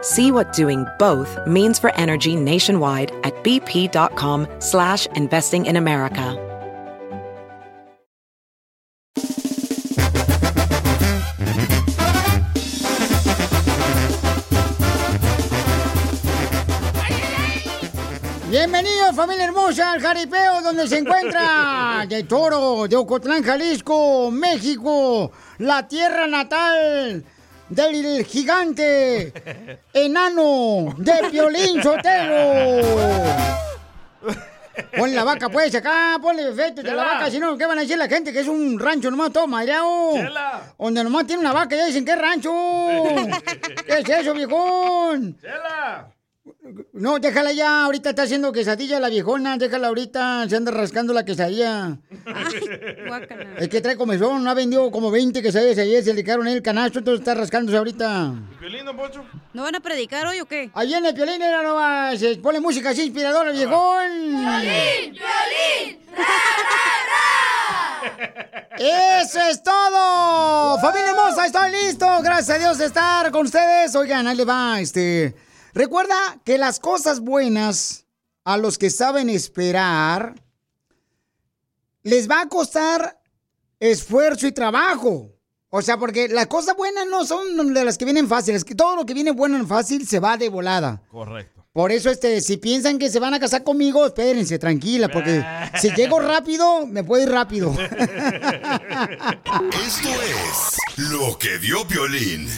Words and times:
See 0.00 0.30
what 0.30 0.52
doing 0.52 0.86
both 1.00 1.36
means 1.44 1.80
for 1.80 1.92
energy 1.96 2.36
nationwide 2.36 3.10
at 3.24 3.34
bp.com 3.42 4.46
slash 4.60 5.06
investing 5.16 5.66
in 5.66 5.74
America. 5.74 6.44
Bienvenidos, 18.48 19.14
familia 19.14 19.44
hermosa, 19.44 19.92
al 19.92 20.00
jaripeo 20.00 20.62
donde 20.62 20.86
se 20.86 20.98
encuentra 20.98 22.06
de 22.08 22.22
Toro, 22.22 22.86
de 22.86 22.96
Ocotlán, 22.96 23.42
Jalisco, 23.42 24.30
México, 24.30 25.32
la 25.58 25.86
tierra 25.86 26.28
natal 26.28 27.24
del 27.68 28.24
gigante 28.24 29.32
enano 29.92 30.94
de 30.96 31.12
Piolín 31.30 31.82
Sotelo. 31.82 32.82
Ponle 34.96 35.16
la 35.16 35.24
vaca, 35.24 35.48
pues, 35.48 35.74
acá, 35.74 36.18
ponle 36.22 36.48
efectos 36.48 36.84
de 36.84 36.92
la 36.92 37.04
vaca, 37.04 37.30
si 37.30 37.40
no, 37.40 37.58
¿qué 37.58 37.66
van 37.66 37.78
a 37.78 37.80
decir 37.82 37.98
la 37.98 38.08
gente? 38.08 38.32
Que 38.32 38.40
es 38.40 38.48
un 38.48 38.78
rancho 38.78 39.10
nomás 39.10 39.32
todo 39.32 39.46
madreado. 39.46 40.12
Chela. 40.14 40.74
Donde 40.78 41.04
nomás 41.04 41.26
tiene 41.26 41.40
una 41.40 41.52
vaca, 41.52 41.74
ya 41.74 41.86
dicen 41.86 42.08
es 42.08 42.18
rancho. 42.18 42.52
¿Qué 43.86 43.98
es 43.98 44.08
eso, 44.08 44.34
viejón? 44.34 45.36
¡Chela! 45.40 46.17
No, 46.92 47.18
déjala 47.18 47.52
ya, 47.52 47.84
ahorita 47.84 48.10
está 48.10 48.22
haciendo 48.22 48.52
quesadilla 48.52 49.00
la 49.00 49.08
viejona, 49.08 49.56
déjala 49.56 49.88
ahorita, 49.88 50.48
se 50.48 50.56
anda 50.56 50.70
rascando 50.70 51.12
la 51.12 51.24
quesadilla. 51.24 51.98
Es 53.58 53.68
que 53.68 53.80
trae 53.80 53.96
comezón, 53.96 54.44
no 54.44 54.50
ha 54.50 54.54
vendido 54.54 54.90
como 54.90 55.10
20 55.10 55.42
quesadillas 55.42 55.78
ayer, 55.78 56.04
se 56.04 56.14
le 56.14 56.24
quedaron 56.24 56.46
en 56.48 56.54
el 56.54 56.62
canasto, 56.62 56.98
entonces 56.98 57.20
está 57.20 57.34
rascándose 57.34 57.78
ahorita. 57.78 58.34
¿Piolín, 58.60 58.84
don 58.84 58.96
Poncho? 58.96 59.24
¿No 59.54 59.62
van 59.62 59.76
a 59.76 59.80
predicar 59.80 60.26
hoy 60.26 60.40
o 60.40 60.46
qué? 60.46 60.70
Ahí 60.74 60.88
viene 60.88 61.08
el 61.08 61.14
piolín, 61.14 61.40
era 61.40 61.62
no 61.62 61.74
va, 61.74 62.16
se 62.16 62.36
pone 62.36 62.60
música 62.60 62.90
así 62.90 63.02
inspiradora, 63.02 63.52
viejón. 63.52 64.30
¡Violín! 64.30 65.98
¡Eso 68.78 69.40
es 69.40 69.62
todo! 69.62 70.78
¡Familia 70.80 71.10
hermosa, 71.10 71.46
estoy 71.46 71.72
listo! 71.72 72.06
Gracias 72.22 72.50
a 72.50 72.58
Dios 72.58 72.78
de 72.78 72.86
estar 72.86 73.30
con 73.30 73.46
ustedes. 73.46 73.94
Oigan, 73.96 74.26
ahí 74.26 74.36
le 74.36 74.44
va, 74.44 74.80
este... 74.80 75.34
Recuerda 75.78 76.40
que 76.44 76.58
las 76.58 76.80
cosas 76.80 77.20
buenas 77.20 78.04
a 78.42 78.56
los 78.56 78.78
que 78.78 78.90
saben 78.90 79.30
esperar 79.30 80.34
les 82.02 82.28
va 82.28 82.40
a 82.40 82.48
costar 82.48 83.20
esfuerzo 83.78 84.48
y 84.48 84.52
trabajo. 84.52 85.30
O 85.70 85.80
sea, 85.80 85.96
porque 85.96 86.26
las 86.26 86.48
cosas 86.48 86.76
buenas 86.76 87.06
no 87.06 87.24
son 87.24 87.72
de 87.72 87.84
las 87.84 87.96
que 87.96 88.04
vienen 88.06 88.26
fáciles, 88.26 88.64
que 88.64 88.74
todo 88.74 88.96
lo 88.96 89.06
que 89.06 89.14
viene 89.14 89.30
bueno 89.30 89.56
en 89.56 89.68
fácil 89.68 90.04
se 90.08 90.18
va 90.18 90.36
de 90.36 90.48
volada. 90.48 91.00
Correcto. 91.12 91.64
Por 91.72 91.92
eso, 91.92 92.10
este, 92.10 92.40
si 92.40 92.56
piensan 92.56 92.98
que 92.98 93.08
se 93.08 93.20
van 93.20 93.34
a 93.34 93.38
casar 93.38 93.62
conmigo, 93.62 94.04
espérense, 94.04 94.58
tranquila, 94.58 95.08
porque 95.08 95.44
si 95.80 95.90
llego 95.90 96.18
rápido, 96.18 96.88
me 96.88 97.04
puedo 97.04 97.22
ir 97.22 97.30
rápido. 97.30 97.70
Esto 99.86 100.08
es 100.26 100.76
lo 100.96 101.38
que 101.38 101.56
dio 101.60 101.86
Piolín. 101.86 102.48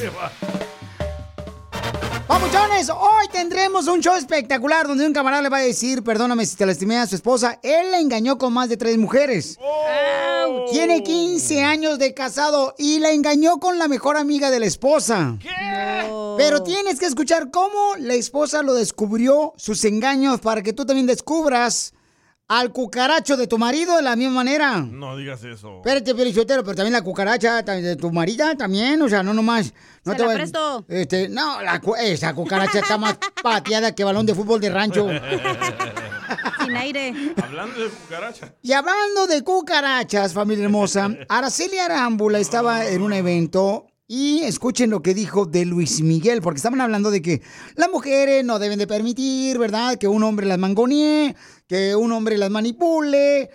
Papuchones, 2.30 2.88
hoy 2.90 3.26
tendremos 3.32 3.88
un 3.88 4.00
show 4.00 4.14
espectacular 4.14 4.86
donde 4.86 5.04
un 5.04 5.12
camarada 5.12 5.42
le 5.42 5.48
va 5.48 5.56
a 5.56 5.62
decir, 5.62 6.04
perdóname 6.04 6.46
si 6.46 6.54
te 6.54 6.64
lastimé 6.64 6.96
a 6.96 7.08
su 7.08 7.16
esposa, 7.16 7.58
él 7.60 7.90
la 7.90 7.98
engañó 7.98 8.38
con 8.38 8.52
más 8.52 8.68
de 8.68 8.76
tres 8.76 8.98
mujeres. 8.98 9.58
Tiene 10.70 11.02
15 11.02 11.64
años 11.64 11.98
de 11.98 12.14
casado 12.14 12.76
y 12.78 13.00
la 13.00 13.10
engañó 13.10 13.58
con 13.58 13.80
la 13.80 13.88
mejor 13.88 14.16
amiga 14.16 14.52
de 14.52 14.60
la 14.60 14.66
esposa. 14.66 15.38
Pero 16.38 16.62
tienes 16.62 17.00
que 17.00 17.06
escuchar 17.06 17.50
cómo 17.50 17.96
la 17.98 18.14
esposa 18.14 18.62
lo 18.62 18.74
descubrió, 18.74 19.52
sus 19.56 19.84
engaños, 19.84 20.38
para 20.38 20.62
que 20.62 20.72
tú 20.72 20.86
también 20.86 21.08
descubras 21.08 21.94
al 22.52 22.72
cucaracho 22.72 23.36
de 23.36 23.46
tu 23.46 23.58
marido 23.58 23.94
de 23.94 24.02
la 24.02 24.16
misma 24.16 24.34
manera. 24.34 24.80
No 24.80 25.16
digas 25.16 25.44
eso. 25.44 25.76
Espérate, 25.76 26.12
Felicitero, 26.16 26.64
pero 26.64 26.74
también 26.74 26.92
la 26.94 27.02
cucaracha 27.02 27.62
de 27.62 27.94
tu 27.94 28.10
marida 28.10 28.56
también, 28.56 29.00
o 29.02 29.08
sea, 29.08 29.22
no 29.22 29.32
nomás. 29.32 29.72
No 30.04 30.12
Se 30.14 30.18
la 30.18 30.26
va- 30.26 30.34
presto. 30.34 30.84
Este, 30.88 31.28
no, 31.28 31.62
la 31.62 31.80
cu- 31.80 31.94
esa 31.94 32.34
cucaracha 32.34 32.80
está 32.80 32.98
más 32.98 33.16
pateada 33.42 33.94
que 33.94 34.02
balón 34.02 34.26
de 34.26 34.34
fútbol 34.34 34.60
de 34.60 34.68
rancho. 34.70 35.06
Sin 36.64 36.76
aire. 36.76 37.14
Hablando 37.42 37.80
de 37.80 37.88
cucaracha. 37.88 38.52
Y 38.62 38.72
hablando 38.72 39.26
de 39.28 39.42
cucarachas, 39.42 40.32
familia 40.34 40.64
hermosa, 40.64 41.08
Araceli 41.28 41.78
Arámbula 41.78 42.38
estaba 42.40 42.86
en 42.86 43.02
un 43.02 43.12
evento 43.12 43.86
y 44.12 44.42
escuchen 44.42 44.90
lo 44.90 45.02
que 45.02 45.14
dijo 45.14 45.46
de 45.46 45.64
Luis 45.64 46.00
Miguel, 46.00 46.42
porque 46.42 46.56
estaban 46.56 46.80
hablando 46.80 47.12
de 47.12 47.22
que 47.22 47.42
las 47.76 47.88
mujeres 47.92 48.44
no 48.44 48.58
deben 48.58 48.80
de 48.80 48.88
permitir, 48.88 49.56
¿verdad? 49.56 49.98
Que 49.98 50.08
un 50.08 50.24
hombre 50.24 50.48
las 50.48 50.58
mangonee, 50.58 51.36
que 51.68 51.94
un 51.94 52.10
hombre 52.10 52.36
las 52.36 52.50
manipule. 52.50 53.42
Eh, 53.42 53.50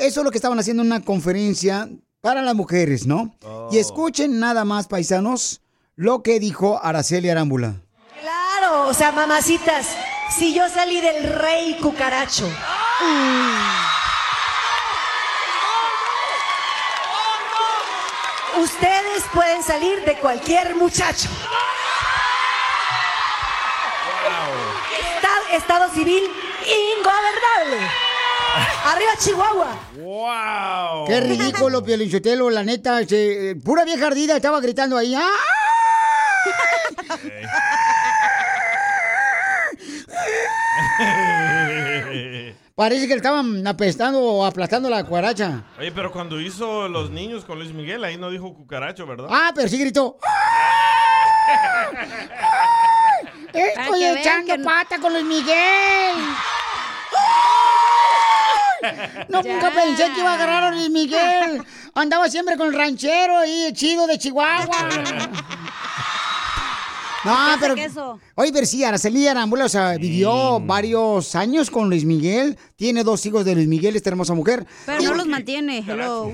eso 0.00 0.20
es 0.20 0.24
lo 0.24 0.32
que 0.32 0.38
estaban 0.38 0.58
haciendo 0.58 0.82
en 0.82 0.88
una 0.88 1.04
conferencia 1.04 1.88
para 2.20 2.42
las 2.42 2.56
mujeres, 2.56 3.06
¿no? 3.06 3.36
Y 3.70 3.78
escuchen 3.78 4.40
nada 4.40 4.64
más, 4.64 4.88
paisanos, 4.88 5.62
lo 5.94 6.24
que 6.24 6.40
dijo 6.40 6.80
Araceli 6.82 7.28
Arámbula. 7.28 7.80
Claro, 8.20 8.88
o 8.88 8.94
sea, 8.94 9.12
mamacitas, 9.12 9.86
si 10.36 10.52
yo 10.52 10.68
salí 10.68 11.00
del 11.00 11.32
rey 11.32 11.76
cucaracho. 11.80 12.48
Ustedes 18.60 19.01
pueden 19.32 19.62
salir 19.62 20.04
de 20.04 20.16
cualquier 20.18 20.74
muchacho. 20.76 21.28
Esta- 25.00 25.56
estado 25.56 25.92
civil 25.92 26.22
ingobernable. 26.66 27.88
Arriba 28.84 29.12
Chihuahua. 29.18 29.76
¡Wow! 29.96 31.06
Qué 31.06 31.20
ridículo, 31.20 31.82
Piolinchotelo, 31.82 32.50
la 32.50 32.62
neta. 32.62 33.00
este, 33.00 33.56
pura 33.64 33.84
vieja 33.84 34.06
ardida 34.08 34.36
estaba 34.36 34.60
gritando 34.60 34.96
ahí. 34.98 35.14
¡Ah! 35.14 35.30
Parece 42.74 43.02
que 43.06 43.14
le 43.14 43.18
estaban 43.18 43.66
apestando 43.66 44.18
o 44.20 44.44
aplastando 44.46 44.88
la 44.88 45.04
cuaracha. 45.04 45.62
Oye, 45.78 45.92
pero 45.92 46.10
cuando 46.10 46.40
hizo 46.40 46.88
Los 46.88 47.10
Niños 47.10 47.44
con 47.44 47.58
Luis 47.58 47.72
Miguel, 47.72 48.02
ahí 48.02 48.16
no 48.16 48.30
dijo 48.30 48.54
cucaracho, 48.54 49.06
¿verdad? 49.06 49.26
Ah, 49.30 49.52
pero 49.54 49.68
sí 49.68 49.78
gritó. 49.78 50.16
Estoy 53.52 54.04
echando 54.04 54.56
que- 54.56 54.62
pata 54.64 54.98
con 54.98 55.12
Luis 55.12 55.24
Miguel. 55.24 55.52
No, 59.28 59.40
Ya. 59.42 59.52
nunca 59.54 59.70
pensé 59.70 60.10
que 60.12 60.18
iba 60.20 60.32
a 60.32 60.34
agarrar 60.34 60.64
a 60.64 60.70
Luis 60.72 60.90
Miguel. 60.90 61.62
Andaba 61.94 62.28
siempre 62.28 62.56
con 62.56 62.66
el 62.66 62.74
ranchero 62.74 63.38
ahí, 63.38 63.72
chido 63.74 64.08
de 64.08 64.18
Chihuahua. 64.18 64.66
No, 67.24 67.36
pero. 67.60 67.74
queso. 67.74 68.18
Oye, 68.34 68.52
pero 68.52 68.66
sí, 68.66 68.82
Araceli 68.84 69.26
Arámbula, 69.28 69.66
o 69.66 69.68
sea, 69.68 69.96
vivió 69.96 70.60
varios 70.60 71.34
años 71.34 71.70
con 71.70 71.88
Luis 71.88 72.04
Miguel. 72.04 72.58
Tiene 72.76 73.04
dos 73.04 73.24
hijos 73.26 73.44
de 73.44 73.54
Luis 73.54 73.68
Miguel, 73.68 73.96
esta 73.96 74.10
hermosa 74.10 74.34
mujer. 74.34 74.66
Pero 74.86 75.02
no 75.02 75.14
los 75.14 75.26
mantiene. 75.26 75.84
Hello. 75.86 76.32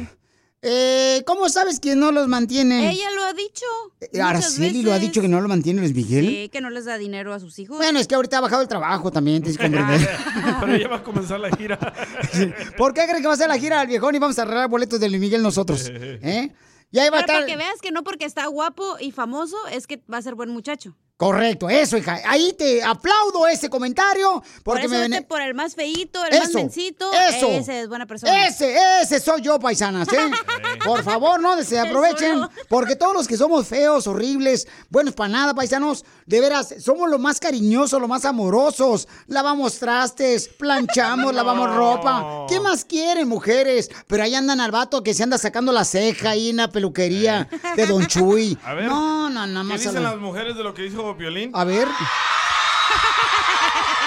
Eh, 0.61 1.23
¿Cómo 1.25 1.49
sabes 1.49 1.79
que 1.79 1.95
no 1.95 2.11
los 2.11 2.27
mantiene? 2.27 2.91
Ella 2.91 3.11
lo 3.15 3.23
ha 3.23 3.33
dicho. 3.33 3.65
Eh, 4.01 4.21
Araceli 4.21 4.83
lo 4.83 4.93
ha 4.93 4.99
dicho 4.99 5.21
que 5.21 5.29
no 5.29 5.41
lo 5.41 5.47
mantiene 5.47 5.81
Luis 5.81 5.95
Miguel. 5.95 6.27
Sí, 6.27 6.49
que 6.49 6.61
no 6.61 6.69
les 6.71 6.85
da 6.85 6.99
dinero 6.99 7.33
a 7.33 7.39
sus 7.39 7.57
hijos. 7.61 7.77
Bueno, 7.77 8.01
es 8.01 8.09
que 8.09 8.17
ahorita 8.17 8.39
ha 8.39 8.41
bajado 8.41 8.63
el 8.63 8.69
trabajo 8.69 9.13
también, 9.13 9.41
tienes 9.41 9.57
que 9.57 9.63
comprender. 9.71 10.09
Pero 10.61 10.77
ya 10.77 10.89
va 10.89 10.97
a 10.97 11.03
comenzar 11.05 11.39
la 11.39 11.51
gira. 11.57 11.79
¿Por 12.77 12.93
qué 12.93 13.03
creen 13.07 13.23
que 13.23 13.29
va 13.29 13.35
a 13.35 13.37
ser 13.37 13.49
la 13.49 13.59
gira 13.59 13.79
del 13.79 13.87
viejón 13.87 14.17
y 14.17 14.19
vamos 14.19 14.37
a 14.39 14.43
arreglar 14.43 14.69
boletos 14.69 14.99
de 14.99 15.09
Luis 15.09 15.21
Miguel 15.21 15.43
nosotros? 15.43 15.93
¿Eh? 15.93 16.51
Y 16.91 16.99
ahí 16.99 17.11
va 17.11 17.19
a 17.19 17.21
estar. 17.21 17.37
para 17.37 17.47
que 17.47 17.57
veas 17.57 17.81
que 17.81 17.91
no 17.91 18.03
porque 18.03 18.25
está 18.25 18.47
guapo 18.47 18.97
y 18.99 19.13
famoso 19.13 19.57
es 19.69 19.87
que 19.87 20.03
va 20.13 20.19
a 20.19 20.23
ser 20.23 20.35
buen 20.35 20.51
muchacho. 20.51 20.97
Correcto, 21.19 21.69
eso, 21.69 21.97
hija. 21.99 22.21
Ahí 22.27 22.53
te 22.57 22.81
aplaudo 22.81 23.49
ese 23.49 23.69
comentario 23.69 24.41
Por 24.63 24.77
porque 24.77 24.83
eso 24.87 24.91
me 24.95 25.01
vete 25.09 25.23
por 25.23 25.41
el 25.43 25.53
más 25.53 25.75
feíto, 25.75 26.25
el 26.25 26.39
más 26.39 26.53
mencito. 26.55 27.11
eso. 27.13 27.49
Ese 27.49 27.81
es 27.81 27.89
buena 27.89 28.07
persona. 28.07 28.47
Ese, 28.47 28.77
ese 29.03 29.19
soy 29.19 29.43
yo, 29.43 29.59
paisanas, 29.59 30.07
¿eh? 30.13 30.31
Por 30.85 31.03
favor, 31.03 31.41
no 31.41 31.61
se 31.65 31.77
aprovechen, 31.77 32.41
porque 32.69 32.95
todos 32.95 33.13
los 33.15 33.27
que 33.27 33.37
somos 33.37 33.67
feos, 33.67 34.07
horribles, 34.07 34.69
buenos 34.91 35.13
para 35.15 35.29
nada, 35.29 35.55
paisanos, 35.55 36.05
de 36.25 36.41
veras, 36.41 36.73
somos 36.81 37.11
los 37.11 37.19
más 37.19 37.41
cariñosos, 37.41 38.01
los 38.01 38.09
más 38.09 38.25
amorosos. 38.25 39.09
Lavamos 39.27 39.77
trastes, 39.81 40.47
planchamos, 40.47 41.35
lavamos 41.35 41.75
ropa. 41.75 42.47
¿Qué 42.49 42.61
más 42.61 42.85
quieren, 42.85 43.27
mujeres? 43.27 43.91
Pero 44.07 44.23
ahí 44.23 44.37
andan 44.37 44.61
al 44.61 44.71
vato 44.71 45.03
que 45.03 45.15
se 45.15 45.25
anda 45.25 45.37
sacando 45.37 45.73
la 45.73 45.85
ceja 45.85 46.31
ahí 46.31 46.51
en 46.51 46.59
la 46.59 46.69
peluquería 46.71 47.49
de 47.75 47.87
Don 47.87 48.07
Chuy. 48.07 48.57
A 48.65 48.75
ver. 48.75 48.85
No, 48.85 49.29
no, 49.29 49.45
nada 49.49 49.63
¿Qué 49.63 49.69
más. 49.69 49.81
a 49.81 49.89
dicen 49.89 50.03
la- 50.05 50.11
las 50.13 50.21
mujeres 50.21 50.57
de 50.57 50.63
lo 50.63 50.75
que 50.75 50.83
dijo 50.83 51.08
Violín? 51.17 51.51
A 51.55 51.65
ver. 51.65 51.89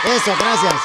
Eso, 0.06 0.36
gracias. 0.39 0.75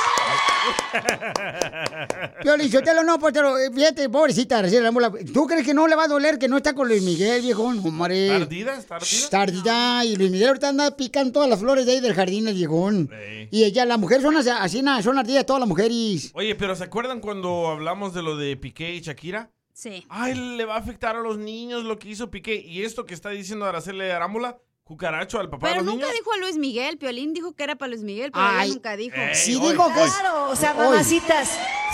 Piolín, 2.43 2.71
yo 2.71 2.83
te 2.83 2.95
lo 2.95 3.03
no, 3.05 3.19
pues 3.19 3.33
te 3.33 3.41
lo, 3.41 3.59
eh, 3.59 3.71
fíjate, 3.73 4.09
pobrecita, 4.09 4.59
Araceli 4.59 4.81
Arámbula. 4.81 5.13
¿Tú 5.33 5.47
crees 5.47 5.65
que 5.65 5.75
no 5.75 5.87
le 5.87 5.95
va 5.95 6.05
a 6.05 6.09
doler 6.09 6.39
que 6.39 6.49
no 6.49 6.57
está 6.57 6.75
con 6.75 6.89
Luis 6.89 7.03
Miguel, 7.03 7.43
viejón? 7.43 7.81
Hombre. 7.85 8.29
¿Tardida? 8.29 8.81
¿Tardida? 8.83 9.07
Shh, 9.07 9.29
Tardida. 9.29 10.05
Y 10.05 10.17
Luis 10.17 10.31
Miguel 10.31 10.49
ahorita 10.49 10.69
anda 10.69 10.97
picando 10.97 11.33
todas 11.33 11.49
las 11.49 11.61
flores 11.61 11.87
de 11.87 11.93
ahí 11.93 12.01
del 12.01 12.15
jardín, 12.15 12.49
el 12.49 12.55
viejón. 12.55 13.09
Sí. 13.11 13.49
Y 13.51 13.65
ella, 13.65 13.85
las 13.85 13.99
mujeres 13.99 14.23
son 14.23 14.37
así, 14.37 14.83
son 15.03 15.19
ardidas 15.19 15.47
todas 15.47 15.61
las 15.61 15.69
mujeres. 15.69 16.31
Oye, 16.35 16.55
pero 16.55 16.75
¿se 16.75 16.85
acuerdan 16.85 17.21
cuando 17.21 17.69
hablamos 17.69 18.15
de 18.15 18.23
lo 18.23 18.37
de 18.37 18.57
Piqué 18.57 18.95
y 18.95 19.01
Shakira? 19.01 19.51
Sí. 19.73 20.07
Ay, 20.09 20.35
le 20.35 20.65
va 20.65 20.77
a 20.77 20.79
afectar 20.79 21.17
a 21.17 21.21
los 21.21 21.39
niños 21.39 21.85
lo 21.85 21.99
que 21.99 22.09
hizo 22.09 22.31
Piqué. 22.31 22.57
Y 22.57 22.83
esto 22.83 23.05
que 23.05 23.15
está 23.15 23.31
diciendo 23.31 23.67
Araceli 23.67 24.09
Arámbula, 24.11 24.59
cucaracho 24.87 25.41
al 25.41 25.51
papá 25.51 25.67
Pero 25.67 25.81
de 25.81 25.85
los 25.85 25.95
nunca 25.95 26.07
niños. 26.07 26.19
dijo 26.21 26.33
a 26.33 26.37
Luis 26.39 26.57
Miguel. 26.57 26.97
Piolín 26.97 27.33
dijo 27.35 27.53
que 27.53 27.65
era 27.65 27.75
para 27.75 27.91
Luis 27.91 28.03
Miguel, 28.03 28.31
pero 28.33 28.45
Ay. 28.47 28.67
ella 28.67 28.75
nunca 28.75 28.97
dijo. 28.97 29.17
Ey, 29.17 29.57
oye, 29.57 29.71
digo 29.73 29.93
que 29.93 30.05
es... 30.05 30.13
Claro, 30.13 30.51
o 30.51 30.57
sea, 30.57 30.73
Hoy. 30.73 30.89
mamacitas, 30.91 31.51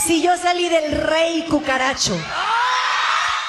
si 0.06 0.22
yo 0.22 0.36
salí 0.36 0.68
del 0.68 0.92
rey 1.02 1.44
cucaracho. 1.48 2.14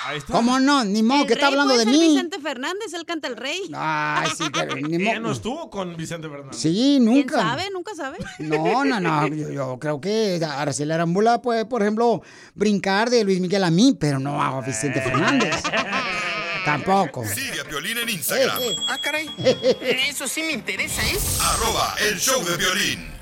Ahí 0.05 0.17
está. 0.17 0.33
¿Cómo 0.33 0.59
no? 0.59 0.83
Ni 0.83 1.01
modo 1.01 1.21
El 1.21 1.27
que 1.27 1.33
está 1.33 1.45
rey 1.47 1.53
hablando 1.53 1.73
puede 1.75 1.85
de 1.85 1.91
ser 1.91 1.99
mí. 2.01 2.07
Vicente 2.09 2.39
Fernández, 2.39 2.93
él 2.93 3.05
canta 3.05 3.27
el 3.29 3.37
rey. 3.37 3.61
Ay, 3.73 4.29
sí, 4.37 4.43
pero 4.53 4.75
ni 4.75 4.95
Ella 5.01 5.15
no 5.15 5.21
modo. 5.23 5.31
estuvo 5.33 5.69
con 5.69 5.95
Vicente 5.95 6.27
Fernández. 6.29 6.57
Sí, 6.59 6.95
¿Quién 6.99 7.05
nunca. 7.05 7.39
sabe? 7.41 7.69
Nunca 7.71 7.95
sabe. 7.95 8.17
No, 8.39 8.83
no, 8.85 8.99
no. 8.99 9.27
Yo, 9.33 9.49
yo 9.51 9.79
creo 9.79 10.01
que 10.01 10.41
Araceli 10.45 10.91
Arambula 10.91 11.41
puede, 11.41 11.65
por 11.65 11.81
ejemplo, 11.81 12.21
brincar 12.53 13.09
de 13.09 13.23
Luis 13.23 13.39
Miguel 13.39 13.63
a 13.63 13.71
mí, 13.71 13.95
pero 13.99 14.19
no 14.19 14.41
a 14.41 14.59
Vicente 14.61 15.01
Fernández. 15.01 15.55
Tampoco. 16.65 17.25
Sigue 17.25 17.61
a 17.61 17.63
Piolín 17.65 17.97
en 17.97 18.09
Instagram. 18.09 18.61
Eh, 18.61 18.71
eh. 18.71 18.75
Ah, 18.87 18.97
caray. 19.01 19.29
Eso 20.09 20.27
sí 20.27 20.43
me 20.43 20.53
interesa, 20.53 21.01
¿eh? 21.03 21.17
Arroba 21.41 21.95
el 21.99 22.19
show 22.19 22.43
de 22.43 22.57
violín. 22.57 23.13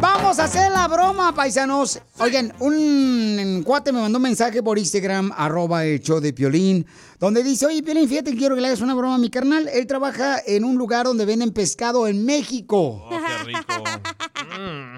Vamos 0.00 0.38
a 0.38 0.44
hacer 0.44 0.70
la 0.70 0.86
broma, 0.88 1.34
paisanos. 1.34 2.00
Oigan, 2.18 2.52
un 2.60 3.62
cuate 3.64 3.92
me 3.92 4.00
mandó 4.00 4.18
un 4.18 4.22
mensaje 4.22 4.62
por 4.62 4.78
Instagram, 4.78 5.32
arroba 5.34 5.84
el 5.84 6.00
show 6.00 6.20
de 6.20 6.32
Piolín, 6.32 6.86
donde 7.18 7.42
dice, 7.42 7.66
oye, 7.66 7.82
Piolín, 7.82 8.08
fíjate 8.08 8.32
que 8.32 8.36
quiero 8.36 8.54
que 8.54 8.60
le 8.60 8.68
hagas 8.68 8.82
una 8.82 8.94
broma 8.94 9.14
a 9.14 9.18
mi 9.18 9.30
carnal. 9.30 9.68
Él 9.68 9.86
trabaja 9.86 10.38
en 10.46 10.64
un 10.64 10.76
lugar 10.76 11.06
donde 11.06 11.24
venden 11.24 11.52
pescado 11.52 12.06
en 12.06 12.24
México. 12.24 13.04
Oh, 13.04 13.10
qué 13.10 13.44
rico. 13.44 13.84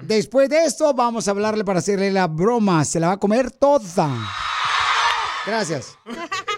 Después 0.03 0.49
de 0.49 0.65
esto, 0.65 0.93
vamos 0.93 1.27
a 1.27 1.31
hablarle 1.31 1.63
para 1.63 1.79
hacerle 1.79 2.11
la 2.11 2.27
broma. 2.27 2.83
Se 2.83 2.99
la 2.99 3.07
va 3.07 3.13
a 3.13 3.19
comer 3.19 3.51
toda. 3.51 4.09
Gracias. 5.45 5.97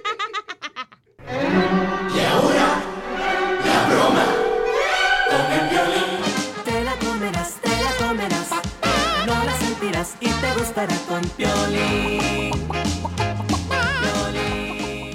con 10.74 11.22
Piolín. 11.36 12.52
Piolín. 14.02 15.12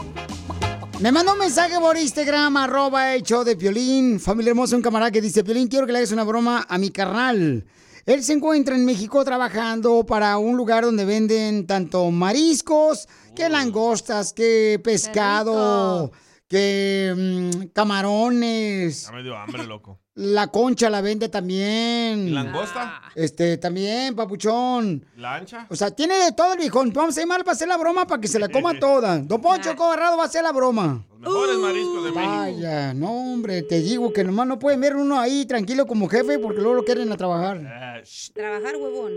Me 1.01 1.13
mandó 1.13 1.33
un 1.33 1.39
mensaje 1.39 1.79
por 1.81 1.97
Instagram, 1.97 2.57
arroba 2.59 3.17
show 3.19 3.43
de 3.43 3.57
Piolín. 3.57 4.21
Familia 4.21 4.51
hermosa, 4.51 4.77
un 4.77 4.83
camarada 4.83 5.11
que 5.11 5.23
dice, 5.23 5.43
Piolín, 5.45 5.69
quiero 5.69 5.87
que 5.87 5.93
le 5.93 5.99
hagas 5.99 6.13
una 6.13 6.25
broma 6.25 6.67
a 6.69 6.77
mi 6.77 6.91
carnal. 6.91 7.65
Él 8.05 8.23
se 8.23 8.35
encuentra 8.35 8.77
en 8.77 8.85
México 8.85 9.25
trabajando 9.25 10.05
para 10.05 10.37
un 10.37 10.59
lugar 10.59 10.85
donde 10.85 11.07
venden 11.07 11.67
tanto 11.67 12.11
mariscos, 12.11 13.09
que 13.35 13.49
langostas, 13.49 14.35
que 14.35 14.79
pescado, 14.85 16.13
que 16.49 17.15
mm, 17.17 17.69
camarones. 17.73 19.07
Ya 19.07 19.13
me 19.13 19.23
dio 19.23 19.37
hambre, 19.37 19.65
loco. 19.67 20.01
La 20.17 20.47
concha 20.47 20.89
la 20.89 21.03
vende 21.03 21.29
también. 21.29 22.29
¿Y 22.29 22.31
langosta? 22.31 23.03
Este, 23.15 23.59
también, 23.59 24.17
papuchón. 24.17 25.05
¿La 25.19 25.35
ancha? 25.35 25.67
O 25.69 25.77
sea, 25.77 25.91
tiene 25.91 26.15
de 26.15 26.33
todo 26.33 26.55
el 26.55 26.59
viejón. 26.59 26.91
Vamos 26.95 27.19
a 27.19 27.21
llamar 27.21 27.41
para 27.41 27.53
hacer 27.53 27.69
la 27.69 27.77
broma 27.77 28.07
para 28.07 28.19
que 28.19 28.27
se 28.27 28.39
la 28.39 28.49
coma 28.49 28.79
toda. 28.79 29.19
Don 29.19 29.43
Poncho 29.43 29.77
Cobarrado 29.77 30.17
va 30.17 30.23
a 30.23 30.27
hacer 30.27 30.43
la 30.43 30.53
broma. 30.53 31.05
Los 31.11 31.21
mejores 31.21 31.57
mariscos 31.57 32.05
de 32.05 32.13
México. 32.13 32.35
Vaya, 32.35 32.95
no, 32.95 33.11
hombre, 33.11 33.63
te 33.65 33.81
digo 33.81 34.11
que 34.11 34.25
nomás 34.25 34.47
no 34.47 34.59
pueden 34.59 34.81
ver 34.81 34.97
uno 34.97 35.21
ahí 35.21 35.45
tranquilo 35.45 35.87
como 35.87 36.09
jefe 36.09 36.39
porque 36.39 36.63
luego 36.63 36.77
lo 36.77 36.85
quieren 36.85 37.13
a 37.13 37.19
trabajar. 37.19 37.59
Ah, 37.67 38.01
shh. 38.03 38.33
Trabajar, 38.33 38.75
huevón. 38.77 39.13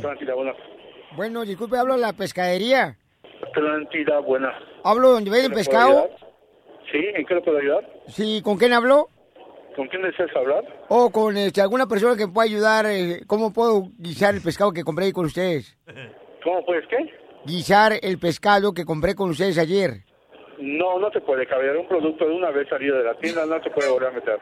Tranquila, 0.00 0.34
buena. 0.34 0.52
Bueno, 1.16 1.44
disculpe, 1.44 1.76
hablo 1.76 1.94
de 1.94 2.02
la 2.02 2.12
pescadería. 2.12 2.96
Tranquila, 3.52 4.20
buena. 4.20 4.52
Hablo 4.84 5.10
donde 5.10 5.28
venden 5.28 5.50
¿Le 5.50 5.54
puedo 5.56 5.66
pescado. 5.66 6.08
Sí, 6.92 6.98
¿en 7.16 7.26
qué 7.26 7.34
le 7.34 7.40
puedo 7.40 7.58
ayudar? 7.58 7.84
Sí, 8.06 8.40
¿con 8.44 8.58
quién 8.58 8.72
hablo? 8.74 9.08
¿Con 9.76 9.86
quién 9.88 10.02
deseas 10.02 10.34
hablar? 10.36 10.64
O 10.88 11.10
con 11.10 11.36
este, 11.36 11.60
alguna 11.60 11.86
persona 11.86 12.16
que 12.16 12.26
pueda 12.28 12.44
ayudar. 12.46 12.86
eh, 12.86 13.20
¿Cómo 13.26 13.52
puedo 13.52 13.84
guisar 13.98 14.34
el 14.34 14.40
pescado 14.42 14.72
que 14.72 14.82
compré 14.82 15.06
ahí 15.06 15.12
con 15.12 15.26
ustedes? 15.26 15.76
¿Cómo 16.42 16.64
puedes 16.64 16.86
qué? 16.88 16.96
Guisar 17.46 17.92
el 18.02 18.18
pescado 18.18 18.72
que 18.72 18.84
compré 18.84 19.14
con 19.14 19.30
ustedes 19.30 19.56
ayer. 19.58 20.04
No, 20.58 20.98
no 20.98 21.10
te 21.10 21.20
puede 21.20 21.46
caber. 21.46 21.76
Un 21.76 21.88
producto 21.88 22.26
de 22.26 22.34
una 22.34 22.50
vez 22.50 22.68
salido 22.68 22.98
de 22.98 23.04
la 23.04 23.14
tienda 23.14 23.46
no 23.46 23.60
te 23.60 23.70
puede 23.70 23.88
volver 23.90 24.08
a 24.08 24.12
meter. 24.12 24.38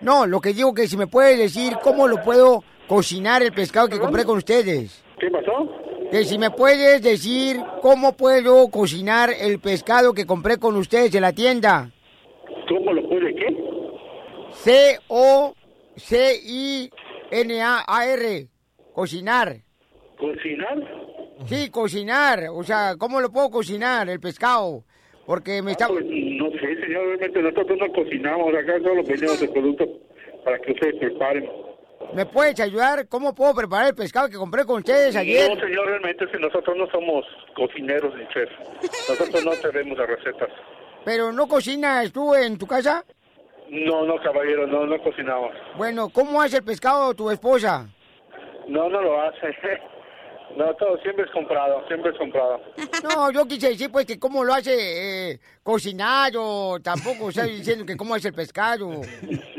No, 0.00 0.26
lo 0.26 0.40
que 0.40 0.52
digo 0.52 0.74
que 0.74 0.86
si 0.88 0.96
me 0.96 1.06
puede 1.06 1.36
decir 1.36 1.74
cómo 1.82 2.08
lo 2.08 2.20
puedo 2.22 2.62
cocinar 2.88 3.42
el 3.42 3.52
pescado 3.52 3.88
que 3.88 3.98
compré 3.98 4.24
con 4.24 4.36
ustedes. 4.36 5.02
¿Qué 5.18 5.30
pasó? 5.30 5.70
Que 6.10 6.24
si 6.24 6.36
me 6.38 6.50
puedes 6.50 7.00
decir 7.02 7.56
cómo 7.80 8.14
puedo 8.16 8.68
cocinar 8.68 9.30
el 9.40 9.60
pescado 9.60 10.12
que 10.12 10.26
compré 10.26 10.58
con 10.58 10.76
ustedes 10.76 11.14
en 11.14 11.22
la 11.22 11.32
tienda. 11.32 11.90
¿Cómo 12.68 12.92
lo 12.92 13.08
puede 13.08 13.34
qué? 13.34 13.51
C-O-C-I-N-A-R. 14.62 15.58
Cocinar. 18.94 19.56
¿Cocinar? 20.16 20.78
Sí, 21.46 21.68
cocinar. 21.70 22.44
O 22.52 22.62
sea, 22.62 22.94
¿cómo 22.96 23.20
lo 23.20 23.32
puedo 23.32 23.50
cocinar 23.50 24.08
el 24.08 24.20
pescado? 24.20 24.84
Porque 25.26 25.60
me 25.62 25.72
está... 25.72 25.88
Pues, 25.88 26.04
no 26.04 26.48
sé, 26.50 26.80
señor. 26.80 27.06
Realmente 27.06 27.42
nosotros 27.42 27.76
no 27.76 27.92
cocinamos. 27.92 28.54
Acá 28.54 28.78
solo 28.78 29.02
vendemos 29.02 29.42
el 29.42 29.50
producto 29.50 29.84
para 30.44 30.60
que 30.60 30.70
ustedes 30.72 30.94
preparen. 31.00 31.50
¿Me 32.14 32.24
puedes 32.26 32.60
ayudar? 32.60 33.08
¿Cómo 33.08 33.34
puedo 33.34 33.54
preparar 33.54 33.88
el 33.88 33.96
pescado 33.96 34.28
que 34.28 34.36
compré 34.36 34.64
con 34.64 34.76
ustedes 34.78 35.16
ayer? 35.16 35.52
No, 35.52 35.60
señor. 35.60 35.86
Realmente 35.86 36.26
que 36.30 36.38
nosotros 36.38 36.76
no 36.76 36.86
somos 36.90 37.24
cocineros 37.56 38.14
ni 38.14 38.28
chefs. 38.28 38.52
Nosotros 39.08 39.44
no 39.44 39.50
tenemos 39.70 39.98
las 39.98 40.08
recetas. 40.08 40.50
¿Pero 41.04 41.32
no 41.32 41.48
cocinas 41.48 42.12
tú 42.12 42.32
en 42.36 42.58
tu 42.58 42.66
casa? 42.66 43.04
No, 43.72 44.04
no, 44.04 44.20
caballero. 44.20 44.66
No, 44.66 44.84
no 44.86 44.98
cocinamos. 45.02 45.50
Bueno, 45.78 46.10
¿cómo 46.10 46.42
hace 46.42 46.58
el 46.58 46.62
pescado 46.64 47.14
tu 47.14 47.30
esposa? 47.30 47.88
No, 48.68 48.88
no 48.90 49.00
lo 49.00 49.20
hace. 49.22 49.56
No, 50.54 50.66
todo 50.74 50.98
siempre 50.98 51.24
es 51.24 51.30
comprado, 51.30 51.82
siempre 51.88 52.10
es 52.12 52.18
comprado. 52.18 52.60
No, 53.02 53.30
yo 53.32 53.46
quise 53.46 53.70
decir 53.70 53.90
pues 53.90 54.04
que 54.04 54.18
cómo 54.18 54.44
lo 54.44 54.52
hace 54.52 55.30
eh, 55.30 55.40
cocinar 55.62 56.30
o 56.36 56.78
tampoco 56.78 57.30
estoy 57.30 57.52
diciendo 57.56 57.86
que 57.86 57.96
cómo 57.96 58.14
hace 58.14 58.28
el 58.28 58.34
pescado. 58.34 59.00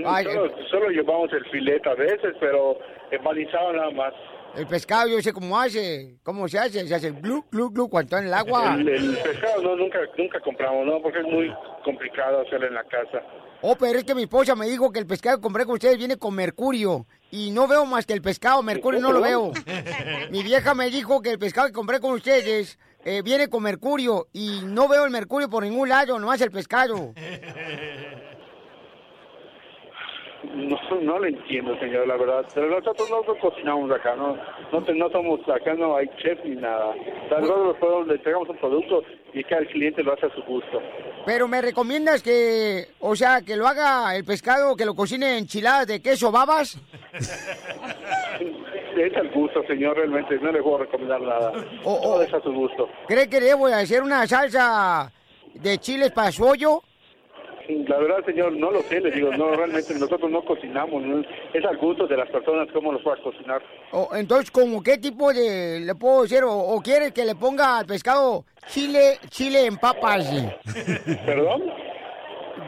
Ay, 0.06 0.26
Solo, 0.26 0.54
solo 0.70 0.90
llevamos 0.90 1.34
el 1.34 1.44
filete 1.46 1.90
a 1.90 1.96
veces, 1.96 2.36
pero 2.40 2.78
empanizado 3.10 3.74
nada 3.74 3.90
más. 3.90 4.14
el 4.56 4.68
pescado 4.68 5.08
yo 5.08 5.20
sé 5.20 5.34
cómo 5.34 5.60
hace, 5.60 6.18
cómo 6.22 6.48
se 6.48 6.60
hace, 6.60 6.88
se 6.88 6.94
hace 6.94 7.10
glu, 7.10 7.44
glu, 7.52 7.72
glu 7.72 7.90
cuando 7.90 8.06
está 8.06 8.20
en 8.20 8.28
el 8.28 8.34
agua. 8.36 8.76
El, 8.76 8.88
el 8.88 9.18
pescado 9.18 9.64
no, 9.64 9.76
nunca, 9.76 9.98
nunca 10.16 10.40
compramos, 10.42 10.86
¿no? 10.86 11.02
Porque 11.02 11.22
es 11.22 11.26
muy 11.26 11.52
complicado 11.84 12.42
hacerlo 12.42 12.68
en 12.68 12.76
la 12.76 12.84
casa. 12.84 13.20
Oh, 13.66 13.78
pero 13.78 13.98
es 13.98 14.04
que 14.04 14.14
mi 14.14 14.24
esposa 14.24 14.56
me 14.56 14.68
dijo 14.68 14.92
que 14.92 15.00
el 15.00 15.06
pescado 15.06 15.38
que 15.38 15.42
compré 15.42 15.66
con 15.66 15.76
ustedes 15.76 15.98
viene 15.98 16.18
con 16.18 16.36
mercurio. 16.36 17.08
Y 17.32 17.52
no 17.52 17.66
veo 17.66 17.86
más 17.86 18.06
que 18.06 18.12
el 18.12 18.22
pescado, 18.22 18.62
mercurio 18.62 19.00
no 19.00 19.14
lo 19.14 19.22
veo. 19.22 19.54
Mi 20.32 20.44
vieja 20.44 20.74
me 20.74 20.90
dijo 20.90 21.22
que 21.22 21.32
el 21.32 21.40
pescado 21.40 21.68
que 21.68 21.74
compré 21.74 22.02
con 22.02 22.12
ustedes 22.12 22.78
eh, 23.06 23.22
viene 23.22 23.48
con 23.48 23.64
mercurio 23.64 24.28
y 24.34 24.60
no 24.66 24.90
veo 24.90 25.06
el 25.06 25.12
mercurio 25.12 25.50
por 25.50 25.64
ningún 25.64 25.88
lado, 25.88 26.20
nomás 26.20 26.42
el 26.42 26.52
pescado. 26.52 27.14
No, 30.54 30.78
no 31.02 31.20
le 31.20 31.30
entiendo, 31.30 31.78
señor, 31.80 32.08
la 32.08 32.16
verdad. 32.16 32.46
Pero 32.54 32.68
nosotros 32.70 33.10
no 33.10 33.24
lo 33.24 33.40
cocinamos 33.40 33.90
acá, 33.92 34.16
no, 34.16 34.38
no, 34.72 34.84
te- 34.84 34.94
no 34.94 35.10
somos 35.10 35.40
acá, 35.50 35.74
no 35.74 35.96
hay 35.98 36.08
chef 36.22 36.40
ni 36.46 36.56
nada. 36.56 36.94
Nosotros 37.32 37.76
solo 37.80 38.04
le 38.06 38.14
entregamos 38.16 38.50
un 38.50 38.58
producto 38.58 39.04
y 39.34 39.44
cada 39.44 39.66
cliente 39.66 40.04
lo 40.04 40.14
hace 40.14 40.28
a 40.28 40.36
su 40.36 40.44
gusto. 40.44 40.80
Pero 41.26 41.48
me 41.48 41.62
recomiendas 41.62 42.22
que, 42.22 42.86
o 43.00 43.16
sea, 43.16 43.42
que 43.42 43.56
lo 43.58 43.68
haga 43.68 44.16
el 44.16 44.24
pescado, 44.26 44.76
que 44.76 44.86
lo 44.86 44.94
cocine 44.94 45.38
enchiladas 45.40 45.88
de 45.88 46.02
queso 46.02 46.32
babas. 46.32 46.78
Es 48.96 49.16
al 49.18 49.30
gusto, 49.32 49.64
señor, 49.68 49.98
realmente. 49.98 50.38
No 50.40 50.52
le 50.52 50.62
puedo 50.62 50.78
recomendar 50.80 51.20
nada. 51.20 51.52
Todo 51.84 52.22
es 52.22 52.32
a 52.32 52.40
su 52.42 52.54
gusto. 52.54 52.88
¿Cree 53.08 53.28
que 53.28 53.40
debo 53.42 53.68
de 53.68 53.74
hacer 53.74 54.04
una 54.04 54.28
salsa 54.28 55.12
de 55.56 55.78
chiles 55.80 56.12
para 56.12 56.32
su 56.32 56.46
hoyo? 56.46 56.84
La 57.88 57.98
verdad, 57.98 58.26
señor, 58.26 58.52
no 58.54 58.72
lo 58.72 58.82
sé, 58.82 59.00
le 59.00 59.12
digo, 59.12 59.32
no, 59.32 59.52
realmente 59.56 59.94
nosotros 59.94 60.30
no 60.30 60.44
cocinamos, 60.44 61.02
¿no? 61.02 61.24
es 61.54 61.64
al 61.64 61.78
gusto 61.78 62.06
de 62.08 62.18
las 62.18 62.30
personas 62.30 62.68
cómo 62.74 62.92
los 62.92 63.02
a 63.08 63.16
cocinar. 63.22 63.62
O, 63.92 64.10
entonces, 64.16 64.52
¿como 64.52 64.84
qué 64.84 64.98
tipo 64.98 65.32
de 65.34 65.80
le 65.80 65.96
puedo 65.96 66.24
hacer? 66.24 66.44
¿O, 66.44 66.52
o 66.54 66.82
quiere 66.82 67.14
que 67.14 67.24
le 67.24 67.36
ponga 67.36 67.80
al 67.80 67.86
pescado 67.86 68.44
chile, 68.68 69.18
chile 69.30 69.66
en 69.66 69.78
papas? 69.78 70.30
¿Perdón? 71.26 71.64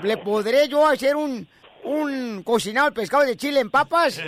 ¿Le 0.04 0.18
podré 0.18 0.68
yo 0.70 0.86
hacer 0.88 1.16
un, 1.16 1.46
un 1.84 2.44
cocinado 2.44 2.88
al 2.88 2.94
pescado 2.94 3.26
de 3.26 3.36
chile 3.36 3.60
en 3.60 3.70
papas? 3.70 4.22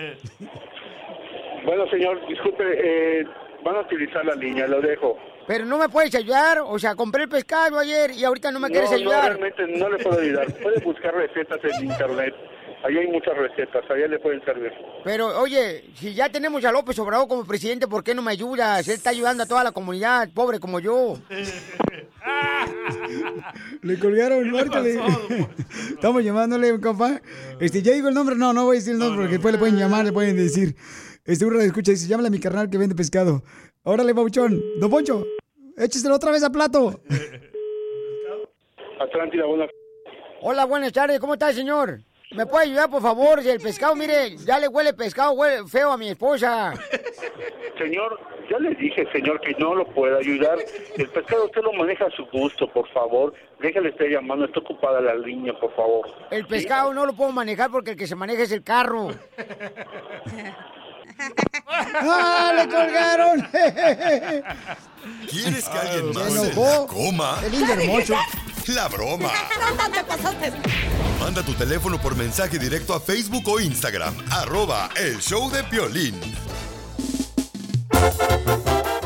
Bueno, 1.66 1.90
señor, 1.90 2.26
disculpe, 2.28 2.64
eh, 2.64 3.26
van 3.64 3.76
a 3.76 3.82
utilizar 3.82 4.26
la 4.26 4.36
línea, 4.36 4.68
lo 4.68 4.82
dejo. 4.82 5.18
Pero 5.48 5.66
no 5.66 5.78
me 5.78 5.88
puedes 5.88 6.14
ayudar, 6.14 6.60
o 6.60 6.78
sea, 6.78 6.94
compré 6.94 7.24
el 7.24 7.30
pescado 7.30 7.80
ayer 7.80 8.12
y 8.12 8.26
ahorita 8.26 8.52
no 8.52 8.60
me 8.60 8.70
quieres 8.70 8.92
no, 8.92 8.98
ayudar. 8.98 9.32
No, 9.32 9.40
realmente 9.40 9.80
no 9.80 9.90
le 9.90 10.04
puedo 10.04 10.20
ayudar. 10.20 10.54
Puede 10.62 10.80
buscar 10.82 11.16
recetas 11.16 11.60
en 11.64 11.86
internet. 11.90 12.36
Ahí 12.84 12.98
hay 12.98 13.08
muchas 13.08 13.36
recetas, 13.36 13.84
allá 13.90 14.08
le 14.08 14.20
pueden 14.20 14.44
servir. 14.46 14.72
Pero, 15.04 15.40
oye, 15.40 15.86
si 15.96 16.14
ya 16.14 16.30
tenemos 16.30 16.64
a 16.64 16.72
López 16.72 17.00
Obrador 17.00 17.28
como 17.28 17.44
presidente, 17.44 17.88
¿por 17.88 18.04
qué 18.04 18.14
no 18.14 18.22
me 18.22 18.32
ayudas? 18.32 18.88
Él 18.88 18.94
está 18.94 19.10
ayudando 19.10 19.44
a 19.44 19.46
toda 19.48 19.64
la 19.64 19.72
comunidad, 19.72 20.30
pobre 20.34 20.60
como 20.60 20.80
yo. 20.80 21.18
Le 23.82 23.98
colgaron, 23.98 24.52
márcale. 24.52 25.00
Estamos 25.90 26.24
llamándole, 26.24 26.80
compa. 26.80 27.20
Este, 27.60 27.82
ya 27.82 27.94
digo 27.94 28.10
el 28.10 28.14
nombre, 28.14 28.36
no, 28.36 28.54
no 28.54 28.66
voy 28.66 28.78
a 28.78 28.80
decir 28.80 28.94
el 28.94 29.00
nombre 29.00 29.22
porque 29.22 29.34
después 29.34 29.54
le 29.54 29.60
pueden 29.60 29.78
llamar, 29.78 30.06
le 30.06 30.12
pueden 30.12 30.36
decir. 30.36 30.76
Este, 31.26 31.46
uno 31.46 31.60
escucha 31.62 31.92
y 31.92 31.96
dice, 31.96 32.08
llámale 32.08 32.28
a 32.28 32.32
mi 32.32 32.40
carnal 32.40 32.70
que 32.70 32.78
vende 32.78 32.96
pescado. 32.96 33.44
Órale, 33.84 34.14
Pauchón. 34.14 34.62
Don 34.80 34.90
Poncho, 34.90 35.26
écheselo 35.78 36.16
otra 36.16 36.32
vez 36.32 36.44
a 36.44 36.50
plato. 36.50 37.00
Atlántida, 39.00 39.46
buena. 39.46 39.68
Hola, 40.42 40.66
buenas 40.66 40.92
tardes, 40.92 41.20
¿cómo 41.20 41.34
está, 41.34 41.54
señor? 41.54 42.00
¿Me 42.36 42.46
puede 42.46 42.66
ayudar, 42.66 42.90
por 42.90 43.02
favor? 43.02 43.42
Si 43.42 43.50
el 43.50 43.62
pescado, 43.62 43.96
mire, 43.96 44.36
ya 44.38 44.60
le 44.60 44.68
huele 44.68 44.94
pescado, 44.94 45.32
huele 45.32 45.66
feo 45.68 45.92
a 45.92 45.98
mi 45.98 46.10
esposa. 46.10 46.74
Señor, 47.78 48.20
ya 48.50 48.58
le 48.58 48.74
dije, 48.76 49.08
señor, 49.12 49.40
que 49.40 49.54
no 49.60 49.76
lo 49.76 49.86
puede 49.86 50.18
ayudar. 50.18 50.58
El 50.98 51.08
pescado 51.10 51.46
usted 51.46 51.62
lo 51.62 51.72
maneja 51.74 52.06
a 52.06 52.12
su 52.12 52.26
gusto, 52.26 52.68
por 52.74 52.90
favor. 52.90 53.34
Déjale 53.60 53.90
estar 53.90 54.08
llamando, 54.08 54.46
está 54.46 54.60
ocupada 54.60 55.00
la 55.00 55.14
línea, 55.14 55.54
por 55.60 55.74
favor. 55.76 56.08
El 56.32 56.48
pescado 56.48 56.92
no 56.94 57.06
lo 57.06 57.14
puedo 57.14 57.32
manejar 57.32 57.70
porque 57.70 57.92
el 57.92 57.98
que 57.98 58.08
se 58.08 58.16
maneja 58.16 58.42
es 58.44 58.52
el 58.52 58.64
carro. 58.64 59.10
¡Ah, 61.70 62.54
le 62.56 62.68
colgaron! 62.70 63.48
¿Quieres 65.30 65.66
que 65.66 65.78
alguien 65.78 66.14
más 66.14 66.34
se 66.34 66.54
la 66.54 66.88
coma? 66.88 67.38
Qué 67.42 67.50
lindo, 67.50 67.74
hermoso. 67.74 68.16
La 68.68 68.88
broma. 68.90 69.32
Manda 71.20 71.44
tu 71.44 71.54
teléfono 71.54 72.00
por 72.02 72.16
mensaje 72.16 72.60
directo 72.60 72.94
a 72.94 73.00
Facebook 73.00 73.48
o 73.48 73.60
Instagram. 73.60 74.14
Arroba 74.30 74.90
el 74.98 75.20
show 75.20 75.50
de 75.50 75.64
Piolín. 75.64 76.20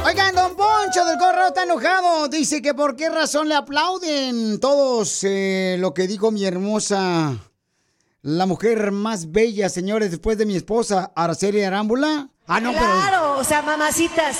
Oigan, 0.04 0.34
don 0.34 0.56
Poncho 0.56 1.06
del 1.06 1.18
Correo 1.20 1.48
está 1.48 1.64
enojado. 1.64 2.28
Dice 2.28 2.62
que 2.62 2.74
por 2.74 2.96
qué 2.96 3.10
razón 3.10 3.48
le 3.48 3.56
aplauden 3.56 4.60
todos 4.60 5.24
eh, 5.24 5.78
lo 5.80 5.94
que 5.94 6.08
dijo 6.08 6.32
mi 6.32 6.44
hermosa, 6.44 7.38
la 8.22 8.46
mujer 8.46 8.92
más 8.92 9.32
bella, 9.32 9.70
señores, 9.70 10.12
después 10.12 10.38
de 10.38 10.46
mi 10.46 10.56
esposa, 10.56 11.12
Araceli 11.16 11.64
Arámbula. 11.64 12.30
Ah, 12.48 12.60
no, 12.60 12.72
pero... 12.72 12.86
Claro, 12.86 13.38
o 13.38 13.44
sea, 13.44 13.62
mamacitas, 13.62 14.38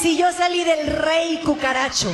si 0.00 0.16
yo 0.16 0.30
salí 0.32 0.64
del 0.64 0.86
rey 0.86 1.40
cucaracho. 1.44 2.12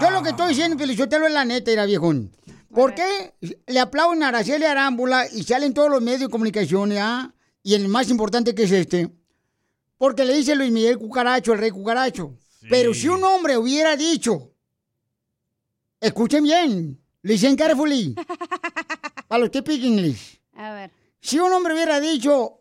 Yo 0.00 0.10
lo 0.10 0.22
que 0.22 0.30
estoy 0.30 0.48
diciendo, 0.48 0.76
que 0.76 0.86
lo 0.86 0.92
es 1.26 1.32
la 1.32 1.44
neta, 1.44 1.70
era 1.70 1.86
viejón. 1.86 2.30
¿Por 2.72 2.94
qué 2.94 3.34
le 3.66 3.80
aplauden 3.80 4.22
a 4.22 4.28
Araceli 4.28 4.64
Arámbula 4.64 5.26
y 5.30 5.42
salen 5.42 5.74
todos 5.74 5.90
los 5.90 6.00
medios 6.00 6.22
de 6.22 6.28
comunicación, 6.28 6.90
ya? 6.90 7.34
Y 7.62 7.74
el 7.74 7.88
más 7.88 8.08
importante 8.08 8.54
que 8.54 8.64
es 8.64 8.72
este. 8.72 9.10
Porque 9.98 10.24
le 10.24 10.34
dice 10.34 10.54
Luis 10.54 10.72
Miguel 10.72 10.98
Cucaracho, 10.98 11.52
el 11.52 11.58
rey 11.58 11.70
Cucaracho. 11.70 12.34
Pero 12.68 12.94
si 12.94 13.08
un 13.08 13.22
hombre 13.22 13.58
hubiera 13.58 13.96
dicho, 13.96 14.51
escuchen 16.02 16.44
bien, 16.44 17.00
listen 17.22 17.56
carefully, 17.56 18.14
para 19.28 19.40
los 19.40 19.50
que 19.50 19.60
speak 19.60 19.82
English. 19.82 20.40
A 20.54 20.72
ver. 20.74 20.90
Si 21.20 21.38
un 21.38 21.52
hombre 21.52 21.72
hubiera 21.74 22.00
dicho, 22.00 22.60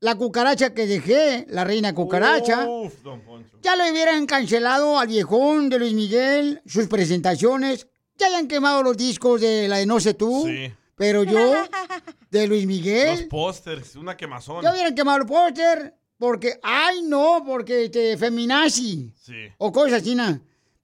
la 0.00 0.14
cucaracha 0.14 0.72
que 0.74 0.86
dejé, 0.86 1.46
la 1.48 1.64
reina 1.64 1.94
cucaracha, 1.94 2.68
Uf, 2.68 3.02
don 3.02 3.20
Poncho. 3.22 3.58
ya 3.62 3.74
lo 3.76 3.90
hubieran 3.90 4.26
cancelado 4.26 4.98
al 4.98 5.08
viejón 5.08 5.68
de 5.68 5.78
Luis 5.78 5.94
Miguel, 5.94 6.62
sus 6.66 6.86
presentaciones, 6.86 7.86
ya 8.16 8.26
hayan 8.26 8.46
quemado 8.48 8.82
los 8.82 8.96
discos 8.96 9.40
de 9.40 9.66
la 9.68 9.78
de 9.78 9.86
No 9.86 9.98
sé 9.98 10.14
tú, 10.14 10.44
Sí. 10.46 10.72
pero 10.94 11.24
yo, 11.24 11.54
de 12.30 12.46
Luis 12.46 12.62
Los 12.64 12.68
Miguel, 12.68 13.28
pósters, 13.28 13.96
una 13.96 14.16
quemazón. 14.16 14.62
ya 14.62 14.72
hubieran 14.72 14.94
quemado 14.94 15.18
el 15.18 15.26
póster, 15.26 15.94
porque, 16.18 16.60
ay 16.62 17.00
no, 17.02 17.42
porque 17.46 17.86
este, 17.86 18.16
feminazi, 18.18 19.12
Sí. 19.16 19.34
o 19.58 19.72
cosas 19.72 20.02
así. 20.02 20.14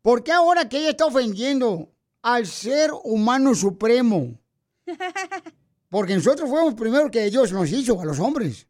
¿Por 0.07 0.23
qué 0.23 0.31
ahora 0.31 0.69
que 0.69 0.79
ella 0.79 0.91
está 0.91 1.05
ofendiendo 1.07 1.91
al 2.23 2.47
ser 2.47 2.93
humano 3.03 3.57
supremo? 3.57 4.39
Porque 5.91 6.15
nosotros 6.15 6.49
fuimos 6.49 6.75
primero 6.75 7.11
que 7.11 7.29
Dios 7.29 7.51
nos 7.51 7.69
hizo 7.73 8.01
a 8.01 8.05
los 8.05 8.21
hombres. 8.21 8.69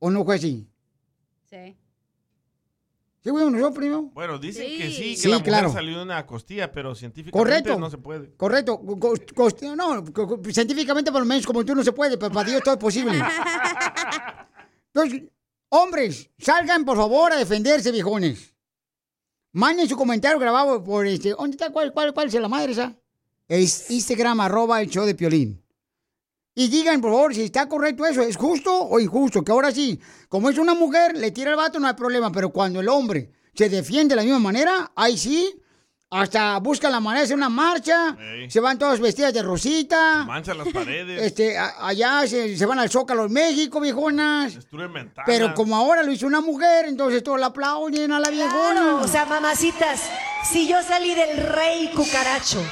¿O 0.00 0.10
no 0.10 0.24
fue 0.24 0.34
así? 0.34 0.66
Sí. 1.48 1.76
¿Sí 3.20 3.30
fuimos 3.30 3.52
nosotros 3.52 3.76
primero? 3.76 4.02
Bueno, 4.12 4.36
dicen 4.40 4.66
que 4.66 4.90
sí, 4.90 5.10
que 5.14 5.16
Sí, 5.16 5.28
la 5.28 5.38
mujer 5.38 5.50
claro. 5.52 5.72
salió 5.72 5.98
de 5.98 6.02
una 6.02 6.26
costilla, 6.26 6.72
pero 6.72 6.92
científicamente 6.96 7.38
Correcto. 7.38 7.78
no 7.78 7.88
se 7.88 7.98
puede. 7.98 8.34
Correcto. 8.34 8.80
Co- 8.80 8.98
co- 8.98 9.14
cost- 9.32 9.62
no, 9.76 10.04
co- 10.12 10.40
científicamente 10.50 11.12
por 11.12 11.20
lo 11.20 11.26
menos 11.26 11.46
como 11.46 11.64
tú 11.64 11.72
no 11.76 11.84
se 11.84 11.92
puede, 11.92 12.18
pero 12.18 12.32
para 12.32 12.50
Dios 12.50 12.64
todo 12.64 12.74
es 12.74 12.80
posible. 12.80 13.16
Entonces, 14.92 15.22
hombres, 15.68 16.30
salgan 16.38 16.84
por 16.84 16.96
favor 16.96 17.32
a 17.32 17.36
defenderse, 17.36 17.90
viejones. 17.92 18.54
Manden 19.52 19.88
su 19.88 19.96
comentario 19.96 20.38
grabado 20.38 20.82
por 20.82 21.06
este. 21.06 21.30
¿Dónde 21.30 21.52
está? 21.52 21.70
¿Cuál, 21.70 21.92
cuál, 21.92 22.12
cuál 22.12 22.26
es 22.26 22.34
la 22.34 22.48
madre 22.48 22.72
esa? 22.72 22.96
Es 23.46 23.90
Instagram, 23.90 24.40
arroba 24.40 24.80
el 24.80 24.90
show 24.90 25.04
de 25.04 25.14
Piolín. 25.14 25.64
Y 26.56 26.68
digan, 26.68 27.00
por 27.00 27.10
favor, 27.10 27.34
si 27.34 27.42
está 27.42 27.68
correcto 27.68 28.06
eso, 28.06 28.22
¿es 28.22 28.36
justo 28.36 28.72
o 28.72 29.00
injusto? 29.00 29.42
Que 29.42 29.52
ahora 29.52 29.72
sí, 29.72 30.00
como 30.28 30.50
es 30.50 30.58
una 30.58 30.74
mujer, 30.74 31.16
le 31.16 31.32
tira 31.32 31.50
el 31.50 31.56
vato, 31.56 31.80
no 31.80 31.88
hay 31.88 31.94
problema, 31.94 32.30
pero 32.30 32.50
cuando 32.50 32.80
el 32.80 32.88
hombre 32.88 33.32
se 33.54 33.68
defiende 33.68 34.12
de 34.12 34.16
la 34.16 34.22
misma 34.22 34.38
manera, 34.38 34.92
ahí 34.94 35.18
sí, 35.18 35.60
hasta 36.14 36.58
buscan 36.58 36.92
la 36.92 37.00
manera 37.00 37.20
de 37.20 37.24
hacer 37.24 37.36
una 37.36 37.48
marcha, 37.48 38.16
Ey. 38.18 38.50
se 38.50 38.60
van 38.60 38.78
todas 38.78 39.00
vestidas 39.00 39.32
de 39.34 39.42
rosita, 39.42 40.24
Manchan 40.24 40.58
las 40.58 40.68
paredes, 40.68 41.20
este, 41.26 41.58
a- 41.58 41.74
allá 41.86 42.26
se, 42.26 42.56
se 42.56 42.66
van 42.66 42.78
al 42.78 42.88
Zócalo 42.90 43.24
en 43.26 43.32
México, 43.32 43.80
viejonas. 43.80 44.58
Pero 45.26 45.54
como 45.54 45.76
ahora 45.76 46.02
lo 46.02 46.12
hizo 46.12 46.26
una 46.26 46.40
mujer, 46.40 46.86
entonces 46.86 47.22
todos 47.22 47.40
la 47.40 47.46
aplauden 47.46 48.12
a 48.12 48.20
la 48.20 48.30
viejona. 48.30 48.80
Claro, 48.80 49.00
o 49.00 49.08
sea, 49.08 49.24
mamacitas, 49.26 50.02
si 50.50 50.68
yo 50.68 50.82
salí 50.82 51.14
del 51.14 51.36
rey 51.48 51.90
cucaracho. 51.94 52.62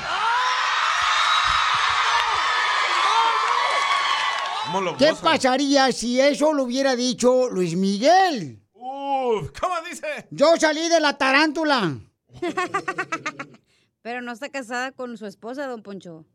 ¿Cómo 4.66 4.80
lo 4.80 4.96
¿Qué 4.96 5.12
pasaría 5.20 5.92
si 5.92 6.20
eso 6.20 6.52
lo 6.54 6.62
hubiera 6.64 6.96
dicho 6.96 7.48
Luis 7.50 7.76
Miguel? 7.76 8.58
Uf, 8.74 9.50
¿cómo 9.60 9.74
dice? 9.88 10.06
Yo 10.30 10.56
salí 10.58 10.88
de 10.88 11.00
la 11.00 11.18
tarántula. 11.18 11.94
Pero 14.02 14.20
no 14.20 14.32
está 14.32 14.48
casada 14.48 14.92
con 14.92 15.16
su 15.16 15.26
esposa, 15.26 15.66
don 15.66 15.82
Poncho. 15.82 16.26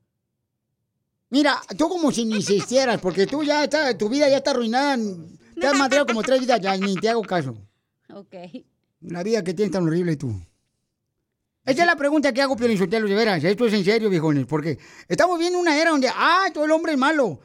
Mira, 1.30 1.62
tú 1.78 1.90
como 1.90 2.12
si 2.12 2.26
ni 2.26 2.38
insistieras, 2.38 3.02
porque 3.02 3.28
tú 3.28 3.44
ya 3.44 3.66
está, 3.66 3.98
tu 3.98 4.08
vida 4.08 4.30
ya 4.30 4.38
está 4.38 4.52
arruinada. 4.52 4.98
Te 5.60 5.68
has 5.68 5.78
madreado 5.78 6.06
como 6.06 6.24
tres 6.24 6.40
vidas, 6.40 6.62
ya 6.62 6.78
ni 6.78 6.96
te 6.96 7.10
hago 7.10 7.22
caso. 7.22 7.56
Ok. 8.10 8.34
La 9.02 9.22
vida 9.22 9.44
que 9.44 9.54
tienes 9.54 9.74
tan 9.74 9.84
horrible 9.84 10.16
tú. 10.16 10.34
Esa 11.67 11.81
es 11.81 11.86
la 11.86 11.97
pregunta 11.97 12.31
que 12.31 12.41
hago, 12.41 12.55
Piolín 12.55 12.77
Sotelo, 12.77 13.09
de 13.09 13.13
veras. 13.13 13.43
Esto 13.43 13.65
es 13.65 13.74
en 13.74 13.83
serio, 13.83 14.09
viejones. 14.09 14.45
Porque 14.45 14.77
estamos 15.05 15.38
viendo 15.38 15.59
una 15.59 15.77
era 15.77 15.89
donde, 15.91 16.07
ah, 16.07 16.45
todo 16.53 16.63
el 16.63 16.71
hombre 16.71 16.93
es 16.93 16.97
malo. 16.97 17.41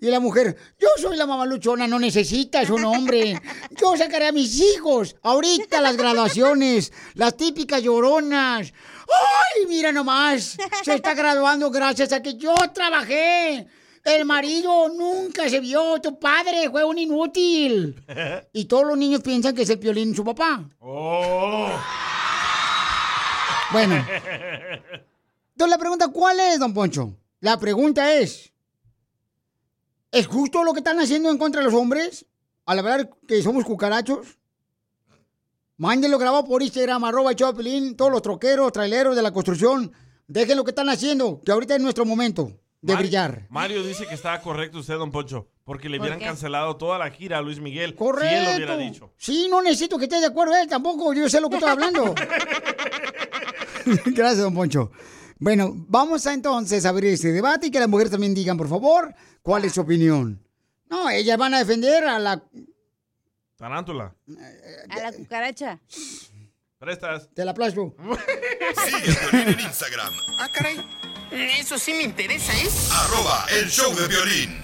Y 0.00 0.06
la 0.06 0.18
mujer, 0.18 0.56
yo 0.80 0.88
soy 0.96 1.14
la 1.18 1.26
mamaluchona, 1.26 1.86
no 1.86 1.98
necesitas 1.98 2.70
un 2.70 2.86
hombre. 2.86 3.38
Yo 3.78 3.94
sacaré 3.94 4.28
a 4.28 4.32
mis 4.32 4.58
hijos 4.60 5.14
ahorita 5.20 5.82
las 5.82 5.98
graduaciones, 5.98 6.90
las 7.16 7.36
típicas 7.36 7.82
lloronas. 7.82 8.72
¡Ay, 8.72 9.66
mira 9.68 9.92
nomás! 9.92 10.56
Se 10.82 10.94
está 10.94 11.12
graduando 11.12 11.70
gracias 11.70 12.14
a 12.14 12.22
que 12.22 12.38
yo 12.38 12.54
trabajé. 12.72 13.66
El 14.02 14.24
marido 14.24 14.88
nunca 14.88 15.50
se 15.50 15.60
vio, 15.60 16.00
tu 16.00 16.18
padre 16.18 16.70
fue 16.70 16.82
un 16.82 16.96
inútil. 16.96 18.02
Y 18.54 18.64
todos 18.64 18.86
los 18.86 18.96
niños 18.96 19.20
piensan 19.20 19.54
que 19.54 19.62
es 19.62 19.68
el 19.68 19.78
Piolín 19.78 20.14
su 20.14 20.24
papá. 20.24 20.66
Oh. 20.80 21.68
Bueno. 23.76 23.94
Entonces 23.96 25.70
la 25.70 25.78
pregunta, 25.78 26.08
¿cuál 26.08 26.40
es, 26.40 26.58
don 26.58 26.72
Poncho? 26.74 27.14
La 27.40 27.58
pregunta 27.58 28.12
es, 28.14 28.52
¿es 30.10 30.26
justo 30.26 30.64
lo 30.64 30.72
que 30.72 30.80
están 30.80 30.98
haciendo 31.00 31.30
en 31.30 31.38
contra 31.38 31.60
de 31.60 31.66
los 31.66 31.74
hombres? 31.74 32.26
Al 32.64 32.78
hablar 32.80 33.10
que 33.28 33.42
somos 33.42 33.64
cucarachos. 33.64 34.38
Mándenlo 35.78 36.18
grabado 36.18 36.44
por 36.46 36.62
Instagram, 36.62 37.04
arroba 37.04 37.32
Piolín, 37.34 37.96
todos 37.96 38.10
los 38.10 38.22
troqueros, 38.22 38.72
traileros 38.72 39.14
de 39.14 39.22
la 39.22 39.30
construcción. 39.30 39.92
Dejen 40.26 40.56
lo 40.56 40.64
que 40.64 40.70
están 40.70 40.88
haciendo, 40.88 41.40
que 41.44 41.52
ahorita 41.52 41.76
es 41.76 41.82
nuestro 41.82 42.04
momento 42.06 42.50
de 42.80 42.94
Mar- 42.94 43.02
brillar. 43.02 43.46
Mario 43.50 43.82
dice 43.82 44.06
que 44.06 44.14
estaba 44.14 44.40
correcto 44.40 44.78
usted, 44.78 44.94
don 44.94 45.12
Poncho, 45.12 45.48
porque 45.64 45.88
le 45.90 45.98
¿Por 45.98 46.04
hubieran 46.04 46.18
qué? 46.18 46.24
cancelado 46.24 46.76
toda 46.76 46.98
la 46.98 47.10
gira 47.10 47.38
a 47.38 47.42
Luis 47.42 47.60
Miguel. 47.60 47.94
Correcto. 47.94 48.28
Si 48.28 48.34
él 48.34 48.44
lo 48.44 48.56
hubiera 48.56 48.76
dicho. 48.78 49.12
Sí, 49.18 49.46
no 49.50 49.60
necesito 49.62 49.98
que 49.98 50.04
esté 50.04 50.18
de 50.18 50.26
acuerdo 50.26 50.56
él 50.56 50.66
tampoco. 50.66 51.12
Yo 51.12 51.28
sé 51.28 51.40
lo 51.40 51.48
que 51.50 51.56
estoy 51.56 51.70
hablando. 51.70 52.14
Gracias, 54.06 54.38
don 54.38 54.54
Poncho. 54.54 54.90
Bueno, 55.38 55.72
vamos 55.88 56.26
a 56.26 56.32
entonces 56.32 56.86
a 56.86 56.90
abrir 56.90 57.12
este 57.12 57.32
debate 57.32 57.66
y 57.66 57.70
que 57.70 57.78
las 57.78 57.88
mujeres 57.88 58.10
también 58.10 58.34
digan, 58.34 58.56
por 58.56 58.68
favor, 58.68 59.14
cuál 59.42 59.64
es 59.64 59.74
su 59.74 59.82
opinión. 59.82 60.42
No, 60.88 61.10
ellas 61.10 61.36
van 61.36 61.54
a 61.54 61.58
defender 61.58 62.04
a 62.04 62.18
la... 62.18 62.42
Tarántula. 63.56 64.14
A 64.90 65.00
la 65.00 65.12
cucaracha. 65.12 65.80
Prestas. 66.78 67.28
Te 67.34 67.44
la 67.44 67.52
aplauso. 67.52 67.94
Sigue 68.84 69.12
a 69.12 69.30
Piolín 69.30 69.48
en 69.48 69.60
Instagram. 69.60 70.12
Ah, 70.38 70.48
caray. 70.52 70.76
Eso 71.30 71.78
sí 71.78 71.92
me 71.92 72.02
interesa, 72.02 72.52
¿eh? 72.52 72.68
Arroba 72.92 73.46
el 73.58 73.68
show 73.68 73.94
de 73.94 74.06
violín. 74.06 74.58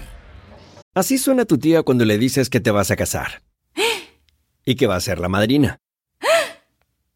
Así 0.93 1.17
suena 1.17 1.45
tu 1.45 1.57
tía 1.57 1.83
cuando 1.83 2.05
le 2.05 2.17
dices 2.17 2.49
que 2.49 2.59
te 2.59 2.71
vas 2.71 2.91
a 2.91 2.95
casar. 2.95 3.41
Y 4.63 4.75
que 4.75 4.87
va 4.87 4.95
a 4.95 5.01
ser 5.01 5.19
la 5.19 5.27
madrina. 5.27 5.79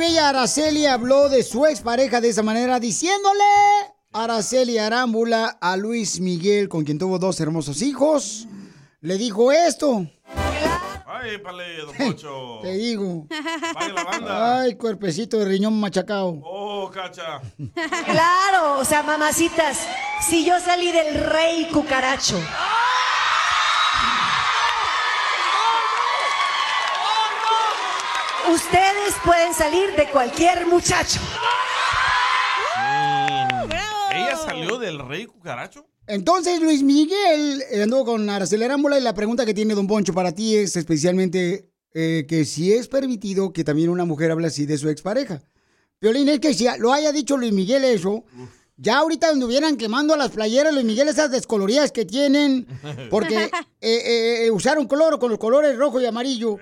Bella 0.00 0.30
Araceli 0.30 0.86
habló 0.86 1.28
de 1.28 1.42
su 1.42 1.66
expareja 1.66 2.22
de 2.22 2.30
esa 2.30 2.42
manera, 2.42 2.80
diciéndole 2.80 3.44
Araceli 4.14 4.78
Arámbula 4.78 5.58
a 5.60 5.76
Luis 5.76 6.20
Miguel, 6.20 6.70
con 6.70 6.84
quien 6.84 6.98
tuvo 6.98 7.18
dos 7.18 7.38
hermosos 7.38 7.82
hijos. 7.82 8.48
Le 9.02 9.18
dijo 9.18 9.52
esto. 9.52 10.06
Ay, 11.06 11.36
pale, 11.44 11.76
don 11.84 11.94
Poncho. 11.98 12.60
Te 12.62 12.72
digo. 12.78 13.26
Vaya 13.74 13.92
la 13.92 14.04
banda. 14.04 14.60
Ay, 14.62 14.74
cuerpecito 14.76 15.38
de 15.38 15.44
riñón 15.44 15.78
machacao. 15.78 16.40
Oh, 16.44 16.90
cacha. 16.90 17.42
Claro, 18.06 18.78
o 18.78 18.84
sea, 18.86 19.02
mamacitas, 19.02 19.86
si 20.26 20.46
yo 20.46 20.58
salí 20.60 20.92
del 20.92 21.14
rey 21.24 21.68
cucaracho. 21.70 22.40
Ustedes 28.52 29.14
pueden 29.24 29.54
salir 29.54 29.94
de 29.96 30.10
cualquier 30.10 30.66
muchacho. 30.66 31.20
¿Ella 34.12 34.36
salió 34.36 34.78
del 34.78 34.98
rey 34.98 35.26
cucaracho? 35.26 35.86
Entonces, 36.06 36.60
Luis 36.60 36.82
Miguel 36.82 37.62
eh, 37.70 37.82
andó 37.82 38.04
con 38.04 38.28
Araceli 38.28 38.64
Arámbula 38.64 38.98
y 38.98 39.02
la 39.02 39.14
pregunta 39.14 39.46
que 39.46 39.54
tiene 39.54 39.74
Don 39.74 39.86
Poncho 39.86 40.12
para 40.12 40.32
ti 40.32 40.56
es 40.56 40.74
especialmente 40.76 41.70
eh, 41.94 42.26
que 42.28 42.44
si 42.44 42.72
es 42.72 42.88
permitido 42.88 43.52
que 43.52 43.62
también 43.62 43.88
una 43.88 44.04
mujer 44.04 44.32
hable 44.32 44.48
así 44.48 44.66
de 44.66 44.78
su 44.78 44.88
expareja. 44.88 45.40
Violín, 46.00 46.28
es 46.28 46.40
que 46.40 46.54
si 46.54 46.66
lo 46.78 46.92
haya 46.92 47.12
dicho 47.12 47.36
Luis 47.36 47.52
Miguel 47.52 47.84
eso, 47.84 48.24
ya 48.82 48.96
ahorita 48.96 49.28
anduvieran 49.28 49.76
quemando 49.76 50.14
a 50.14 50.16
las 50.16 50.30
playeras 50.30 50.72
Luis 50.72 50.86
Miguel 50.86 51.08
esas 51.08 51.30
descoloridas 51.30 51.92
que 51.92 52.06
tienen, 52.06 52.66
porque 53.10 53.44
eh, 53.44 53.50
eh, 53.82 54.46
eh, 54.46 54.50
usaron 54.50 54.88
cloro 54.88 55.18
con 55.18 55.28
los 55.28 55.38
colores 55.38 55.76
rojo 55.76 56.00
y 56.00 56.06
amarillo. 56.06 56.56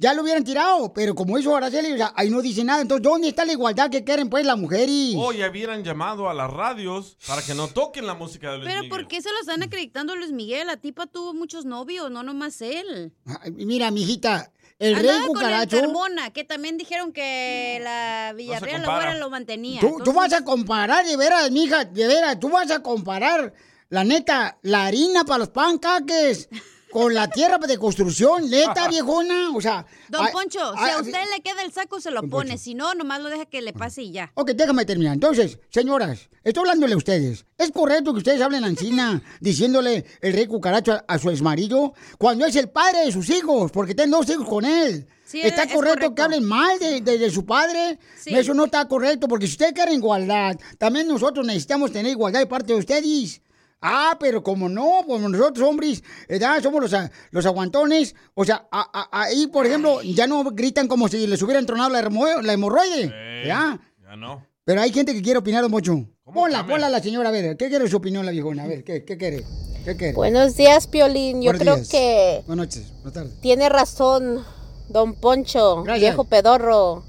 Ya 0.00 0.14
lo 0.14 0.22
hubieran 0.22 0.44
tirado, 0.44 0.92
pero 0.92 1.12
como 1.12 1.36
hizo 1.38 1.56
Araceli, 1.56 1.92
o 1.92 1.96
sea, 1.96 2.12
ahí 2.14 2.30
no 2.30 2.40
dice 2.40 2.62
nada. 2.62 2.80
Entonces, 2.82 3.02
¿dónde 3.02 3.28
está 3.28 3.44
la 3.44 3.50
igualdad 3.52 3.90
que 3.90 4.04
quieren, 4.04 4.30
pues, 4.30 4.46
la 4.46 4.54
mujer 4.54 4.88
y...? 4.88 5.16
O 5.18 5.32
ya 5.32 5.50
hubieran 5.50 5.82
llamado 5.82 6.30
a 6.30 6.34
las 6.34 6.48
radios 6.48 7.16
para 7.26 7.42
que 7.42 7.52
no 7.52 7.66
toquen 7.66 8.06
la 8.06 8.14
música 8.14 8.52
de 8.52 8.58
Luis 8.58 8.68
Pero 8.68 8.82
Miguel. 8.82 8.96
¿por 8.96 9.08
qué 9.08 9.20
se 9.20 9.32
lo 9.32 9.40
están 9.40 9.60
acreditando 9.64 10.12
a 10.12 10.16
Luis 10.16 10.30
Miguel? 10.30 10.68
La 10.68 10.76
tipa 10.76 11.06
tuvo 11.08 11.34
muchos 11.34 11.64
novios, 11.64 12.12
no 12.12 12.22
nomás 12.22 12.62
él. 12.62 13.12
Ay, 13.40 13.50
Mira, 13.50 13.90
mijita, 13.90 14.52
el 14.78 14.94
Andaba 14.94 15.18
rey 15.18 15.26
con 15.26 15.34
cucaracho... 15.34 15.76
el 15.78 15.82
Carmona, 15.86 16.30
que 16.32 16.44
también 16.44 16.78
dijeron 16.78 17.12
que 17.12 17.80
la 17.82 18.34
Villarreal 18.36 18.82
la 18.82 18.86
compara. 18.86 19.04
güera 19.06 19.18
lo 19.18 19.30
mantenía. 19.30 19.80
Tú, 19.80 19.98
tú 20.04 20.12
vas 20.12 20.32
a 20.32 20.44
comparar, 20.44 21.04
de 21.04 21.16
veras, 21.16 21.50
mija, 21.50 21.84
de 21.84 22.06
veras, 22.06 22.38
tú 22.38 22.50
vas 22.50 22.70
a 22.70 22.84
comparar, 22.84 23.52
la 23.88 24.04
neta, 24.04 24.58
la 24.62 24.86
harina 24.86 25.24
para 25.24 25.38
los 25.38 25.48
pancaques 25.48 26.48
con 26.90 27.12
la 27.14 27.28
tierra 27.28 27.58
de 27.58 27.76
construcción, 27.78 28.48
neta, 28.48 28.88
viejona, 28.90 29.50
o 29.54 29.60
sea... 29.60 29.84
Don 30.08 30.24
ay, 30.24 30.32
Poncho, 30.32 30.58
si 30.74 30.90
a 30.90 30.98
usted 30.98 31.20
le 31.36 31.42
queda 31.42 31.62
el 31.62 31.72
saco, 31.72 32.00
se 32.00 32.10
lo 32.10 32.22
pone. 32.22 32.56
Si 32.58 32.74
no, 32.74 32.94
nomás 32.94 33.20
lo 33.22 33.28
deja 33.28 33.46
que 33.46 33.60
le 33.62 33.72
pase 33.72 34.02
y 34.02 34.12
ya. 34.12 34.30
Ok, 34.34 34.50
déjame 34.52 34.84
terminar. 34.84 35.14
Entonces, 35.14 35.58
señoras, 35.70 36.28
estoy 36.44 36.62
hablándole 36.62 36.94
a 36.94 36.96
ustedes. 36.96 37.44
¿Es 37.58 37.70
correcto 37.72 38.12
que 38.12 38.18
ustedes 38.18 38.40
hablen 38.40 38.64
encina 38.64 39.22
diciéndole 39.40 40.04
el 40.20 40.32
rey 40.32 40.46
cucaracho 40.46 40.92
a, 40.92 41.04
a 41.06 41.18
su 41.18 41.30
exmarido 41.30 41.92
cuando 42.18 42.46
es 42.46 42.56
el 42.56 42.68
padre 42.70 43.04
de 43.04 43.12
sus 43.12 43.28
hijos? 43.30 43.70
Porque 43.70 43.94
tienen 43.94 44.12
dos 44.12 44.28
hijos 44.30 44.48
con 44.48 44.64
él. 44.64 45.06
Sí, 45.24 45.42
¿Está 45.42 45.64
es 45.64 45.74
correcto, 45.74 45.96
correcto. 45.96 46.14
que 46.14 46.22
hablen 46.22 46.44
mal 46.44 46.78
de, 46.78 47.02
de- 47.02 47.18
de 47.18 47.30
su 47.30 47.44
padre? 47.44 47.98
Sí. 48.18 48.34
Eso 48.34 48.54
no 48.54 48.64
está 48.64 48.88
correcto, 48.88 49.28
porque 49.28 49.46
si 49.46 49.52
ustedes 49.52 49.74
quieren 49.74 49.94
igualdad, 49.96 50.56
también 50.78 51.06
nosotros 51.06 51.44
necesitamos 51.44 51.92
tener 51.92 52.10
igualdad 52.12 52.40
de 52.40 52.46
parte 52.46 52.72
de 52.72 52.78
ustedes. 52.78 53.42
Ah, 53.80 54.16
pero 54.18 54.42
como 54.42 54.68
no, 54.68 55.02
como 55.06 55.28
nosotros 55.28 55.68
hombres, 55.68 56.02
¿verdad? 56.28 56.60
somos 56.62 56.80
los, 56.80 56.92
a- 56.94 57.10
los 57.30 57.46
aguantones. 57.46 58.14
O 58.34 58.44
sea, 58.44 58.66
a- 58.72 58.90
a- 59.12 59.22
ahí, 59.22 59.46
por 59.46 59.66
ejemplo, 59.66 60.02
ya 60.02 60.26
no 60.26 60.42
gritan 60.44 60.88
como 60.88 61.08
si 61.08 61.26
les 61.26 61.40
hubieran 61.42 61.64
tronado 61.66 61.90
la, 61.90 62.02
la 62.42 62.52
hemorroide. 62.52 63.10
Eh, 63.14 63.44
¿Ya? 63.46 63.78
Ya 64.02 64.16
no. 64.16 64.44
Pero 64.64 64.80
hay 64.80 64.92
gente 64.92 65.14
que 65.14 65.22
quiere 65.22 65.38
opinar, 65.38 65.62
don 65.62 65.70
Mocho. 65.70 65.94
Ponla, 66.24 66.58
cambia? 66.58 66.74
ponla 66.74 66.86
a 66.88 66.90
la 66.90 67.00
señora, 67.02 67.28
a 67.30 67.32
ver, 67.32 67.56
¿qué 67.56 67.68
quiere 67.68 67.88
su 67.88 67.96
opinión 67.96 68.26
la 68.26 68.32
viejona? 68.32 68.64
A 68.64 68.66
ver, 68.66 68.84
¿qué, 68.84 69.04
qué 69.04 69.16
quiere? 69.16 69.44
¿Qué 69.84 69.96
quiere? 69.96 70.12
Buenos 70.12 70.56
días, 70.56 70.86
Piolín. 70.86 71.40
Yo 71.40 71.52
Buenos 71.52 71.62
creo 71.62 71.76
días. 71.76 71.88
que 71.88 72.42
Buenas 72.46 72.66
noches, 72.66 72.92
buenas 72.96 73.12
tardes. 73.14 73.40
tiene 73.40 73.68
razón 73.70 74.44
Don 74.90 75.14
Poncho, 75.14 75.84
Gracias. 75.84 76.00
viejo 76.00 76.24
pedorro. 76.24 77.04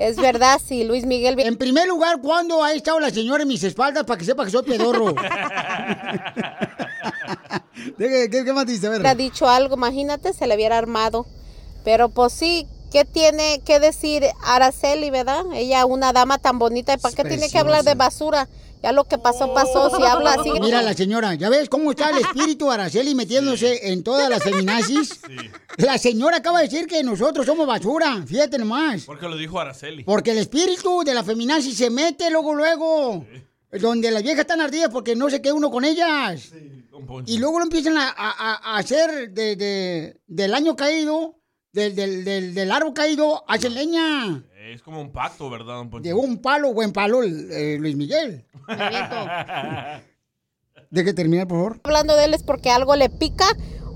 Es 0.00 0.16
verdad, 0.16 0.58
si 0.66 0.82
Luis 0.84 1.04
Miguel... 1.04 1.38
En 1.40 1.58
primer 1.58 1.86
lugar, 1.86 2.22
¿cuándo 2.22 2.64
ha 2.64 2.72
estado 2.72 2.98
la 3.00 3.10
señora 3.10 3.42
en 3.42 3.48
mis 3.48 3.62
espaldas 3.62 4.04
para 4.04 4.16
que 4.16 4.24
sepa 4.24 4.46
que 4.46 4.50
soy 4.50 4.62
pedorro? 4.62 5.14
¿Qué, 7.98 8.30
qué, 8.30 8.42
qué 8.42 8.52
más 8.54 8.64
dice? 8.64 8.86
A 8.86 8.90
ver. 8.90 9.00
hubiera 9.00 9.14
dicho 9.14 9.46
algo, 9.46 9.74
imagínate, 9.74 10.32
se 10.32 10.46
le 10.46 10.54
hubiera 10.54 10.78
armado. 10.78 11.26
Pero 11.84 12.08
pues 12.08 12.32
sí, 12.32 12.66
¿qué 12.90 13.04
tiene 13.04 13.60
que 13.62 13.78
decir 13.78 14.24
Araceli, 14.42 15.10
verdad? 15.10 15.44
Ella, 15.52 15.84
una 15.84 16.14
dama 16.14 16.38
tan 16.38 16.58
bonita, 16.58 16.94
¿y 16.94 16.96
para 16.96 17.14
qué 17.14 17.24
tiene 17.24 17.50
que 17.50 17.58
hablar 17.58 17.84
de 17.84 17.94
basura? 17.94 18.48
Ya 18.82 18.92
lo 18.92 19.04
que 19.04 19.18
pasó, 19.18 19.52
pasó. 19.52 19.94
Si 19.94 20.02
habla 20.02 20.34
así... 20.34 20.50
Mira 20.60 20.80
la 20.82 20.94
señora, 20.94 21.34
¿ya 21.34 21.48
ves 21.50 21.68
cómo 21.68 21.90
está 21.90 22.10
el 22.10 22.18
espíritu 22.18 22.70
Araceli 22.70 23.14
metiéndose 23.14 23.92
en 23.92 24.02
todas 24.02 24.28
las 24.30 24.42
feminazis? 24.42 25.20
La 25.76 25.98
señora 25.98 26.38
acaba 26.38 26.60
de 26.60 26.68
decir 26.68 26.86
que 26.86 27.02
nosotros 27.02 27.44
somos 27.44 27.66
basura, 27.66 28.22
fíjate 28.26 28.56
nomás. 28.58 29.04
Porque 29.04 29.28
lo 29.28 29.36
dijo 29.36 29.60
Araceli. 29.60 30.04
Porque 30.04 30.30
el 30.32 30.38
espíritu 30.38 31.02
de 31.04 31.12
la 31.14 31.22
feminazi 31.22 31.72
se 31.74 31.90
mete 31.90 32.30
luego, 32.30 32.54
luego. 32.54 33.26
Donde 33.80 34.10
las 34.10 34.22
viejas 34.22 34.40
están 34.40 34.60
ardidas 34.60 34.88
porque 34.90 35.14
no 35.14 35.28
se 35.30 35.40
queda 35.42 35.54
uno 35.54 35.70
con 35.70 35.84
ellas. 35.84 36.50
Y 37.26 37.38
luego 37.38 37.58
lo 37.58 37.64
empiezan 37.64 37.96
a, 37.98 38.08
a- 38.08 38.54
a 38.74 38.78
hacer 38.78 39.30
de, 39.30 39.56
de- 39.56 40.20
del 40.26 40.54
año 40.54 40.74
caído, 40.74 41.36
del, 41.72 41.94
del, 41.94 42.24
del, 42.24 42.54
del 42.54 42.72
árbol 42.72 42.92
caído, 42.94 43.44
hacen 43.46 43.74
leña. 43.74 44.42
Es 44.70 44.82
como 44.82 45.00
un 45.00 45.10
pacto, 45.10 45.50
¿verdad, 45.50 45.74
don 45.74 45.90
Poncho? 45.90 46.04
Llegó 46.04 46.20
un 46.20 46.40
palo, 46.40 46.72
buen 46.72 46.92
palo, 46.92 47.24
eh, 47.24 47.76
Luis 47.80 47.96
Miguel. 47.96 48.44
Deje 50.90 51.12
terminar, 51.12 51.48
por 51.48 51.58
favor. 51.58 51.80
hablando 51.82 52.14
de 52.14 52.26
él 52.26 52.34
es 52.34 52.44
porque 52.44 52.70
algo 52.70 52.94
le 52.94 53.08
pica 53.10 53.46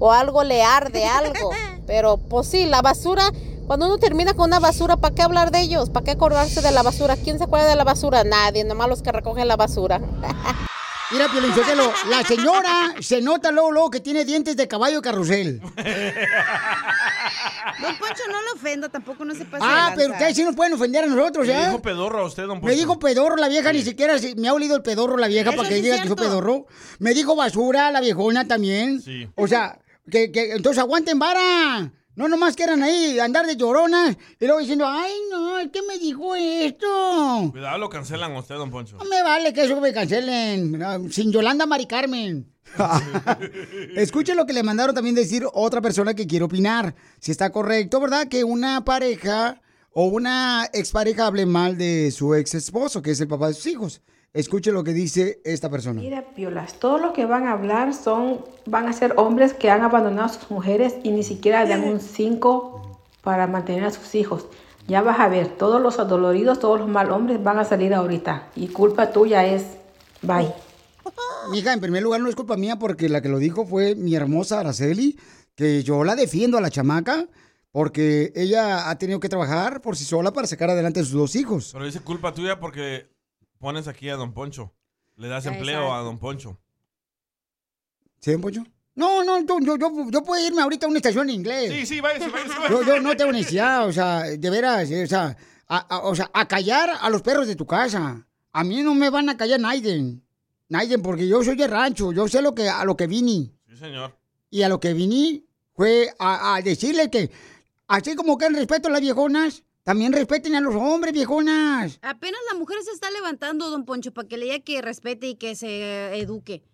o 0.01 0.11
algo 0.11 0.43
le 0.43 0.65
arde, 0.65 1.05
algo. 1.05 1.51
Pero 1.87 2.17
pues 2.17 2.49
sí, 2.49 2.67
la 2.67 2.83
basura, 2.83 3.31
cuando 3.69 3.87
uno 3.87 3.99
termina 3.99 4.35
con 4.35 4.51
una 4.51 4.59
basura, 4.59 4.97
¿para 4.97 5.15
qué 5.15 5.23
hablar 5.23 5.53
de 5.53 5.61
ellos? 5.61 5.91
¿Para 5.91 6.07
qué 6.07 6.11
acordarse 6.11 6.61
de 6.61 6.73
la 6.73 6.83
basura? 6.83 7.17
¿Quién 7.17 7.39
se 7.39 7.45
acuerda 7.45 7.69
de 7.69 7.77
la 7.77 7.85
basura? 7.85 8.25
Nadie, 8.25 8.65
nomás 8.65 8.89
los 8.89 9.01
que 9.01 9.13
recogen 9.13 9.47
la 9.47 9.55
basura. 9.55 10.01
Mira, 11.13 11.29
Piolín 11.31 11.55
Sotelo, 11.55 11.93
la 12.09 12.25
señora 12.25 12.95
se 13.01 13.21
nota 13.21 13.53
luego, 13.53 13.71
luego 13.71 13.91
que 13.91 14.01
tiene 14.01 14.25
dientes 14.25 14.57
de 14.57 14.67
caballo 14.67 15.01
carrusel. 15.01 15.61
Don 17.83 17.99
Poncho, 17.99 18.23
no 18.31 18.43
lo 18.43 18.53
ofenda, 18.55 18.89
tampoco 18.89 19.25
no 19.25 19.35
se 19.35 19.45
pasa 19.45 19.65
Ah, 19.67 19.93
pero 19.97 20.13
ustedes 20.13 20.37
sí 20.37 20.45
nos 20.45 20.55
pueden 20.55 20.73
ofender 20.75 21.05
a 21.05 21.07
nosotros, 21.07 21.47
Le 21.47 21.53
¿ya? 21.53 21.67
dijo 21.69 21.83
pedorro 21.83 22.21
a 22.21 22.27
usted, 22.27 22.43
don 22.47 22.61
Poncho. 22.61 22.67
Me 22.67 22.75
dijo 22.75 22.99
pedorro 22.99 23.37
la 23.37 23.49
vieja, 23.49 23.73
ni 23.73 23.83
siquiera 23.83 24.15
me 24.37 24.49
ha 24.49 24.53
olido 24.55 24.77
el 24.77 24.83
pedorro 24.83 25.17
la 25.17 25.27
vieja 25.29 25.51
Eso 25.51 25.57
para 25.57 25.69
que 25.69 25.75
diga 25.77 25.95
que 25.97 25.99
soy 26.01 26.07
cierto. 26.09 26.23
pedorro. 26.23 26.67
Me 26.99 27.15
dijo 27.15 27.35
basura 27.37 27.91
la 27.91 28.01
viejona 28.01 28.47
también. 28.47 29.01
Sí. 29.01 29.29
O 29.35 29.47
sea, 29.49 29.79
que, 30.11 30.31
que 30.31 30.53
entonces 30.53 30.79
aguanten 30.81 31.19
vara. 31.19 31.93
No 32.17 32.29
nomás 32.29 32.55
quieran 32.55 32.81
ahí 32.85 33.19
andar 33.19 33.45
de 33.45 33.57
lloronas 33.57 34.17
y 34.39 34.45
luego 34.47 34.61
diciendo, 34.61 34.87
ay 34.87 35.13
no, 35.33 35.57
¿qué 35.73 35.81
me 35.83 35.99
dijo 35.99 36.37
esto? 36.37 37.49
Cuidado, 37.51 37.79
lo 37.79 37.89
cancelan 37.89 38.33
a 38.37 38.39
usted, 38.39 38.55
don 38.55 38.71
Poncho. 38.71 38.97
No 38.99 39.05
me 39.05 39.21
vale 39.23 39.53
que 39.53 39.65
eso 39.65 39.81
me 39.81 39.93
cancelen. 39.93 40.81
Ah, 40.81 40.99
Sin 41.11 41.33
Yolanda 41.33 41.67
Mari 41.67 41.87
Carmen. 41.87 42.54
Escuchen 43.97 44.37
lo 44.37 44.47
que 44.47 44.53
le 44.53 44.63
mandaron 44.63 44.95
también 44.95 45.15
decir 45.15 45.47
otra 45.53 45.81
persona 45.81 46.15
que 46.15 46.27
quiere 46.27 46.45
opinar. 46.45 46.95
Si 47.21 47.31
está 47.31 47.51
correcto, 47.51 48.01
¿verdad? 48.01 48.29
Que 48.29 48.45
una 48.45 48.85
pareja 48.85 49.61
o 49.93 50.07
una 50.07 50.69
expareja 50.73 51.27
hable 51.27 51.47
mal 51.47 51.79
de 51.79 52.11
su 52.11 52.35
ex 52.35 52.55
esposo, 52.55 53.03
que 53.03 53.13
es 53.13 53.21
el 53.21 53.29
papá 53.29 53.49
de 53.49 53.55
sus 53.55 53.67
hijos. 53.67 54.03
Escuchen 54.33 54.75
lo 54.75 54.83
que 54.83 54.93
dice 54.93 55.41
esta 55.45 55.71
persona. 55.71 56.01
Mira, 56.01 56.25
Piolas, 56.35 56.75
todo 56.81 56.99
lo 56.99 57.13
que 57.13 57.25
van 57.25 57.47
a 57.47 57.53
hablar 57.53 57.95
son, 57.95 58.45
van 58.67 58.89
a 58.89 58.93
ser 58.93 59.15
hombres 59.17 59.55
que 59.55 59.71
han 59.71 59.83
abandonado 59.83 60.27
a 60.27 60.29
sus 60.29 60.51
mujeres 60.51 60.97
y 61.05 61.11
ni 61.11 61.23
siquiera 61.23 61.65
dan 61.67 61.85
un 61.85 62.01
5 62.01 62.99
para 63.23 63.47
mantener 63.47 63.85
a 63.85 63.93
sus 63.93 64.17
hijos. 64.17 64.47
Ya 64.89 65.03
vas 65.03 65.21
a 65.21 65.29
ver, 65.29 65.47
todos 65.47 65.81
los 65.81 66.01
adoloridos, 66.01 66.59
todos 66.59 66.81
los 66.81 66.89
mal 66.89 67.13
hombres 67.13 67.43
van 67.45 67.59
a 67.59 67.65
salir 67.65 67.95
ahorita. 67.95 68.49
Y 68.57 68.69
culpa 68.69 69.13
tuya 69.13 69.47
es, 69.47 69.65
bye. 70.21 70.53
Mija, 71.51 71.73
en 71.73 71.81
primer 71.81 72.03
lugar 72.03 72.21
no 72.21 72.29
es 72.29 72.35
culpa 72.37 72.57
mía 72.57 72.77
porque 72.79 73.09
la 73.09 73.21
que 73.21 73.29
lo 73.29 73.39
dijo 73.39 73.67
fue 73.67 73.95
mi 73.95 74.15
hermosa 74.15 74.61
Araceli, 74.61 75.19
que 75.55 75.83
yo 75.83 76.05
la 76.05 76.17
defiendo 76.17 76.59
a 76.59 76.61
la 76.61 76.71
chamaca 76.71 77.27
porque 77.71 78.33
ella 78.37 78.89
ha 78.91 78.99
tenido 78.99 79.21
que 79.21 79.29
trabajar 79.29 79.81
por 79.81 79.97
sí 79.97 80.05
sola 80.05 80.33
para 80.33 80.47
sacar 80.47 80.71
adelante 80.71 81.01
a 81.01 81.05
sus 81.05 81.13
dos 81.13 81.37
hijos. 81.37 81.71
Pero 81.73 81.85
dice 81.87 82.01
culpa 82.01 82.33
tuya 82.33 82.61
porque 82.61 83.09
pones 83.59 83.89
aquí 83.89 84.09
a 84.09 84.17
don 84.17 84.33
Poncho. 84.33 84.73
Le 85.17 85.29
das 85.29 85.45
Exacto. 85.45 85.59
empleo 85.59 85.93
a 85.95 86.01
don 86.01 86.19
Poncho. 86.19 86.59
¿Sí, 88.21 88.33
don 88.33 88.41
Poncho? 88.41 88.65
No, 88.97 89.25
no, 89.25 89.41
yo, 89.41 89.59
yo, 89.61 89.77
yo, 89.77 90.11
yo 90.11 90.23
puedo 90.23 90.45
irme 90.47 90.63
ahorita 90.63 90.87
a 90.87 90.89
una 90.89 90.99
estación 90.99 91.29
en 91.29 91.35
inglés. 91.37 91.73
Sí, 91.73 91.87
sí, 91.87 92.01
váyase, 92.01 92.29
váyase. 92.31 92.55
Yo, 92.71 92.83
yo 92.85 93.01
no 93.01 93.17
tengo 93.17 93.33
necesidad, 93.33 93.87
o 93.89 93.93
sea, 93.93 94.23
de 94.23 94.51
veras, 94.51 94.89
eh, 94.91 95.03
o 95.03 95.07
sea, 95.09 95.37
a, 95.67 95.79
a- 95.97 95.99
o 96.05 96.15
sea, 96.15 96.31
a 96.33 96.47
callar 96.47 96.91
a 97.01 97.11
los 97.11 97.23
perros 97.23 97.49
de 97.49 97.57
tu 97.57 97.67
casa. 97.67 98.27
A 98.53 98.63
mí 98.65 98.83
no 98.83 98.95
me 98.95 99.11
van 99.11 99.29
a 99.29 99.37
callar 99.37 99.59
Naiden. 99.61 100.24
Naiden, 100.75 101.03
porque 101.03 101.29
yo 101.29 101.45
soy 101.45 101.55
de 101.55 101.69
rancho, 101.69 102.13
yo 102.13 102.27
sé 102.27 102.43
lo 102.43 102.53
que, 102.53 102.69
a 102.69 102.85
lo 102.85 102.97
que 102.97 103.07
vine. 103.07 103.53
Sí, 103.69 103.77
señor. 103.77 104.17
Y 104.51 104.63
a 104.63 104.69
lo 104.69 104.81
que 104.81 104.93
vine 104.93 105.45
fue 105.73 106.13
a, 106.19 106.57
a 106.57 106.63
decirle 106.63 107.11
que, 107.11 107.31
así 107.87 108.17
como 108.17 108.37
que 108.37 108.49
respeto 108.49 108.89
a 108.89 108.91
las 108.91 109.01
viejonas, 109.01 109.63
también 109.85 110.13
respeten 110.13 110.57
a 110.57 110.61
los 110.61 110.75
hombres, 110.75 111.13
viejonas. 111.13 112.01
Apenas 112.03 112.41
la 112.51 112.59
mujer 112.59 112.79
se 112.83 112.91
está 112.91 113.09
levantando, 113.13 113.71
don 113.71 113.85
Poncho, 113.85 114.13
para 114.13 114.27
que 114.27 114.37
le 114.37 114.47
diga 114.47 114.59
que 114.61 114.83
respete 114.83 115.29
y 115.29 115.35
que 115.37 115.55
se 115.55 116.19
eduque. 116.19 116.65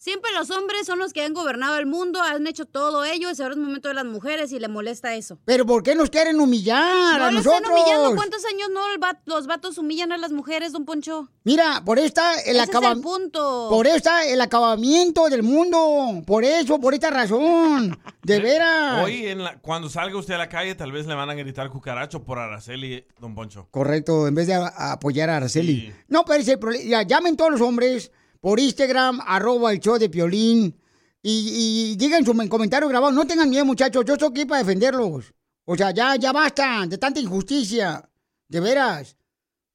Siempre 0.00 0.30
los 0.32 0.48
hombres 0.52 0.86
son 0.86 1.00
los 1.00 1.12
que 1.12 1.22
han 1.22 1.34
gobernado 1.34 1.76
el 1.76 1.86
mundo, 1.86 2.22
han 2.22 2.46
hecho 2.46 2.66
todo 2.66 3.04
ellos, 3.04 3.36
y 3.36 3.42
ahora 3.42 3.54
es 3.54 3.58
momento 3.60 3.88
de 3.88 3.94
las 3.94 4.04
mujeres 4.04 4.52
y 4.52 4.60
le 4.60 4.68
molesta 4.68 5.16
eso. 5.16 5.40
Pero 5.44 5.66
¿por 5.66 5.82
qué 5.82 5.96
nos 5.96 6.08
quieren 6.08 6.38
humillar 6.40 7.18
No 7.18 7.24
a 7.24 7.30
nosotros? 7.32 7.54
están 7.62 7.72
humillando. 7.72 8.14
¿Cuántos 8.14 8.44
años 8.44 8.68
no 8.72 8.92
el 8.92 9.02
va- 9.02 9.20
los 9.24 9.48
vatos 9.48 9.76
humillan 9.76 10.12
a 10.12 10.16
las 10.18 10.30
mujeres, 10.30 10.70
don 10.70 10.84
Poncho? 10.84 11.28
Mira, 11.42 11.82
por 11.84 11.98
esta 11.98 12.34
el 12.42 12.54
Ese 12.56 12.62
es 12.62 12.68
acaba- 12.68 12.92
el 12.92 13.00
punto. 13.00 13.66
Por 13.70 13.88
esta 13.88 14.24
el 14.24 14.40
acabamiento 14.40 15.28
del 15.28 15.42
mundo. 15.42 16.22
Por 16.24 16.44
eso, 16.44 16.78
por 16.78 16.94
esta 16.94 17.10
razón. 17.10 17.98
De 18.22 18.38
veras. 18.38 19.04
Hoy, 19.04 19.26
en 19.26 19.42
la- 19.42 19.58
cuando 19.58 19.88
salga 19.88 20.16
usted 20.16 20.34
a 20.34 20.38
la 20.38 20.48
calle, 20.48 20.76
tal 20.76 20.92
vez 20.92 21.06
le 21.08 21.14
van 21.14 21.28
a 21.30 21.34
gritar 21.34 21.70
cucaracho 21.70 22.22
por 22.22 22.38
Araceli, 22.38 23.04
don 23.18 23.34
Poncho. 23.34 23.66
Correcto, 23.72 24.28
en 24.28 24.34
vez 24.36 24.46
de 24.46 24.54
a- 24.54 24.68
a 24.68 24.92
apoyar 24.92 25.28
a 25.28 25.38
Araceli. 25.38 25.92
No, 26.06 26.24
pero 26.24 26.40
ese 26.40 26.56
problema. 26.56 26.84
Ya, 26.88 27.02
llamen 27.02 27.36
todos 27.36 27.50
los 27.50 27.60
hombres 27.60 28.12
por 28.40 28.60
Instagram, 28.60 29.20
arroba 29.26 29.72
el 29.72 29.80
show 29.80 29.98
de 29.98 30.08
Piolín. 30.08 30.74
Y, 31.22 31.92
y 31.92 31.96
digan 31.96 32.24
su 32.24 32.34
comentario 32.48 32.88
grabado. 32.88 33.12
No 33.12 33.26
tengan 33.26 33.50
miedo, 33.50 33.64
muchachos. 33.64 34.04
Yo 34.06 34.14
estoy 34.14 34.28
aquí 34.30 34.44
para 34.44 34.62
defenderlos. 34.62 35.34
O 35.64 35.76
sea, 35.76 35.90
ya, 35.90 36.16
ya 36.16 36.32
basta 36.32 36.86
de 36.86 36.96
tanta 36.98 37.20
injusticia. 37.20 38.08
De 38.48 38.60
veras. 38.60 39.16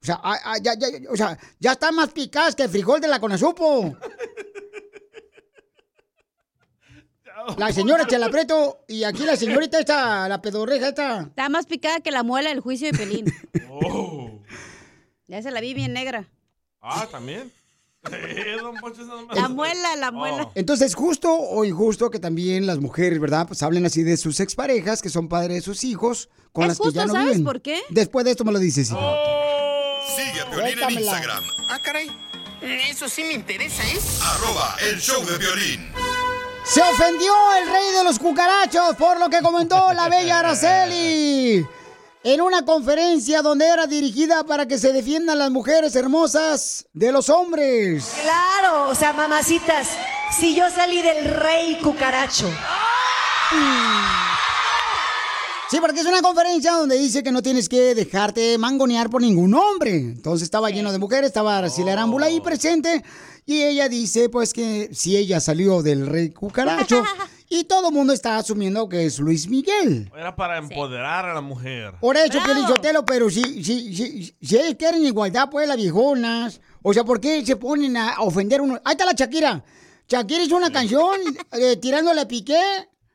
O 0.01 0.05
sea, 0.05 0.15
a- 0.23 0.53
a- 0.53 0.57
ya, 0.57 0.73
ya, 0.77 0.87
o 1.09 1.15
sea, 1.15 1.37
ya 1.59 1.73
está 1.73 1.91
más 1.91 2.09
picaz 2.11 2.55
que 2.55 2.63
el 2.63 2.69
frijol 2.69 2.99
de 3.01 3.07
la 3.07 3.19
Conazupo. 3.19 3.95
La 7.57 7.73
señora 7.73 8.07
Chelapreto 8.07 8.85
y 8.87 9.03
aquí 9.03 9.25
la 9.25 9.35
señorita 9.35 9.77
esta, 9.79 10.29
la 10.29 10.41
pedorreja 10.41 10.89
esta. 10.89 11.21
Está 11.23 11.49
más 11.49 11.65
picada 11.65 11.99
que 11.99 12.09
la 12.11 12.23
muela 12.23 12.49
del 12.49 12.61
juicio 12.61 12.89
de 12.91 12.97
Pelín. 12.97 13.25
Oh. 13.69 14.39
ya 15.27 15.41
se 15.41 15.51
la 15.51 15.59
vi 15.59 15.73
bien 15.73 15.91
negra. 15.93 16.29
Ah, 16.79 17.07
también. 17.11 17.51
La 19.33 19.47
muela, 19.49 19.95
la 19.95 20.11
muela. 20.11 20.49
Entonces, 20.55 20.87
¿es 20.87 20.95
justo 20.95 21.33
o 21.33 21.63
injusto 21.63 22.09
que 22.09 22.19
también 22.19 22.65
las 22.67 22.79
mujeres, 22.79 23.19
verdad, 23.19 23.47
pues 23.47 23.63
hablen 23.63 23.85
así 23.85 24.03
de 24.03 24.17
sus 24.17 24.39
exparejas, 24.39 25.01
que 25.01 25.09
son 25.09 25.27
padres 25.29 25.55
de 25.57 25.61
sus 25.61 25.83
hijos, 25.83 26.29
con 26.51 26.63
Es 26.63 26.69
las 26.69 26.79
que 26.79 26.91
ya 26.91 27.05
no 27.05 27.13
¿sabes 27.13 27.27
viven? 27.29 27.43
por 27.45 27.61
qué? 27.61 27.81
Después 27.89 28.25
de 28.25 28.31
esto 28.31 28.43
me 28.43 28.51
lo 28.51 28.59
dices, 28.59 28.89
hijo. 28.91 28.99
Sigue 30.17 30.41
a 30.41 30.49
Piolín 30.51 30.79
en. 30.79 30.89
Instagram, 30.99 31.43
Ah, 31.69 31.79
caray. 31.83 32.11
Eso 32.89 33.07
sí 33.09 33.23
me 33.23 33.33
interesa, 33.33 33.83
¿eh? 33.83 33.99
arroba 34.21 34.75
el 34.89 34.99
show 34.99 35.23
de 35.25 35.37
violín. 35.37 35.89
Se 36.65 36.81
ofendió 36.81 37.33
el 37.61 37.67
rey 37.69 37.91
de 37.97 38.03
los 38.05 38.19
cucarachos 38.19 38.95
por 38.97 39.19
lo 39.19 39.29
que 39.29 39.41
comentó 39.41 39.91
la 39.93 40.07
bella 40.07 40.39
Araceli. 40.39 41.65
En 42.25 42.39
una 42.39 42.63
conferencia 42.63 43.41
donde 43.41 43.67
era 43.67 43.85
dirigida 43.85 44.45
para 44.45 44.65
que 44.65 44.77
se 44.77 44.93
defiendan 44.93 45.39
las 45.39 45.51
mujeres 45.51 45.93
hermosas 45.93 46.85
de 46.93 47.11
los 47.11 47.27
hombres. 47.27 48.13
Claro, 48.21 48.89
o 48.89 48.95
sea, 48.95 49.11
mamacitas, 49.11 49.89
si 50.39 50.55
yo 50.55 50.69
salí 50.69 51.01
del 51.01 51.25
rey 51.25 51.79
cucaracho. 51.83 52.49
Sí, 55.69 55.79
porque 55.81 55.99
es 55.99 56.05
una 56.05 56.21
conferencia 56.21 56.71
donde 56.71 56.97
dice 56.97 57.23
que 57.23 57.31
no 57.31 57.41
tienes 57.41 57.67
que 57.67 57.93
dejarte 57.93 58.57
mangonear 58.57 59.09
por 59.09 59.21
ningún 59.21 59.53
hombre. 59.55 59.95
Entonces 59.95 60.43
estaba 60.43 60.69
lleno 60.69 60.93
de 60.93 60.99
mujeres, 60.99 61.27
estaba 61.27 61.57
Araceli 61.57 61.89
Arámbula 61.89 62.27
ahí 62.27 62.39
presente. 62.39 63.03
Y 63.45 63.61
ella 63.63 63.89
dice, 63.89 64.29
pues, 64.29 64.53
que 64.53 64.89
si 64.93 65.17
ella 65.17 65.39
salió 65.39 65.81
del 65.81 66.07
rey 66.07 66.29
cucaracho. 66.31 67.03
y 67.49 67.65
todo 67.65 67.89
el 67.89 67.93
mundo 67.93 68.13
está 68.13 68.37
asumiendo 68.37 68.87
que 68.89 69.05
es 69.05 69.19
Luis 69.19 69.47
Miguel. 69.47 70.11
Era 70.17 70.35
para 70.35 70.57
empoderar 70.57 71.25
a 71.25 71.33
la 71.33 71.41
mujer. 71.41 71.95
Por 71.99 72.15
eso, 72.17 72.39
Piolín 72.43 72.67
Sotelo, 72.67 73.05
pero 73.05 73.29
si, 73.29 73.63
si, 73.63 73.93
si, 73.95 74.35
si 74.41 74.55
ellos 74.57 74.75
quieren 74.79 75.05
igualdad, 75.05 75.49
pues, 75.51 75.67
las 75.67 75.77
viejonas. 75.77 76.61
O 76.81 76.93
sea, 76.93 77.03
¿por 77.03 77.19
qué 77.19 77.45
se 77.45 77.55
ponen 77.57 77.95
a 77.97 78.15
ofender 78.21 78.59
a 78.59 78.63
uno? 78.63 78.81
Ahí 78.83 78.93
está 78.93 79.05
la 79.05 79.13
Shakira. 79.13 79.63
Shakira 80.07 80.43
hizo 80.43 80.55
una 80.57 80.71
canción 80.71 81.15
eh, 81.51 81.77
tirándole 81.77 82.21
a 82.21 82.27
Piqué. 82.27 82.61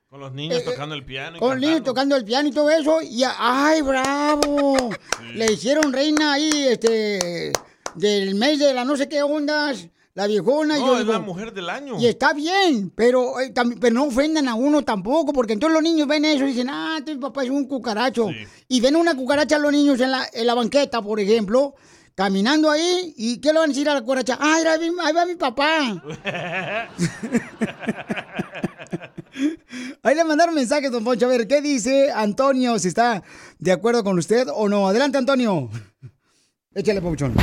Con 0.09 0.21
los 0.21 0.33
niños 0.33 0.65
tocando 0.65 0.95
el 0.95 1.05
piano. 1.05 1.37
y 1.37 1.37
Eh, 1.37 1.41
Con 1.41 1.51
los 1.51 1.59
niños 1.61 1.83
tocando 1.83 2.17
el 2.17 2.25
piano 2.25 2.49
y 2.49 2.53
todo 2.53 2.71
eso. 2.71 3.03
Y, 3.03 3.25
a- 3.25 3.35
¡ay, 3.39 3.83
bravo! 3.83 4.91
Le 5.35 5.53
hicieron 5.53 5.93
reina 5.93 6.33
ahí, 6.35 6.51
este, 6.69 7.53
del 7.95 8.35
mes 8.35 8.59
de 8.59 8.73
la 8.73 8.85
no 8.87 8.97
sé 8.97 9.07
qué 9.09 9.23
ondas, 9.23 9.89
la 10.19 10.27
viejona. 10.27 10.77
y 10.77 10.81
No, 10.81 10.87
yo 10.89 10.93
es 10.95 10.99
digo, 11.01 11.13
la 11.13 11.19
mujer 11.21 11.53
del 11.55 11.71
año. 11.71 11.99
y 12.01 12.07
está 12.07 12.33
bien, 12.33 12.91
pero, 12.95 13.39
eh, 13.41 13.55
tam- 13.55 13.79
pero 13.81 13.95
no 13.95 14.05
ofendan 14.07 14.49
a 14.49 14.57
uno 14.57 14.83
tampoco, 14.83 15.33
porque 15.33 15.53
entonces 15.53 15.75
los 15.75 15.83
niños 15.83 16.09
ven 16.09 16.25
eso 16.25 16.43
y 16.45 16.49
dicen, 16.49 16.69
ah, 16.71 16.99
tu 17.07 17.19
papá 17.21 17.45
es 17.45 17.51
un 17.51 17.67
cucaracho. 17.69 18.29
Y 18.67 18.81
ven 18.81 18.97
una 18.97 19.15
cucaracha 19.15 19.59
los 19.61 19.71
niños 19.71 20.01
en 20.01 20.11
la, 20.11 20.29
en 20.33 20.45
la 20.47 20.55
banqueta, 20.55 21.01
por 21.01 21.21
ejemplo, 21.21 21.77
caminando 22.17 22.69
ahí, 22.69 23.15
¿y 23.17 23.39
qué 23.39 23.53
le 23.53 23.61
van 23.61 23.71
a 23.71 23.73
decir 23.73 23.89
a 23.89 23.95
la 23.95 24.01
cucaracha? 24.03 24.37
¡Ay, 24.41 24.65
ahí 24.65 24.91
va, 24.91 25.07
ahí 25.07 25.13
va 25.15 25.25
mi 25.25 25.37
papá! 25.37 25.79
Ahí 30.03 30.17
le 30.17 30.25
mandaron 30.25 30.53
mensajes, 30.55 30.91
don 30.91 31.05
Poncho. 31.05 31.27
A 31.27 31.29
ver, 31.29 31.47
¿qué 31.47 31.61
dice 31.61 32.11
Antonio? 32.11 32.77
Si 32.81 32.89
está 32.89 33.23
de 33.61 33.71
acuerdo 33.71 34.03
con 34.03 34.19
usted 34.19 34.49
o 34.53 34.69
no. 34.69 34.89
Adelante, 34.89 35.17
Antonio. 35.19 35.71
Échale, 36.75 37.01
Pauchón. 37.01 37.35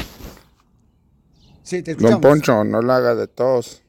Sí, 1.66 1.82
te 1.82 1.96
Don. 1.96 2.22
Poncho, 2.22 2.64
no 2.64 2.84
la 2.84 2.98
haga 2.98 3.16
de 3.16 3.28
tos. 3.28 3.82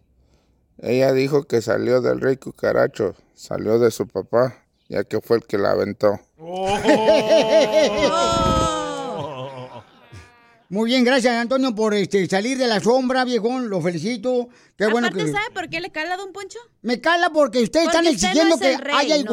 Ella 0.78 1.12
dijo 1.12 1.44
que 1.44 1.60
salió 1.60 2.00
del 2.00 2.22
rey 2.22 2.38
cucaracho, 2.38 3.14
salió 3.34 3.78
de 3.78 3.90
su 3.90 4.08
papá, 4.08 4.64
ya 4.88 5.04
que 5.04 5.20
fue 5.20 5.36
el 5.36 5.44
que 5.44 5.58
la 5.58 5.72
aventó. 5.72 6.18
Muy 10.68 10.90
bien, 10.90 11.04
gracias, 11.04 11.32
Antonio, 11.34 11.72
por 11.74 11.94
este, 11.94 12.26
salir 12.26 12.58
de 12.58 12.66
la 12.66 12.80
sombra, 12.80 13.24
viejón. 13.24 13.68
Lo 13.68 13.80
felicito. 13.82 14.48
Qué 14.76 14.86
bueno 14.86 15.06
Aparte, 15.08 15.26
que... 15.26 15.32
¿sabe 15.32 15.50
por 15.54 15.68
qué 15.68 15.80
le 15.80 15.90
cala 15.90 16.14
a 16.14 16.16
Don 16.16 16.32
Poncho? 16.32 16.58
Me 16.80 17.00
cala 17.00 17.30
porque 17.30 17.62
ustedes 17.62 17.86
Porque 17.86 17.98
están 17.98 18.14
usted 18.14 18.28
exigiendo 18.28 18.56
no 18.56 18.62
es 18.62 18.72
el 18.72 18.78
que 18.78 18.84
rey, 18.84 18.94
haya 18.96 19.22
no. 19.22 19.30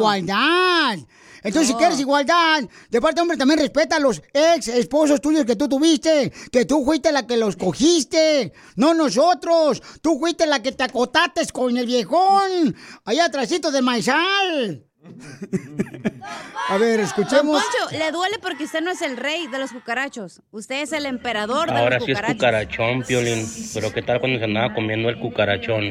Entonces, 1.44 1.68
si 1.68 1.74
quieres 1.74 2.00
igualdad, 2.00 2.64
de 2.90 3.00
parte 3.00 3.16
de 3.16 3.20
hombre 3.20 3.36
también 3.36 3.60
respeta 3.60 3.96
a 3.96 4.00
los 4.00 4.22
ex 4.32 4.66
esposos 4.68 5.20
tuyos 5.20 5.44
que 5.44 5.54
tú 5.56 5.68
tuviste, 5.68 6.32
que 6.50 6.64
tú 6.64 6.84
fuiste 6.84 7.12
la 7.12 7.26
que 7.26 7.36
los 7.36 7.54
cogiste, 7.56 8.52
no 8.76 8.94
nosotros. 8.94 9.82
Tú 10.02 10.18
fuiste 10.18 10.46
la 10.46 10.62
que 10.62 10.72
te 10.72 10.84
acotates 10.84 11.52
con 11.52 11.76
el 11.76 11.86
viejón, 11.86 12.74
allá 13.04 13.26
atrásito 13.26 13.70
del 13.70 13.84
maizal. 13.84 14.84
a 16.70 16.78
ver, 16.78 16.96
Don 16.96 17.06
escuchemos. 17.06 17.62
Poncho, 17.62 17.98
le 17.98 18.10
duele 18.10 18.38
porque 18.40 18.64
usted 18.64 18.80
no 18.80 18.90
es 18.90 19.02
el 19.02 19.18
rey 19.18 19.46
de 19.48 19.58
los 19.58 19.70
cucarachos. 19.72 20.40
Usted 20.50 20.82
es 20.82 20.92
el 20.92 21.04
emperador 21.04 21.70
de 21.70 21.78
Ahora 21.78 21.96
los 21.96 22.06
sí 22.06 22.12
es 22.12 22.16
cucarachos. 22.18 22.36
cucarachón, 22.38 23.02
Piolín. 23.02 23.46
Pero 23.74 23.92
¿qué 23.92 24.00
tal 24.00 24.18
cuando 24.20 24.38
se 24.38 24.44
andaba 24.46 24.72
comiendo 24.74 25.10
el 25.10 25.18
cucarachón? 25.20 25.82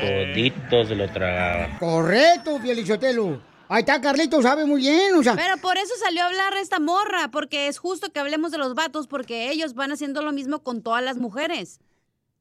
Todito 0.00 0.84
se 0.86 0.94
lo 0.94 1.08
tragaba. 1.10 1.78
Correcto, 1.80 2.60
Pielichotelo. 2.62 3.49
Ahí 3.72 3.82
está, 3.82 4.00
Carlito, 4.00 4.42
sabe 4.42 4.66
muy 4.66 4.80
bien, 4.80 5.14
o 5.14 5.22
sea. 5.22 5.36
Pero 5.36 5.56
por 5.58 5.78
eso 5.78 5.94
salió 6.02 6.24
a 6.24 6.26
hablar 6.26 6.54
esta 6.54 6.80
morra, 6.80 7.30
porque 7.30 7.68
es 7.68 7.78
justo 7.78 8.10
que 8.12 8.18
hablemos 8.18 8.50
de 8.50 8.58
los 8.58 8.74
vatos, 8.74 9.06
porque 9.06 9.52
ellos 9.52 9.74
van 9.74 9.92
haciendo 9.92 10.22
lo 10.22 10.32
mismo 10.32 10.64
con 10.64 10.82
todas 10.82 11.04
las 11.04 11.18
mujeres. 11.18 11.78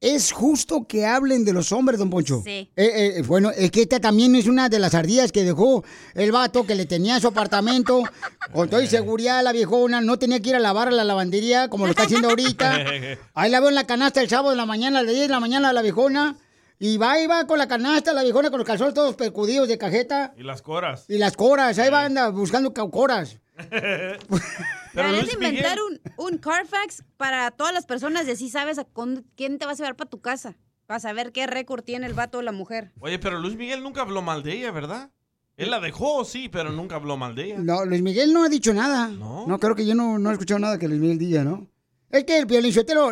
Es 0.02 0.32
justo 0.32 0.88
que 0.88 1.06
hablen 1.06 1.46
de 1.46 1.54
los 1.54 1.72
hombres, 1.72 2.00
don 2.00 2.10
Poncho. 2.10 2.42
Sí. 2.44 2.72
Eh, 2.76 3.14
eh, 3.18 3.24
bueno, 3.28 3.52
es 3.52 3.70
que 3.70 3.84
esta 3.84 4.00
también 4.00 4.34
es 4.34 4.48
una 4.48 4.70
de 4.70 4.80
las 4.80 4.96
ardillas 4.96 5.32
que 5.32 5.44
dejó 5.44 5.84
el 6.16 6.32
vato 6.32 6.66
que 6.66 6.74
le 6.74 6.88
tenía 6.88 7.16
en 7.16 7.22
su 7.22 7.28
apartamento. 7.28 8.02
Con 8.52 8.68
toda 8.68 8.84
seguridad, 8.88 9.44
la 9.44 9.52
viejona 9.52 10.02
no 10.02 10.18
tenía 10.18 10.40
que 10.40 10.50
ir 10.50 10.56
a 10.56 10.60
lavar 10.60 10.88
a 10.88 10.92
la 10.92 11.04
lavandería 11.04 11.68
como 11.68 11.86
lo 11.86 11.92
está 11.92 12.04
haciendo 12.04 12.30
ahorita. 12.30 12.86
Ahí 13.36 13.52
la 13.52 13.60
veo 13.60 13.70
en 13.70 13.76
la 13.76 13.86
canasta 13.86 14.20
el 14.20 14.30
sábado 14.30 14.50
de 14.50 14.56
la 14.56 14.66
mañana, 14.66 14.98
a 14.98 15.04
las 15.04 15.14
10 15.14 15.28
de 15.28 15.34
la 15.34 15.40
mañana, 15.40 15.74
la 15.74 15.84
viejona. 15.84 16.38
Y 16.82 16.98
va 16.98 17.20
y 17.20 17.28
va 17.28 17.46
con 17.46 17.58
la 17.58 17.68
canasta, 17.68 18.14
la 18.14 18.24
viejona 18.24 18.50
con 18.50 18.60
los 18.60 18.66
calzones 18.68 18.94
todos 18.94 19.16
percudidos 19.16 19.68
de 19.68 19.78
cajeta. 19.78 20.34
Y 20.38 20.44
las 20.44 20.62
coras. 20.62 21.06
Y 21.10 21.18
las 21.18 21.36
coras, 21.36 21.78
ahí 21.78 21.90
va 21.90 22.06
anda 22.06 22.30
buscando 22.30 22.74
ca- 22.74 22.90
coras. 22.90 23.38
Deberías 24.94 25.24
Luis 25.24 25.34
inventar 25.34 25.78
un, 25.82 26.00
un 26.18 26.38
Carfax 26.38 27.04
para 27.18 27.52
todas 27.52 27.74
las 27.74 27.86
personas 27.86 28.28
y 28.28 28.32
así 28.32 28.50
sabes 28.50 28.78
a 28.80 28.86
con 28.86 29.26
quién 29.36 29.58
te 29.60 29.66
vas 29.66 29.80
a 29.80 29.84
llevar 29.84 29.96
para 29.96 30.10
tu 30.10 30.22
casa. 30.22 30.56
Para 30.86 31.00
saber 31.00 31.32
qué 31.32 31.46
récord 31.46 31.84
tiene 31.84 32.08
el 32.08 32.14
vato 32.14 32.40
o 32.40 32.42
la 32.42 32.52
mujer. 32.52 32.92
Oye, 33.00 33.20
pero 33.20 33.40
Luis 33.40 33.56
Miguel 33.56 33.84
nunca 33.84 34.02
habló 34.02 34.22
mal 34.24 34.42
de 34.42 34.54
ella, 34.54 34.72
¿verdad? 34.72 35.12
Él 35.56 35.70
la 35.70 35.80
dejó, 35.80 36.26
sí, 36.26 36.50
pero 36.50 36.72
nunca 36.72 36.96
habló 36.96 37.16
mal 37.18 37.36
de 37.36 37.44
ella. 37.46 37.58
No, 37.60 37.86
Luis 37.86 38.02
Miguel 38.02 38.34
no 38.34 38.44
ha 38.44 38.50
dicho 38.50 38.74
nada. 38.74 39.10
No, 39.10 39.60
creo 39.60 39.76
que 39.76 39.86
yo 39.86 39.94
no, 39.94 40.18
no 40.18 40.30
he 40.30 40.34
escuchado 40.34 40.60
nada 40.60 40.80
que 40.80 40.88
Luis 40.88 41.00
Miguel 41.02 41.20
diga, 41.20 41.44
¿no? 41.44 41.68
Es 42.12 42.24
que 42.24 42.38
el 42.40 42.46
violinchotero... 42.46 43.12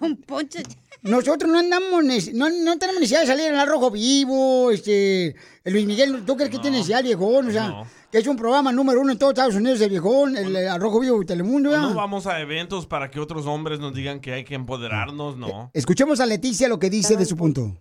Un 0.00 0.16
poncho. 0.22 0.58
Nosotros 1.02 1.50
no 1.50 1.58
andamos, 1.58 2.04
no, 2.32 2.48
no 2.48 2.78
tenemos 2.78 3.00
necesidad 3.00 3.22
de 3.22 3.26
salir 3.26 3.46
en 3.46 3.58
el 3.58 3.66
rojo 3.66 3.90
vivo, 3.90 4.70
este... 4.70 5.34
Luis 5.64 5.84
Miguel, 5.86 6.24
¿tú 6.24 6.36
crees 6.36 6.50
que 6.50 6.58
tiene 6.60 6.76
necesidad, 6.76 7.02
viejón? 7.02 7.48
O 7.48 7.50
sea, 7.50 7.84
que 8.10 8.18
es 8.18 8.26
un 8.28 8.36
programa 8.36 8.70
número 8.70 9.00
uno 9.00 9.10
en 9.12 9.18
todos 9.18 9.32
Estados 9.32 9.54
Unidos, 9.56 9.80
el 9.80 9.90
viejón, 9.90 10.36
el, 10.36 10.54
el 10.54 10.80
Rojo 10.80 11.00
Vivo 11.00 11.18
de 11.18 11.24
Telemundo, 11.26 11.70
No 11.76 11.88
¿ya? 11.88 11.94
vamos 11.94 12.26
a 12.28 12.40
eventos 12.40 12.86
para 12.86 13.10
que 13.10 13.18
otros 13.18 13.46
hombres 13.46 13.80
nos 13.80 13.94
digan 13.94 14.20
que 14.20 14.32
hay 14.32 14.44
que 14.44 14.54
empoderarnos, 14.54 15.36
no. 15.36 15.70
Escuchemos 15.74 16.20
a 16.20 16.26
Leticia 16.26 16.68
lo 16.68 16.78
que 16.78 16.90
dice 16.90 17.16
de 17.16 17.24
su 17.24 17.36
punto. 17.36 17.76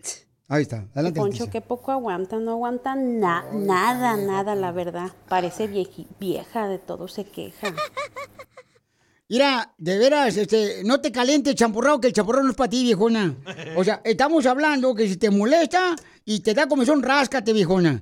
Ahí 0.48 0.64
está, 0.64 0.88
adelante, 0.96 1.20
Poncho, 1.20 1.50
qué 1.50 1.62
poco 1.62 1.92
aguanta, 1.92 2.38
no 2.38 2.52
aguanta 2.52 2.96
na- 2.96 3.46
nada, 3.54 4.18
nada, 4.18 4.54
la 4.56 4.72
verdad. 4.72 5.12
Parece 5.30 5.70
vieji- 5.70 6.08
vieja, 6.20 6.68
de 6.68 6.78
todo 6.80 7.08
se 7.08 7.24
queja. 7.26 7.74
Mira, 9.32 9.74
de 9.78 9.98
veras, 9.98 10.36
este, 10.36 10.82
no 10.84 11.00
te 11.00 11.10
calientes, 11.10 11.56
champurrado, 11.56 12.02
que 12.02 12.08
el 12.08 12.14
champurrado 12.14 12.44
no 12.44 12.50
es 12.50 12.58
para 12.58 12.70
ti, 12.70 12.84
viejona. 12.84 13.34
O 13.78 13.84
sea, 13.86 14.02
estamos 14.04 14.46
hablando 14.46 14.94
que 14.94 15.08
si 15.08 15.16
te 15.16 15.30
molesta 15.30 15.96
y 16.26 16.42
te 16.42 16.54
da 16.54 16.68
comezón, 16.68 17.02
ráscate, 17.02 17.54
viejona. 17.54 18.02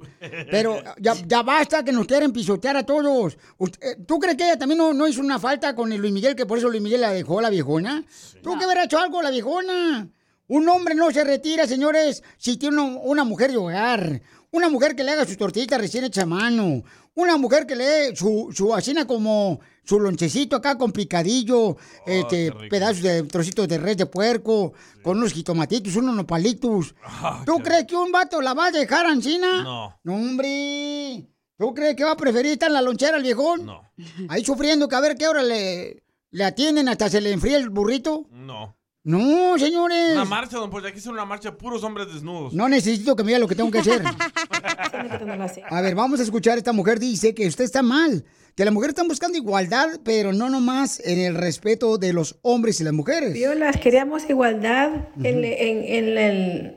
Pero 0.50 0.82
ya, 1.00 1.14
ya 1.28 1.44
basta 1.44 1.84
que 1.84 1.92
nos 1.92 2.08
quieren 2.08 2.34
pisotear 2.34 2.78
a 2.78 2.84
todos. 2.84 3.38
Eh, 3.80 3.98
¿Tú 4.08 4.18
crees 4.18 4.38
que 4.38 4.46
ella 4.46 4.58
también 4.58 4.80
no, 4.80 4.92
no 4.92 5.08
hizo 5.08 5.22
una 5.22 5.38
falta 5.38 5.76
con 5.76 5.94
el 5.94 6.02
Luis 6.02 6.12
Miguel, 6.12 6.36
que 6.36 6.48
por 6.48 6.58
eso 6.58 6.68
Luis 6.68 6.82
Miguel 6.82 7.02
la 7.02 7.14
dejó, 7.14 7.40
la 7.42 7.52
viejona? 7.52 8.04
¿Tú 8.42 8.58
que 8.58 8.64
haber 8.64 8.80
hecho 8.80 8.98
algo, 8.98 9.22
la 9.22 9.30
viejona? 9.30 10.10
Un 10.48 10.68
hombre 10.68 10.96
no 10.96 11.12
se 11.12 11.24
retira, 11.24 11.68
señores, 11.68 12.24
si 12.40 12.58
tiene 12.58 12.82
una, 12.82 13.02
una 13.04 13.24
mujer 13.24 13.52
de 13.52 13.58
hogar. 13.58 14.24
Una 14.50 14.68
mujer 14.68 14.96
que 14.96 15.04
le 15.04 15.12
haga 15.12 15.28
sus 15.28 15.38
tortillitas 15.38 15.80
recién 15.80 16.06
hechas 16.06 16.24
a 16.24 16.26
mano. 16.26 16.84
Una 17.20 17.36
mujer 17.36 17.68
que 17.68 17.76
le 17.76 17.86
dé 17.86 18.16
su, 18.16 18.50
su 18.56 18.74
asina 18.74 19.06
como 19.06 19.60
su 19.84 20.00
lonchecito 20.00 20.56
acá 20.56 20.78
con 20.78 20.94
picadillo, 20.94 21.76
este, 22.06 22.54
pedazos 22.70 23.02
de 23.02 23.24
trocitos 23.24 23.68
de 23.68 23.78
res 23.78 23.98
de 23.98 24.06
puerco, 24.06 24.72
con 25.04 25.18
unos 25.18 25.34
jitomatitos, 25.34 25.98
unos 25.98 26.16
nopalitos. 26.16 26.96
¿Tú 27.46 27.58
crees 27.58 27.86
que 27.88 27.98
un 27.98 28.14
vato 28.14 28.42
la 28.42 28.54
va 28.54 28.68
a 28.68 28.72
dejar 28.72 29.06
ancina? 29.06 29.64
No. 29.64 30.00
No, 30.02 30.16
hombre. 30.16 31.28
¿Tú 31.58 31.74
crees 31.74 31.98
que 31.98 32.06
va 32.06 32.12
a 32.12 32.18
preferir 32.18 32.54
estar 32.54 32.70
en 32.70 32.76
la 32.76 32.82
lonchera 32.82 33.18
el 33.18 33.24
viejón? 33.24 33.66
No. 33.66 33.82
Ahí 34.30 34.46
sufriendo 34.46 34.88
que 34.88 34.96
a 34.96 35.02
ver 35.02 35.18
qué 35.18 35.28
hora 35.28 35.44
le, 35.44 36.02
le 36.32 36.44
atienden 36.46 36.88
hasta 36.88 37.10
se 37.10 37.20
le 37.20 37.34
enfría 37.34 37.58
el 37.58 37.70
burrito. 37.70 38.28
No. 38.32 38.78
No, 39.04 39.58
señores. 39.58 40.12
Una 40.14 40.26
marcha, 40.26 40.58
don 40.58 40.70
Poncho. 40.70 40.92
Que 40.92 41.00
hacer 41.00 41.12
una 41.12 41.26
marcha 41.26 41.52
de 41.52 41.58
puros 41.58 41.84
hombres 41.84 42.14
desnudos. 42.14 42.54
No 42.54 42.68
necesito 42.68 43.16
que 43.16 43.24
me 43.24 43.30
diga 43.30 43.40
lo 43.40 43.48
que 43.48 43.56
tengo 43.56 43.72
que 43.72 43.80
hacer. 43.80 44.04
A 45.70 45.82
ver, 45.82 45.96
vamos 45.96 46.20
a 46.20 46.24
escuchar. 46.24 46.58
Esta 46.58 46.74
mujer 46.74 47.00
dice 47.00 47.34
que 47.34 47.48
usted 47.48 47.64
está 47.64 47.82
mal. 47.82 48.26
Que 48.56 48.66
las 48.66 48.74
mujeres 48.74 48.92
están 48.92 49.08
buscando 49.08 49.38
igualdad, 49.38 49.88
pero 50.04 50.34
no 50.34 50.50
nomás 50.50 51.00
en 51.06 51.20
el 51.20 51.36
respeto 51.36 51.98
de 51.98 52.12
los 52.12 52.38
hombres 52.42 52.82
y 52.82 52.84
las 52.84 52.92
mujeres. 52.92 53.34
Violas, 53.34 53.78
queríamos 53.78 54.30
igualdad 54.30 54.92
en, 55.24 55.46
en, 55.46 55.84
en 55.86 56.16
la 56.16 56.74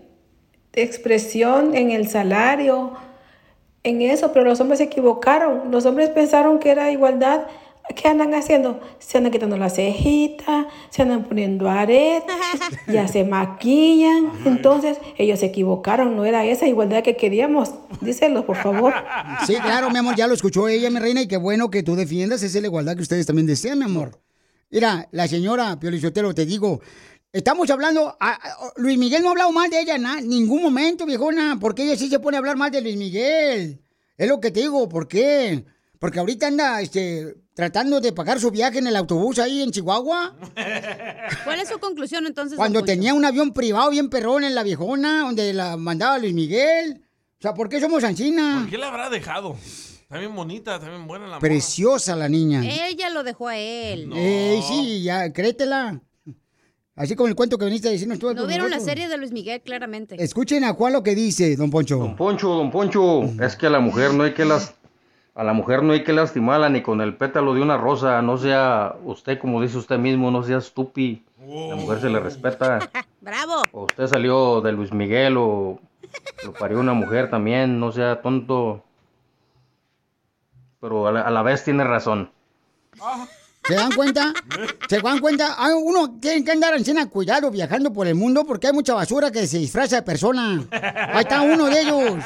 expresión, 0.74 1.74
en 1.74 1.90
el 1.90 2.08
salario, 2.08 2.92
en 3.82 4.00
eso, 4.00 4.32
pero 4.32 4.44
los 4.44 4.60
hombres 4.60 4.78
se 4.78 4.84
equivocaron. 4.84 5.72
Los 5.72 5.84
hombres 5.84 6.10
pensaron 6.10 6.60
que 6.60 6.70
era 6.70 6.92
igualdad. 6.92 7.46
¿Qué 7.96 8.08
andan 8.08 8.32
haciendo? 8.34 8.80
Se 8.98 9.18
andan 9.18 9.32
quitando 9.32 9.56
las 9.56 9.74
cejitas, 9.74 10.66
se 10.90 11.02
andan 11.02 11.24
poniendo 11.24 11.68
aretes, 11.68 12.32
ya 12.86 13.06
se 13.08 13.24
maquillan. 13.24 14.30
Entonces, 14.46 14.98
ellos 15.18 15.40
se 15.40 15.46
equivocaron, 15.46 16.16
no 16.16 16.24
era 16.24 16.44
esa 16.44 16.66
igualdad 16.66 17.02
que 17.02 17.16
queríamos. 17.16 17.70
Díselo, 18.00 18.46
por 18.46 18.56
favor. 18.56 18.94
Sí, 19.46 19.54
claro, 19.56 19.90
mi 19.90 19.98
amor, 19.98 20.14
ya 20.16 20.26
lo 20.26 20.34
escuchó 20.34 20.68
ella, 20.68 20.90
mi 20.90 21.00
reina, 21.00 21.22
y 21.22 21.28
qué 21.28 21.36
bueno 21.36 21.70
que 21.70 21.82
tú 21.82 21.94
defiendas 21.96 22.42
esa 22.42 22.56
es 22.58 22.62
la 22.62 22.68
igualdad 22.68 22.96
que 22.96 23.02
ustedes 23.02 23.26
también 23.26 23.46
desean, 23.46 23.78
mi 23.78 23.84
amor. 23.84 24.18
Mira, 24.70 25.08
la 25.10 25.28
señora 25.28 25.78
Piolichotelo, 25.78 26.34
te 26.34 26.46
digo, 26.46 26.80
estamos 27.32 27.68
hablando, 27.70 28.16
a- 28.18 28.30
a- 28.30 28.72
Luis 28.76 28.96
Miguel 28.96 29.22
no 29.22 29.28
ha 29.28 29.32
hablado 29.32 29.52
mal 29.52 29.68
de 29.68 29.80
ella 29.80 29.96
en 29.96 30.28
ningún 30.28 30.62
momento, 30.62 31.04
viejona, 31.04 31.58
porque 31.60 31.82
ella 31.84 31.96
sí 31.96 32.08
se 32.08 32.20
pone 32.20 32.36
a 32.36 32.38
hablar 32.38 32.56
mal 32.56 32.70
de 32.70 32.80
Luis 32.80 32.96
Miguel. 32.96 33.82
Es 34.16 34.28
lo 34.28 34.40
que 34.40 34.50
te 34.50 34.60
digo, 34.60 34.88
¿por 34.88 35.08
qué? 35.08 35.64
Porque 35.98 36.18
ahorita 36.20 36.46
anda 36.46 36.80
este, 36.80 37.34
tratando 37.54 38.00
de 38.00 38.12
pagar 38.12 38.40
su 38.40 38.50
viaje 38.50 38.78
en 38.78 38.86
el 38.86 38.96
autobús 38.96 39.38
ahí 39.38 39.62
en 39.62 39.70
Chihuahua. 39.70 40.36
¿Cuál 41.44 41.60
es 41.60 41.68
su 41.68 41.78
conclusión 41.78 42.26
entonces? 42.26 42.56
Cuando 42.56 42.82
tenía 42.82 43.14
un 43.14 43.24
avión 43.24 43.52
privado 43.52 43.90
bien 43.90 44.08
perrón 44.08 44.44
en 44.44 44.54
la 44.54 44.62
viejona, 44.62 45.20
donde 45.20 45.52
la 45.52 45.76
mandaba 45.76 46.18
Luis 46.18 46.34
Miguel. 46.34 47.02
O 47.38 47.42
sea, 47.42 47.54
¿por 47.54 47.68
qué 47.68 47.80
somos 47.80 48.04
ancina? 48.04 48.60
¿Por 48.60 48.70
qué 48.70 48.78
la 48.78 48.88
habrá 48.88 49.10
dejado? 49.10 49.56
Está 50.12 50.18
bien 50.18 50.34
bonita, 50.34 50.76
está 50.76 50.88
bien 50.88 51.06
buena 51.06 51.26
la. 51.26 51.38
Preciosa 51.38 52.14
la 52.14 52.28
niña. 52.28 52.62
Ella 52.64 53.10
lo 53.10 53.22
dejó 53.22 53.48
a 53.48 53.56
él. 53.56 54.10
Eh, 54.14 54.60
sí, 54.66 55.02
ya, 55.02 55.32
créetela. 55.32 56.00
Así 56.94 57.16
como 57.16 57.28
el 57.28 57.34
cuento 57.34 57.56
que 57.56 57.64
viniste 57.64 57.88
a 57.88 57.90
decirnos 57.90 58.18
tú. 58.18 58.32
No 58.34 58.46
vieron 58.46 58.70
la 58.70 58.78
serie 58.78 59.08
de 59.08 59.16
Luis 59.16 59.32
Miguel, 59.32 59.62
claramente. 59.62 60.22
Escuchen 60.22 60.62
a 60.64 60.74
Juan 60.74 60.92
lo 60.92 61.02
que 61.02 61.14
dice, 61.14 61.56
don 61.56 61.70
Poncho. 61.70 61.96
Don 61.96 62.16
Poncho, 62.16 62.50
don 62.50 62.70
Poncho, 62.70 63.24
es 63.42 63.56
que 63.56 63.66
a 63.66 63.70
la 63.70 63.80
mujer 63.80 64.12
no 64.12 64.24
hay 64.24 64.34
que 64.34 64.44
las 64.44 64.74
a 65.34 65.44
la 65.44 65.52
mujer 65.52 65.82
no 65.82 65.92
hay 65.92 66.04
que 66.04 66.12
lastimarla 66.12 66.68
ni 66.68 66.82
con 66.82 67.00
el 67.00 67.16
pétalo 67.16 67.54
de 67.54 67.62
una 67.62 67.78
rosa, 67.78 68.20
no 68.22 68.36
sea 68.36 68.96
usted 69.04 69.38
como 69.38 69.62
dice 69.62 69.78
usted 69.78 69.98
mismo, 69.98 70.30
no 70.30 70.42
sea 70.42 70.58
estúpido. 70.58 71.20
La 71.40 71.74
mujer 71.76 72.00
se 72.00 72.10
le 72.10 72.20
respeta. 72.20 72.78
¡Bravo! 73.20 73.62
O 73.72 73.84
usted 73.84 74.06
salió 74.06 74.60
de 74.60 74.72
Luis 74.72 74.92
Miguel 74.92 75.36
o 75.36 75.80
lo 76.44 76.52
parió 76.52 76.78
una 76.78 76.92
mujer 76.92 77.30
también, 77.30 77.80
no 77.80 77.90
sea 77.92 78.20
tonto. 78.20 78.84
Pero 80.80 81.06
a 81.08 81.12
la, 81.12 81.22
a 81.22 81.30
la 81.30 81.42
vez 81.42 81.64
tiene 81.64 81.84
razón. 81.84 82.30
¿Se 83.64 83.74
dan 83.74 83.92
cuenta? 83.92 84.32
¿Se 84.88 85.00
dan 85.00 85.20
cuenta? 85.20 85.54
Hay 85.56 85.72
uno 85.72 86.18
tiene 86.20 86.44
que 86.44 86.50
andar 86.52 86.74
en 86.74 86.84
cena 86.84 87.08
cuidado 87.08 87.50
viajando 87.50 87.92
por 87.92 88.06
el 88.06 88.16
mundo 88.16 88.44
porque 88.44 88.66
hay 88.66 88.72
mucha 88.72 88.94
basura 88.94 89.30
que 89.30 89.46
se 89.46 89.58
disfraza 89.58 89.96
de 89.96 90.02
persona. 90.02 90.64
Ahí 90.70 91.20
está 91.20 91.42
uno 91.42 91.66
de 91.66 91.80
ellos. 91.80 92.24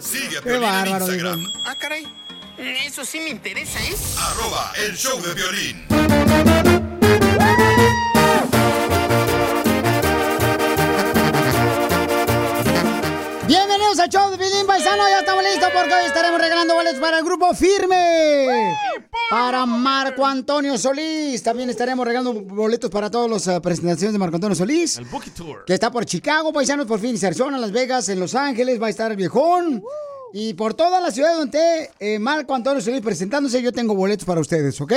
Sigue 0.00 0.38
a 0.38 0.40
Qué 0.40 0.48
Piolín 0.50 0.54
en 0.64 0.70
bárbaro, 0.70 1.06
Instagram. 1.06 1.40
digo. 1.40 1.52
Ah, 1.64 1.74
caray. 1.76 2.06
Eso 2.58 3.04
sí 3.04 3.18
me 3.20 3.30
interesa, 3.30 3.80
¿eh? 3.82 3.94
Arroba 4.18 4.72
el 4.76 4.96
show 4.96 5.20
de 5.20 5.34
violín. 5.34 5.86
Bienvenidos 13.54 14.00
al 14.00 14.08
show 14.08 14.32
de 14.32 14.36
Pilín 14.36 14.66
Paisano. 14.66 15.08
Ya 15.08 15.20
estamos 15.20 15.44
listos 15.44 15.70
porque 15.72 15.94
hoy 15.94 16.06
estaremos 16.06 16.40
regalando 16.40 16.74
boletos 16.74 17.00
para 17.00 17.20
el 17.20 17.24
grupo 17.24 17.54
Firme. 17.54 18.74
Para 19.30 19.64
Marco 19.64 20.26
Antonio 20.26 20.76
Solís. 20.76 21.40
También 21.40 21.70
estaremos 21.70 22.04
regalando 22.04 22.34
boletos 22.34 22.90
para 22.90 23.08
todas 23.08 23.30
las 23.30 23.46
eh, 23.46 23.60
presentaciones 23.60 24.12
de 24.12 24.18
Marco 24.18 24.34
Antonio 24.34 24.56
Solís. 24.56 24.98
El 24.98 25.04
Bookie 25.04 25.30
Tour. 25.30 25.64
Que 25.64 25.74
está 25.74 25.92
por 25.92 26.04
Chicago, 26.04 26.52
Paisanos 26.52 26.86
por 26.86 26.98
fin, 26.98 27.16
Arizona, 27.24 27.56
Las 27.56 27.70
Vegas, 27.70 28.08
en 28.08 28.18
Los 28.18 28.34
Ángeles, 28.34 28.82
va 28.82 28.88
a 28.88 28.90
estar 28.90 29.12
el 29.12 29.16
viejón. 29.16 29.84
Y 30.32 30.54
por 30.54 30.74
toda 30.74 31.00
la 31.00 31.12
ciudad 31.12 31.36
donde 31.36 31.92
eh, 32.00 32.18
Marco 32.18 32.56
Antonio 32.56 32.82
Solís 32.82 33.02
presentándose, 33.02 33.62
yo 33.62 33.70
tengo 33.70 33.94
boletos 33.94 34.24
para 34.24 34.40
ustedes, 34.40 34.80
¿ok? 34.80 34.92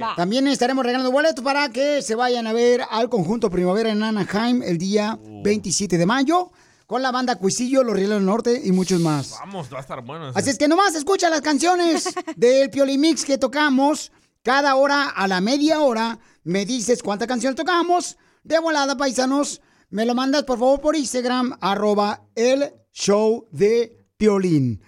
Va. 0.00 0.14
También 0.14 0.46
estaremos 0.46 0.84
regalando 0.86 1.10
boletos 1.10 1.42
para 1.42 1.70
que 1.70 2.02
se 2.02 2.14
vayan 2.14 2.46
a 2.46 2.52
ver 2.52 2.82
al 2.88 3.08
conjunto 3.08 3.50
Primavera 3.50 3.90
en 3.90 4.00
Anaheim 4.04 4.62
el 4.62 4.78
día 4.78 5.18
27 5.42 5.98
de 5.98 6.06
mayo 6.06 6.52
con 6.86 7.02
la 7.02 7.10
banda 7.10 7.36
Cuisillo, 7.36 7.82
Los 7.82 7.94
Rieles 7.94 8.16
del 8.18 8.24
Norte 8.24 8.60
y 8.64 8.72
muchos 8.72 9.00
más. 9.00 9.30
Vamos, 9.40 9.72
va 9.72 9.78
a 9.78 9.80
estar 9.80 10.02
bueno. 10.04 10.30
Así 10.34 10.50
es 10.50 10.58
que 10.58 10.68
nomás 10.68 10.94
escucha 10.94 11.28
las 11.28 11.40
canciones 11.40 12.14
del 12.36 12.70
Piolimix 12.70 13.24
que 13.24 13.38
tocamos 13.38 14.12
cada 14.42 14.76
hora 14.76 15.08
a 15.08 15.26
la 15.26 15.40
media 15.40 15.80
hora. 15.80 16.18
Me 16.44 16.64
dices 16.64 17.02
cuántas 17.02 17.26
canciones 17.26 17.56
tocamos. 17.56 18.16
De 18.44 18.58
volada, 18.60 18.96
paisanos. 18.96 19.60
Me 19.90 20.06
lo 20.06 20.14
mandas 20.14 20.44
por 20.44 20.58
favor 20.58 20.80
por 20.80 20.96
Instagram, 20.96 21.58
arroba 21.60 22.24
el 22.34 22.72
show 22.92 23.46
de 23.50 24.06
Piolín. 24.16 24.80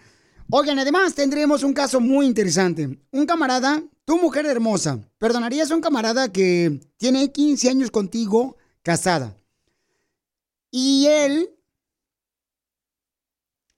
Oigan, 0.51 0.79
además 0.79 1.15
tendremos 1.15 1.63
un 1.63 1.73
caso 1.73 2.01
muy 2.01 2.27
interesante. 2.27 2.99
Un 3.11 3.27
camarada, 3.27 3.83
tu 4.05 4.19
mujer 4.19 4.47
hermosa, 4.47 4.99
perdonarías 5.19 5.71
a 5.71 5.75
un 5.75 5.81
camarada 5.81 6.33
que 6.33 6.81
tiene 6.97 7.31
15 7.31 7.69
años 7.69 7.91
contigo, 7.91 8.57
casada. 8.83 9.37
Y 10.71 11.07
él 11.07 11.58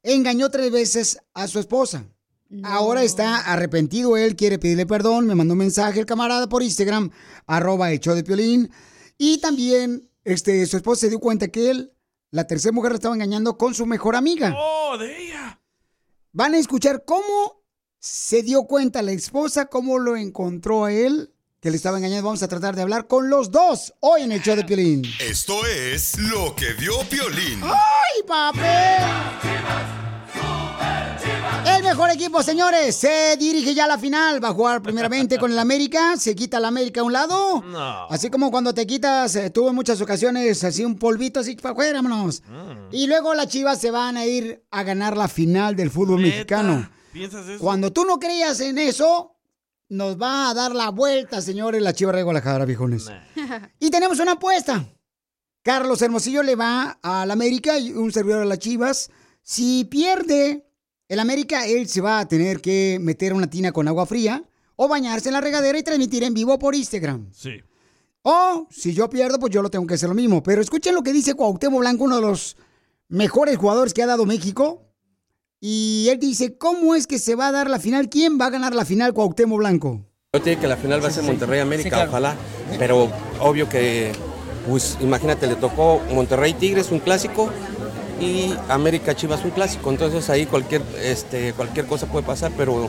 engañó 0.03 0.51
tres 0.51 0.71
veces 0.71 1.19
a 1.35 1.49
su 1.49 1.59
esposa. 1.59 2.07
Ahora 2.65 3.05
está 3.05 3.39
arrepentido 3.39 4.17
él, 4.17 4.35
quiere 4.35 4.59
pedirle 4.59 4.85
perdón, 4.85 5.27
me 5.27 5.37
mandó 5.37 5.55
un 5.55 5.59
mensaje 5.59 6.01
el 6.01 6.07
camarada 6.07 6.49
por 6.49 6.65
Instagram, 6.65 7.11
arroba 7.47 7.95
show 7.95 8.15
de 8.15 8.25
Piolín. 8.25 8.71
Y 9.17 9.39
también 9.39 10.11
este, 10.25 10.67
su 10.67 10.77
esposa 10.77 11.03
se 11.03 11.11
dio 11.11 11.21
cuenta 11.21 11.49
que 11.49 11.71
él, 11.71 11.93
la 12.31 12.47
tercera 12.47 12.73
mujer, 12.73 12.91
la 12.91 12.97
estaba 12.97 13.15
engañando 13.15 13.57
con 13.57 13.75
su 13.75 13.87
mejor 13.87 14.17
amiga. 14.17 14.55
¡Oh, 14.57 14.99
de 14.99 15.27
ella! 15.27 15.61
Van 16.33 16.55
a 16.55 16.59
escuchar 16.59 17.05
cómo 17.05 17.63
se 17.99 18.43
dio 18.43 18.65
cuenta 18.65 19.03
la 19.03 19.13
esposa, 19.13 19.67
cómo 19.67 19.99
lo 19.99 20.17
encontró 20.17 20.87
a 20.87 20.93
él, 20.93 21.30
que 21.61 21.71
le 21.71 21.77
estaba 21.77 21.99
engañando. 21.99 22.25
Vamos 22.27 22.43
a 22.43 22.49
tratar 22.49 22.75
de 22.75 22.83
hablar 22.83 23.07
con 23.07 23.29
los 23.29 23.51
dos 23.51 23.93
hoy 24.01 24.23
en 24.23 24.33
el 24.33 24.43
show 24.43 24.57
de 24.57 24.65
Piolín. 24.65 25.03
Esto 25.21 25.67
es 25.67 26.19
lo 26.19 26.55
que 26.57 26.73
vio 26.75 27.01
Piolín. 27.09 27.61
¡Ay, 27.63 28.23
papi! 28.27 28.61
El 31.67 31.83
mejor 31.83 32.11
equipo, 32.11 32.43
señores, 32.43 32.97
se 32.97 33.37
dirige 33.39 33.75
ya 33.75 33.85
a 33.85 33.89
la 33.89 33.99
final. 33.99 34.43
Va 34.43 34.49
a 34.49 34.55
jugar 34.55 34.83
primeramente 34.83 35.39
con 35.39 35.53
el 35.53 35.59
América. 35.59 36.17
Se 36.17 36.35
quita 36.35 36.59
el 36.59 36.65
América 36.65 37.01
a 37.01 37.05
un 37.05 37.13
lado. 37.13 37.63
No. 37.63 38.07
Así 38.09 38.31
como 38.31 38.51
cuando 38.51 38.73
te 38.73 38.87
quitas, 38.87 39.37
eh, 39.37 39.51
tuve 39.51 39.69
en 39.69 39.75
muchas 39.75 40.01
ocasiones 40.01 40.65
así 40.65 40.85
un 40.85 40.99
polvito 40.99 41.41
así 41.41 41.57
para 41.57 41.73
afuera, 41.73 42.01
vámonos. 42.01 42.43
Y 42.91 43.07
luego 43.07 43.35
las 43.35 43.49
chivas 43.49 43.79
se 43.79 43.91
van 43.91 44.17
a 44.17 44.25
ir 44.25 44.65
a 44.71 44.83
ganar 44.83 45.17
la 45.17 45.29
final 45.29 45.77
del 45.77 45.91
fútbol 45.91 46.21
mexicano. 46.21 46.89
¿Piensas 47.13 47.47
eso? 47.49 47.59
Cuando 47.63 47.93
tú 47.93 48.05
no 48.05 48.19
creías 48.19 48.61
en 48.61 48.79
eso, 48.79 49.30
nos 49.91 50.17
va 50.17 50.49
a 50.49 50.55
dar 50.55 50.75
la 50.75 50.89
vuelta, 50.91 51.43
señores, 51.43 51.83
la 51.83 51.93
chiva 51.93 52.13
de 52.13 52.23
Guadalajara, 52.23 52.65
viejones. 52.65 53.11
Y 53.79 53.91
tenemos 53.91 54.21
una 54.21 54.33
apuesta. 54.33 54.87
Carlos 55.63 56.01
Hermosillo 56.01 56.43
le 56.43 56.57
va 56.57 56.99
al 57.03 57.31
América 57.31 57.79
y 57.79 57.93
un 57.93 58.11
servidor 58.13 58.43
a 58.43 58.47
las 58.47 58.61
Chivas. 58.61 59.11
Si 59.43 59.85
pierde 59.85 60.65
el 61.09 61.19
América, 61.19 61.67
él 61.67 61.89
se 61.89 62.01
va 62.01 62.21
a 62.21 62.29
tener 62.29 62.61
que 62.61 62.99
meter 63.01 63.35
una 63.35 63.51
tina 63.51 63.73
con 63.73 63.89
agua 63.89 64.07
fría 64.07 64.45
o 64.77 64.89
bañarse 64.89 65.29
en 65.29 65.35
la 65.35 65.41
regadera 65.41 65.79
y 65.79 65.83
transmitir 65.83 66.23
en 66.23 66.35
vivo 66.35 66.59
por 66.59 66.75
Instagram. 66.75 67.29
Sí. 67.33 67.61
O 68.23 68.69
si 68.71 68.95
yo 68.95 69.11
pierdo, 69.11 69.39
pues 69.39 69.53
yo 69.53 69.61
lo 69.61 69.71
tengo 69.71 69.87
que 69.87 69.95
hacer 69.95 70.09
lo 70.09 70.15
mismo. 70.15 70.43
Pero 70.43 70.63
escuchen 70.63 70.95
lo 70.95 71.03
que 71.03 71.13
dice 71.13 71.35
Cuauhtémoc 71.35 71.81
Blanco, 71.81 72.05
uno 72.05 72.17
de 72.17 72.23
los 72.23 72.57
mejores 73.09 73.57
jugadores 73.57 73.93
que 73.93 74.03
ha 74.03 74.07
dado 74.07 74.25
México. 74.25 74.90
Y 75.63 76.09
él 76.11 76.19
dice, 76.19 76.57
¿cómo 76.57 76.95
es 76.95 77.07
que 77.07 77.19
se 77.19 77.35
va 77.35 77.49
a 77.49 77.53
dar 77.53 77.69
la 77.69 77.79
final? 77.79 78.09
¿Quién 78.09 78.41
va 78.41 78.47
a 78.47 78.51
ganar 78.51 78.75
la 78.75 78.87
final, 78.87 79.13
Cuauhtémoc 79.13 79.59
Blanco? 79.59 80.01
Yo 80.33 80.41
te 80.41 80.51
digo 80.51 80.63
que 80.63 80.69
la 80.69 80.79
final 80.79 81.05
va 81.05 81.09
a 81.09 81.11
ser 81.11 81.25
Monterrey 81.25 81.61
América, 81.61 82.07
ojalá, 82.09 82.35
pero 82.79 83.11
obvio 83.41 83.69
que, 83.69 84.13
pues 84.67 84.97
imagínate, 85.03 85.47
le 85.47 85.57
tocó 85.57 86.01
Monterrey 86.13 86.55
Tigres, 86.55 86.91
un 86.91 87.01
clásico, 87.01 87.51
y 88.21 88.55
América 88.69 89.15
Chivas, 89.15 89.45
un 89.45 89.51
clásico, 89.51 89.91
entonces 89.91 90.31
ahí 90.31 90.47
cualquier, 90.47 90.83
este, 91.03 91.53
cualquier 91.53 91.87
cosa 91.87 92.07
puede 92.07 92.25
pasar, 92.25 92.53
pero 92.57 92.89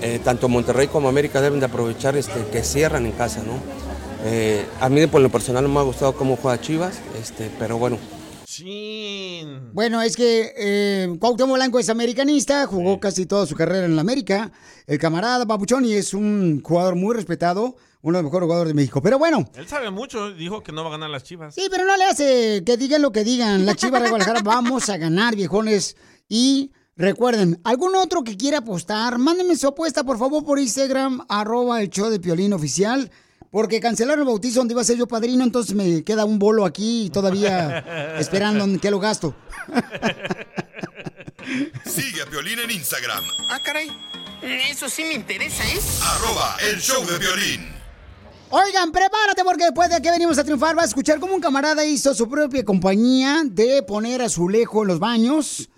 eh, 0.00 0.20
tanto 0.22 0.48
Monterrey 0.48 0.86
como 0.86 1.08
América 1.08 1.40
deben 1.40 1.58
de 1.58 1.66
aprovechar 1.66 2.16
este, 2.16 2.44
que 2.52 2.62
cierran 2.62 3.06
en 3.06 3.12
casa, 3.12 3.42
¿no? 3.42 3.54
Eh, 4.24 4.64
a 4.80 4.88
mí 4.88 5.04
por 5.06 5.20
lo 5.20 5.30
personal 5.30 5.64
no 5.64 5.70
me 5.70 5.80
ha 5.80 5.84
gustado 5.84 6.14
cómo 6.14 6.36
juega 6.36 6.60
Chivas, 6.60 7.00
este, 7.20 7.50
pero 7.58 7.78
bueno, 7.78 7.98
Bueno, 9.72 10.02
es 10.02 10.16
que 10.16 10.52
eh, 10.56 11.16
Cuauhtémoc 11.18 11.56
Blanco 11.56 11.78
es 11.78 11.88
americanista, 11.88 12.66
jugó 12.66 12.98
casi 13.00 13.26
toda 13.26 13.46
su 13.46 13.54
carrera 13.54 13.86
en 13.86 13.94
la 13.96 14.02
América. 14.02 14.50
El 14.86 14.98
camarada 14.98 15.46
Papuchón 15.46 15.84
y 15.84 15.94
es 15.94 16.14
un 16.14 16.60
jugador 16.62 16.94
muy 16.94 17.14
respetado, 17.14 17.76
uno 18.02 18.18
de 18.18 18.22
los 18.22 18.30
mejores 18.30 18.46
jugadores 18.46 18.70
de 18.70 18.74
México. 18.74 19.02
Pero 19.02 19.18
bueno, 19.18 19.48
Él 19.54 19.66
sabe 19.68 19.90
mucho, 19.90 20.32
dijo 20.32 20.62
que 20.62 20.72
no 20.72 20.82
va 20.82 20.88
a 20.88 20.92
ganar 20.92 21.10
las 21.10 21.24
chivas. 21.24 21.54
sí, 21.54 21.68
pero 21.70 21.84
no 21.84 21.96
le 21.96 22.04
hace 22.04 22.62
que 22.64 22.76
digan 22.76 23.02
lo 23.02 23.12
que 23.12 23.24
digan. 23.24 23.66
La 23.66 23.74
Chivas 23.74 24.02
de 24.02 24.08
Guadalajara 24.08 24.40
vamos 24.44 24.88
a 24.88 24.96
ganar, 24.96 25.36
viejones. 25.36 25.96
Y 26.28 26.72
recuerden, 26.96 27.60
¿algún 27.64 27.94
otro 27.96 28.24
que 28.24 28.36
quiera 28.36 28.58
apostar? 28.58 29.18
Mándenme 29.18 29.56
su 29.56 29.68
apuesta, 29.68 30.04
por 30.04 30.18
favor, 30.18 30.44
por 30.44 30.58
Instagram, 30.58 31.24
arroba 31.28 31.80
el 31.82 31.90
show 31.90 32.10
de 32.10 32.20
Piolín 32.20 32.52
Oficial. 32.52 33.10
Porque 33.50 33.80
cancelaron 33.80 34.20
el 34.20 34.26
bautizo 34.26 34.60
donde 34.60 34.74
iba 34.74 34.82
a 34.82 34.84
ser 34.84 34.96
yo 34.96 35.08
padrino, 35.08 35.42
entonces 35.42 35.74
me 35.74 36.04
queda 36.04 36.24
un 36.24 36.38
bolo 36.38 36.66
aquí 36.66 37.10
todavía 37.12 38.14
esperando 38.18 38.64
en 38.64 38.78
qué 38.78 38.90
lo 38.90 39.00
gasto. 39.00 39.34
Sigue 41.86 42.22
a 42.22 42.26
Piolín 42.26 42.58
en 42.58 42.70
Instagram. 42.70 43.24
Ah, 43.48 43.58
caray. 43.64 43.90
Eso 44.42 44.88
sí 44.88 45.04
me 45.04 45.14
interesa, 45.14 45.64
¿eh? 45.64 45.78
Arroba 46.02 46.56
el 46.70 46.80
show 46.80 47.04
de 47.04 47.18
violín. 47.18 47.68
Oigan, 48.50 48.92
prepárate 48.92 49.42
porque 49.44 49.64
después 49.64 49.90
de 49.90 50.00
que 50.00 50.10
venimos 50.10 50.38
a 50.38 50.44
triunfar 50.44 50.78
va 50.78 50.82
a 50.82 50.86
escuchar 50.86 51.18
cómo 51.18 51.34
un 51.34 51.40
camarada 51.40 51.84
hizo 51.84 52.14
su 52.14 52.28
propia 52.28 52.64
compañía 52.64 53.42
de 53.44 53.82
poner 53.82 54.22
azulejo 54.22 54.82
en 54.82 54.88
los 54.88 54.98
baños 54.98 55.68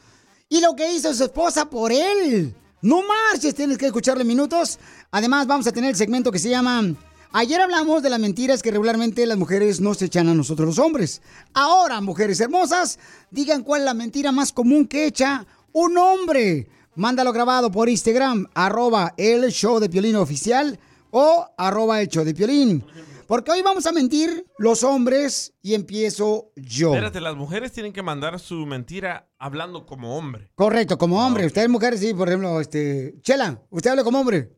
y 0.48 0.60
lo 0.60 0.76
que 0.76 0.92
hizo 0.92 1.12
su 1.14 1.24
esposa 1.24 1.70
por 1.70 1.90
él. 1.90 2.54
No 2.82 3.02
marches, 3.02 3.54
tienes 3.54 3.78
que 3.78 3.86
escucharle 3.86 4.24
minutos. 4.24 4.78
Además, 5.10 5.46
vamos 5.46 5.66
a 5.66 5.72
tener 5.72 5.90
el 5.90 5.96
segmento 5.96 6.30
que 6.30 6.38
se 6.38 6.50
llama 6.50 6.94
Ayer 7.32 7.60
hablamos 7.60 8.02
de 8.02 8.10
las 8.10 8.18
mentiras 8.18 8.60
que 8.60 8.72
regularmente 8.72 9.24
las 9.24 9.38
mujeres 9.38 9.80
nos 9.80 10.02
echan 10.02 10.28
a 10.28 10.34
nosotros 10.34 10.66
los 10.66 10.78
hombres. 10.80 11.22
Ahora, 11.54 12.00
mujeres 12.00 12.40
hermosas, 12.40 12.98
digan 13.30 13.62
cuál 13.62 13.82
es 13.82 13.84
la 13.84 13.94
mentira 13.94 14.32
más 14.32 14.52
común 14.52 14.88
que 14.88 15.06
echa 15.06 15.46
un 15.72 15.96
hombre. 15.96 16.66
mándalo 16.96 17.32
grabado 17.32 17.70
por 17.70 17.88
Instagram, 17.88 18.48
arroba 18.52 19.14
el 19.16 19.52
show 19.52 19.78
de 19.78 19.88
Piolín 19.88 20.16
oficial 20.16 20.76
o 21.12 21.46
arroba 21.56 22.00
el 22.00 22.08
show 22.08 22.24
de 22.24 22.34
Piolín. 22.34 22.84
Porque 23.28 23.52
hoy 23.52 23.62
vamos 23.62 23.86
a 23.86 23.92
mentir 23.92 24.44
los 24.58 24.82
hombres 24.82 25.52
y 25.62 25.74
empiezo 25.74 26.50
yo. 26.56 26.88
Espérate, 26.94 27.20
las 27.20 27.36
mujeres 27.36 27.70
tienen 27.70 27.92
que 27.92 28.02
mandar 28.02 28.40
su 28.40 28.66
mentira 28.66 29.28
hablando 29.38 29.86
como 29.86 30.18
hombre. 30.18 30.50
Correcto, 30.56 30.98
como 30.98 31.24
hombre. 31.24 31.46
Ustedes 31.46 31.68
mujeres, 31.68 32.00
sí, 32.00 32.12
por 32.12 32.26
ejemplo, 32.26 32.60
este... 32.60 33.14
Chela, 33.22 33.62
¿usted 33.70 33.90
habla 33.90 34.02
como 34.02 34.18
hombre? 34.18 34.50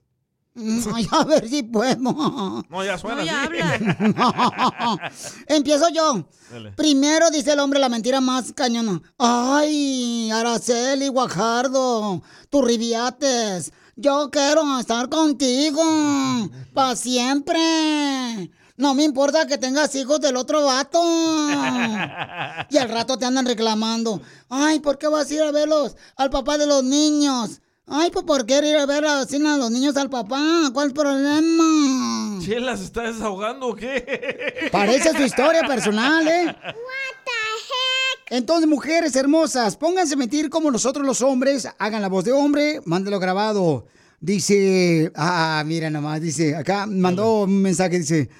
Ay, 0.94 1.08
a 1.10 1.24
ver 1.24 1.48
si 1.48 1.62
puedo. 1.62 1.96
No, 2.68 2.84
ya 2.84 2.98
suena 2.98 3.22
No, 3.22 3.24
ya 3.24 5.08
así. 5.10 5.34
Empiezo 5.46 5.88
yo. 5.88 6.26
Dale. 6.50 6.72
Primero 6.72 7.30
dice 7.30 7.52
el 7.52 7.60
hombre 7.60 7.80
la 7.80 7.88
mentira 7.88 8.20
más 8.20 8.52
cañona. 8.52 9.00
Ay, 9.18 10.30
Araceli, 10.30 11.08
Guajardo, 11.08 12.22
tu 12.50 12.62
ribiates. 12.62 13.72
Yo 13.96 14.30
quiero 14.30 14.78
estar 14.78 15.08
contigo. 15.08 15.82
para 16.74 16.96
siempre. 16.96 18.50
No 18.76 18.94
me 18.94 19.04
importa 19.04 19.46
que 19.46 19.58
tengas 19.58 19.94
hijos 19.94 20.20
del 20.20 20.36
otro 20.36 20.64
vato. 20.64 21.00
Y 22.68 22.76
al 22.76 22.88
rato 22.88 23.16
te 23.16 23.24
andan 23.24 23.46
reclamando. 23.46 24.20
Ay, 24.48 24.80
¿por 24.80 24.98
qué 24.98 25.08
vas 25.08 25.30
a 25.30 25.34
ir 25.34 25.42
a 25.42 25.50
verlos 25.52 25.96
al 26.16 26.30
papá 26.30 26.58
de 26.58 26.66
los 26.66 26.82
niños? 26.82 27.60
Ay, 27.86 28.10
pues 28.12 28.24
¿por 28.24 28.46
qué 28.46 28.58
ir 28.58 28.76
a 28.76 28.86
ver 28.86 29.04
así 29.04 29.36
a 29.44 29.56
los 29.56 29.70
niños 29.70 29.96
al 29.96 30.08
papá? 30.08 30.70
¿Cuál 30.72 30.86
es 30.86 30.90
el 30.90 30.94
problema? 30.94 32.38
Chela, 32.40 32.76
¿se 32.76 32.84
está 32.84 33.02
desahogando 33.02 33.68
o 33.68 33.74
qué? 33.74 34.68
Parece 34.72 35.12
su 35.12 35.22
historia 35.22 35.62
personal, 35.66 36.26
¿eh? 36.28 36.56
Entonces, 38.30 38.66
mujeres 38.68 39.14
hermosas, 39.16 39.76
pónganse 39.76 40.14
a 40.14 40.16
mentir 40.16 40.48
como 40.48 40.70
nosotros 40.70 41.04
los 41.04 41.20
hombres, 41.20 41.68
hagan 41.78 42.00
la 42.00 42.08
voz 42.08 42.24
de 42.24 42.32
hombre, 42.32 42.80
mándelo 42.86 43.18
grabado. 43.18 43.86
Dice, 44.20 45.12
ah, 45.16 45.62
mira 45.66 45.90
nomás, 45.90 46.20
dice, 46.20 46.54
acá 46.56 46.86
mandó 46.86 47.42
un 47.42 47.60
mensaje, 47.60 47.98
dice, 47.98 48.30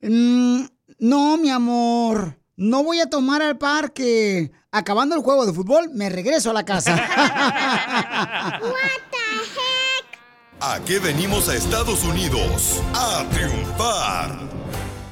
"Mm, 0.00 0.62
no, 1.00 1.36
mi 1.36 1.50
amor, 1.50 2.36
no 2.58 2.82
voy 2.82 3.00
a 3.00 3.08
tomar 3.08 3.40
al 3.40 3.56
parque. 3.56 4.50
Acabando 4.72 5.14
el 5.14 5.22
juego 5.22 5.46
de 5.46 5.52
fútbol, 5.52 5.90
me 5.94 6.10
regreso 6.10 6.50
a 6.50 6.52
la 6.52 6.64
casa. 6.64 6.94
¿A 10.60 10.80
qué 10.84 10.98
venimos 10.98 11.48
a 11.48 11.54
Estados 11.54 12.02
Unidos? 12.04 12.82
A 12.92 13.24
triunfar. 13.30 14.40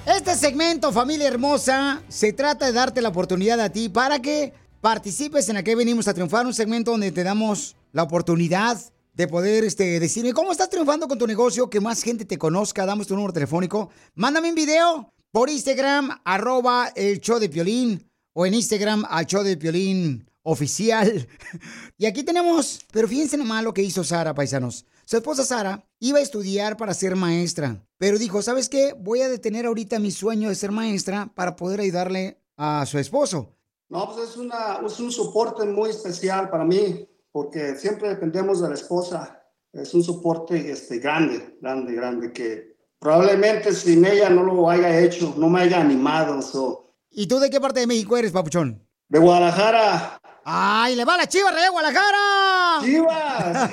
Este 0.04 0.34
segmento, 0.34 0.92
familia 0.92 1.28
hermosa, 1.28 2.02
se 2.08 2.32
trata 2.32 2.66
de 2.66 2.72
darte 2.72 3.00
la 3.00 3.10
oportunidad 3.10 3.60
a 3.60 3.70
ti 3.70 3.88
para 3.88 4.18
que 4.20 4.52
participes 4.80 5.48
en 5.48 5.56
a 5.56 5.62
qué 5.62 5.76
venimos 5.76 6.08
a 6.08 6.14
triunfar, 6.14 6.46
un 6.46 6.54
segmento 6.54 6.90
donde 6.90 7.12
te 7.12 7.22
damos 7.22 7.76
la 7.92 8.02
oportunidad 8.02 8.76
de 9.14 9.28
poder 9.28 9.62
este, 9.62 10.00
decirme 10.00 10.32
cómo 10.32 10.50
estás 10.50 10.68
triunfando 10.68 11.06
con 11.06 11.16
tu 11.16 11.28
negocio, 11.28 11.70
que 11.70 11.80
más 11.80 12.02
gente 12.02 12.24
te 12.24 12.38
conozca, 12.38 12.84
damos 12.84 13.06
tu 13.06 13.14
número 13.14 13.32
telefónico. 13.32 13.90
Mándame 14.14 14.48
un 14.48 14.56
video 14.56 15.12
por 15.36 15.50
Instagram, 15.50 16.18
arroba 16.24 16.90
el 16.96 17.20
show 17.20 17.38
de 17.38 17.50
Piolín, 17.50 18.10
o 18.32 18.46
en 18.46 18.54
Instagram, 18.54 19.04
al 19.06 19.26
show 19.26 19.42
de 19.42 19.58
Piolín 19.58 20.26
oficial. 20.42 21.28
Y 21.98 22.06
aquí 22.06 22.22
tenemos, 22.22 22.80
pero 22.90 23.06
fíjense 23.06 23.36
nomás 23.36 23.62
lo 23.62 23.74
que 23.74 23.82
hizo 23.82 24.02
Sara, 24.02 24.34
paisanos. 24.34 24.86
Su 25.04 25.18
esposa 25.18 25.44
Sara 25.44 25.86
iba 26.00 26.20
a 26.20 26.22
estudiar 26.22 26.78
para 26.78 26.94
ser 26.94 27.16
maestra, 27.16 27.86
pero 27.98 28.16
dijo, 28.16 28.40
¿sabes 28.40 28.70
qué? 28.70 28.94
Voy 28.98 29.20
a 29.20 29.28
detener 29.28 29.66
ahorita 29.66 29.98
mi 29.98 30.10
sueño 30.10 30.48
de 30.48 30.54
ser 30.54 30.72
maestra 30.72 31.30
para 31.34 31.54
poder 31.54 31.80
ayudarle 31.80 32.40
a 32.56 32.86
su 32.86 32.98
esposo. 32.98 33.52
No, 33.90 34.06
pues 34.06 34.30
es, 34.30 34.36
una, 34.38 34.80
es 34.86 34.98
un 35.00 35.12
soporte 35.12 35.66
muy 35.66 35.90
especial 35.90 36.48
para 36.48 36.64
mí, 36.64 37.06
porque 37.30 37.76
siempre 37.76 38.08
dependemos 38.08 38.62
de 38.62 38.70
la 38.70 38.74
esposa. 38.74 39.42
Es 39.70 39.92
un 39.92 40.02
soporte 40.02 40.70
este, 40.70 40.98
grande, 40.98 41.58
grande, 41.60 41.92
grande, 41.92 42.32
que 42.32 42.75
probablemente 43.06 43.72
sin 43.72 44.04
ella 44.04 44.28
no 44.28 44.42
lo 44.42 44.68
haya 44.68 44.98
hecho, 44.98 45.32
no 45.36 45.48
me 45.48 45.60
haya 45.60 45.80
animado. 45.80 46.42
so. 46.42 46.92
¿Y 47.08 47.28
tú 47.28 47.38
de 47.38 47.50
qué 47.50 47.60
parte 47.60 47.78
de 47.78 47.86
México 47.86 48.16
eres, 48.16 48.32
papuchón? 48.32 48.84
De 49.08 49.20
Guadalajara. 49.20 50.18
¡Ay, 50.44 50.96
le 50.96 51.04
va 51.04 51.16
la 51.16 51.28
chiva, 51.28 51.52
Rey 51.52 51.62
de 51.62 51.68
Guadalajara! 51.68 52.80
¡Chivas! 52.82 53.70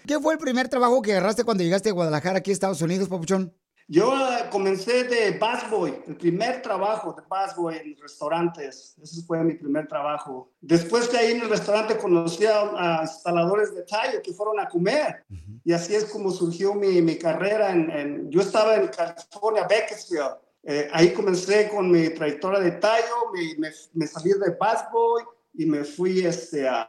¿Qué 0.08 0.18
fue 0.18 0.32
el 0.32 0.40
primer 0.40 0.68
trabajo 0.68 1.00
que 1.02 1.12
agarraste 1.12 1.44
cuando 1.44 1.62
llegaste 1.62 1.90
a 1.90 1.92
Guadalajara, 1.92 2.38
aquí 2.38 2.50
a 2.50 2.54
Estados 2.54 2.82
Unidos, 2.82 3.08
papuchón? 3.08 3.54
Yo 3.86 4.14
eh, 4.14 4.46
comencé 4.50 5.04
de 5.04 5.38
busboy, 5.38 6.02
el 6.06 6.16
primer 6.16 6.62
trabajo 6.62 7.12
de 7.12 7.22
busboy 7.28 7.76
en 7.76 7.96
restaurantes. 8.00 8.94
Ese 9.02 9.22
fue 9.24 9.42
mi 9.44 9.54
primer 9.54 9.86
trabajo. 9.86 10.50
Después 10.60 11.12
de 11.12 11.18
ahí 11.18 11.32
en 11.32 11.42
el 11.42 11.50
restaurante 11.50 11.98
conocí 11.98 12.46
a, 12.46 13.00
a 13.00 13.02
instaladores 13.02 13.74
de 13.74 13.82
tallo 13.82 14.22
que 14.22 14.32
fueron 14.32 14.58
a 14.58 14.68
comer. 14.68 15.24
Y 15.64 15.72
así 15.72 15.94
es 15.94 16.06
como 16.06 16.30
surgió 16.30 16.74
mi, 16.74 17.02
mi 17.02 17.16
carrera. 17.18 17.72
En, 17.72 17.90
en- 17.90 18.30
yo 18.30 18.40
estaba 18.40 18.76
en 18.76 18.88
California, 18.88 19.62
Bakersfield. 19.62 20.36
Eh, 20.62 20.88
ahí 20.92 21.12
comencé 21.12 21.68
con 21.68 21.90
mi 21.90 22.08
trayectoria 22.08 22.60
de 22.60 22.70
tallo, 22.72 23.30
me, 23.34 23.54
me, 23.58 23.74
me 23.92 24.06
salí 24.06 24.30
de 24.30 24.56
busboy 24.58 25.24
y 25.52 25.66
me 25.66 25.84
fui 25.84 26.24
este, 26.24 26.66
a, 26.66 26.88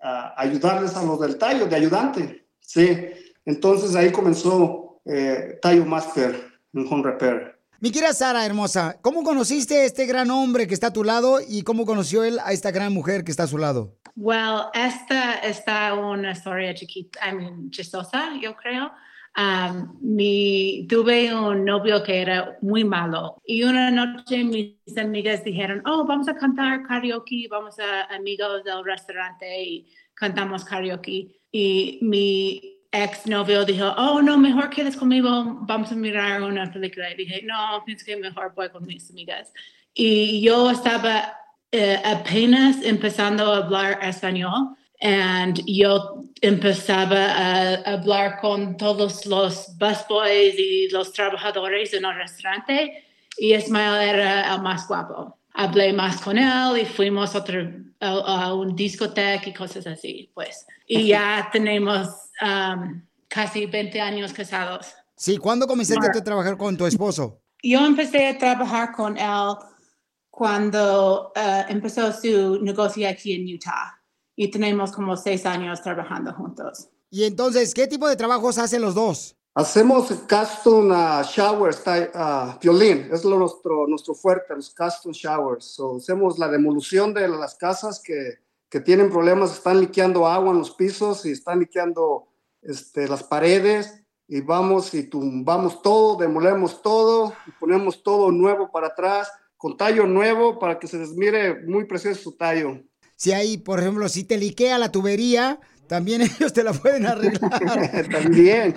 a 0.00 0.34
ayudarles 0.42 0.96
a 0.96 1.04
los 1.04 1.20
del 1.20 1.38
tallo, 1.38 1.66
de 1.66 1.76
ayudante. 1.76 2.46
Sí, 2.58 3.10
entonces 3.44 3.94
ahí 3.94 4.10
comenzó 4.10 4.81
eh, 5.04 5.58
Tallo 5.60 5.84
Master 5.84 6.52
en 6.74 6.86
Home 6.88 7.02
Repair. 7.04 7.58
Mi 7.80 7.90
querida 7.90 8.12
Sara, 8.12 8.46
hermosa, 8.46 8.98
¿cómo 9.02 9.24
conociste 9.24 9.78
a 9.78 9.84
este 9.84 10.06
gran 10.06 10.30
hombre 10.30 10.68
que 10.68 10.74
está 10.74 10.88
a 10.88 10.92
tu 10.92 11.02
lado 11.02 11.40
y 11.46 11.62
cómo 11.62 11.84
conoció 11.84 12.22
él 12.22 12.38
a 12.44 12.52
esta 12.52 12.70
gran 12.70 12.92
mujer 12.92 13.24
que 13.24 13.32
está 13.32 13.42
a 13.42 13.48
su 13.48 13.58
lado? 13.58 13.96
Well, 14.14 14.66
esta 14.72 15.34
está 15.38 15.94
una 15.94 16.32
historia 16.32 16.74
chiquita, 16.74 17.18
I 17.28 17.34
mean, 17.34 17.70
chistosa, 17.70 18.34
yo 18.40 18.54
creo. 18.54 18.92
Um, 19.34 19.98
mi, 20.02 20.86
tuve 20.88 21.34
un 21.34 21.64
novio 21.64 22.02
que 22.02 22.20
era 22.20 22.58
muy 22.60 22.84
malo 22.84 23.40
y 23.46 23.62
una 23.62 23.90
noche 23.90 24.44
mis 24.44 24.76
amigas 24.98 25.42
dijeron, 25.42 25.82
oh, 25.86 26.04
vamos 26.04 26.28
a 26.28 26.36
cantar 26.36 26.82
karaoke, 26.82 27.48
vamos 27.50 27.78
a 27.78 28.14
amigos 28.14 28.62
del 28.62 28.84
restaurante 28.84 29.64
y 29.64 29.88
cantamos 30.14 30.64
karaoke. 30.64 31.34
Y 31.50 31.98
mi 32.02 32.71
ex 32.92 33.26
novio 33.26 33.64
dijo, 33.64 33.94
oh, 33.96 34.20
no, 34.22 34.38
mejor 34.38 34.70
quedes 34.70 34.96
conmigo, 34.96 35.58
vamos 35.62 35.90
a 35.90 35.94
mirar 35.94 36.42
una 36.42 36.70
película. 36.70 37.10
Y 37.10 37.16
dije, 37.16 37.42
no, 37.42 37.82
pienso 37.84 38.04
que 38.04 38.16
mejor 38.16 38.52
voy 38.54 38.68
con 38.68 38.86
mis 38.86 39.10
amigas. 39.10 39.52
Y 39.94 40.42
yo 40.42 40.70
estaba 40.70 41.36
eh, 41.70 42.00
apenas 42.04 42.82
empezando 42.82 43.52
a 43.52 43.56
hablar 43.58 43.98
español. 44.02 44.76
And 45.00 45.60
yo 45.66 46.22
empezaba 46.40 47.32
a 47.32 47.74
hablar 47.92 48.38
con 48.40 48.76
todos 48.76 49.26
los 49.26 49.76
busboys 49.76 50.54
y 50.56 50.88
los 50.90 51.12
trabajadores 51.12 51.92
en 51.92 52.04
el 52.04 52.14
restaurante 52.14 53.04
y 53.38 53.54
Ismael 53.54 54.08
era 54.08 54.54
el 54.54 54.62
más 54.62 54.86
guapo. 54.86 55.38
Hablé 55.54 55.92
más 55.92 56.20
con 56.20 56.38
él 56.38 56.78
y 56.80 56.84
fuimos 56.84 57.34
otro, 57.34 57.60
a, 58.00 58.08
a 58.08 58.54
un 58.54 58.74
discoteca 58.74 59.48
y 59.48 59.52
cosas 59.52 59.86
así, 59.86 60.30
pues. 60.34 60.66
Y 60.86 61.08
ya 61.08 61.48
tenemos 61.52 62.21
um, 62.42 63.02
casi 63.28 63.66
20 63.66 64.00
años 64.00 64.32
casados. 64.32 64.94
Sí, 65.16 65.36
¿cuándo 65.36 65.66
comenzaste 65.66 66.18
a 66.18 66.24
trabajar 66.24 66.56
con 66.56 66.76
tu 66.76 66.86
esposo? 66.86 67.40
Yo 67.62 67.86
empecé 67.86 68.28
a 68.28 68.38
trabajar 68.38 68.92
con 68.92 69.16
él 69.16 69.54
cuando 70.30 71.32
eh, 71.36 71.66
empezó 71.68 72.12
su 72.12 72.58
negocio 72.60 73.08
aquí 73.08 73.34
en 73.34 73.54
Utah 73.54 74.02
y 74.34 74.50
tenemos 74.50 74.90
como 74.90 75.16
seis 75.16 75.46
años 75.46 75.80
trabajando 75.82 76.32
juntos. 76.32 76.88
Y 77.10 77.24
entonces, 77.24 77.74
¿qué 77.74 77.86
tipo 77.86 78.08
de 78.08 78.16
trabajos 78.16 78.58
hacen 78.58 78.82
los 78.82 78.94
dos? 78.94 79.36
Hacemos 79.54 80.06
custom 80.06 80.90
uh, 80.90 81.22
showers, 81.22 81.82
uh, 81.86 82.58
violín, 82.58 83.10
es 83.12 83.22
lo 83.22 83.38
nuestro, 83.38 83.86
nuestro 83.86 84.14
fuerte, 84.14 84.54
los 84.56 84.74
custom 84.74 85.12
showers. 85.12 85.66
So, 85.66 85.96
hacemos 85.98 86.38
la 86.38 86.48
demolición 86.48 87.12
de 87.12 87.28
las 87.28 87.54
casas 87.54 88.00
que, 88.02 88.38
que 88.70 88.80
tienen 88.80 89.10
problemas, 89.10 89.52
están 89.52 89.78
liqueando 89.78 90.26
agua 90.26 90.52
en 90.52 90.58
los 90.58 90.70
pisos 90.70 91.26
y 91.26 91.32
están 91.32 91.60
liqueando 91.60 92.31
este, 92.62 93.08
las 93.08 93.24
paredes 93.24 94.02
y 94.26 94.40
vamos 94.40 94.94
y 94.94 95.08
tumbamos 95.08 95.82
todo, 95.82 96.16
demolemos 96.16 96.80
todo 96.82 97.34
y 97.46 97.50
ponemos 97.52 98.02
todo 98.02 98.30
nuevo 98.30 98.70
para 98.70 98.88
atrás 98.88 99.30
con 99.56 99.76
tallo 99.76 100.06
nuevo 100.06 100.58
para 100.58 100.78
que 100.78 100.86
se 100.86 100.98
les 100.98 101.10
mire 101.10 101.62
muy 101.66 101.84
precioso 101.84 102.22
su 102.22 102.36
tallo. 102.36 102.82
Si 103.16 103.32
hay, 103.32 103.58
por 103.58 103.78
ejemplo, 103.78 104.08
si 104.08 104.24
te 104.24 104.36
liquea 104.36 104.78
la 104.78 104.90
tubería, 104.90 105.60
también 105.86 106.22
ellos 106.40 106.52
te 106.52 106.64
la 106.64 106.72
pueden 106.72 107.06
arreglar. 107.06 108.08
También. 108.10 108.74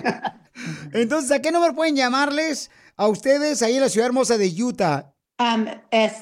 Entonces, 0.92 1.32
¿a 1.32 1.40
qué 1.40 1.50
número 1.50 1.74
pueden 1.74 1.96
llamarles 1.96 2.70
a 2.96 3.08
ustedes 3.08 3.62
ahí 3.62 3.74
en 3.76 3.80
la 3.80 3.88
ciudad 3.88 4.06
hermosa 4.06 4.38
de 4.38 4.62
Utah? 4.62 5.12
Um, 5.38 5.66
es 5.90 6.12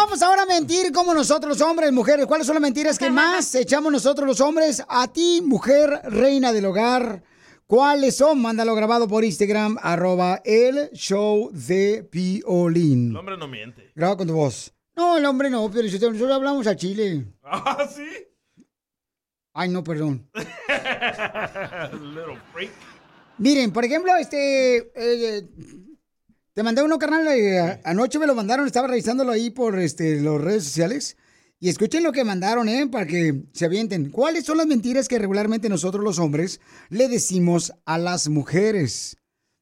Vamos 0.00 0.22
ahora 0.22 0.42
a 0.42 0.46
mentir 0.46 0.92
como 0.92 1.12
nosotros 1.12 1.58
los 1.58 1.68
hombres, 1.68 1.90
mujeres. 1.90 2.24
¿Cuáles 2.26 2.46
son 2.46 2.54
las 2.54 2.62
mentiras 2.62 2.96
que 3.00 3.10
más 3.10 3.52
echamos 3.56 3.90
nosotros 3.90 4.28
los 4.28 4.40
hombres? 4.40 4.80
A 4.88 5.08
ti, 5.12 5.42
mujer, 5.44 6.02
reina 6.04 6.52
del 6.52 6.66
hogar. 6.66 7.24
¿Cuáles 7.66 8.14
son? 8.14 8.40
Mándalo 8.40 8.76
grabado 8.76 9.08
por 9.08 9.24
Instagram, 9.24 9.76
arroba 9.82 10.40
el 10.44 10.88
show 10.92 11.50
de 11.52 12.04
Piolín. 12.08 13.10
El 13.10 13.16
hombre 13.16 13.36
no 13.36 13.48
miente. 13.48 13.90
Graba 13.96 14.16
con 14.16 14.28
tu 14.28 14.34
voz. 14.34 14.72
No, 14.94 15.18
el 15.18 15.26
hombre 15.26 15.50
no, 15.50 15.68
pero 15.68 15.82
nosotros 15.82 16.30
hablamos 16.30 16.68
a 16.68 16.76
Chile. 16.76 17.26
Ah, 17.42 17.84
sí. 17.92 18.06
Ay, 19.52 19.68
no, 19.68 19.82
perdón. 19.82 20.30
Little 21.92 22.38
freak. 22.54 22.70
Miren, 23.38 23.72
por 23.72 23.84
ejemplo, 23.84 24.14
este. 24.14 24.92
eh, 24.94 25.44
te 26.58 26.64
mandé 26.64 26.82
uno, 26.82 26.98
carnal. 26.98 27.24
eh, 27.28 27.80
anoche 27.84 28.18
me 28.18 28.26
lo 28.26 28.34
mandaron, 28.34 28.66
estaba 28.66 28.88
revisándolo 28.88 29.30
ahí 29.30 29.48
por 29.48 29.78
este, 29.78 30.20
las 30.20 30.40
redes 30.40 30.64
sociales. 30.64 31.16
Y 31.60 31.68
escuchen 31.68 32.02
lo 32.02 32.10
que 32.10 32.24
mandaron, 32.24 32.68
¿eh? 32.68 32.88
Para 32.90 33.06
que 33.06 33.44
se 33.52 33.66
avienten. 33.66 34.10
¿Cuáles 34.10 34.44
son 34.44 34.56
las 34.56 34.66
mentiras 34.66 35.06
que 35.06 35.20
regularmente 35.20 35.68
nosotros 35.68 36.02
los 36.02 36.18
hombres 36.18 36.58
le 36.88 37.06
decimos 37.06 37.74
a 37.84 37.96
las 37.96 38.28
mujeres? 38.28 39.18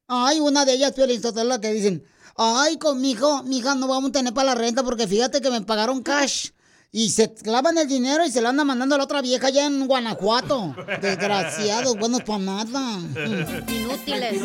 Ay, 0.08 0.40
una 0.40 0.64
de 0.64 0.72
ellas, 0.72 0.92
Piolín 0.92 1.20
la 1.44 1.60
que 1.60 1.70
dicen, 1.74 2.02
ay, 2.34 2.78
con 2.78 2.98
mi 2.98 3.10
hijo, 3.10 3.42
mi 3.42 3.58
hija 3.58 3.74
no 3.74 3.88
vamos 3.88 4.08
a 4.08 4.12
tener 4.12 4.32
para 4.32 4.54
la 4.54 4.54
renta 4.54 4.82
porque 4.82 5.06
fíjate 5.06 5.42
que 5.42 5.50
me 5.50 5.60
pagaron 5.60 6.02
cash. 6.02 6.52
Y 6.92 7.10
se 7.10 7.30
clavan 7.34 7.76
el 7.76 7.88
dinero 7.88 8.24
y 8.24 8.30
se 8.30 8.40
lo 8.40 8.48
andan 8.48 8.68
mandando 8.68 8.94
a 8.94 8.98
la 8.98 9.04
otra 9.04 9.20
vieja 9.20 9.48
allá 9.48 9.66
en 9.66 9.86
Guanajuato. 9.86 10.74
Desgraciados, 11.02 11.98
buenos 11.98 12.22
para 12.22 12.38
nada. 12.38 13.00
Inútiles. 13.68 14.40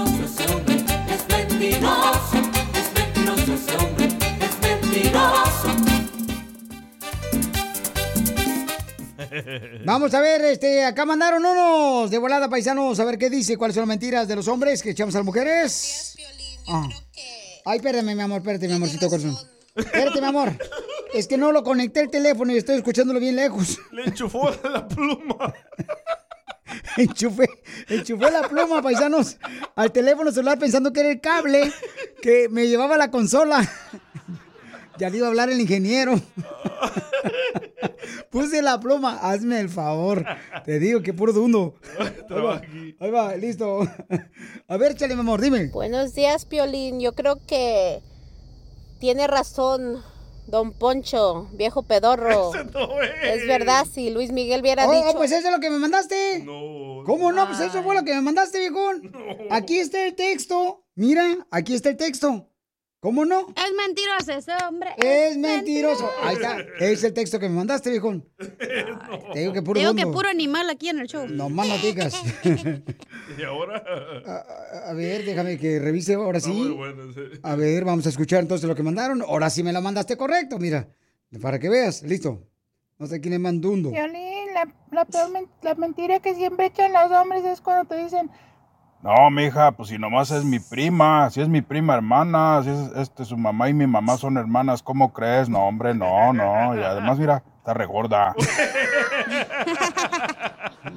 Es 1.11 1.27
mentiroso, 1.27 2.37
es 2.73 2.87
mentiroso 2.93 3.53
ese 3.53 3.77
hombre, 3.77 4.05
es 4.39 4.55
mentiroso. 4.61 5.69
Vamos 9.85 10.13
a 10.13 10.21
ver, 10.21 10.41
este, 10.45 10.85
acá 10.85 11.05
mandaron 11.05 11.45
unos 11.45 12.09
de 12.09 12.17
volada 12.17 12.49
paisanos, 12.49 12.99
a 12.99 13.05
ver 13.05 13.17
qué 13.17 13.29
dice, 13.29 13.57
cuáles 13.57 13.75
son 13.75 13.81
las 13.81 13.89
mentiras 13.89 14.27
de 14.27 14.35
los 14.35 14.47
hombres 14.47 14.81
que 14.81 14.91
echamos 14.91 15.13
a 15.15 15.19
las 15.19 15.25
mujeres. 15.25 16.15
Ah. 16.67 16.87
Ay, 17.65 17.77
espérame, 17.77 18.15
mi 18.15 18.21
amor, 18.21 18.39
espérate, 18.39 18.67
mi 18.67 18.73
amorcito 18.73 19.09
corazón. 19.09 19.37
Espérate, 19.75 20.19
mi 20.21 20.27
amor. 20.27 20.57
Es 21.13 21.27
que 21.27 21.37
no 21.37 21.51
lo 21.51 21.63
conecté 21.63 22.01
el 22.01 22.09
teléfono 22.09 22.53
y 22.53 22.57
estoy 22.57 22.77
escuchándolo 22.77 23.19
bien 23.19 23.35
lejos. 23.35 23.79
Le 23.91 24.03
enchufó 24.05 24.49
la 24.63 24.87
pluma. 24.87 25.53
Enchufé, 26.97 27.49
enchufé 27.87 28.31
la 28.31 28.47
pluma, 28.47 28.81
paisanos, 28.81 29.37
al 29.75 29.91
teléfono 29.91 30.31
celular 30.31 30.59
pensando 30.59 30.91
que 30.93 31.01
era 31.01 31.11
el 31.11 31.21
cable 31.21 31.71
que 32.21 32.49
me 32.49 32.67
llevaba 32.67 32.95
a 32.95 32.97
la 32.97 33.11
consola. 33.11 33.69
Ya 34.97 35.09
le 35.09 35.17
iba 35.17 35.25
a 35.25 35.29
hablar 35.29 35.49
el 35.49 35.59
ingeniero. 35.59 36.21
Puse 38.29 38.61
la 38.61 38.79
pluma, 38.79 39.17
hazme 39.17 39.59
el 39.59 39.69
favor. 39.69 40.23
Te 40.63 40.77
digo 40.77 41.01
que 41.01 41.11
puro 41.11 41.33
dundo. 41.33 41.75
Ahí 41.97 42.41
va, 42.41 42.61
ahí 42.99 43.09
va, 43.09 43.35
listo. 43.35 43.87
A 44.67 44.77
ver, 44.77 44.93
chale, 44.95 45.15
mi 45.15 45.21
amor, 45.21 45.41
dime. 45.41 45.69
Buenos 45.69 46.13
días, 46.13 46.45
Piolín. 46.45 46.99
Yo 46.99 47.13
creo 47.13 47.39
que 47.47 48.03
tiene 48.99 49.25
razón 49.25 50.03
Don 50.47 50.73
Poncho, 50.73 51.47
viejo 51.53 51.83
pedorro. 51.83 52.51
es. 53.23 53.47
verdad, 53.47 53.85
si 53.91 54.09
Luis 54.09 54.31
Miguel 54.31 54.61
hubiera 54.61 54.87
Oh, 54.87 54.91
dicho... 54.91 55.17
pues 55.17 55.31
eso 55.31 55.47
es 55.47 55.53
lo 55.53 55.59
que 55.59 55.69
me 55.69 55.79
mandaste. 55.79 56.43
¿Cómo 56.45 57.31
no? 57.31 57.47
Pues 57.47 57.59
eso 57.61 57.81
fue 57.83 57.95
lo 57.95 58.03
que 58.03 58.13
me 58.13 58.21
mandaste, 58.21 58.59
viejón. 58.59 59.11
Aquí 59.49 59.79
está 59.79 60.05
el 60.05 60.15
texto. 60.15 60.83
Mira, 60.95 61.47
aquí 61.51 61.73
está 61.73 61.89
el 61.89 61.97
texto. 61.97 62.50
¿Cómo 63.01 63.25
no? 63.25 63.47
Es 63.49 63.73
mentiroso 63.75 64.31
ese 64.31 64.51
hombre. 64.63 64.91
Es 64.97 65.35
mentiroso. 65.35 66.07
Ahí 66.21 66.35
está. 66.35 66.57
Es 66.79 67.03
el 67.03 67.13
texto 67.13 67.39
que 67.39 67.49
me 67.49 67.55
mandaste, 67.55 67.89
viejón. 67.89 68.29
Te 68.37 69.39
digo 69.39 69.53
que 69.53 69.63
puro 69.63 69.79
Digo 69.79 69.95
que 69.95 70.05
puro 70.05 70.29
animal 70.29 70.69
aquí 70.69 70.89
en 70.89 70.99
el 70.99 71.07
show. 71.07 71.25
No 71.27 71.49
más 71.49 71.67
no 71.67 71.77
digas. 71.79 72.13
¿Y 73.39 73.43
ahora? 73.43 73.83
A 74.85 74.93
ver, 74.93 75.25
déjame 75.25 75.57
que 75.57 75.79
revise 75.79 76.13
ahora 76.13 76.39
sí. 76.39 76.51
muy 76.51 76.69
bueno, 76.69 77.11
sí. 77.11 77.21
A 77.41 77.55
ver, 77.55 77.85
vamos 77.85 78.05
a 78.05 78.09
escuchar 78.09 78.41
entonces 78.41 78.67
lo 78.67 78.75
que 78.75 78.83
mandaron. 78.83 79.23
Ahora 79.23 79.49
sí 79.49 79.63
me 79.63 79.73
la 79.73 79.81
mandaste 79.81 80.15
correcto, 80.15 80.59
mira. 80.59 80.87
Para 81.41 81.57
que 81.57 81.69
veas, 81.69 82.03
listo. 82.03 82.47
No 82.99 83.07
sé 83.07 83.19
quién 83.19 83.33
es 83.33 83.39
mandundo. 83.39 83.89
Violín, 83.89 84.53
la, 84.53 84.71
la 84.91 85.05
peor 85.05 85.31
men- 85.31 85.49
la 85.63 85.73
mentira 85.73 86.19
que 86.19 86.35
siempre 86.35 86.67
echan 86.67 86.93
los 86.93 87.11
hombres 87.11 87.43
es 87.45 87.61
cuando 87.61 87.85
te 87.85 88.03
dicen, 88.03 88.29
No, 89.03 89.31
mija, 89.31 89.71
pues 89.71 89.89
si 89.89 89.97
nomás 89.97 90.29
es 90.29 90.43
mi 90.43 90.59
prima, 90.59 91.27
si 91.31 91.41
es 91.41 91.47
mi 91.47 91.61
prima 91.61 91.95
hermana, 91.95 92.61
si 92.63 92.69
es 92.69 92.91
este, 92.97 93.25
su 93.25 93.35
mamá 93.35 93.67
y 93.67 93.73
mi 93.73 93.87
mamá 93.87 94.15
son 94.17 94.37
hermanas, 94.37 94.83
¿cómo 94.83 95.11
crees? 95.11 95.49
No, 95.49 95.67
hombre, 95.67 95.95
no, 95.95 96.31
no. 96.33 96.77
Y 96.77 96.83
además, 96.83 97.17
mira, 97.17 97.43
está 97.57 97.73
regorda. 97.73 98.35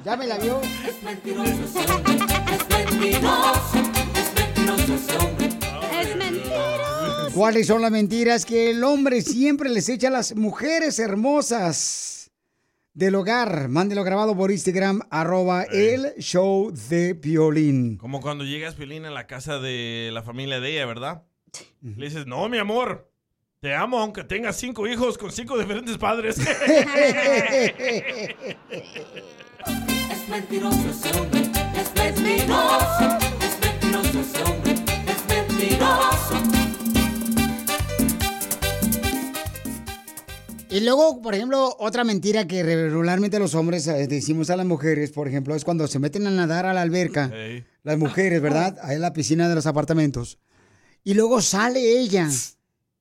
Ya 0.03 0.17
me 0.17 0.27
la 0.27 0.39
vio. 0.39 0.61
Es 0.87 1.03
mentiroso 1.03 1.51
ese 1.51 1.93
hombre, 1.93 2.15
es 2.15 2.69
mentiroso, 2.69 3.79
es 4.15 4.35
mentiroso 4.35 4.95
ese 4.95 5.19
hombre. 5.19 5.49
Es 6.01 6.17
mentiroso. 6.17 7.31
¿Cuáles 7.35 7.67
son 7.67 7.83
las 7.83 7.91
mentiras 7.91 8.45
que 8.45 8.71
el 8.71 8.83
hombre 8.85 9.21
siempre 9.23 9.69
les 9.69 9.89
echa 9.89 10.09
a 10.09 10.11
las 10.11 10.35
mujeres 10.37 10.99
hermosas 10.99 12.24
del 12.95 13.17
hogar? 13.17 13.69
Mándelo 13.69 14.05
grabado 14.05 14.37
por 14.37 14.51
Instagram, 14.51 15.03
arroba 15.11 15.65
el 15.65 16.15
show 16.19 16.73
de 16.89 17.15
Piolín. 17.15 17.99
Como 17.99 18.21
cuando 18.21 18.45
llegas, 18.45 18.75
Piolín, 18.75 19.05
a 19.05 19.11
la 19.11 19.27
casa 19.27 19.59
de 19.59 20.11
la 20.13 20.23
familia 20.23 20.61
de 20.61 20.71
ella, 20.71 20.87
¿verdad? 20.87 21.25
Le 21.83 22.07
dices, 22.07 22.27
no, 22.27 22.49
mi 22.49 22.59
amor, 22.59 23.11
te 23.61 23.75
amo 23.75 23.99
aunque 23.99 24.25
tengas 24.25 24.57
cinco 24.57 24.87
hijos 24.87 25.19
con 25.19 25.31
cinco 25.31 25.59
diferentes 25.59 25.99
padres. 25.99 26.39
Es 30.11 30.29
mentiroso 30.29 30.91
ese 30.91 31.19
hombre, 31.19 31.41
es 31.41 31.95
mentiroso, 31.95 33.19
es 33.41 33.61
mentiroso 33.61 34.21
ese 34.21 34.43
hombre, 34.43 34.73
es 35.07 35.27
mentiroso. 35.27 36.64
Y 40.75 40.81
luego, 40.81 41.23
por 41.23 41.37
ejemplo, 41.37 41.77
otra 41.79 42.03
mentira 42.03 42.49
que 42.49 42.65
regularmente 42.65 43.39
los 43.39 43.55
hombres 43.55 43.87
eh, 43.87 44.09
decimos 44.09 44.51
a 44.51 44.57
las 44.57 44.67
mujeres, 44.67 45.13
por 45.13 45.29
ejemplo, 45.29 45.55
es 45.55 45.65
cuando 45.65 45.87
se 45.87 46.01
meten 46.01 46.27
a 46.27 46.33
nadar 46.33 46.67
a 46.67 46.75
la 46.75 46.83
alberca, 46.83 47.31
las 47.85 47.97
mujeres, 47.97 48.43
¿verdad? 48.43 48.77
Ahí 48.83 48.97
en 48.97 49.01
la 49.01 49.13
piscina 49.13 49.49
de 49.49 49.55
los 49.55 49.67
apartamentos. 49.67 50.41
Y 51.05 51.15
luego 51.15 51.41
sale 51.43 52.01
ella 52.01 52.29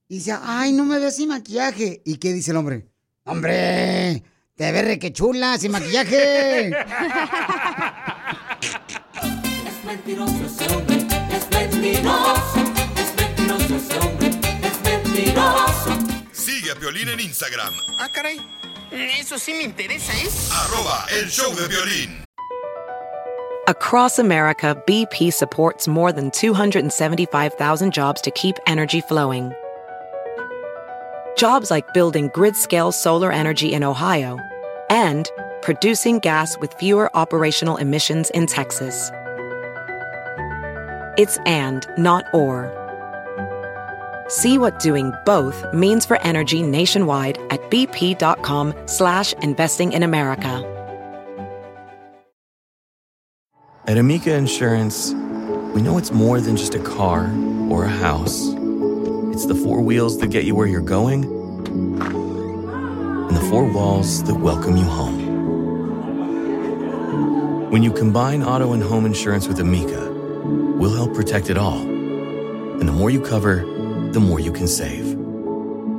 y 0.08 0.18
dice, 0.18 0.36
ay, 0.40 0.72
no 0.72 0.86
me 0.86 1.00
ves 1.00 1.16
sin 1.16 1.30
maquillaje. 1.30 2.04
¿Y 2.06 2.18
qué 2.18 2.32
dice 2.32 2.52
el 2.52 2.58
hombre? 2.58 2.92
¡Hombre! 3.24 4.22
Te 4.54 4.72
ves 4.72 4.86
re 4.86 5.00
que 5.00 5.12
chula, 5.12 5.58
sin 5.58 5.72
maquillaje. 5.72 6.68
Es 9.66 9.84
mentiroso 9.84 10.46
ese 10.46 10.76
hombre, 10.76 11.08
es 11.36 11.50
mentiroso, 11.50 12.60
es 12.98 13.16
mentiroso 13.18 13.76
ese 13.78 13.98
hombre, 13.98 14.28
es 14.62 14.78
mentiroso. 14.84 16.13
Sigue 16.74 16.88
a 16.88 16.92
Piolín 16.92 17.10
en 17.10 17.20
Instagram, 17.20 17.74
Ah, 18.00 18.10
caray. 18.10 18.40
Eso 19.20 19.38
sí 19.38 19.54
me 19.54 19.64
interesa, 19.64 20.14
¿eh? 20.14 20.30
arroba 20.52 21.06
el 21.12 21.30
show 21.30 21.54
de 21.56 21.68
violín. 21.68 22.24
Across 23.68 24.20
America, 24.20 24.76
BP 24.86 25.32
supports 25.32 25.88
more 25.88 26.12
than 26.12 26.30
275,000 26.32 27.94
jobs 27.94 28.22
to 28.22 28.32
keep 28.32 28.56
energy 28.68 29.02
flowing. 29.02 29.54
jobs 31.36 31.72
like 31.72 31.94
building 31.94 32.30
grid 32.34 32.56
scale 32.56 32.92
solar 32.92 33.32
energy 33.32 33.74
in 33.74 33.84
Ohio, 33.84 34.38
and 34.90 35.32
producing 35.64 36.20
gas 36.20 36.58
with 36.60 36.72
fewer 36.76 37.10
operational 37.16 37.78
emissions 37.78 38.30
in 38.32 38.46
Texas. 38.46 39.12
It's 41.18 41.38
and, 41.46 41.88
not 41.98 42.26
or. 42.34 42.83
See 44.28 44.58
what 44.58 44.80
doing 44.80 45.14
both 45.26 45.74
means 45.74 46.06
for 46.06 46.20
energy 46.22 46.64
nationwide 46.64 47.38
at 47.50 47.62
bp.com 47.70 48.74
slash 48.86 49.34
investing 49.34 49.94
in 49.94 50.04
America. 50.04 50.70
At 53.86 53.98
Amica 53.98 54.34
Insurance, 54.34 55.12
we 55.74 55.82
know 55.82 55.98
it's 55.98 56.12
more 56.12 56.40
than 56.40 56.56
just 56.56 56.74
a 56.74 56.80
car 56.80 57.30
or 57.70 57.84
a 57.84 57.90
house. 57.90 58.48
It's 59.34 59.46
the 59.46 59.56
four 59.56 59.82
wheels 59.82 60.20
that 60.20 60.28
get 60.28 60.46
you 60.46 60.56
where 60.56 60.68
you're 60.68 60.80
going 60.80 61.26
and 61.26 63.36
the 63.36 63.46
four 63.50 63.66
walls 63.66 64.24
that 64.24 64.36
welcome 64.36 64.78
you 64.78 64.86
home. 64.86 65.20
When 67.72 67.84
you 67.84 67.92
combine 67.92 68.44
auto 68.44 68.74
and 68.74 68.84
home 68.84 69.06
insurance 69.06 69.48
with 69.48 69.60
Amica, 69.60 70.12
we'll 70.78 70.94
help 70.94 71.14
protect 71.14 71.50
it 71.50 71.58
all. 71.58 71.82
And 71.82 72.88
the 72.88 72.94
more 72.94 73.10
you 73.10 73.20
cover, 73.20 73.66
the 74.14 74.20
more 74.20 74.40
you 74.40 74.54
can 74.54 74.68
save. 74.68 75.18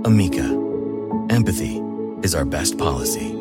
Amica, 0.05 0.45
empathy 1.31 1.83
is 2.23 2.35
our 2.35 2.45
best 2.45 2.79
policy. 2.79 3.35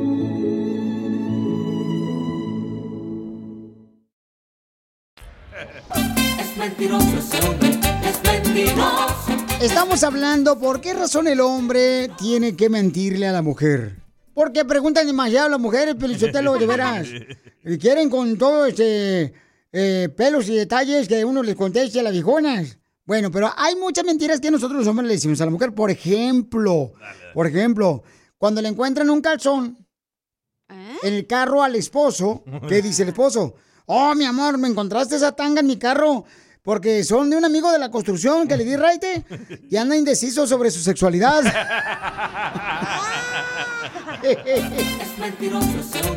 Es 6.40 6.58
mentiroso 6.58 7.18
ese 7.20 7.48
hombre, 7.48 7.70
es 8.04 8.24
mentiroso. 8.24 9.32
Estamos 9.62 10.04
hablando 10.04 10.60
por 10.60 10.82
qué 10.82 10.94
razón 10.94 11.28
el 11.28 11.40
hombre 11.40 12.10
tiene 12.18 12.56
que 12.56 12.70
mentirle 12.70 13.28
a 13.28 13.32
la 13.32 13.44
mujer. 13.44 13.98
Porque 14.34 14.66
preguntan 14.66 15.06
demasiado 15.06 15.46
a 15.46 15.50
las 15.52 15.60
mujeres, 15.60 15.96
Pelichotelo, 15.96 16.58
de 16.58 16.66
veras. 16.66 17.08
Y 17.66 17.78
quieren 17.78 18.10
con 18.10 18.38
todo 18.38 18.66
este 18.66 19.34
eh, 19.72 20.10
pelos 20.18 20.50
y 20.50 20.56
detalles 20.56 21.08
que 21.08 21.24
uno 21.24 21.42
les 21.42 21.56
conteste 21.56 22.02
a 22.02 22.04
las 22.04 22.12
viejonas. 22.12 22.78
Bueno, 23.06 23.32
pero 23.32 23.52
hay 23.56 23.76
muchas 23.76 24.06
mentiras 24.06 24.40
que 24.40 24.50
nosotros 24.52 24.80
los 24.80 24.88
hombres 24.88 25.08
le 25.08 25.14
decimos 25.16 25.42
a 25.42 25.46
la 25.46 25.52
mujer. 25.52 25.74
Por 25.74 25.90
ejemplo, 25.92 26.94
por 27.34 27.48
ejemplo, 27.48 28.04
cuando 28.38 28.62
le 28.62 28.70
encuentran 28.70 29.10
un 29.10 29.22
calzón 29.22 29.78
en 30.70 31.14
el 31.14 31.28
carro 31.28 31.62
al 31.64 31.76
esposo, 31.76 32.44
¿qué 32.68 32.82
dice 32.82 33.04
el 33.04 33.10
esposo? 33.10 33.56
Oh, 33.86 34.16
mi 34.16 34.26
amor, 34.26 34.58
me 34.58 34.70
encontraste 34.70 35.18
esa 35.18 35.34
tanga 35.34 35.60
en 35.60 35.68
mi 35.68 35.78
carro 35.78 36.24
porque 36.62 37.04
son 37.04 37.30
de 37.30 37.36
un 37.36 37.44
amigo 37.44 37.72
de 37.72 37.80
la 37.80 37.92
construcción 37.92 38.48
que 38.48 38.56
le 38.56 38.64
di 38.64 38.78
raite 38.78 39.26
y 39.70 39.76
anda 39.76 39.98
indeciso 39.98 40.48
sobre 40.48 40.72
su 40.72 40.80
sexualidad. 40.80 41.44
Es 44.24 45.18
mentiroso 45.20 45.68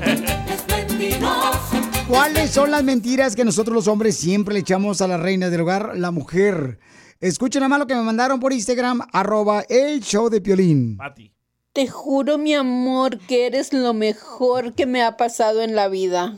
es 0.07 0.67
mentiroso. 0.69 1.86
¿Cuáles 2.09 2.53
son 2.53 2.71
las 2.71 2.85
mentiras 2.85 3.35
que 3.35 3.45
nosotros 3.45 3.75
los 3.75 3.89
hombres 3.89 4.17
siempre 4.17 4.55
le 4.55 4.61
echamos 4.61 5.01
a 5.01 5.09
la 5.09 5.17
reina 5.17 5.51
del 5.51 5.63
hogar, 5.63 5.97
la 5.97 6.13
mujer? 6.13 6.79
Escuchen 7.19 7.61
nada 7.61 7.69
más 7.69 7.81
lo 7.81 7.87
que 7.89 7.97
me 7.97 8.03
mandaron 8.03 8.39
por 8.39 8.53
Instagram, 8.53 9.01
arroba 9.13 9.65
el 9.69 10.01
show 10.03 10.29
de 10.29 10.41
Piolín. 10.41 10.99
Te 11.73 11.89
juro, 11.89 12.39
mi 12.39 12.55
amor, 12.55 13.19
que 13.19 13.47
eres 13.47 13.73
lo 13.73 13.93
mejor 13.93 14.75
que 14.75 14.87
me 14.87 15.03
ha 15.03 15.17
pasado 15.17 15.63
en 15.63 15.75
la 15.75 15.89
vida. 15.89 16.37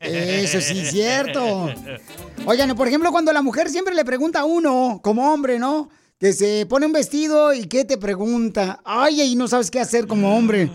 Eso 0.00 0.60
sí 0.60 0.78
es 0.78 0.90
cierto. 0.90 1.68
Oigan, 2.46 2.76
por 2.76 2.86
ejemplo, 2.86 3.10
cuando 3.10 3.32
la 3.32 3.42
mujer 3.42 3.68
siempre 3.70 3.94
le 3.94 4.04
pregunta 4.04 4.40
a 4.40 4.44
uno, 4.44 5.00
como 5.02 5.32
hombre, 5.32 5.58
¿no? 5.58 5.88
Que 6.20 6.32
se 6.32 6.64
pone 6.66 6.86
un 6.86 6.92
vestido 6.92 7.52
y 7.52 7.66
que 7.66 7.84
te 7.84 7.98
pregunta, 7.98 8.80
ay, 8.84 9.20
y 9.22 9.34
no 9.34 9.48
sabes 9.48 9.70
qué 9.70 9.80
hacer 9.80 10.06
como 10.06 10.36
hombre. 10.36 10.70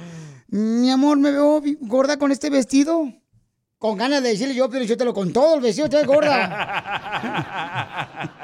Mi 0.50 0.92
amor, 0.92 1.18
me 1.18 1.32
veo 1.32 1.62
gorda 1.80 2.18
con 2.18 2.34
este 2.34 2.50
vestido. 2.50 3.21
Con 3.82 3.98
ganas 3.98 4.22
de 4.22 4.30
decirle 4.30 4.54
yo, 4.54 4.70
pero 4.70 4.86
yo 4.86 4.96
te 4.96 5.04
lo 5.04 5.12
con 5.12 5.34
todo 5.34 5.56
el 5.56 5.62
vestido, 5.62 5.86
estás 5.86 6.06
gorda. 6.06 6.38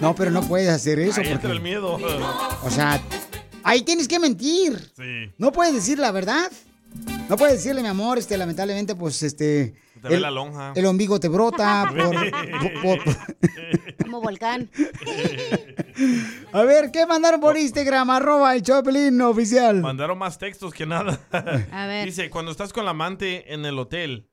No, 0.00 0.14
pero 0.16 0.30
no 0.32 0.42
puedes 0.42 0.68
hacer 0.68 0.98
eso. 0.98 1.20
Ahí 1.20 1.28
entra 1.28 1.42
porque- 1.42 1.56
el 1.56 1.62
miedo. 1.62 1.94
o 2.62 2.70
sea, 2.70 3.00
ahí 3.62 3.82
tienes 3.82 4.08
que 4.08 4.18
mentir. 4.18 4.92
Sí. 4.96 5.32
No 5.38 5.52
puedes 5.52 5.74
decir 5.74 5.98
la 6.00 6.10
verdad. 6.10 6.50
No 7.28 7.36
puedes 7.36 7.54
decirle, 7.56 7.82
mi 7.82 7.88
amor, 7.88 8.18
este, 8.18 8.36
lamentablemente, 8.36 8.94
pues, 8.96 9.22
este... 9.22 9.74
Te 10.02 10.08
ve 10.08 10.20
la 10.20 10.30
lonja. 10.30 10.72
El 10.76 10.86
ombligo 10.86 11.18
te 11.18 11.28
brota. 11.28 11.90
por- 11.96 12.82
por- 12.82 13.04
por- 13.04 13.96
Como 14.04 14.20
volcán. 14.20 14.70
A 16.52 16.62
ver, 16.62 16.90
¿qué 16.92 17.06
mandaron 17.06 17.40
por 17.40 17.56
Instagram? 17.56 18.10
Arroba 18.10 18.54
el 18.54 18.62
Choplin 18.62 19.20
oficial. 19.22 19.80
Mandaron 19.80 20.18
más 20.18 20.38
textos 20.38 20.72
que 20.72 20.86
nada. 20.86 21.18
A 21.72 21.86
ver. 21.86 22.06
Dice, 22.06 22.30
cuando 22.30 22.50
estás 22.52 22.72
con 22.72 22.84
la 22.84 22.92
amante 22.92 23.52
en 23.52 23.64
el 23.64 23.78
hotel 23.78 24.30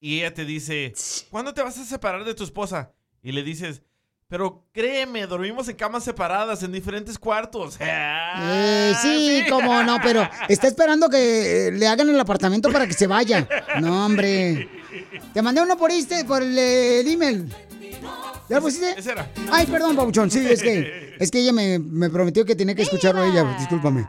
y 0.00 0.18
ella 0.20 0.32
te 0.34 0.44
dice, 0.44 0.92
¿cuándo 1.30 1.52
te 1.54 1.62
vas 1.62 1.78
a 1.78 1.84
separar 1.84 2.24
de 2.24 2.34
tu 2.34 2.44
esposa? 2.44 2.94
Y 3.22 3.32
le 3.32 3.42
dices, 3.42 3.82
pero 4.28 4.64
créeme, 4.72 5.26
dormimos 5.26 5.68
en 5.68 5.76
camas 5.76 6.02
separadas, 6.04 6.62
en 6.62 6.72
diferentes 6.72 7.18
cuartos. 7.18 7.78
Eh, 8.36 8.92
sí, 9.00 9.44
cómo 9.48 9.82
no, 9.84 9.98
pero 10.02 10.28
está 10.48 10.66
esperando 10.66 11.08
que 11.08 11.68
eh, 11.68 11.72
le 11.72 11.86
hagan 11.86 12.08
el 12.08 12.18
apartamento 12.18 12.70
para 12.72 12.86
que 12.86 12.92
se 12.92 13.06
vaya. 13.06 13.46
No, 13.80 14.06
hombre. 14.06 14.68
Te 15.32 15.40
mandé 15.40 15.62
uno 15.62 15.76
por 15.76 15.90
este, 15.92 16.24
por 16.24 16.42
el, 16.42 16.56
eh, 16.58 17.00
el 17.00 17.08
email. 17.08 17.48
¿Ya 18.48 18.56
lo 18.56 18.62
pusiste? 18.62 18.98
Ese 18.98 19.12
era. 19.12 19.30
Ay, 19.52 19.66
perdón, 19.66 19.94
Pabuchón. 19.96 20.30
Sí, 20.30 20.44
es 20.46 20.62
que, 20.62 21.14
es 21.20 21.30
que 21.30 21.38
ella 21.38 21.52
me, 21.52 21.78
me 21.78 22.10
prometió 22.10 22.44
que 22.44 22.56
tenía 22.56 22.74
que 22.74 22.82
escucharlo 22.82 23.22
a 23.22 23.26
ella. 23.28 23.56
Discúlpame. 23.58 24.06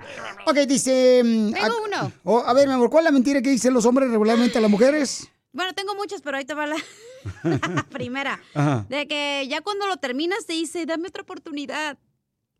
Ok, 0.48 0.58
dice. 0.68 1.22
mm, 1.24 1.54
Tengo 1.54 1.66
a- 1.78 1.82
uno. 1.88 2.12
Oh, 2.24 2.40
a 2.46 2.54
ver, 2.54 2.68
mi 2.68 2.74
amor, 2.74 2.90
¿cuál 2.90 3.04
es 3.06 3.12
la 3.12 3.14
mentira 3.14 3.42
que 3.42 3.50
dicen 3.52 3.74
los 3.74 3.86
hombres 3.86 4.10
regularmente 4.10 4.58
a 4.58 4.62
las 4.62 4.72
mujeres? 4.72 5.28
Bueno, 5.56 5.74
tengo 5.74 5.96
muchas, 5.96 6.22
pero 6.22 6.38
ahí 6.38 6.46
te 6.46 6.54
va 6.54 6.68
la 7.44 7.84
primera. 7.90 8.42
Ajá. 8.54 8.86
De 8.90 9.08
que 9.08 9.48
ya 9.50 9.62
cuando 9.62 9.88
lo 9.88 9.98
terminas 9.98 10.46
te 10.46 10.54
dice, 10.54 10.86
dame 10.86 11.08
otra 11.08 11.24
oportunidad. 11.24 11.98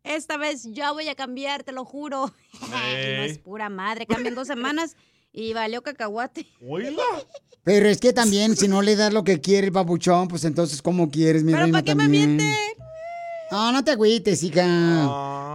Esta 0.02 0.36
vez 0.36 0.64
ya 0.72 0.92
voy 0.92 1.08
a 1.08 1.14
cambiar, 1.14 1.62
te 1.62 1.72
lo 1.72 1.84
juro. 1.84 2.32
No 2.70 3.22
es 3.22 3.38
pura 3.38 3.68
madre. 3.68 4.06
Cambian 4.06 4.34
dos 4.34 4.46
semanas 4.48 4.96
y 5.30 5.52
valió 5.52 5.82
cacahuate. 5.82 6.46
Pero 7.64 7.88
es 7.88 7.98
que 8.00 8.12
también, 8.12 8.56
si 8.56 8.66
no 8.68 8.80
le 8.80 8.96
das 8.96 9.12
lo 9.12 9.24
que 9.24 9.40
quiere 9.40 9.66
el 9.66 9.72
papuchón, 9.72 10.28
pues 10.28 10.44
entonces, 10.44 10.80
¿cómo 10.80 11.10
quieres, 11.10 11.42
mi 11.44 11.52
Pero 11.52 11.64
reina, 11.64 11.78
¿para 11.78 11.84
qué 11.84 11.94
me 11.94 12.08
mienten? 12.08 12.54
No, 13.50 13.72
no 13.72 13.84
te 13.84 13.90
agüites, 13.92 14.42
hija. 14.42 14.64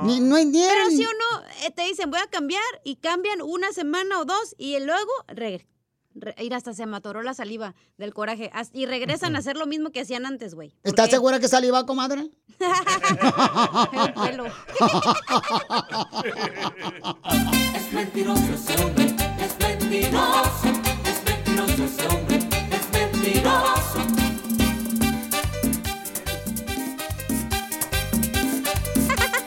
Ni- 0.03 0.19
no 0.19 0.35
hay 0.35 0.45
Pero 0.51 0.89
si 0.89 1.03
uno 1.03 1.45
eh, 1.65 1.71
te 1.71 1.83
dicen 1.85 2.09
voy 2.11 2.19
a 2.19 2.27
cambiar 2.29 2.63
y 2.83 2.97
cambian 2.97 3.41
una 3.41 3.71
semana 3.71 4.19
o 4.19 4.25
dos 4.25 4.55
y 4.57 4.77
luego 4.79 5.11
re- 5.27 5.65
ir 6.37 6.53
hasta 6.53 6.73
se 6.73 6.85
me 6.85 6.97
atoró 6.97 7.21
la 7.23 7.33
saliva 7.33 7.73
del 7.97 8.13
coraje 8.13 8.51
y 8.73 8.85
regresan 8.85 9.35
a 9.35 9.39
hacer 9.39 9.55
lo 9.57 9.65
mismo 9.67 9.91
que 9.91 10.01
hacían 10.01 10.25
antes, 10.25 10.53
güey. 10.55 10.69
¿Por 10.81 10.89
¿Estás 10.89 11.07
qué? 11.07 11.15
segura 11.15 11.39
que 11.39 11.47
saliva, 11.47 11.85
comadre? 11.85 12.29
El 13.93 14.13
pelo. 14.13 14.45
Es 17.75 17.93
mentiroso 17.93 18.53
ese 18.53 18.83
hombre, 18.83 19.05
es 19.39 19.59
mentiroso. 19.59 20.67
Es 21.05 21.23
mentiroso 21.25 21.83
ese 21.83 22.07
hombre, 22.07 22.39
es 22.71 22.91
mentiroso. 22.91 23.99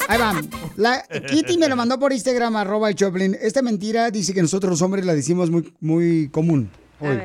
Ahí 0.09 0.19
va. 0.19 0.33
La, 0.77 1.03
Kitty 1.03 1.59
me 1.59 1.69
lo 1.69 1.77
mandó 1.77 1.99
por 1.99 2.13
Instagram, 2.13 2.57
arroba 2.57 2.89
el 2.89 2.95
Choplin. 2.95 3.37
Esta 3.41 3.63
mentira 3.63 4.11
dice 4.11 4.35
que 4.35 4.43
nosotros 4.43 4.71
los 4.71 4.83
hombres 4.83 5.05
la 5.05 5.15
decimos 5.15 5.51
muy, 5.51 5.73
muy 5.81 6.29
común. 6.31 6.71
Hoy. 7.01 7.21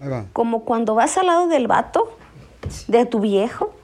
Ahí 0.00 0.08
va. 0.08 0.26
Como 0.32 0.64
cuando 0.64 0.94
vas 0.94 1.16
al 1.18 1.26
lado 1.26 1.48
del 1.48 1.66
vato, 1.66 2.16
de 2.88 3.06
tu 3.06 3.20
viejo, 3.20 3.74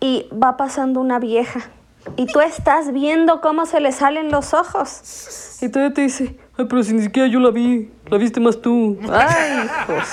y 0.00 0.26
va 0.30 0.56
pasando 0.56 1.00
una 1.00 1.18
vieja. 1.18 1.70
Y 2.16 2.26
tú 2.26 2.40
estás 2.40 2.92
viendo 2.92 3.40
cómo 3.40 3.64
se 3.64 3.80
le 3.80 3.90
salen 3.92 4.30
los 4.30 4.52
ojos. 4.52 5.58
Y 5.62 5.68
todavía 5.70 5.94
te 5.94 6.02
dice, 6.02 6.36
ay, 6.58 6.66
pero 6.68 6.82
si 6.82 6.92
ni 6.92 7.02
siquiera 7.02 7.28
yo 7.28 7.40
la 7.40 7.50
vi, 7.50 7.90
la 8.10 8.18
viste 8.18 8.40
más 8.40 8.60
tú. 8.60 8.98
Ay, 9.10 9.64
hijos. 9.64 10.08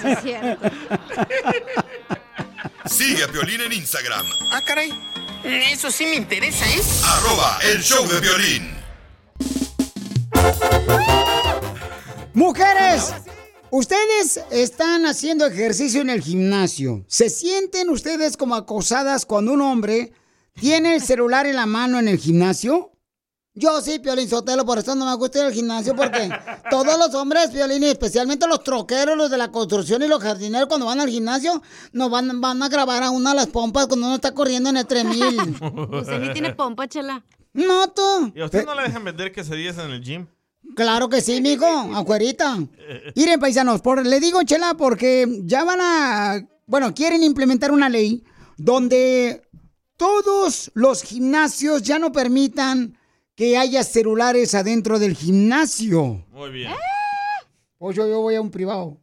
Sí, 0.00 0.08
es 0.08 0.20
cierto. 0.20 0.68
Sigue 2.86 3.24
a 3.24 3.28
Piolín 3.28 3.60
en 3.60 3.72
Instagram, 3.72 4.24
Ah, 4.52 4.60
caray. 4.64 4.90
Eso 5.44 5.90
sí 5.90 6.04
me 6.04 6.16
interesa, 6.16 6.66
¿eh? 6.68 6.80
arroba 7.04 7.58
el 7.72 7.82
show 7.82 8.06
de 8.06 8.20
violín. 8.20 8.74
Mujeres, 12.34 13.14
ustedes 13.70 14.40
están 14.50 15.06
haciendo 15.06 15.46
ejercicio 15.46 16.02
en 16.02 16.10
el 16.10 16.20
gimnasio. 16.20 17.04
¿Se 17.08 17.30
sienten 17.30 17.88
ustedes 17.88 18.36
como 18.36 18.54
acosadas 18.54 19.24
cuando 19.24 19.52
un 19.52 19.62
hombre 19.62 20.12
tiene 20.54 20.94
el 20.94 21.02
celular 21.02 21.46
en 21.46 21.56
la 21.56 21.66
mano 21.66 21.98
en 21.98 22.08
el 22.08 22.18
gimnasio? 22.18 22.92
Yo 23.54 23.80
sí, 23.80 23.98
Piolín 23.98 24.28
Sotelo, 24.28 24.64
por 24.64 24.78
eso 24.78 24.94
no 24.94 25.04
me 25.04 25.14
gusta 25.16 25.40
ir 25.40 25.46
al 25.46 25.52
gimnasio, 25.52 25.96
porque 25.96 26.30
todos 26.70 26.96
los 26.98 27.14
hombres, 27.14 27.50
Piolín, 27.50 27.82
especialmente 27.84 28.46
los 28.46 28.62
troqueros, 28.62 29.16
los 29.16 29.30
de 29.30 29.38
la 29.38 29.50
construcción 29.50 30.02
y 30.02 30.08
los 30.08 30.22
jardineros, 30.22 30.68
cuando 30.68 30.86
van 30.86 31.00
al 31.00 31.08
gimnasio, 31.08 31.60
nos 31.92 32.10
van, 32.10 32.40
van 32.40 32.62
a 32.62 32.68
grabar 32.68 33.02
a 33.02 33.10
una 33.10 33.34
las 33.34 33.48
pompas 33.48 33.88
cuando 33.88 34.06
uno 34.06 34.14
está 34.14 34.32
corriendo 34.32 34.70
en 34.70 34.76
el 34.76 34.86
3000. 34.86 35.56
Usted 35.92 36.20
ni 36.20 36.32
tiene 36.32 36.54
pompa, 36.54 36.86
chela. 36.86 37.24
No, 37.52 37.88
tú. 37.88 38.32
¿Y 38.34 38.40
a 38.40 38.44
usted 38.44 38.64
no 38.64 38.74
le 38.76 38.82
dejan 38.82 39.04
vender 39.04 39.32
quesadillas 39.32 39.78
en 39.78 39.90
el 39.90 40.00
gym? 40.00 40.26
Claro 40.76 41.08
que 41.08 41.20
sí, 41.20 41.40
mijo, 41.40 41.66
afuerita. 41.94 42.56
Miren, 43.16 43.40
paisanos, 43.40 43.80
por, 43.82 44.06
le 44.06 44.20
digo, 44.20 44.42
Chela, 44.44 44.74
porque 44.74 45.26
ya 45.44 45.64
van 45.64 45.80
a, 45.80 46.40
bueno, 46.66 46.94
quieren 46.94 47.24
implementar 47.24 47.72
una 47.72 47.88
ley 47.88 48.22
donde 48.56 49.42
todos 49.96 50.70
los 50.74 51.02
gimnasios 51.02 51.82
ya 51.82 51.98
no 51.98 52.12
permitan 52.12 52.96
que 53.40 53.56
haya 53.56 53.82
celulares 53.84 54.54
adentro 54.54 54.98
del 54.98 55.16
gimnasio. 55.16 56.26
Muy 56.30 56.50
bien. 56.50 56.72
Pues 57.78 57.96
yo, 57.96 58.06
yo 58.06 58.20
voy 58.20 58.34
a 58.34 58.40
un 58.42 58.50
privado. 58.50 59.00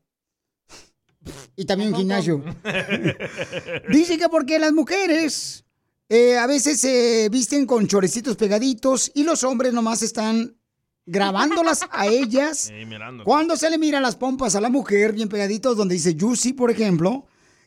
Y 1.55 1.65
también 1.65 1.91
un 1.91 1.97
gimnasio. 1.97 2.43
Dice 3.89 4.15
que 4.19 4.29
porque 4.29 4.59
las 4.59 4.73
mujeres 4.73 5.65
eh, 6.07 6.37
a 6.37 6.45
veces 6.45 6.79
se 6.79 7.29
visten 7.31 7.65
con 7.65 7.87
chorecitos 7.87 8.35
pegaditos 8.35 9.11
y 9.15 9.23
los 9.23 9.43
hombres 9.43 9.73
nomás 9.73 10.03
están 10.03 10.55
grabándolas 11.07 11.87
a 11.89 12.05
ellas. 12.05 12.71
Mirando. 12.85 13.23
Cuando 13.23 13.57
se 13.57 13.71
le 13.71 13.79
miran 13.79 14.03
las 14.03 14.17
pompas 14.17 14.53
a 14.53 14.61
la 14.61 14.69
mujer 14.69 15.13
bien 15.13 15.29
pegaditos, 15.29 15.75
donde 15.75 15.95
dice 15.95 16.15
Juicy, 16.15 16.53
por 16.53 16.69
ejemplo, 16.69 17.25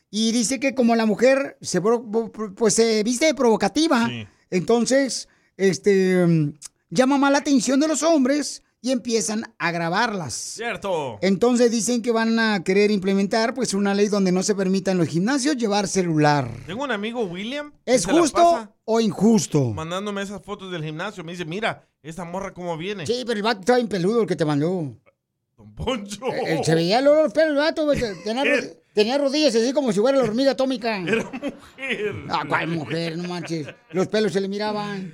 y 0.09 0.31
dice 0.31 0.57
que 0.57 0.73
como 0.73 0.95
la 0.95 1.05
mujer 1.05 1.57
se 1.59 1.81
pues 1.81 2.75
se 2.75 3.03
viste 3.03 3.33
provocativa, 3.35 4.09
entonces 4.49 5.27
este 5.69 6.25
mm, 6.25 6.53
llama 6.89 7.17
más 7.17 7.31
la 7.31 7.37
atención 7.39 7.79
de 7.79 7.87
los 7.87 8.03
hombres 8.03 8.63
y 8.81 8.91
empiezan 8.91 9.53
a 9.59 9.71
grabarlas. 9.71 10.33
Cierto. 10.33 11.19
Entonces 11.21 11.69
dicen 11.69 12.01
que 12.01 12.11
van 12.11 12.39
a 12.39 12.63
querer 12.63 12.89
implementar 12.89 13.53
pues 13.53 13.73
una 13.73 13.93
ley 13.93 14.07
donde 14.07 14.31
no 14.31 14.41
se 14.41 14.55
permita 14.55 14.91
en 14.91 14.97
los 14.97 15.07
gimnasios 15.07 15.55
llevar 15.55 15.87
celular. 15.87 16.49
Tengo 16.65 16.83
un 16.83 16.91
amigo, 16.91 17.23
William. 17.23 17.73
¿Es 17.85 18.05
justo 18.05 18.73
o 18.85 18.99
injusto? 18.99 19.69
Mandándome 19.69 20.23
esas 20.23 20.41
fotos 20.41 20.71
del 20.71 20.83
gimnasio. 20.83 21.23
Me 21.23 21.33
dice, 21.33 21.45
mira, 21.45 21.87
esta 22.01 22.25
morra 22.25 22.53
cómo 22.53 22.75
viene. 22.75 23.05
Sí, 23.05 23.23
pero 23.25 23.37
el 23.37 23.43
vato 23.43 23.59
está 23.59 23.75
bien 23.75 23.87
peludo 23.87 24.21
el 24.21 24.27
que 24.27 24.35
te 24.35 24.45
mandó. 24.45 24.97
Poncho. 25.75 26.25
Eh, 26.33 26.55
eh, 26.55 26.61
se 26.63 26.73
veía 26.73 26.99
el 26.99 27.07
olor 27.07 27.31
pelo 27.31 27.51
el 27.51 27.57
vato, 27.57 27.87
tenía, 28.23 28.43
tenía 28.95 29.17
rodillas 29.19 29.55
así 29.55 29.73
como 29.73 29.91
si 29.91 29.99
fuera 29.99 30.17
la 30.17 30.23
hormiga 30.23 30.51
atómica. 30.51 30.97
Era 30.97 31.23
mujer. 31.23 32.15
Ah, 32.29 32.43
¿cuál 32.47 32.67
mujer? 32.67 33.17
No 33.17 33.27
manches. 33.27 33.67
Los 33.91 34.07
pelos 34.07 34.33
se 34.33 34.41
le 34.41 34.47
miraban. 34.47 35.13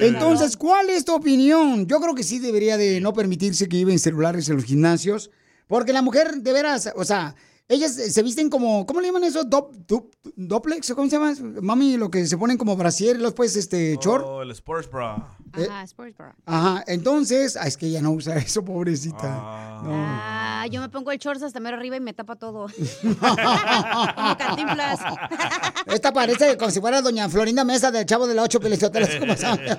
Entonces, 0.00 0.56
¿cuál 0.56 0.90
es 0.90 1.04
tu 1.04 1.14
opinión? 1.14 1.86
Yo 1.86 2.00
creo 2.00 2.14
que 2.14 2.22
sí 2.22 2.38
debería 2.38 2.76
de 2.76 3.00
no 3.00 3.12
permitirse 3.12 3.68
que 3.68 3.76
lleven 3.76 3.98
celulares 3.98 4.48
en 4.48 4.56
los 4.56 4.64
gimnasios, 4.64 5.30
porque 5.66 5.92
la 5.92 6.02
mujer, 6.02 6.36
de 6.42 6.52
veras, 6.52 6.90
o 6.96 7.04
sea, 7.04 7.34
ellas 7.68 7.94
se 7.94 8.22
visten 8.22 8.50
como, 8.50 8.84
¿cómo 8.86 9.00
le 9.00 9.06
llaman 9.08 9.24
eso? 9.24 9.44
Dop, 9.44 9.72
dup- 9.86 10.10
¿Doplex 10.36 10.92
cómo 10.94 11.08
se 11.08 11.16
llama? 11.16 11.32
Mami, 11.62 11.96
lo 11.96 12.10
que 12.10 12.26
se 12.26 12.36
ponen 12.36 12.58
como 12.58 12.76
brasier, 12.76 13.18
los 13.20 13.32
pues, 13.34 13.56
este, 13.56 13.96
short. 14.00 14.24
Oh, 14.26 14.42
el 14.42 14.50
sports 14.50 14.90
bra. 14.90 15.36
Eh, 15.56 15.66
Ajá, 15.70 15.82
sports 15.84 16.16
bra. 16.16 16.34
Ajá, 16.46 16.84
entonces, 16.86 17.56
ah, 17.56 17.66
es 17.66 17.76
que 17.76 17.86
ella 17.86 18.02
no 18.02 18.10
usa 18.12 18.36
eso, 18.38 18.64
pobrecita. 18.64 19.80
No. 19.84 19.90
Ah, 19.92 20.66
yo 20.70 20.80
me 20.80 20.88
pongo 20.90 21.10
el 21.12 21.18
shorts 21.18 21.42
hasta 21.42 21.60
mero 21.60 21.76
arriba 21.76 21.96
y 21.96 22.00
me 22.00 22.12
tapa 22.12 22.36
todo. 22.36 22.66
Como 23.02 24.36
cantinflas. 24.38 25.00
Esta 25.86 26.12
parece 26.12 26.56
como 26.56 26.70
si 26.70 26.80
fuera 26.80 27.00
doña 27.02 27.28
Florinda 27.28 27.64
Mesa 27.64 27.90
del 27.90 28.06
Chavo 28.06 28.26
de 28.26 28.34
la 28.34 28.42
Ocho 28.42 28.60
Pelizotelo, 28.60 29.06
así 29.06 29.18
como 29.18 29.36
sabe. 29.36 29.76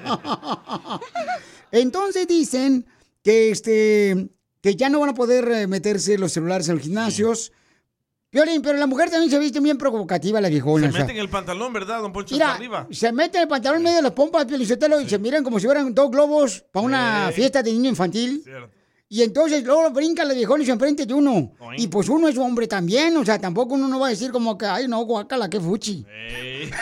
Entonces 1.72 2.28
dicen 2.28 2.86
que 3.24 3.52
este 3.52 4.30
que 4.62 4.76
ya 4.76 4.90
no 4.90 5.00
van 5.00 5.10
a 5.10 5.14
poder 5.14 5.50
eh, 5.52 5.68
meterse 5.68 6.18
los 6.18 6.32
celulares 6.32 6.68
en 6.70 6.76
los 6.76 6.84
gimnasios. 6.84 7.52
Violín, 8.34 8.62
pero 8.64 8.78
la 8.80 8.88
mujer 8.88 9.10
también 9.12 9.30
se 9.30 9.38
viste 9.40 9.60
bien 9.60 9.78
provocativa, 9.78 10.42
la 10.42 10.50
viejona. 10.50 10.88
Se 10.88 10.90
o 10.90 10.92
sea. 10.94 11.02
meten 11.06 11.18
el 11.18 11.30
pantalón, 11.30 11.72
¿verdad, 11.72 12.02
don 12.02 12.12
Poncho? 12.12 12.34
Mira, 12.34 12.56
arriba. 12.56 12.88
se 12.92 13.12
mete 13.12 13.40
el 13.40 13.48
pantalón 13.48 13.78
en 13.78 13.84
medio 13.84 13.98
de 13.98 14.02
las 14.04 14.12
pompas, 14.14 14.46
Piolizotelo, 14.46 15.00
y 15.00 15.08
se 15.08 15.20
miran 15.20 15.44
como 15.44 15.60
si 15.60 15.68
fueran 15.68 15.94
dos 15.94 16.10
globos 16.10 16.66
para 16.72 16.86
una 16.86 17.28
Sí. 17.30 17.36
fiesta 17.36 17.62
de 17.62 17.72
niño 17.72 17.90
infantil. 17.90 18.44
Y 19.10 19.22
entonces 19.22 19.64
luego 19.64 19.92
brinca 19.92 20.24
la 20.24 20.34
viejona 20.34 20.64
y 20.64 20.66
se 20.66 20.72
enfrente 20.72 21.06
de 21.06 21.14
uno. 21.14 21.52
Y 21.78 21.88
pues 21.88 22.10
uno 22.10 22.28
es 22.28 22.36
hombre 22.40 22.66
también, 22.68 23.16
o 23.16 23.24
sea, 23.24 23.38
tampoco 23.40 23.76
uno 23.76 23.88
no 23.88 24.00
va 24.00 24.08
a 24.08 24.10
decir 24.10 24.32
como 24.32 24.58
que, 24.58 24.66
ay, 24.66 24.88
no, 24.88 25.00
guacala, 25.06 25.48
qué 25.48 25.60
fuchi. 25.60 26.04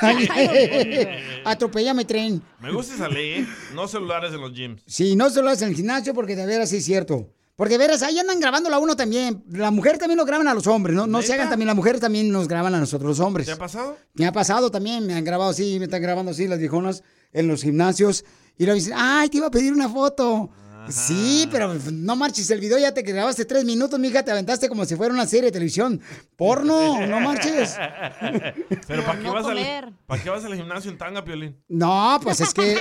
Atropellame 1.43 2.05
tren. 2.05 2.41
Me 2.61 2.71
gusta 2.71 2.95
esa 2.95 3.09
ley, 3.09 3.31
¿eh? 3.41 3.47
No 3.73 3.87
celulares 3.87 4.33
en 4.33 4.39
los 4.41 4.53
gyms. 4.53 4.81
Sí, 4.85 5.15
no 5.17 5.29
solo 5.29 5.51
es 5.51 5.61
en 5.61 5.69
el 5.69 5.75
gimnasio, 5.75 6.13
porque 6.13 6.35
de 6.35 6.45
veras 6.45 6.69
sí 6.69 6.77
es 6.77 6.85
cierto. 6.85 7.27
Porque 7.55 7.73
de 7.73 7.77
veras, 7.79 8.01
ahí 8.01 8.17
andan 8.17 8.39
grabándolo 8.39 8.75
a 8.75 8.79
uno 8.79 8.95
también. 8.95 9.43
La 9.49 9.71
mujer 9.71 9.97
también 9.97 10.17
lo 10.17 10.25
graban 10.25 10.47
a 10.47 10.53
los 10.53 10.67
hombres, 10.67 10.95
¿no? 10.95 11.05
No 11.05 11.21
se 11.21 11.33
hagan 11.33 11.49
también, 11.49 11.67
las 11.67 11.75
mujeres 11.75 12.01
también 12.01 12.31
nos 12.31 12.47
graban 12.47 12.73
a 12.73 12.79
nosotros 12.79 13.09
los 13.09 13.19
hombres. 13.19 13.45
¿Te 13.45 13.53
ha 13.53 13.57
pasado? 13.57 13.97
Me 14.13 14.25
ha 14.25 14.31
pasado 14.31 14.71
también, 14.71 15.05
me 15.05 15.13
han 15.13 15.23
grabado 15.23 15.51
así, 15.51 15.77
me 15.77 15.85
están 15.85 16.01
grabando 16.01 16.31
así 16.31 16.47
las 16.47 16.59
viejonas 16.59 17.03
en 17.33 17.47
los 17.47 17.63
gimnasios. 17.63 18.25
Y 18.57 18.65
luego 18.65 18.75
dicen, 18.75 18.93
ay, 18.95 19.29
te 19.29 19.37
iba 19.37 19.47
a 19.47 19.51
pedir 19.51 19.73
una 19.73 19.89
foto. 19.89 20.49
Sí, 20.89 21.47
pero 21.51 21.73
no 21.91 22.15
marches 22.15 22.49
el 22.51 22.59
video, 22.59 22.77
ya 22.77 22.93
te 22.93 23.01
grabaste 23.01 23.45
tres 23.45 23.65
minutos, 23.65 23.99
mija, 23.99 24.23
te 24.23 24.31
aventaste 24.31 24.67
como 24.67 24.85
si 24.85 24.95
fuera 24.95 25.13
una 25.13 25.25
serie 25.25 25.45
de 25.45 25.51
televisión. 25.51 26.01
Porno, 26.35 27.05
no 27.05 27.19
marches. 27.19 27.77
Pero 28.87 29.05
¿para 29.05 29.19
qué, 29.19 29.23
no 29.23 29.33
vas 29.33 29.45
al, 29.45 29.53
comer. 29.53 29.93
¿para 30.07 30.23
qué 30.23 30.29
vas 30.29 30.43
al 30.43 30.55
gimnasio 30.55 30.91
en 30.91 30.97
tanga, 30.97 31.23
Piolín? 31.23 31.57
No, 31.67 32.19
pues 32.23 32.41
es 32.41 32.53
que 32.53 32.77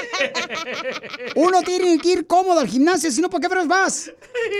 uno 1.36 1.62
tiene 1.62 1.98
que 1.98 2.12
ir 2.12 2.26
cómodo 2.26 2.60
al 2.60 2.68
gimnasio, 2.68 3.10
si 3.10 3.20
no, 3.20 3.28
¿para 3.28 3.42
qué 3.42 3.48
veras 3.48 3.68
vas? 3.68 4.12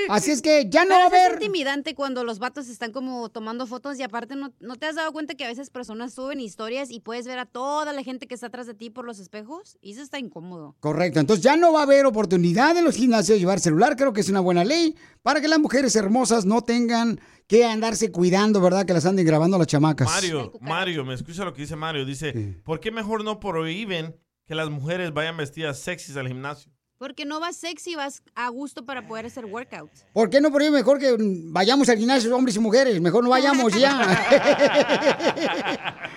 Así 0.09 0.31
es 0.31 0.43
que 0.43 0.69
ya 0.69 0.85
no 0.85 0.91
va 0.91 1.07
a 1.07 1.11
Pero 1.11 1.23
es 1.23 1.27
haber... 1.29 1.43
intimidante 1.43 1.95
cuando 1.95 2.25
los 2.25 2.39
vatos 2.39 2.69
están 2.69 2.93
como 2.93 3.31
tomando 3.31 3.67
fotos 3.67 3.99
y 3.99 4.03
aparte 4.03 4.37
no, 4.37 4.53
no 4.61 4.77
te 4.77 4.87
has 4.87 4.97
dado 4.97 5.13
cuenta 5.13 5.35
que 5.35 5.45
a 5.45 5.49
veces 5.49 5.71
personas 5.71 6.13
suben 6.13 6.41
historias 6.41 6.91
y 6.91 7.01
puedes 7.01 7.27
ver 7.27 7.39
a 7.39 7.47
toda 7.47 7.93
la 7.93 8.03
gente 8.03 8.27
que 8.27 8.35
está 8.35 8.49
atrás 8.49 8.67
de 8.67 8.75
ti 8.75 8.91
por 8.91 9.05
los 9.05 9.19
espejos 9.19 9.79
y 9.81 9.93
eso 9.93 10.03
está 10.03 10.19
incómodo. 10.19 10.77
Correcto, 10.81 11.21
entonces 11.21 11.43
ya 11.43 11.57
no 11.57 11.73
va 11.73 11.81
a 11.81 11.85
haber 11.85 12.07
oportunidad 12.07 12.77
en 12.77 12.85
los 12.85 12.97
gimnasios 12.97 13.30
de 13.35 13.41
llevar 13.41 13.61
celular, 13.61 13.97
creo 13.97 14.13
que 14.13 14.21
es 14.21 14.29
una 14.29 14.41
buena 14.41 14.65
ley 14.65 14.97
para 15.23 15.41
que 15.41 15.49
las 15.49 15.59
mujeres 15.59 15.95
hermosas 15.97 16.45
no 16.45 16.63
tengan 16.63 17.21
que 17.47 17.65
andarse 17.65 18.11
cuidando, 18.13 18.61
¿verdad? 18.61 18.87
Que 18.87 18.93
las 18.93 19.07
anden 19.07 19.27
grabando 19.27 19.59
las 19.59 19.67
chamacas. 19.67 20.09
Mario, 20.09 20.53
Mario, 20.61 21.05
me 21.05 21.15
escucha 21.15 21.45
lo 21.45 21.53
que 21.53 21.63
dice 21.63 21.77
Mario. 21.77 22.05
Dice, 22.05 22.33
¿por 22.65 22.81
qué 22.81 22.91
mejor 22.91 23.25
no 23.25 23.41
prohíben 23.41 24.17
que 24.47 24.55
las 24.55 24.71
mujeres 24.71 25.13
vayan 25.13 25.37
vestidas 25.37 25.79
sexys 25.79 26.17
al 26.17 26.29
gimnasio? 26.29 26.73
Porque 26.99 27.25
no 27.25 27.41
vas 27.41 27.57
sexy, 27.57 27.95
vas 27.95 28.23
a 28.35 28.49
gusto 28.51 28.85
para 28.85 29.09
poder 29.09 29.25
hacer 29.25 29.47
workouts. 29.47 30.05
¿Por 30.13 30.29
qué 30.29 30.39
no 30.41 30.55
ahí 30.55 30.71
mejor 30.71 30.99
que 30.99 31.17
vayamos 31.19 31.89
al 31.89 31.97
gimnasio 31.97 32.35
hombres 32.37 32.57
y 32.57 32.59
mujeres? 32.59 33.01
Mejor 33.01 33.25
no 33.25 33.31
vayamos 33.31 33.73
ya. 33.73 33.97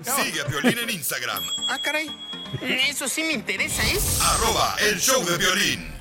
Sigue 0.00 0.40
a 0.40 0.46
Piolín 0.46 0.78
en 0.78 0.90
Instagram, 0.90 1.42
Ah, 1.68 1.78
caray. 1.82 2.08
Eso 2.88 3.08
sí 3.08 3.24
me 3.24 3.32
interesa, 3.32 3.82
¿eh? 3.82 3.98
arroba 4.22 4.76
el 4.88 4.98
show 5.00 5.24
de 5.24 5.36
violín. 5.36 5.97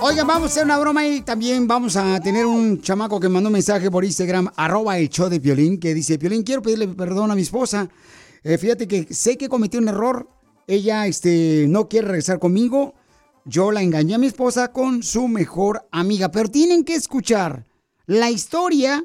Oigan, 0.00 0.26
vamos 0.26 0.50
a 0.50 0.52
hacer 0.52 0.64
una 0.64 0.78
broma 0.78 1.06
y 1.06 1.22
también 1.22 1.66
vamos 1.66 1.96
a 1.96 2.20
tener 2.20 2.46
un 2.46 2.80
chamaco 2.80 3.18
que 3.18 3.28
mandó 3.28 3.48
un 3.48 3.54
mensaje 3.54 3.90
por 3.90 4.04
Instagram, 4.04 4.52
arroba 4.54 4.98
el 4.98 5.08
show 5.08 5.28
de 5.28 5.40
Piolín, 5.40 5.80
que 5.80 5.94
dice, 5.94 6.18
Piolín, 6.18 6.42
quiero 6.42 6.62
pedirle 6.62 6.86
perdón 6.88 7.30
a 7.30 7.34
mi 7.34 7.42
esposa. 7.42 7.88
Eh, 8.44 8.58
fíjate 8.58 8.86
que 8.86 9.12
sé 9.12 9.36
que 9.36 9.48
cometí 9.48 9.78
un 9.78 9.88
error. 9.88 10.28
Ella 10.68 11.06
este, 11.08 11.66
no 11.68 11.88
quiere 11.88 12.06
regresar 12.06 12.38
conmigo. 12.38 12.94
Yo 13.44 13.72
la 13.72 13.82
engañé 13.82 14.14
a 14.14 14.18
mi 14.18 14.28
esposa 14.28 14.70
con 14.70 15.02
su 15.02 15.26
mejor 15.26 15.88
amiga. 15.90 16.30
Pero 16.30 16.48
tienen 16.48 16.84
que 16.84 16.94
escuchar 16.94 17.66
la 18.06 18.30
historia, 18.30 19.04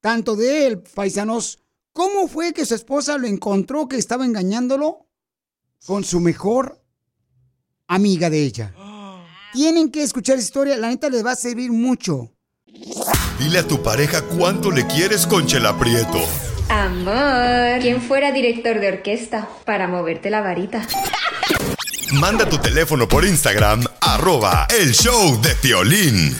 tanto 0.00 0.34
de 0.34 0.66
él, 0.66 0.82
paisanos, 0.82 1.60
cómo 1.92 2.26
fue 2.26 2.52
que 2.52 2.66
su 2.66 2.74
esposa 2.74 3.18
lo 3.18 3.28
encontró 3.28 3.86
que 3.86 3.96
estaba 3.96 4.24
engañándolo 4.24 5.06
con 5.86 6.02
su 6.02 6.18
mejor 6.18 6.81
amiga 7.94 8.30
de 8.30 8.42
ella. 8.42 8.74
Tienen 9.52 9.90
que 9.90 10.02
escuchar 10.02 10.36
esa 10.36 10.44
historia, 10.44 10.76
la 10.76 10.88
neta 10.88 11.08
les 11.08 11.24
va 11.24 11.32
a 11.32 11.36
servir 11.36 11.70
mucho. 11.70 12.30
Dile 13.38 13.58
a 13.58 13.66
tu 13.66 13.82
pareja 13.82 14.22
cuánto 14.22 14.70
le 14.70 14.86
quieres 14.86 15.26
con 15.26 15.46
Chela 15.46 15.78
Prieto. 15.78 16.20
Amor, 16.68 17.80
¿quién 17.80 18.00
fuera 18.00 18.32
director 18.32 18.80
de 18.80 18.88
orquesta 18.88 19.48
para 19.66 19.88
moverte 19.88 20.30
la 20.30 20.40
varita? 20.40 20.86
Manda 22.12 22.48
tu 22.48 22.58
teléfono 22.58 23.06
por 23.08 23.24
Instagram, 23.26 23.84
arroba 24.00 24.66
el 24.78 24.92
show 24.92 25.40
de 25.40 25.54
violín. 25.62 26.36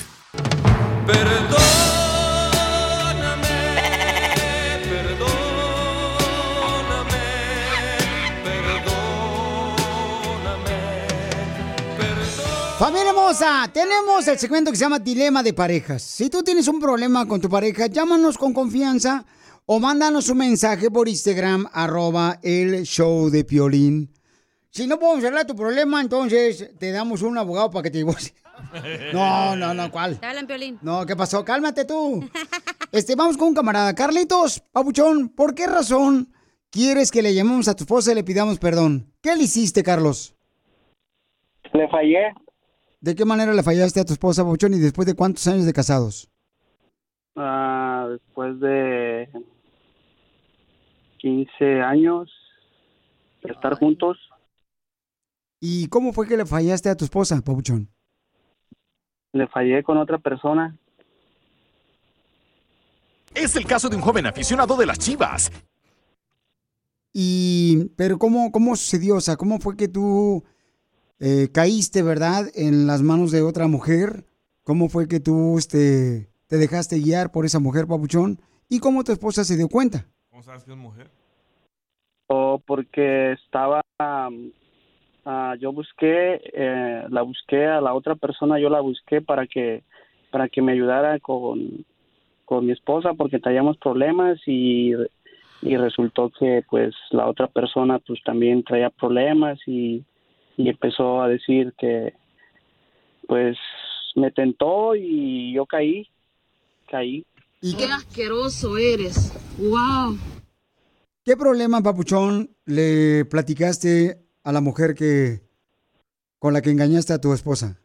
Familia 12.83 13.11
hermosa, 13.11 13.71
tenemos 13.73 14.27
el 14.27 14.37
segmento 14.41 14.73
que 14.73 14.77
se 14.77 14.83
llama 14.83 14.99
Dilema 14.99 15.45
de 15.45 15.55
Parejas. 15.55 16.03
Si 16.03 16.29
tú 16.29 16.43
tienes 16.43 16.67
un 16.67 16.81
problema 16.81 17.29
con 17.29 17.41
tu 17.41 17.49
pareja, 17.49 17.87
llámanos 17.87 18.37
con 18.37 18.53
confianza 18.53 19.25
o 19.67 19.79
mándanos 19.79 20.29
un 20.29 20.39
mensaje 20.39 20.91
por 20.91 21.09
Instagram, 21.09 21.69
arroba 21.73 22.41
el 22.43 22.83
show 22.83 23.31
de 23.31 23.45
Piolín. 23.45 24.11
Si 24.71 24.89
no 24.89 24.99
podemos 24.99 25.23
arreglar 25.23 25.47
tu 25.47 25.55
problema, 25.55 26.01
entonces 26.01 26.77
te 26.77 26.91
damos 26.91 27.23
un 27.23 27.39
abogado 27.39 27.71
para 27.71 27.85
que 27.85 27.91
te 27.93 27.99
divorcies. 27.99 28.35
No, 29.13 29.55
no, 29.55 29.73
no, 29.75 29.89
¿cuál? 29.93 30.19
Te 30.19 30.27
hablan, 30.27 30.49
Piolín. 30.49 30.81
No, 30.83 31.07
¿qué 31.07 31.15
pasó? 31.15 31.45
Cálmate 31.45 31.85
tú. 31.85 32.29
Este, 32.91 33.15
vamos 33.15 33.37
con 33.37 33.49
un 33.49 33.55
camarada. 33.55 33.95
Carlitos, 33.95 34.59
papuchón, 34.59 35.29
¿por 35.29 35.55
qué 35.55 35.69
razón 35.69 36.33
quieres 36.69 37.13
que 37.13 37.23
le 37.23 37.33
llamemos 37.33 37.69
a 37.69 37.77
tu 37.77 37.85
esposa 37.85 38.11
y 38.11 38.17
le 38.17 38.25
pidamos 38.25 38.59
perdón? 38.59 39.07
¿Qué 39.21 39.37
le 39.37 39.45
hiciste, 39.45 39.85
Carlos? 39.85 40.35
Le 41.73 41.89
fallé. 41.89 42.35
¿De 43.03 43.17
qué 43.17 43.25
manera 43.25 43.53
le 43.53 43.65
fallaste 43.65 43.99
a 43.99 44.05
tu 44.05 44.13
esposa, 44.13 44.45
papuchón, 44.45 44.75
y 44.75 44.79
después 44.79 45.07
de 45.07 45.15
cuántos 45.15 45.45
años 45.49 45.67
de 45.67 45.73
casados? 45.73 46.31
ah, 47.35 48.07
después 48.13 48.61
de 48.61 49.29
15 51.19 51.81
años 51.81 52.31
de 53.43 53.53
estar 53.53 53.75
juntos. 53.75 54.19
¿Y 55.61 55.89
cómo 55.89 56.13
fue 56.13 56.29
que 56.29 56.37
le 56.37 56.47
fallaste 56.47 56.91
a 56.91 56.97
tu 56.97 57.05
esposa, 57.05 57.41
papuchón? 57.41 57.89
Le 59.33 59.49
fallé 59.49 59.83
con 59.83 59.99
otra 59.99 60.19
persona. 60.19 60.77
Es 63.35 63.57
el 63.57 63.67
caso 63.67 63.89
de 63.89 63.97
un 63.97 64.03
joven 64.03 64.27
aficionado 64.27 64.77
de 64.77 64.87
las 64.87 65.01
chivas. 65.01 65.51
Y, 67.13 67.87
pero 67.97 68.17
¿cómo, 68.17 68.53
cómo 68.53 68.77
sucedió? 68.77 69.17
O 69.17 69.21
sea, 69.21 69.37
¿cómo 69.37 69.59
fue 69.59 69.77
que 69.77 69.89
tú 69.89 70.45
eh, 71.25 71.51
caíste, 71.53 72.03
verdad, 72.03 72.47
en 72.57 72.89
las 72.89 73.01
manos 73.01 73.31
de 73.31 73.43
otra 73.43 73.69
mujer? 73.69 74.25
¿Cómo 74.65 74.89
fue 74.89 75.07
que 75.07 75.21
tú 75.21 75.57
este, 75.57 76.29
te 76.49 76.57
dejaste 76.57 76.99
guiar 76.99 77.31
por 77.31 77.45
esa 77.45 77.61
mujer, 77.61 77.87
papuchón? 77.87 78.41
¿Y 78.69 78.81
cómo 78.81 79.05
tu 79.05 79.13
esposa 79.13 79.45
se 79.45 79.57
dio 79.57 79.69
cuenta? 79.69 80.05
¿Cómo 80.31 80.43
sabes 80.43 80.65
que 80.65 80.73
es 80.73 80.77
mujer? 80.77 81.07
O 82.27 82.61
porque 82.67 83.33
estaba, 83.35 83.83
ah, 84.01 85.55
yo 85.61 85.73
busqué, 85.73 86.41
eh, 86.55 87.05
la 87.09 87.23
busqué 87.23 87.67
a 87.67 87.81
la 87.81 87.95
otra 87.95 88.17
persona, 88.17 88.59
yo 88.59 88.69
la 88.69 88.81
busqué 88.81 89.21
para 89.23 89.47
que, 89.47 89.85
para 90.33 90.49
que 90.49 90.61
me 90.61 90.73
ayudara 90.73 91.21
con, 91.21 91.85
con 92.45 92.67
mi 92.67 92.73
esposa 92.73 93.15
porque 93.15 93.39
traíamos 93.39 93.77
problemas 93.77 94.41
y, 94.45 94.93
y 95.61 95.77
resultó 95.77 96.33
que 96.37 96.65
pues 96.69 96.97
la 97.11 97.29
otra 97.29 97.47
persona 97.47 98.01
pues 98.01 98.21
también 98.25 98.65
traía 98.65 98.91
problemas 98.91 99.61
y, 99.69 100.05
y 100.57 100.69
empezó 100.69 101.23
a 101.23 101.29
decir 101.29 101.73
que 101.79 102.15
pues 103.27 103.57
me 104.15 104.31
tentó 104.31 104.95
y 104.95 105.55
yo 105.55 105.65
caí, 105.67 106.09
caí. 106.91 107.25
¿Y 107.61 107.75
asqueroso 107.85 108.77
eres. 108.77 109.33
Wow. 109.59 110.19
¿Qué 111.25 111.37
problema, 111.37 111.81
papuchón, 111.81 112.51
le 112.67 113.25
platicaste 113.25 114.19
a 114.43 114.53
la 114.53 114.61
mujer 114.61 114.95
que 114.95 115.41
con 116.39 116.53
la 116.53 116.61
que 116.61 116.71
engañaste 116.71 117.13
a 117.13 117.21
tu 117.21 117.33
esposa? 117.33 117.79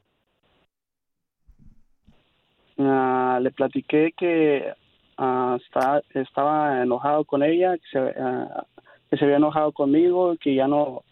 Ah, 2.79 3.39
le 3.41 3.51
platiqué 3.51 4.11
que 4.17 4.73
ah, 5.17 5.57
está- 5.63 6.01
estaba 6.13 6.81
enojado 6.81 7.23
con 7.25 7.43
ella, 7.43 7.75
que 7.77 7.83
se, 7.91 7.99
ah, 7.99 8.65
que 9.09 9.17
se 9.17 9.25
había 9.25 9.37
enojado 9.37 9.71
conmigo, 9.71 10.35
que 10.41 10.55
ya 10.55 10.67
no 10.67 11.03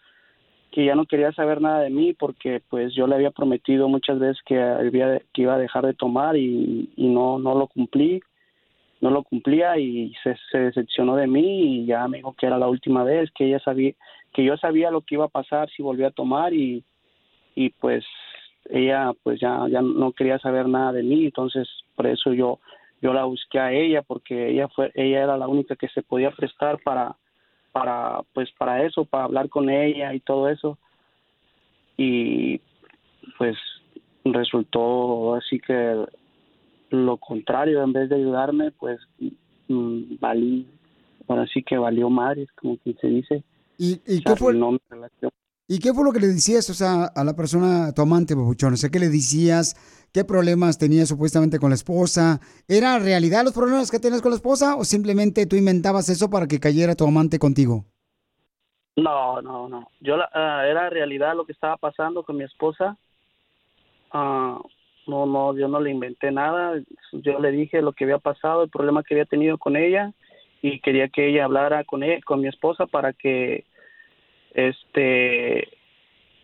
que 0.76 0.84
ya 0.84 0.94
no 0.94 1.06
quería 1.06 1.32
saber 1.32 1.62
nada 1.62 1.80
de 1.80 1.90
mí 1.90 2.12
porque 2.12 2.62
pues 2.70 2.94
yo 2.94 3.08
le 3.08 3.16
había 3.16 3.32
prometido 3.32 3.88
muchas 3.88 4.20
veces 4.20 4.44
que 4.46 4.62
había 4.62 5.22
que 5.34 5.44
iba 5.44 5.56
a 5.56 5.58
dejar 5.58 5.86
de 5.86 5.94
tomar 5.94 6.36
y, 6.36 6.92
y 6.98 7.08
no 7.08 7.40
no 7.40 7.56
lo 7.58 7.68
cumplí 7.68 8.20
no 9.00 9.10
lo 9.10 9.24
cumplía 9.24 9.78
y 9.78 10.14
se, 10.22 10.36
se 10.52 10.58
decepcionó 10.58 11.16
de 11.16 11.28
mí 11.28 11.78
y 11.78 11.86
ya 11.86 12.06
me 12.10 12.18
dijo 12.18 12.36
que 12.38 12.48
era 12.48 12.58
la 12.58 12.68
última 12.68 13.06
vez 13.06 13.32
que 13.32 13.46
ella 13.46 13.60
sabía 13.60 13.94
que 14.34 14.44
yo 14.44 14.58
sabía 14.58 14.92
lo 14.92 15.00
que 15.00 15.16
iba 15.16 15.24
a 15.24 15.30
pasar 15.30 15.70
si 15.70 15.82
volvía 15.82 16.08
a 16.08 16.12
tomar 16.12 16.54
y 16.54 16.84
y 17.56 17.70
pues 17.70 18.04
ella 18.70 19.14
pues 19.24 19.40
ya 19.40 19.66
ya 19.70 19.82
no 19.82 20.12
quería 20.12 20.40
saber 20.40 20.68
nada 20.68 20.92
de 20.92 21.04
mí. 21.04 21.24
Entonces 21.24 21.70
por 21.96 22.06
eso 22.06 22.34
yo 22.34 22.60
yo 23.02 23.14
la 23.14 23.24
busqué 23.24 23.60
a 23.60 23.72
ella 23.72 24.02
porque 24.02 24.50
ella 24.50 24.68
fue 24.68 24.92
ella 24.94 25.24
era 25.24 25.38
la 25.38 25.48
única 25.48 25.78
que 25.78 25.88
se 25.88 26.04
podía 26.04 26.32
prestar 26.32 26.80
para 26.84 27.16
para 27.76 28.22
pues 28.34 28.50
para 28.58 28.86
eso 28.86 29.04
para 29.04 29.26
hablar 29.26 29.50
con 29.50 29.70
ella 29.70 30.14
y 30.14 30.22
todo 30.22 30.48
eso 30.48 30.78
y 31.98 32.62
pues 33.38 33.58
resultó 34.24 35.36
así 35.36 35.60
que 35.60 36.06
lo 36.92 37.18
contrario 37.18 37.84
en 37.84 37.92
vez 37.92 38.08
de 38.08 38.16
ayudarme 38.16 38.72
pues 38.72 39.02
mm, 39.68 40.20
valí 40.22 40.66
ahora 41.28 41.46
sí 41.48 41.64
que 41.64 41.78
valió 41.78 42.10
madres 42.10 42.48
como 42.54 42.78
que 42.78 42.94
se 42.94 43.08
dice 43.08 43.44
¿Y, 43.78 44.00
y 44.08 44.24
qué 44.24 44.38
fue, 44.38 44.52
arruinó 44.52 44.72
mi 44.72 44.80
relación. 44.90 45.32
¿Y 45.68 45.80
qué 45.80 45.94
fue 45.94 46.06
lo 46.06 46.12
que 46.12 46.20
le 46.20 46.28
decías, 46.28 46.70
o 46.70 46.76
sea, 46.76 47.06
a 47.06 47.24
la 47.24 47.36
persona, 47.36 47.92
tu 47.92 48.04
amante, 48.04 48.36
papuchón? 48.36 48.74
O 48.74 48.78
sea, 48.78 48.92
¿qué 48.92 49.00
le 49.00 49.10
decías? 49.10 49.74
¿Qué 50.14 50.24
problemas 50.24 50.78
tenías 50.78 51.10
supuestamente 51.10 51.58
con 51.58 51.72
la 51.72 51.76
esposa? 51.76 52.40
¿Era 52.68 53.00
realidad 53.00 53.44
los 53.44 53.54
problemas 53.54 53.90
que 53.90 53.98
tenías 53.98 54.22
con 54.22 54.30
la 54.30 54.36
esposa 54.36 54.76
o 54.76 54.84
simplemente 54.84 55.48
tú 55.48 55.56
inventabas 55.56 56.08
eso 56.10 56.30
para 56.30 56.46
que 56.46 56.60
cayera 56.60 56.94
tu 56.94 57.08
amante 57.08 57.40
contigo? 57.40 57.84
No, 58.96 59.42
no, 59.42 59.68
no. 59.68 59.90
Yo 60.02 60.18
la, 60.18 60.30
ah, 60.34 60.68
era 60.68 60.90
realidad 60.92 61.36
lo 61.36 61.46
que 61.46 61.52
estaba 61.52 61.78
pasando 61.78 62.24
con 62.24 62.38
mi 62.38 62.44
esposa. 62.44 62.96
Ah, 64.12 64.62
no, 65.08 65.26
no, 65.26 65.58
yo 65.58 65.68
no 65.68 65.80
le 65.80 65.90
inventé 65.90 66.32
nada. 66.32 66.80
Yo 67.12 67.40
le 67.40 67.52
dije 67.52 67.82
lo 67.82 67.94
que 67.94 68.04
había 68.04 68.20
pasado, 68.20 68.62
el 68.62 68.70
problema 68.70 69.02
que 69.02 69.16
había 69.16 69.26
tenido 69.26 69.58
con 69.58 69.76
ella 69.76 70.14
y 70.62 70.80
quería 70.80 71.10
que 71.10 71.28
ella 71.28 71.46
hablara 71.46 71.84
con 71.86 72.04
él, 72.04 72.24
con 72.24 72.42
mi 72.42 72.48
esposa 72.48 72.86
para 72.86 73.14
que, 73.14 73.66
este, 74.56 75.68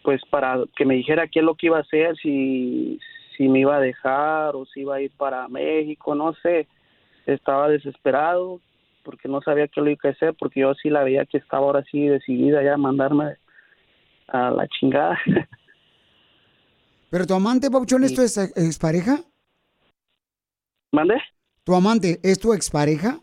pues 0.04 0.22
para 0.30 0.60
que 0.76 0.86
me 0.86 0.96
dijera 0.96 1.28
qué 1.28 1.40
es 1.40 1.46
lo 1.46 1.56
que 1.56 1.68
iba 1.68 1.78
a 1.78 1.82
hacer, 1.82 2.16
si, 2.18 3.00
si 3.36 3.48
me 3.48 3.60
iba 3.62 3.78
a 3.78 3.82
dejar 3.82 4.56
o 4.56 4.66
si 4.68 4.82
iba 4.82 4.96
a 4.96 5.02
ir 5.02 5.12
para 5.18 5.48
México, 5.48 6.14
no 6.14 6.34
sé. 6.44 6.68
Estaba 7.26 7.70
desesperado 7.70 8.60
porque 9.04 9.28
no 9.28 9.42
sabía 9.42 9.68
qué 9.68 9.82
lo 9.82 9.90
iba 9.90 10.00
a 10.04 10.10
hacer, 10.10 10.36
porque 10.38 10.60
yo 10.60 10.74
sí 10.76 10.90
la 10.90 11.04
veía 11.04 11.26
que 11.26 11.38
estaba 11.38 11.66
ahora 11.66 11.84
sí 11.90 12.08
decidida 12.08 12.62
ya 12.62 12.76
a 12.76 12.78
mandarme 12.78 13.38
a 14.28 14.52
la 14.52 14.68
chingada. 14.68 15.20
¿Pero 17.10 17.26
tu 17.26 17.34
amante, 17.34 17.70
papuchón, 17.70 18.04
es 18.04 18.14
tu 18.14 18.22
ex- 18.22 18.58
expareja? 18.58 19.20
¿Mande? 20.94 21.16
¿Tu 21.64 21.76
amante 21.76 22.20
es 22.24 22.40
tu 22.40 22.54
expareja? 22.54 23.20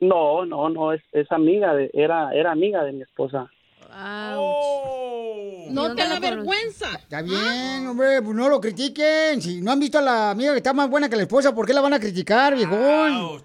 No, 0.00 0.44
no, 0.46 0.68
no, 0.68 0.92
es, 0.92 1.02
es 1.12 1.30
amiga, 1.32 1.74
de, 1.74 1.90
era, 1.92 2.32
era 2.32 2.52
amiga 2.52 2.84
de 2.84 2.92
mi 2.92 3.02
esposa. 3.02 3.50
No 5.70 5.94
te 5.94 6.08
da 6.08 6.18
vergüenza. 6.20 6.94
Está 6.96 7.22
bien, 7.22 7.86
hombre, 7.86 8.22
pues 8.22 8.36
no 8.36 8.48
lo 8.48 8.60
critiquen. 8.60 9.40
Si 9.42 9.60
no 9.60 9.72
han 9.72 9.80
visto 9.80 9.98
a 9.98 10.02
la 10.02 10.30
amiga 10.30 10.52
que 10.52 10.58
está 10.58 10.72
más 10.72 10.88
buena 10.88 11.08
que 11.08 11.16
la 11.16 11.22
esposa, 11.22 11.54
¿por 11.54 11.66
qué 11.66 11.72
la 11.72 11.80
van 11.80 11.94
a 11.94 12.00
criticar, 12.00 12.54
viejón? 12.54 13.42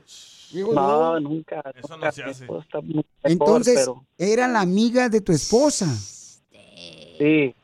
Digo 0.51 0.74
No, 0.74 1.20
nunca. 1.20 1.64
Eso 1.76 1.93
nunca. 1.95 2.06
no 2.08 2.12
se 2.12 2.24
hace. 2.24 2.43
Mejor, 2.43 2.66
Entonces, 3.24 3.80
pero- 3.80 4.06
era 4.18 4.47
la 4.47 4.62
amiga 4.62 5.10
de 5.10 5.22
tu 5.22 5.32
esposa. 5.32 5.88
sí. 7.18 7.56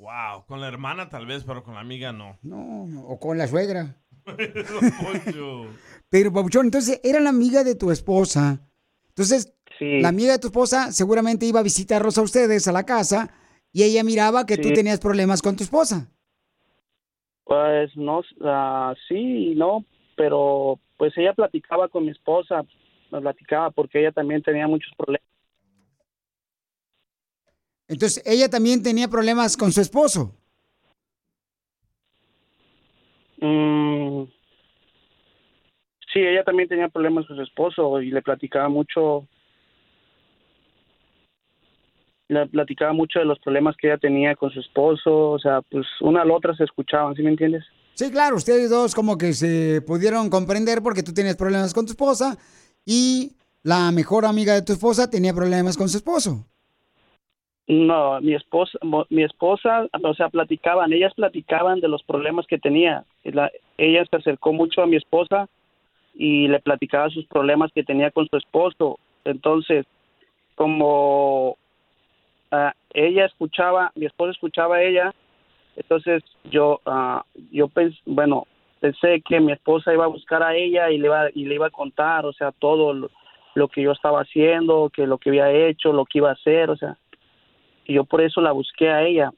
Wow, 0.00 0.44
con 0.46 0.60
la 0.62 0.68
hermana 0.68 1.08
tal 1.10 1.26
vez, 1.26 1.44
pero 1.44 1.62
con 1.62 1.74
la 1.74 1.80
amiga 1.80 2.12
no. 2.12 2.38
No, 2.42 2.86
no, 2.86 3.02
o 3.02 3.18
con 3.20 3.36
la 3.36 3.46
suegra. 3.46 3.94
Pero, 6.10 6.32
Pabuchón, 6.32 6.66
entonces 6.66 7.00
era 7.04 7.20
la 7.20 7.30
amiga 7.30 7.64
de 7.64 7.74
tu 7.74 7.90
esposa. 7.90 8.60
Entonces, 9.08 9.54
la 9.80 10.08
amiga 10.08 10.32
de 10.32 10.38
tu 10.38 10.48
esposa 10.48 10.92
seguramente 10.92 11.46
iba 11.46 11.60
a 11.60 11.62
visitarlos 11.64 12.18
a 12.18 12.22
ustedes 12.22 12.66
a 12.66 12.72
la 12.72 12.84
casa 12.84 13.30
y 13.72 13.82
ella 13.82 14.02
miraba 14.02 14.46
que 14.46 14.56
tú 14.56 14.72
tenías 14.72 15.00
problemas 15.00 15.42
con 15.42 15.56
tu 15.56 15.62
esposa. 15.62 16.10
Pues 17.44 17.96
no, 17.96 18.22
ah, 18.42 18.94
sí 19.08 19.52
y 19.52 19.54
no, 19.54 19.84
pero 20.16 20.78
pues 20.96 21.16
ella 21.16 21.32
platicaba 21.32 21.88
con 21.88 22.04
mi 22.04 22.10
esposa, 22.10 22.62
me 23.10 23.20
platicaba 23.20 23.70
porque 23.70 24.00
ella 24.00 24.12
también 24.12 24.42
tenía 24.42 24.66
muchos 24.66 24.92
problemas. 24.96 25.26
Entonces, 27.88 28.22
ella 28.26 28.50
también 28.50 28.82
tenía 28.82 29.08
problemas 29.08 29.56
con 29.56 29.72
su 29.72 29.80
esposo. 29.80 30.34
Mm, 33.40 34.24
sí, 36.18 36.26
ella 36.26 36.42
también 36.42 36.68
tenía 36.68 36.88
problemas 36.88 37.26
con 37.26 37.36
su 37.36 37.42
esposo 37.42 38.00
y 38.02 38.10
le 38.10 38.22
platicaba 38.22 38.68
mucho, 38.68 39.26
le 42.28 42.46
platicaba 42.46 42.92
mucho 42.92 43.20
de 43.20 43.24
los 43.24 43.38
problemas 43.38 43.76
que 43.76 43.86
ella 43.88 43.98
tenía 43.98 44.34
con 44.34 44.50
su 44.50 44.60
esposo, 44.60 45.30
o 45.30 45.38
sea, 45.38 45.62
pues 45.62 45.86
una 46.00 46.22
a 46.22 46.24
la 46.24 46.34
otra 46.34 46.54
se 46.54 46.64
escuchaban, 46.64 47.14
¿sí 47.14 47.22
me 47.22 47.30
entiendes? 47.30 47.64
Sí, 47.94 48.10
claro, 48.10 48.36
ustedes 48.36 48.70
dos 48.70 48.94
como 48.94 49.16
que 49.18 49.32
se 49.32 49.82
pudieron 49.82 50.30
comprender 50.30 50.82
porque 50.82 51.02
tú 51.02 51.12
tenías 51.12 51.36
problemas 51.36 51.74
con 51.74 51.84
tu 51.86 51.92
esposa 51.92 52.36
y 52.84 53.32
la 53.62 53.90
mejor 53.92 54.24
amiga 54.24 54.54
de 54.54 54.62
tu 54.62 54.72
esposa 54.72 55.10
tenía 55.10 55.34
problemas 55.34 55.76
con 55.76 55.88
su 55.88 55.98
esposo. 55.98 56.46
No, 57.66 58.18
mi 58.22 58.34
esposa, 58.34 58.78
mi 59.10 59.24
esposa, 59.24 59.86
o 60.02 60.14
sea, 60.14 60.30
platicaban, 60.30 60.92
ellas 60.92 61.12
platicaban 61.14 61.80
de 61.80 61.88
los 61.88 62.02
problemas 62.02 62.46
que 62.46 62.58
tenía. 62.58 63.04
La- 63.24 63.50
ella 63.76 64.04
se 64.08 64.16
acercó 64.16 64.54
mucho 64.54 64.80
a 64.80 64.86
mi 64.86 64.96
esposa 64.96 65.48
y 66.18 66.48
le 66.48 66.58
platicaba 66.58 67.08
sus 67.10 67.24
problemas 67.26 67.70
que 67.72 67.84
tenía 67.84 68.10
con 68.10 68.26
su 68.28 68.36
esposo. 68.36 68.98
Entonces, 69.24 69.86
como 70.56 71.56
ah, 72.50 72.74
ella 72.92 73.24
escuchaba, 73.24 73.92
mi 73.94 74.06
esposa 74.06 74.32
escuchaba 74.32 74.76
a 74.76 74.82
ella, 74.82 75.14
entonces 75.76 76.24
yo, 76.50 76.80
ah, 76.86 77.24
yo 77.52 77.68
pens 77.68 77.96
bueno, 78.04 78.48
pensé 78.80 79.22
que 79.26 79.38
mi 79.38 79.52
esposa 79.52 79.94
iba 79.94 80.06
a 80.06 80.08
buscar 80.08 80.42
a 80.42 80.56
ella 80.56 80.90
y 80.90 80.98
le 80.98 81.06
iba, 81.06 81.30
y 81.32 81.44
le 81.44 81.54
iba 81.54 81.68
a 81.68 81.70
contar, 81.70 82.26
o 82.26 82.32
sea, 82.32 82.50
todo 82.50 82.92
lo, 82.92 83.10
lo 83.54 83.68
que 83.68 83.82
yo 83.82 83.92
estaba 83.92 84.22
haciendo, 84.22 84.90
que 84.92 85.06
lo 85.06 85.18
que 85.18 85.30
había 85.30 85.52
hecho, 85.52 85.92
lo 85.92 86.04
que 86.04 86.18
iba 86.18 86.30
a 86.30 86.34
hacer, 86.34 86.68
o 86.68 86.76
sea, 86.76 86.96
y 87.84 87.94
yo 87.94 88.02
por 88.02 88.22
eso 88.22 88.40
la 88.40 88.50
busqué 88.50 88.90
a 88.90 89.04
ella, 89.04 89.30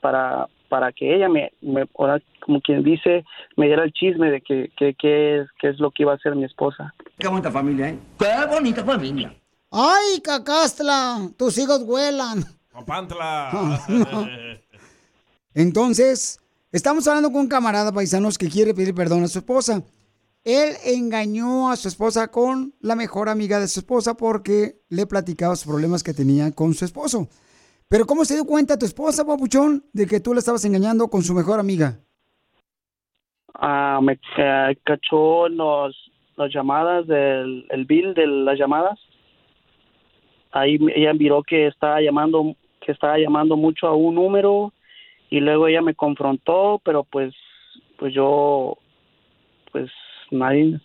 para, 0.00 0.48
para 0.70 0.92
que 0.92 1.14
ella 1.14 1.28
me, 1.28 1.52
me 1.60 1.84
ahora, 1.98 2.22
como 2.46 2.62
quien 2.62 2.82
dice, 2.82 3.24
me 3.56 3.66
diera 3.66 3.84
el 3.84 3.92
chisme 3.92 4.30
de 4.30 4.40
que, 4.40 4.70
que, 4.78 4.94
que 4.94 5.40
es, 5.40 5.48
qué 5.60 5.68
es 5.68 5.80
lo 5.80 5.90
que 5.90 6.04
iba 6.04 6.12
a 6.12 6.14
hacer 6.14 6.34
mi 6.34 6.44
esposa. 6.44 6.94
Qué 7.18 7.28
bonita 7.28 7.50
familia, 7.50 7.90
¿eh? 7.90 7.98
Qué 8.18 8.46
bonita 8.48 8.82
familia. 8.84 9.34
¡Ay, 9.70 10.20
cacastla! 10.22 11.28
Tus 11.36 11.58
hijos 11.58 11.84
vuelan. 11.84 12.44
Papantla. 12.72 13.80
Entonces, 15.54 16.40
estamos 16.72 17.06
hablando 17.08 17.30
con 17.30 17.42
un 17.42 17.48
camarada 17.48 17.92
paisanos 17.92 18.38
que 18.38 18.48
quiere 18.48 18.72
pedir 18.72 18.94
perdón 18.94 19.24
a 19.24 19.28
su 19.28 19.40
esposa. 19.40 19.82
Él 20.44 20.74
engañó 20.84 21.70
a 21.70 21.76
su 21.76 21.88
esposa 21.88 22.28
con 22.28 22.74
la 22.80 22.94
mejor 22.94 23.28
amiga 23.28 23.60
de 23.60 23.68
su 23.68 23.80
esposa 23.80 24.14
porque 24.14 24.80
le 24.88 25.06
platicaba 25.06 25.52
los 25.52 25.64
problemas 25.64 26.02
que 26.02 26.14
tenía 26.14 26.52
con 26.52 26.72
su 26.74 26.84
esposo. 26.84 27.28
Pero 27.90 28.06
¿cómo 28.06 28.24
se 28.24 28.34
dio 28.34 28.44
cuenta 28.44 28.78
tu 28.78 28.86
esposa, 28.86 29.26
papuchón, 29.26 29.82
de 29.92 30.06
que 30.06 30.20
tú 30.20 30.32
le 30.32 30.38
estabas 30.38 30.64
engañando 30.64 31.08
con 31.08 31.22
su 31.22 31.34
mejor 31.34 31.58
amiga? 31.58 31.98
Ah, 33.52 33.98
me 34.00 34.16
cachó 34.84 35.48
los, 35.48 35.96
las 36.36 36.54
llamadas 36.54 37.08
del 37.08 37.66
el 37.68 37.84
bill 37.86 38.14
de 38.14 38.28
las 38.28 38.56
llamadas. 38.56 38.96
Ahí 40.52 40.78
ella 40.94 41.12
miró 41.14 41.42
que 41.42 41.66
estaba 41.66 42.00
llamando 42.00 42.54
que 42.80 42.92
estaba 42.92 43.18
llamando 43.18 43.56
mucho 43.56 43.88
a 43.88 43.96
un 43.96 44.14
número 44.14 44.72
y 45.28 45.40
luego 45.40 45.66
ella 45.66 45.82
me 45.82 45.96
confrontó, 45.96 46.80
pero 46.84 47.02
pues 47.02 47.34
pues 47.98 48.14
yo 48.14 48.78
pues 49.72 49.90
nadie 50.30 50.80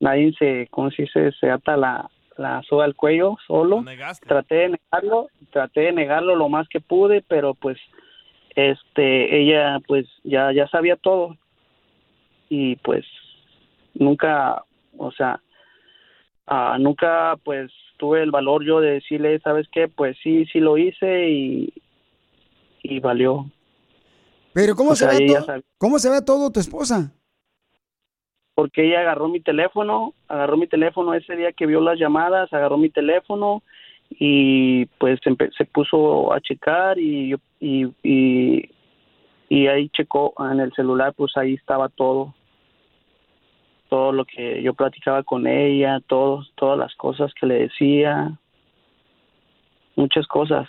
nadie 0.00 0.34
se 0.36 0.66
cómo 0.72 0.90
se 0.90 1.02
dice 1.02 1.30
se 1.38 1.48
ata 1.48 1.76
la 1.76 2.10
la 2.38 2.62
soga 2.62 2.84
al 2.84 2.94
cuello 2.94 3.36
solo. 3.46 3.82
Traté 4.26 4.54
de 4.54 4.68
negarlo, 4.70 5.28
traté 5.50 5.80
de 5.82 5.92
negarlo 5.92 6.36
lo 6.36 6.48
más 6.48 6.68
que 6.68 6.80
pude, 6.80 7.22
pero 7.22 7.54
pues 7.54 7.78
este 8.56 9.40
ella 9.42 9.78
pues 9.86 10.06
ya 10.24 10.52
ya 10.52 10.66
sabía 10.68 10.96
todo 10.96 11.36
y 12.48 12.76
pues 12.76 13.04
nunca, 13.94 14.64
o 14.96 15.10
sea, 15.12 15.40
ah, 16.46 16.76
nunca 16.80 17.36
pues 17.44 17.70
tuve 17.98 18.22
el 18.22 18.30
valor 18.30 18.64
yo 18.64 18.80
de 18.80 18.92
decirle, 18.92 19.38
¿sabes 19.40 19.66
qué? 19.72 19.88
Pues 19.88 20.16
sí, 20.22 20.46
sí 20.46 20.60
lo 20.60 20.78
hice 20.78 21.28
y, 21.28 21.72
y 22.82 23.00
valió. 23.00 23.50
Pero 24.54 24.74
¿cómo, 24.76 24.90
O 24.92 24.94
se, 24.96 25.04
sea, 25.04 25.18
ve 25.18 25.24
ella 25.24 25.40
to- 25.40 25.44
sabe- 25.46 25.64
¿cómo 25.78 25.98
se 25.98 26.10
ve 26.10 26.22
todo 26.22 26.50
tu 26.50 26.58
esposa? 26.60 27.12
Porque 28.58 28.88
ella 28.88 29.02
agarró 29.02 29.28
mi 29.28 29.38
teléfono, 29.38 30.14
agarró 30.26 30.56
mi 30.56 30.66
teléfono 30.66 31.14
ese 31.14 31.36
día 31.36 31.52
que 31.52 31.64
vio 31.64 31.80
las 31.80 31.96
llamadas, 31.96 32.52
agarró 32.52 32.76
mi 32.76 32.90
teléfono 32.90 33.62
y 34.10 34.86
pues 34.98 35.20
se 35.56 35.64
puso 35.66 36.32
a 36.32 36.40
checar 36.40 36.98
y, 36.98 37.36
y, 37.60 37.86
y, 38.02 38.68
y 39.48 39.66
ahí 39.68 39.88
checó 39.90 40.34
en 40.50 40.58
el 40.58 40.72
celular, 40.72 41.14
pues 41.16 41.36
ahí 41.36 41.54
estaba 41.54 41.88
todo. 41.88 42.34
Todo 43.90 44.10
lo 44.10 44.24
que 44.24 44.60
yo 44.60 44.74
platicaba 44.74 45.22
con 45.22 45.46
ella, 45.46 46.00
todos, 46.08 46.52
todas 46.56 46.76
las 46.76 46.92
cosas 46.96 47.32
que 47.40 47.46
le 47.46 47.60
decía, 47.60 48.36
muchas 49.94 50.26
cosas. 50.26 50.68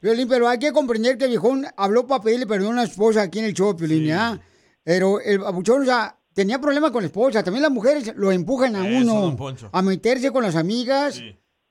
Piolín, 0.00 0.28
pero 0.28 0.46
hay 0.46 0.60
que 0.60 0.70
comprender 0.70 1.18
que 1.18 1.24
el 1.24 1.30
viejón 1.30 1.64
habló 1.76 2.06
para 2.06 2.22
pedirle 2.22 2.46
perdón 2.46 2.78
a 2.78 2.86
su 2.86 2.92
esposa 2.92 3.22
aquí 3.22 3.40
en 3.40 3.46
el 3.46 3.54
show, 3.54 3.76
Piolín, 3.76 4.06
¿ya? 4.06 4.38
Pero 4.84 5.20
el 5.20 5.40
papuchón, 5.40 5.82
o 5.82 5.84
sea, 5.84 6.16
tenía 6.34 6.60
problemas 6.60 6.90
con 6.90 7.02
la 7.02 7.06
esposa. 7.06 7.42
También 7.42 7.62
las 7.62 7.72
mujeres 7.72 8.12
lo 8.16 8.30
empujan 8.30 8.76
a 8.76 8.88
Eso, 8.88 9.12
uno 9.12 9.36
a 9.72 9.82
meterse 9.82 10.30
con 10.30 10.42
las 10.42 10.54
amigas. 10.54 11.20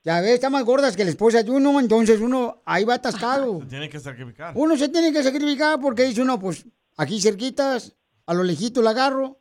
Ya 0.03 0.19
ves, 0.19 0.31
están 0.31 0.51
más 0.51 0.65
gordas 0.65 0.97
que 0.97 1.05
la 1.05 1.11
esposa 1.11 1.43
de 1.43 1.51
uno, 1.51 1.79
entonces 1.79 2.19
uno 2.19 2.61
ahí 2.65 2.83
va 2.83 2.95
atascado. 2.95 3.59
Tiene 3.69 3.87
que 3.87 3.99
sacrificar. 3.99 4.51
Uno 4.55 4.75
se 4.75 4.89
tiene 4.89 5.13
que 5.13 5.23
sacrificar 5.23 5.79
porque 5.79 6.03
dice 6.03 6.21
uno, 6.21 6.37
pues, 6.39 6.65
aquí 6.97 7.21
cerquitas, 7.21 7.95
a 8.25 8.33
lo 8.33 8.43
lejito 8.43 8.81
la 8.81 8.89
agarro. 8.89 9.39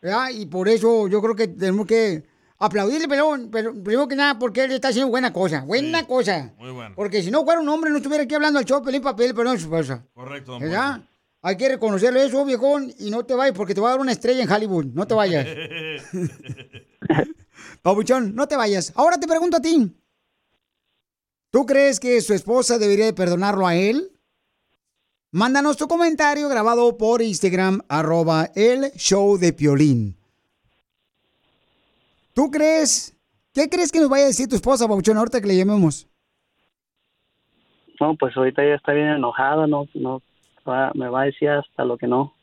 ¿verdad? 0.00 0.28
Y 0.30 0.46
por 0.46 0.68
eso 0.68 1.08
yo 1.08 1.20
creo 1.20 1.34
que 1.34 1.48
tenemos 1.48 1.86
que 1.86 2.24
aplaudirle, 2.58 3.08
pero, 3.08 3.36
pero 3.50 3.72
primero 3.72 4.06
que 4.06 4.14
nada, 4.14 4.38
porque 4.38 4.64
él 4.64 4.72
está 4.72 4.88
haciendo 4.88 5.10
buena 5.10 5.32
cosa, 5.32 5.62
buena 5.62 6.06
cosa. 6.06 6.54
Muy 6.58 6.70
bueno. 6.70 6.94
Porque 6.94 7.22
si 7.22 7.30
no 7.30 7.44
fuera 7.44 7.60
un 7.60 7.68
hombre, 7.68 7.90
no 7.90 7.96
estuviera 7.96 8.22
aquí 8.22 8.34
hablando 8.34 8.60
al 8.60 8.64
show, 8.64 8.82
pelín 8.82 9.02
papel, 9.02 9.34
perdón, 9.34 9.58
su 9.58 9.64
esposa. 9.64 10.06
Correcto, 10.14 10.52
don 10.52 10.62
¿Verdad? 10.62 11.00
Hay 11.46 11.56
que 11.56 11.68
reconocerlo 11.68 12.20
eso, 12.20 12.44
viejón, 12.44 12.92
y 12.98 13.08
no 13.08 13.24
te 13.24 13.32
vayas 13.36 13.56
porque 13.56 13.72
te 13.72 13.80
va 13.80 13.86
a 13.86 13.90
dar 13.92 14.00
una 14.00 14.10
estrella 14.10 14.42
en 14.42 14.50
Hollywood. 14.50 14.86
No 14.86 15.06
te 15.06 15.14
vayas. 15.14 15.46
Pabuchón, 17.82 18.34
no 18.34 18.48
te 18.48 18.56
vayas. 18.56 18.92
Ahora 18.96 19.16
te 19.16 19.28
pregunto 19.28 19.58
a 19.58 19.60
ti. 19.60 19.96
¿Tú 21.52 21.64
crees 21.64 22.00
que 22.00 22.20
su 22.20 22.34
esposa 22.34 22.78
debería 22.78 23.04
de 23.04 23.12
perdonarlo 23.12 23.64
a 23.64 23.76
él? 23.76 24.10
Mándanos 25.30 25.76
tu 25.76 25.86
comentario 25.86 26.48
grabado 26.48 26.98
por 26.98 27.22
Instagram, 27.22 27.80
arroba 27.88 28.50
el 28.56 28.90
show 28.96 29.38
de 29.38 29.52
Piolín. 29.52 30.16
¿Tú 32.34 32.50
crees? 32.50 33.16
¿Qué 33.54 33.68
crees 33.68 33.92
que 33.92 34.00
nos 34.00 34.08
vaya 34.08 34.24
a 34.24 34.28
decir 34.34 34.48
tu 34.48 34.56
esposa, 34.56 34.88
Pabuchón, 34.88 35.16
ahorita 35.16 35.40
que 35.40 35.46
le 35.46 35.56
llamemos? 35.56 36.08
No, 38.00 38.16
pues 38.16 38.36
ahorita 38.36 38.64
ella 38.64 38.74
está 38.74 38.90
bien 38.90 39.06
enojada, 39.06 39.68
no, 39.68 39.86
no, 39.94 40.20
va- 40.66 40.92
me 40.94 41.08
va 41.08 41.22
a 41.22 41.24
decir 41.26 41.48
hasta 41.48 41.84
lo 41.84 41.96
que 41.96 42.06
no. 42.06 42.34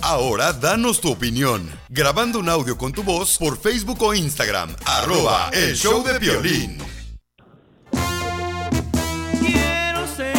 Ahora 0.00 0.52
danos 0.52 1.00
tu 1.00 1.10
opinión, 1.10 1.68
grabando 1.88 2.38
un 2.38 2.48
audio 2.48 2.78
con 2.78 2.92
tu 2.92 3.02
voz 3.02 3.36
por 3.36 3.58
Facebook 3.58 4.00
o 4.02 4.14
Instagram, 4.14 4.74
arroba 4.86 5.50
el 5.52 5.74
show 5.74 6.04
de 6.04 6.18
violín. 6.20 6.78
Quiero 9.40 10.06
ser 10.06 10.36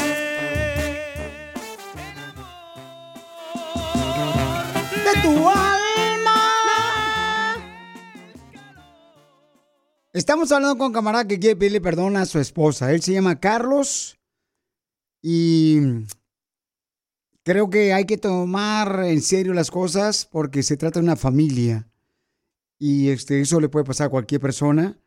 ¡De 5.03 5.21
tu 5.21 5.49
alma! 5.49 6.39
Estamos 10.13 10.51
hablando 10.51 10.77
con 10.77 10.87
un 10.87 10.93
camarada 10.93 11.27
que 11.27 11.39
quiere 11.39 11.55
pedirle 11.55 11.81
perdón 11.81 12.15
a 12.17 12.25
su 12.25 12.39
esposa. 12.39 12.91
Él 12.93 13.01
se 13.01 13.13
llama 13.13 13.39
Carlos 13.39 14.17
y 15.21 15.79
creo 17.43 17.69
que 17.69 17.93
hay 17.93 18.05
que 18.05 18.17
tomar 18.17 19.03
en 19.05 19.21
serio 19.21 19.53
las 19.53 19.71
cosas 19.71 20.27
porque 20.31 20.63
se 20.63 20.77
trata 20.77 20.99
de 20.99 21.05
una 21.05 21.15
familia 21.15 21.87
y 22.79 23.09
este, 23.09 23.41
eso 23.41 23.59
le 23.59 23.69
puede 23.69 23.85
pasar 23.85 24.07
a 24.07 24.09
cualquier 24.09 24.39
persona. 24.39 24.97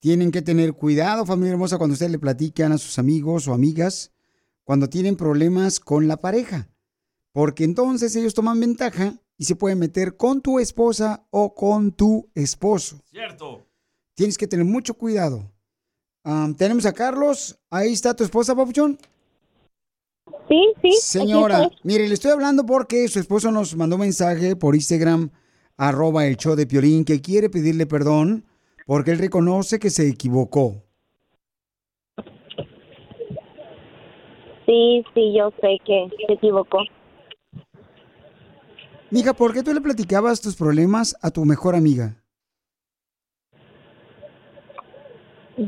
Tienen 0.00 0.30
que 0.30 0.40
tener 0.40 0.72
cuidado, 0.72 1.26
familia 1.26 1.52
hermosa, 1.52 1.76
cuando 1.76 1.92
ustedes 1.92 2.12
le 2.12 2.18
platican 2.18 2.72
a 2.72 2.78
sus 2.78 2.98
amigos 2.98 3.46
o 3.46 3.52
amigas 3.52 4.12
cuando 4.64 4.88
tienen 4.88 5.16
problemas 5.16 5.80
con 5.80 6.08
la 6.08 6.16
pareja. 6.16 6.68
Porque 7.32 7.64
entonces 7.64 8.14
ellos 8.16 8.34
toman 8.34 8.60
ventaja 8.60 9.14
y 9.36 9.44
se 9.44 9.56
pueden 9.56 9.78
meter 9.78 10.16
con 10.16 10.40
tu 10.40 10.58
esposa 10.58 11.26
o 11.30 11.54
con 11.54 11.92
tu 11.92 12.30
esposo. 12.34 13.00
Cierto. 13.10 13.66
Tienes 14.14 14.38
que 14.38 14.46
tener 14.46 14.64
mucho 14.64 14.94
cuidado. 14.94 15.50
Am, 16.22 16.54
tenemos 16.54 16.86
a 16.86 16.92
Carlos. 16.92 17.58
Ahí 17.68 17.92
está 17.92 18.14
tu 18.14 18.24
esposa, 18.24 18.54
Papuchón. 18.54 18.98
Sí, 20.50 20.74
sí. 20.82 20.92
Señora, 21.00 21.70
mire, 21.84 22.08
le 22.08 22.14
estoy 22.14 22.32
hablando 22.32 22.66
porque 22.66 23.06
su 23.06 23.20
esposo 23.20 23.52
nos 23.52 23.76
mandó 23.76 23.94
un 23.94 24.00
mensaje 24.00 24.56
por 24.56 24.74
Instagram, 24.74 25.30
arroba 25.76 26.26
el 26.26 26.36
show 26.36 26.56
de 26.56 26.66
Piolín, 26.66 27.04
que 27.04 27.20
quiere 27.20 27.48
pedirle 27.48 27.86
perdón 27.86 28.44
porque 28.84 29.12
él 29.12 29.18
reconoce 29.18 29.78
que 29.78 29.90
se 29.90 30.08
equivocó. 30.08 30.82
Sí, 34.66 35.04
sí, 35.14 35.34
yo 35.38 35.52
sé 35.60 35.78
que 35.86 36.08
se 36.26 36.32
equivocó. 36.32 36.78
Mija, 39.10 39.32
¿por 39.32 39.54
qué 39.54 39.62
tú 39.62 39.72
le 39.72 39.80
platicabas 39.80 40.40
tus 40.40 40.56
problemas 40.56 41.16
a 41.22 41.30
tu 41.30 41.44
mejor 41.44 41.76
amiga? 41.76 42.19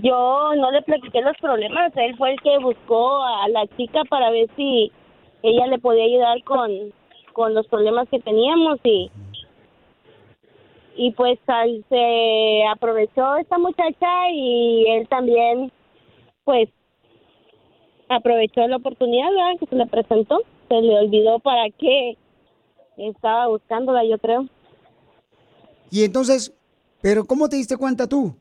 Yo 0.01 0.55
no 0.57 0.70
le 0.70 0.80
platiqué 0.82 1.20
los 1.20 1.36
problemas, 1.38 1.93
él 1.97 2.16
fue 2.16 2.32
el 2.32 2.40
que 2.40 2.57
buscó 2.59 3.22
a 3.22 3.47
la 3.49 3.66
chica 3.76 4.01
para 4.09 4.30
ver 4.30 4.49
si 4.57 4.90
ella 5.43 5.66
le 5.66 5.78
podía 5.78 6.05
ayudar 6.05 6.43
con, 6.45 6.70
con 7.34 7.53
los 7.53 7.66
problemas 7.66 8.09
que 8.09 8.18
teníamos 8.20 8.78
y 8.84 9.11
y 10.95 11.11
pues 11.12 11.38
al- 11.47 11.84
se 11.88 12.64
aprovechó 12.70 13.36
esta 13.36 13.59
muchacha 13.59 14.30
y 14.30 14.84
él 14.88 15.09
también 15.09 15.72
pues 16.45 16.68
aprovechó 18.09 18.66
la 18.68 18.76
oportunidad 18.76 19.28
que 19.59 19.66
se 19.66 19.74
le 19.76 19.86
presentó, 19.86 20.40
se 20.68 20.80
le 20.82 20.99
olvidó 20.99 21.38
para 21.38 21.70
qué 21.78 22.16
estaba 22.99 23.47
buscándola 23.49 24.05
yo 24.05 24.18
creo. 24.18 24.47
Y 25.90 26.05
entonces, 26.05 26.55
¿pero 27.01 27.24
cómo 27.26 27.49
te 27.49 27.57
diste 27.57 27.76
cuenta 27.76 28.07
tú? 28.07 28.34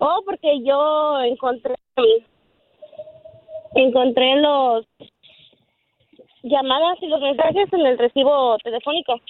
Oh, 0.00 0.22
porque 0.24 0.62
yo 0.64 1.20
encontré 1.20 1.74
encontré 3.74 4.40
los 4.40 4.86
llamadas 6.42 6.98
y 7.02 7.06
los 7.06 7.20
mensajes 7.20 7.70
en 7.70 7.80
el 7.80 7.98
recibo 7.98 8.56
telefónico. 8.64 9.20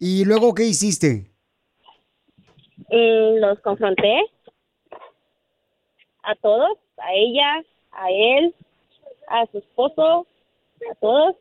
¿Y 0.00 0.24
luego 0.24 0.54
qué 0.54 0.64
hiciste? 0.64 1.30
Mm, 2.88 3.38
los 3.38 3.60
confronté 3.60 4.22
a 6.24 6.34
todos, 6.34 6.76
a 6.98 7.14
ella, 7.14 7.62
a 7.92 8.10
él, 8.10 8.54
a 9.28 9.46
su 9.52 9.58
esposo, 9.58 10.26
a 10.90 10.94
todos. 10.96 11.36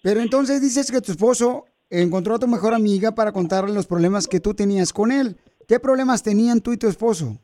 Pero 0.00 0.20
entonces 0.20 0.62
dices 0.62 0.92
que 0.92 1.00
tu 1.00 1.10
esposo 1.10 1.66
encontró 2.02 2.34
a 2.34 2.38
tu 2.38 2.46
mejor 2.46 2.74
amiga 2.74 3.14
para 3.14 3.32
contarle 3.32 3.74
los 3.74 3.86
problemas 3.86 4.26
que 4.26 4.40
tú 4.40 4.54
tenías 4.54 4.92
con 4.92 5.12
él. 5.12 5.36
¿Qué 5.68 5.80
problemas 5.80 6.22
tenían 6.22 6.60
tú 6.60 6.72
y 6.72 6.76
tu 6.76 6.88
esposo? 6.88 7.38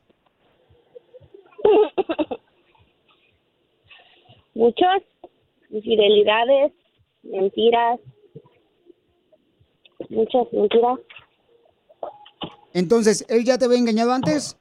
Muchos, 4.55 5.03
infidelidades, 5.71 6.73
mentiras, 7.23 8.01
muchas 10.09 10.53
mentiras. 10.53 10.99
Entonces, 12.73 13.25
¿él 13.29 13.45
ya 13.45 13.59
te 13.59 13.65
había 13.65 13.79
engañado 13.79 14.13
antes? 14.13 14.57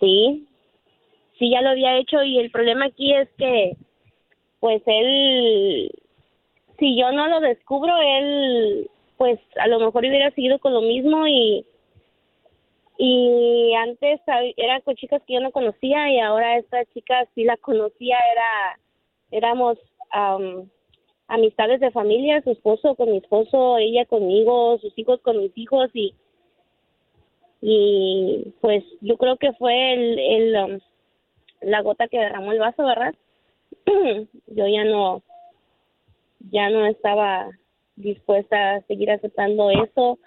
Sí, 0.00 0.46
sí, 1.38 1.50
ya 1.50 1.62
lo 1.62 1.70
había 1.70 1.98
hecho 1.98 2.22
y 2.22 2.38
el 2.38 2.50
problema 2.50 2.86
aquí 2.86 3.14
es 3.14 3.28
que, 3.38 3.76
pues 4.60 4.82
él, 4.86 5.90
si 6.78 6.96
yo 6.98 7.10
no 7.12 7.26
lo 7.26 7.40
descubro, 7.40 7.92
él, 8.00 8.90
pues 9.16 9.38
a 9.56 9.66
lo 9.66 9.80
mejor 9.80 10.04
hubiera 10.04 10.30
seguido 10.30 10.58
con 10.58 10.72
lo 10.72 10.80
mismo 10.80 11.26
y, 11.26 11.64
y 12.98 13.74
antes 13.74 14.20
sab- 14.26 14.54
era 14.56 14.80
con 14.80 14.94
chicas 14.96 15.22
que 15.26 15.34
yo 15.34 15.40
no 15.40 15.50
conocía 15.50 16.10
y 16.12 16.20
ahora 16.20 16.56
esta 16.56 16.84
chica 16.86 17.26
sí 17.34 17.44
la 17.44 17.56
conocía, 17.56 18.16
era, 18.32 18.80
éramos 19.30 19.78
am, 20.10 20.68
amistades 21.26 21.80
de 21.80 21.90
familia, 21.90 22.42
su 22.42 22.50
esposo 22.52 22.94
con 22.94 23.10
mi 23.10 23.18
esposo, 23.18 23.78
ella 23.78 24.04
conmigo, 24.06 24.78
sus 24.78 24.96
hijos 24.98 25.20
con 25.20 25.38
mis 25.38 25.56
hijos 25.56 25.90
y 25.94 26.14
y 27.60 28.52
pues 28.60 28.84
yo 29.00 29.16
creo 29.16 29.36
que 29.36 29.52
fue 29.54 29.92
el, 29.94 30.18
el 30.18 30.56
um, 30.64 30.78
la 31.60 31.82
gota 31.82 32.06
que 32.06 32.18
derramó 32.18 32.52
el 32.52 32.60
vaso, 32.60 32.84
¿verdad? 32.84 33.14
yo 34.46 34.68
ya 34.68 34.84
no 34.84 35.22
ya 36.50 36.70
no 36.70 36.86
estaba 36.86 37.48
dispuesta 37.96 38.76
a 38.76 38.80
seguir 38.82 39.10
aceptando 39.10 39.70
eso. 39.70 40.18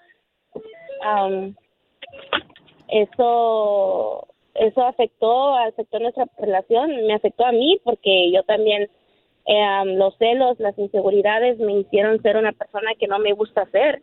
Am, 1.04 1.54
eso 2.88 4.28
eso 4.54 4.82
afectó 4.82 5.56
afectó 5.56 5.98
nuestra 5.98 6.26
relación, 6.38 6.90
me 7.06 7.14
afectó 7.14 7.46
a 7.46 7.52
mí 7.52 7.80
porque 7.84 8.30
yo 8.32 8.42
también 8.42 8.90
eh, 9.46 9.62
am, 9.62 9.96
los 9.96 10.16
celos, 10.18 10.60
las 10.60 10.78
inseguridades 10.78 11.58
me 11.58 11.80
hicieron 11.80 12.20
ser 12.22 12.36
una 12.36 12.52
persona 12.52 12.90
que 12.98 13.08
no 13.08 13.18
me 13.18 13.32
gusta 13.32 13.66
ser. 13.70 14.02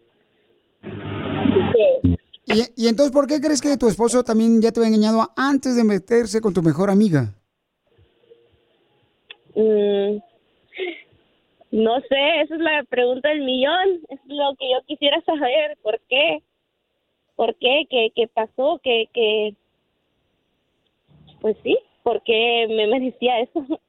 Así 0.82 1.60
que 1.74 2.20
¿Y, 2.46 2.86
y 2.86 2.88
entonces 2.88 3.12
por 3.12 3.28
qué 3.28 3.40
crees 3.40 3.62
que 3.62 3.78
tu 3.78 3.88
esposo 3.88 4.24
también 4.24 4.60
ya 4.62 4.72
te 4.72 4.80
había 4.80 4.90
engañado 4.90 5.30
antes 5.36 5.76
de 5.76 5.84
meterse 5.84 6.42
con 6.42 6.54
tu 6.54 6.64
mejor 6.64 6.90
amiga? 6.90 7.36
Mm, 9.56 10.18
no 11.72 12.00
sé, 12.02 12.42
esa 12.42 12.56
es 12.56 12.62
la 12.62 12.84
pregunta 12.90 13.30
del 13.30 13.44
millón. 13.44 14.02
Es 14.10 14.20
lo 14.26 14.56
que 14.58 14.72
yo 14.72 14.86
quisiera 14.86 15.22
saber. 15.26 15.78
¿Por 15.82 16.00
qué? 16.10 16.44
¿Por 17.36 17.56
qué? 17.56 17.86
¿Qué, 17.90 18.12
qué 18.16 18.28
pasó? 18.28 18.80
¿Qué, 18.84 19.08
qué? 19.14 19.56
Pues 21.42 21.56
sí, 21.64 21.78
¿por 22.04 22.22
qué 22.24 22.66
me 22.70 22.88
merecía 22.88 23.40
eso? 23.42 23.66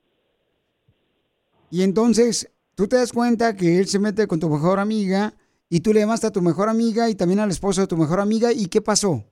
Y 1.73 1.85
entonces 1.85 2.53
tú 2.75 2.89
te 2.89 2.97
das 2.97 3.13
cuenta 3.13 3.57
que 3.57 3.79
él 3.79 3.87
se 3.87 4.01
mete 4.01 4.27
con 4.27 4.41
tu 4.41 4.49
mejor 4.49 4.81
amiga 4.81 5.35
y 5.69 5.83
tú 5.83 5.93
le 5.93 6.01
llamaste 6.01 6.27
a 6.27 6.33
tu 6.33 6.43
mejor 6.43 6.69
amiga 6.69 7.09
y 7.09 7.15
también 7.15 7.39
al 7.39 7.51
esposo 7.51 7.81
de 7.81 7.87
tu 7.87 7.97
mejor 7.97 8.19
amiga. 8.19 8.51
¿Y 8.53 8.67
qué 8.67 8.81
pasó? 8.81 9.23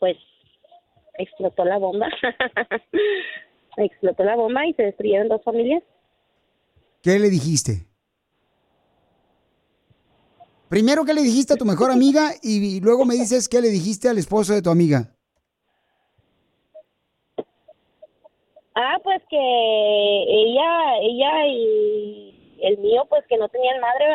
Pues 0.00 0.16
explotó 1.14 1.64
la 1.64 1.78
bomba. 1.78 2.08
explotó 3.76 4.24
la 4.24 4.34
bomba 4.34 4.66
y 4.66 4.74
se 4.74 4.82
destruyeron 4.82 5.28
dos 5.28 5.44
familias. 5.44 5.84
¿Qué 7.06 7.20
le 7.20 7.30
dijiste? 7.30 7.86
Primero, 10.68 11.04
¿qué 11.04 11.14
le 11.14 11.22
dijiste 11.22 11.54
a 11.54 11.56
tu 11.56 11.64
mejor 11.64 11.92
amiga? 11.92 12.32
Y 12.42 12.80
luego 12.80 13.04
me 13.04 13.14
dices 13.14 13.48
qué 13.48 13.60
le 13.60 13.68
dijiste 13.68 14.08
al 14.08 14.18
esposo 14.18 14.54
de 14.54 14.60
tu 14.60 14.70
amiga. 14.70 15.14
Ah, 18.74 18.98
pues 19.04 19.22
que 19.30 19.38
ella, 19.38 20.98
ella 21.00 21.46
y 21.46 22.58
el 22.62 22.78
mío, 22.78 23.06
pues 23.08 23.24
que 23.28 23.36
no 23.36 23.48
tenían 23.50 23.80
madre, 23.80 24.06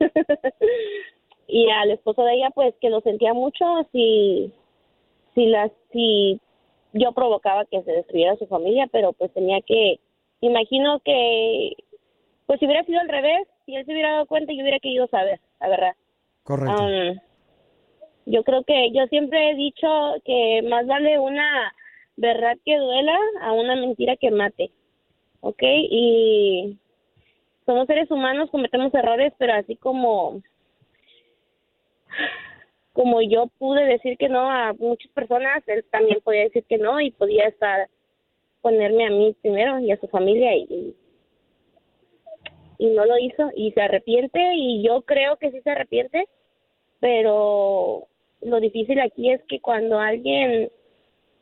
¿verdad? 0.00 0.52
y 1.46 1.70
al 1.70 1.92
esposo 1.92 2.24
de 2.24 2.34
ella, 2.34 2.50
pues 2.50 2.74
que 2.80 2.90
lo 2.90 3.02
sentía 3.02 3.34
mucho 3.34 3.64
si, 3.92 4.52
si 5.36 5.46
las, 5.46 5.70
si 5.92 6.40
yo 6.92 7.12
provocaba 7.12 7.66
que 7.66 7.84
se 7.84 7.92
destruyera 7.92 8.34
su 8.34 8.48
familia, 8.48 8.88
pero 8.90 9.12
pues 9.12 9.32
tenía 9.32 9.60
que, 9.60 10.00
imagino 10.40 10.98
que, 11.04 11.76
pues 12.52 12.60
si 12.60 12.66
hubiera 12.66 12.84
sido 12.84 13.00
al 13.00 13.08
revés, 13.08 13.48
si 13.64 13.74
él 13.74 13.86
se 13.86 13.92
hubiera 13.92 14.12
dado 14.12 14.26
cuenta, 14.26 14.52
yo 14.52 14.60
hubiera 14.60 14.78
querido 14.78 15.06
saber, 15.06 15.40
la 15.58 15.68
verdad. 15.70 15.94
Correcto. 16.42 16.84
Um, 16.84 17.18
yo 18.26 18.44
creo 18.44 18.62
que 18.64 18.90
yo 18.92 19.06
siempre 19.06 19.50
he 19.50 19.54
dicho 19.54 19.88
que 20.22 20.60
más 20.68 20.86
vale 20.86 21.18
una 21.18 21.72
verdad 22.16 22.58
que 22.62 22.76
duela 22.76 23.18
a 23.40 23.52
una 23.54 23.74
mentira 23.74 24.16
que 24.16 24.30
mate, 24.30 24.70
¿ok? 25.40 25.62
Y 25.62 26.76
somos 27.64 27.86
seres 27.86 28.10
humanos, 28.10 28.50
cometemos 28.50 28.92
errores, 28.92 29.32
pero 29.38 29.54
así 29.54 29.76
como 29.76 30.42
como 32.92 33.22
yo 33.22 33.46
pude 33.58 33.82
decir 33.86 34.18
que 34.18 34.28
no 34.28 34.50
a 34.50 34.74
muchas 34.74 35.10
personas, 35.12 35.66
él 35.68 35.86
también 35.90 36.20
podía 36.22 36.42
decir 36.42 36.64
que 36.68 36.76
no 36.76 37.00
y 37.00 37.12
podía 37.12 37.48
estar 37.48 37.88
ponerme 38.60 39.06
a 39.06 39.10
mí 39.10 39.34
primero 39.40 39.78
y 39.78 39.90
a 39.90 39.98
su 39.98 40.06
familia 40.08 40.54
y 40.54 40.94
y 42.82 42.86
no 42.86 43.06
lo 43.06 43.16
hizo 43.16 43.48
y 43.54 43.70
se 43.70 43.80
arrepiente 43.80 44.40
y 44.56 44.82
yo 44.82 45.02
creo 45.02 45.36
que 45.36 45.52
sí 45.52 45.60
se 45.60 45.70
arrepiente, 45.70 46.26
pero 46.98 48.08
lo 48.40 48.58
difícil 48.58 48.98
aquí 48.98 49.30
es 49.30 49.40
que 49.48 49.60
cuando 49.60 50.00
alguien 50.00 50.68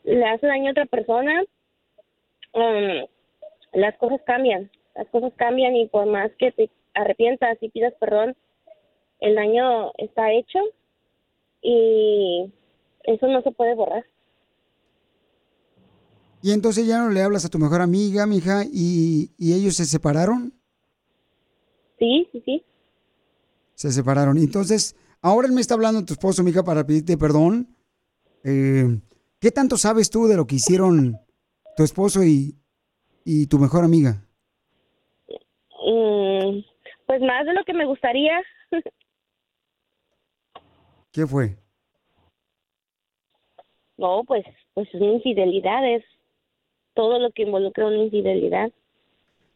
le 0.04 0.24
hace 0.26 0.46
daño 0.46 0.68
a 0.68 0.72
otra 0.72 0.84
persona, 0.84 1.42
um, 2.52 3.06
las 3.72 3.96
cosas 3.96 4.20
cambian, 4.26 4.70
las 4.94 5.08
cosas 5.08 5.32
cambian 5.36 5.74
y 5.76 5.86
por 5.86 6.04
más 6.04 6.30
que 6.38 6.52
te 6.52 6.68
arrepientas 6.92 7.56
y 7.62 7.70
pidas 7.70 7.94
perdón, 7.98 8.36
el 9.20 9.34
daño 9.34 9.92
está 9.96 10.30
hecho 10.32 10.58
y 11.62 12.52
eso 13.04 13.28
no 13.28 13.40
se 13.40 13.50
puede 13.52 13.74
borrar. 13.74 14.04
Y 16.42 16.52
entonces 16.52 16.86
ya 16.86 16.98
no 16.98 17.08
le 17.08 17.22
hablas 17.22 17.46
a 17.46 17.48
tu 17.48 17.58
mejor 17.58 17.80
amiga, 17.80 18.26
mija, 18.26 18.64
y, 18.70 19.30
y 19.38 19.54
ellos 19.54 19.76
se 19.76 19.86
separaron. 19.86 20.59
Sí, 22.00 22.28
sí, 22.32 22.42
sí. 22.44 22.64
Se 23.74 23.92
separaron. 23.92 24.36
Entonces, 24.38 24.96
ahora 25.22 25.46
él 25.46 25.54
me 25.54 25.60
está 25.60 25.74
hablando 25.74 26.04
tu 26.04 26.14
esposo, 26.14 26.42
mija, 26.42 26.64
para 26.64 26.84
pedirte 26.84 27.16
perdón. 27.16 27.68
Eh, 28.42 28.98
¿Qué 29.38 29.52
tanto 29.52 29.76
sabes 29.76 30.10
tú 30.10 30.26
de 30.26 30.36
lo 30.36 30.46
que 30.46 30.56
hicieron 30.56 31.16
tu 31.76 31.84
esposo 31.84 32.24
y, 32.24 32.56
y 33.24 33.46
tu 33.46 33.60
mejor 33.60 33.84
amiga? 33.84 34.26
Mm, 35.86 36.58
pues 37.06 37.20
más 37.20 37.46
de 37.46 37.54
lo 37.54 37.62
que 37.64 37.74
me 37.74 37.86
gustaría. 37.86 38.32
¿Qué 41.12 41.26
fue? 41.26 41.56
no, 44.00 44.24
pues 44.24 44.44
pues 44.72 44.88
es 44.94 45.00
una 45.00 45.12
infidelidad, 45.12 45.86
es 45.94 46.02
todo 46.94 47.18
lo 47.18 47.30
que 47.32 47.42
involucra 47.42 47.86
una 47.86 47.98
infidelidad, 48.04 48.72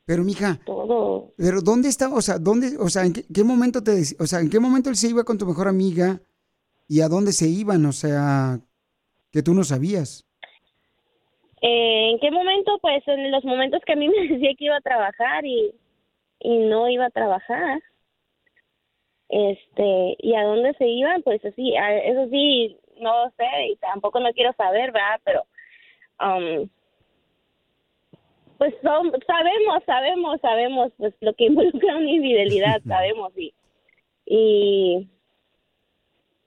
Pero, 0.07 0.23
mija, 0.25 0.61
todo. 0.67 1.33
pero 1.37 1.61
¿dónde 1.63 1.89
está? 1.89 2.13
O 2.15 2.21
sea, 2.21 2.39
¿dónde, 2.39 2.77
o 2.79 2.89
sea, 2.89 3.05
en 3.07 3.13
qué, 3.15 3.25
qué 3.33 3.45
momento 3.45 3.83
te, 3.83 3.93
o 4.19 4.27
sea, 4.27 4.41
en 4.41 4.51
qué 4.51 4.61
momento 4.61 4.91
él 4.91 4.97
se 4.97 5.09
iba 5.09 5.25
con 5.25 5.39
tu 5.39 5.47
mejor 5.47 5.69
amiga 5.69 6.21
y 6.89 7.01
a 7.01 7.09
dónde 7.09 7.33
se 7.33 7.49
iban? 7.49 7.85
O 7.87 7.93
sea, 7.93 8.61
que 9.33 9.43
tú 9.43 9.55
no 9.55 9.65
sabías. 9.65 10.27
Eh, 11.63 12.11
¿En 12.13 12.19
qué 12.21 12.31
momento? 12.31 12.79
Pues 12.83 13.03
en 13.09 13.31
los 13.31 13.45
momentos 13.45 13.81
que 13.87 13.95
a 13.95 13.97
mí 13.97 14.09
me 14.11 14.29
decía 14.29 14.51
que 14.59 14.65
iba 14.67 14.77
a 14.77 14.81
trabajar 14.83 15.47
y, 15.47 15.73
y 16.41 16.59
no 16.59 16.89
iba 16.91 17.07
a 17.07 17.11
trabajar. 17.11 17.81
Este, 19.29 20.17
¿y 20.19 20.35
a 20.35 20.43
dónde 20.45 20.75
se 20.75 20.87
iban? 20.87 21.23
Pues 21.23 21.45
así, 21.45 21.75
a- 21.77 21.97
eso 21.99 22.29
sí, 22.31 22.77
no 23.01 23.31
sé 23.37 23.45
y 23.73 23.77
tampoco 23.77 24.21
no 24.21 24.33
quiero 24.33 24.53
saber, 24.53 24.93
¿verdad? 24.93 25.21
Pero, 25.25 25.47
um, 26.21 26.69
pues 28.59 28.75
son, 28.83 29.13
sabemos, 29.27 29.83
sabemos, 29.85 30.41
sabemos, 30.41 30.93
pues 30.97 31.15
lo 31.21 31.35
que 31.35 31.47
involucra 31.47 31.97
una 31.97 32.11
infidelidad, 32.11 32.83
sabemos 32.87 33.33
y, 33.37 33.53
y 34.27 35.09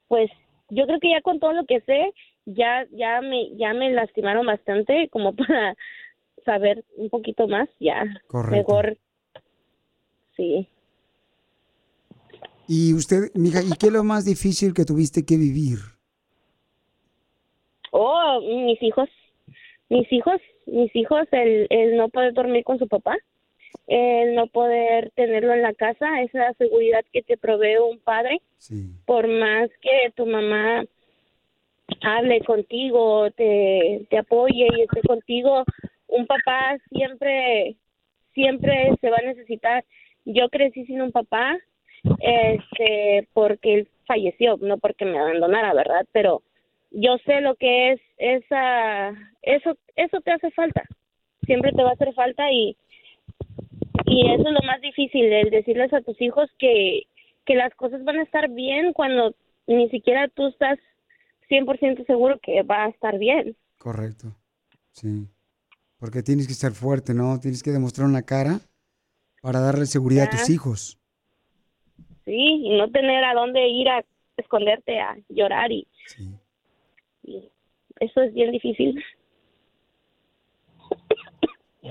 pues 0.07 0.31
yo 0.69 0.85
creo 0.85 0.99
que 0.99 1.11
ya 1.11 1.21
con 1.21 1.39
todo 1.39 1.53
lo 1.53 1.65
que 1.65 1.81
sé, 1.81 2.13
ya 2.45 2.85
ya 2.91 3.21
me 3.21 3.55
ya 3.57 3.73
me 3.73 3.91
lastimaron 3.91 4.45
bastante 4.45 5.09
como 5.09 5.33
para 5.35 5.75
saber 6.45 6.85
un 6.95 7.09
poquito 7.09 7.47
más, 7.47 7.69
ya 7.79 8.03
Correcto. 8.27 8.55
mejor 8.55 8.97
sí. 10.35 10.67
Y 12.69 12.93
usted, 12.93 13.31
mija, 13.33 13.61
¿y 13.61 13.69
qué 13.79 13.87
es 13.87 13.93
lo 13.93 14.03
más 14.03 14.25
difícil 14.25 14.73
que 14.73 14.83
tuviste 14.83 15.25
que 15.25 15.37
vivir? 15.37 15.77
Oh, 17.91 18.41
mis 18.41 18.81
hijos, 18.83 19.07
mis 19.89 20.11
hijos, 20.11 20.41
mis 20.65 20.95
hijos, 20.95 21.27
el, 21.31 21.67
el 21.69 21.97
no 21.97 22.09
poder 22.09 22.33
dormir 22.33 22.63
con 22.63 22.79
su 22.79 22.87
papá, 22.87 23.17
el 23.87 24.35
no 24.35 24.47
poder 24.47 25.11
tenerlo 25.15 25.53
en 25.53 25.61
la 25.61 25.73
casa, 25.73 26.21
esa 26.21 26.53
seguridad 26.53 27.05
que 27.11 27.21
te 27.21 27.37
provee 27.37 27.77
un 27.77 27.99
padre, 27.99 28.41
por 29.05 29.27
más 29.27 29.69
que 29.81 30.11
tu 30.15 30.25
mamá 30.25 30.83
hable 32.01 32.41
contigo, 32.41 33.31
te, 33.31 34.05
te 34.09 34.17
apoye 34.17 34.67
y 34.77 34.81
esté 34.81 35.01
contigo, 35.01 35.63
un 36.07 36.25
papá 36.27 36.77
siempre, 36.89 37.75
siempre 38.33 38.91
se 38.99 39.09
va 39.09 39.17
a 39.17 39.25
necesitar. 39.25 39.85
Yo 40.25 40.49
crecí 40.49 40.85
sin 40.85 41.01
un 41.01 41.11
papá, 41.11 41.57
este, 42.19 43.27
porque 43.33 43.73
él 43.73 43.87
falleció, 44.05 44.57
no 44.57 44.77
porque 44.77 45.05
me 45.05 45.17
abandonara, 45.17 45.73
¿verdad? 45.73 46.05
Pero 46.11 46.41
yo 46.91 47.17
sé 47.25 47.41
lo 47.41 47.55
que 47.55 47.91
es 47.93 48.01
esa, 48.17 49.09
eso, 49.41 49.77
eso 49.95 50.21
te 50.21 50.31
hace 50.31 50.51
falta, 50.51 50.83
siempre 51.45 51.71
te 51.71 51.83
va 51.83 51.89
a 51.91 51.93
hacer 51.93 52.13
falta 52.13 52.51
y, 52.51 52.77
y 54.05 54.29
eso 54.31 54.47
es 54.47 54.53
lo 54.53 54.61
más 54.65 54.81
difícil, 54.81 55.25
el 55.31 55.49
decirles 55.49 55.93
a 55.93 56.01
tus 56.01 56.19
hijos 56.21 56.49
que, 56.59 57.03
que 57.45 57.55
las 57.55 57.73
cosas 57.75 58.03
van 58.03 58.17
a 58.19 58.23
estar 58.23 58.49
bien 58.49 58.93
cuando 58.93 59.35
ni 59.67 59.89
siquiera 59.89 60.27
tú 60.29 60.47
estás 60.47 60.79
100% 61.49 62.05
seguro 62.05 62.39
que 62.41 62.61
va 62.63 62.85
a 62.85 62.89
estar 62.89 63.17
bien. 63.19 63.55
Correcto. 63.77 64.35
Sí. 64.91 65.27
Porque 65.99 66.21
tienes 66.23 66.45
que 66.47 66.53
estar 66.53 66.71
fuerte, 66.73 67.13
¿no? 67.13 67.39
Tienes 67.39 67.63
que 67.63 67.71
demostrar 67.71 68.07
una 68.07 68.21
cara 68.23 68.59
para 69.41 69.59
darle 69.59 69.85
seguridad 69.85 70.25
a 70.25 70.29
tus 70.29 70.47
Ya. 70.47 70.53
hijos. 70.53 70.97
Sí, 72.25 72.35
y 72.65 72.77
no 72.77 72.89
tener 72.91 73.23
a 73.23 73.33
dónde 73.33 73.67
ir 73.69 73.87
a 73.87 74.03
esconderte 74.35 74.99
a 74.99 75.15
llorar 75.29 75.71
y, 75.71 75.87
y 77.27 77.51
eso 77.99 78.21
es 78.21 78.33
bien 78.33 78.51
difícil. 78.51 79.03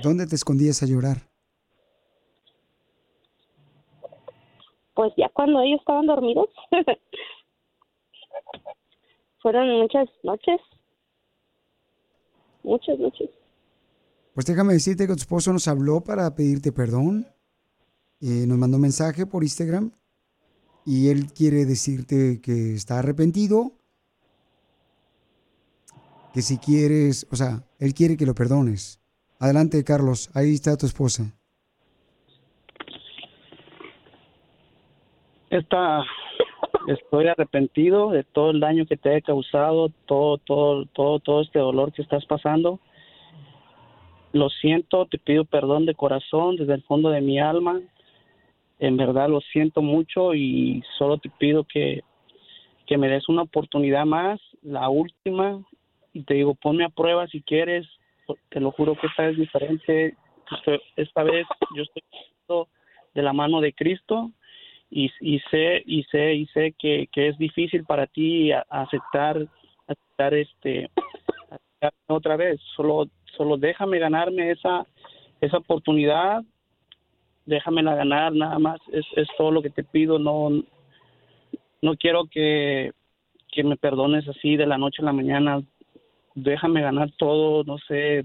¿Dónde 0.03 0.27
te 0.27 0.35
escondías 0.35 0.81
a 0.83 0.85
llorar? 0.85 1.17
Pues 4.93 5.13
ya 5.15 5.29
cuando 5.29 5.61
ellos 5.61 5.79
estaban 5.79 6.07
dormidos, 6.07 6.49
fueron 9.41 9.79
muchas 9.79 10.09
noches, 10.23 10.59
muchas 12.63 12.97
noches. 12.99 13.29
Pues 14.33 14.45
déjame 14.45 14.73
decirte 14.73 15.05
que 15.07 15.13
tu 15.13 15.19
esposo 15.19 15.53
nos 15.53 15.67
habló 15.67 16.01
para 16.03 16.33
pedirte 16.35 16.71
perdón. 16.71 17.27
Eh, 18.19 18.45
nos 18.47 18.57
mandó 18.57 18.77
un 18.77 18.81
mensaje 18.81 19.27
por 19.27 19.43
Instagram 19.43 19.91
y 20.85 21.09
él 21.09 21.31
quiere 21.31 21.65
decirte 21.65 22.41
que 22.41 22.73
está 22.73 22.99
arrepentido, 22.99 23.76
que 26.37 26.43
si 26.43 26.59
quieres, 26.59 27.27
o 27.31 27.35
sea, 27.35 27.63
él 27.79 27.95
quiere 27.95 28.15
que 28.15 28.27
lo 28.27 28.35
perdones. 28.35 29.01
Adelante, 29.39 29.83
Carlos, 29.83 30.29
ahí 30.35 30.53
está 30.53 30.77
tu 30.77 30.85
esposa. 30.85 31.33
Esta, 35.49 36.03
estoy 36.85 37.25
arrepentido 37.25 38.11
de 38.11 38.23
todo 38.23 38.51
el 38.51 38.59
daño 38.59 38.85
que 38.85 38.97
te 38.97 39.17
he 39.17 39.23
causado, 39.23 39.89
todo, 40.05 40.37
todo, 40.37 40.85
todo, 40.85 41.19
todo 41.19 41.41
este 41.41 41.57
dolor 41.57 41.91
que 41.91 42.03
estás 42.03 42.23
pasando. 42.27 42.79
Lo 44.31 44.49
siento, 44.49 45.07
te 45.07 45.17
pido 45.17 45.43
perdón 45.43 45.87
de 45.87 45.95
corazón, 45.95 46.55
desde 46.57 46.75
el 46.75 46.83
fondo 46.83 47.09
de 47.09 47.21
mi 47.21 47.39
alma. 47.39 47.81
En 48.77 48.95
verdad 48.95 49.27
lo 49.27 49.41
siento 49.41 49.81
mucho 49.81 50.35
y 50.35 50.83
solo 50.99 51.17
te 51.17 51.31
pido 51.31 51.63
que, 51.63 52.03
que 52.85 52.99
me 52.99 53.07
des 53.07 53.27
una 53.27 53.41
oportunidad 53.41 54.05
más, 54.05 54.39
la 54.61 54.87
última. 54.87 55.63
Y 56.17 56.23
te 56.23 56.33
digo, 56.33 56.55
ponme 56.55 56.83
a 56.83 56.89
prueba 56.89 57.27
si 57.27 57.43
quieres. 57.43 57.85
Te 58.49 58.59
lo 58.59 58.71
juro 58.71 58.95
que 58.95 59.05
esta 59.05 59.23
vez 59.23 59.33
es 59.33 59.37
diferente. 59.37 60.17
Esta 60.95 61.23
vez 61.23 61.45
yo 61.75 61.83
estoy 61.83 62.65
de 63.13 63.21
la 63.21 63.33
mano 63.33 63.61
de 63.61 63.73
Cristo 63.73 64.31
y, 64.89 65.09
sé 65.51 65.83
y 65.85 66.03
sé 66.05 66.33
y 66.33 66.47
sé 66.47 66.73
que, 66.79 67.07
es 67.13 67.37
difícil 67.37 67.83
para 67.83 68.07
ti 68.07 68.51
aceptar 68.51 69.47
aceptar 69.87 70.33
este 70.33 70.89
otra 72.07 72.37
vez 72.37 72.59
solo 72.75 73.07
solo 73.35 73.57
déjame 73.57 73.99
ganarme 73.99 74.51
esa 74.51 74.85
esa 75.41 75.57
oportunidad 75.57 76.43
déjamela 77.45 77.95
ganar 77.95 78.33
nada 78.33 78.59
más 78.59 78.79
es, 78.91 79.05
es 79.15 79.27
todo 79.37 79.51
lo 79.51 79.61
que 79.61 79.71
te 79.71 79.83
pido 79.83 80.19
no 80.19 80.49
no 81.81 81.97
quiero 81.97 82.25
que 82.25 82.93
que 83.51 83.63
me 83.63 83.75
perdones 83.75 84.27
así 84.27 84.55
de 84.55 84.67
la 84.67 84.77
noche 84.77 85.01
a 85.01 85.05
la 85.05 85.13
mañana 85.13 85.61
déjame 86.39 86.81
ganar 86.81 87.09
todo 87.17 87.63
no 87.63 87.79
sé 87.79 88.23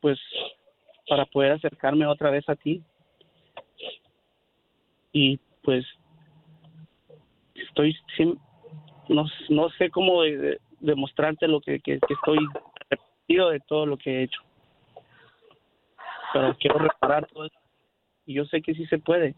pues 0.00 0.18
para 1.06 1.26
poder 1.26 1.52
acercarme 1.52 2.06
otra 2.06 2.30
vez 2.30 2.48
a 2.48 2.56
ti. 2.56 2.82
Y 5.12 5.38
pues 5.62 5.84
estoy 7.54 7.96
sin- 8.16 8.38
no, 9.08 9.26
no 9.48 9.68
sé 9.70 9.90
cómo 9.90 10.22
de- 10.22 10.36
de- 10.36 10.60
demostrarte 10.80 11.48
lo 11.48 11.60
que, 11.60 11.80
que, 11.80 11.98
que 11.98 12.14
estoy 12.14 12.38
arrepentido 12.90 13.50
de 13.50 13.60
todo 13.60 13.86
lo 13.86 13.96
que 13.96 14.10
he 14.10 14.22
hecho. 14.24 14.40
Pero 16.32 16.56
quiero 16.58 16.78
reparar 16.78 17.26
todo 17.26 17.46
eso. 17.46 17.58
Y 18.26 18.34
yo 18.34 18.44
sé 18.44 18.60
que 18.62 18.74
sí 18.74 18.86
se 18.86 18.98
puede 18.98 19.34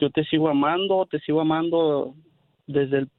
yo 0.00 0.10
te 0.10 0.24
sigo 0.24 0.48
amando 0.48 1.06
te 1.06 1.20
sigo 1.20 1.40
amando 1.40 2.14
desde 2.66 2.98
el 2.98 3.10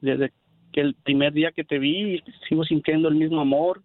desde 0.00 0.32
que 0.72 0.80
el 0.80 0.94
primer 0.94 1.32
día 1.32 1.52
que 1.52 1.64
te 1.64 1.78
vi 1.78 2.22
sigo 2.48 2.64
sintiendo 2.64 3.08
el 3.08 3.14
mismo 3.14 3.40
amor 3.40 3.82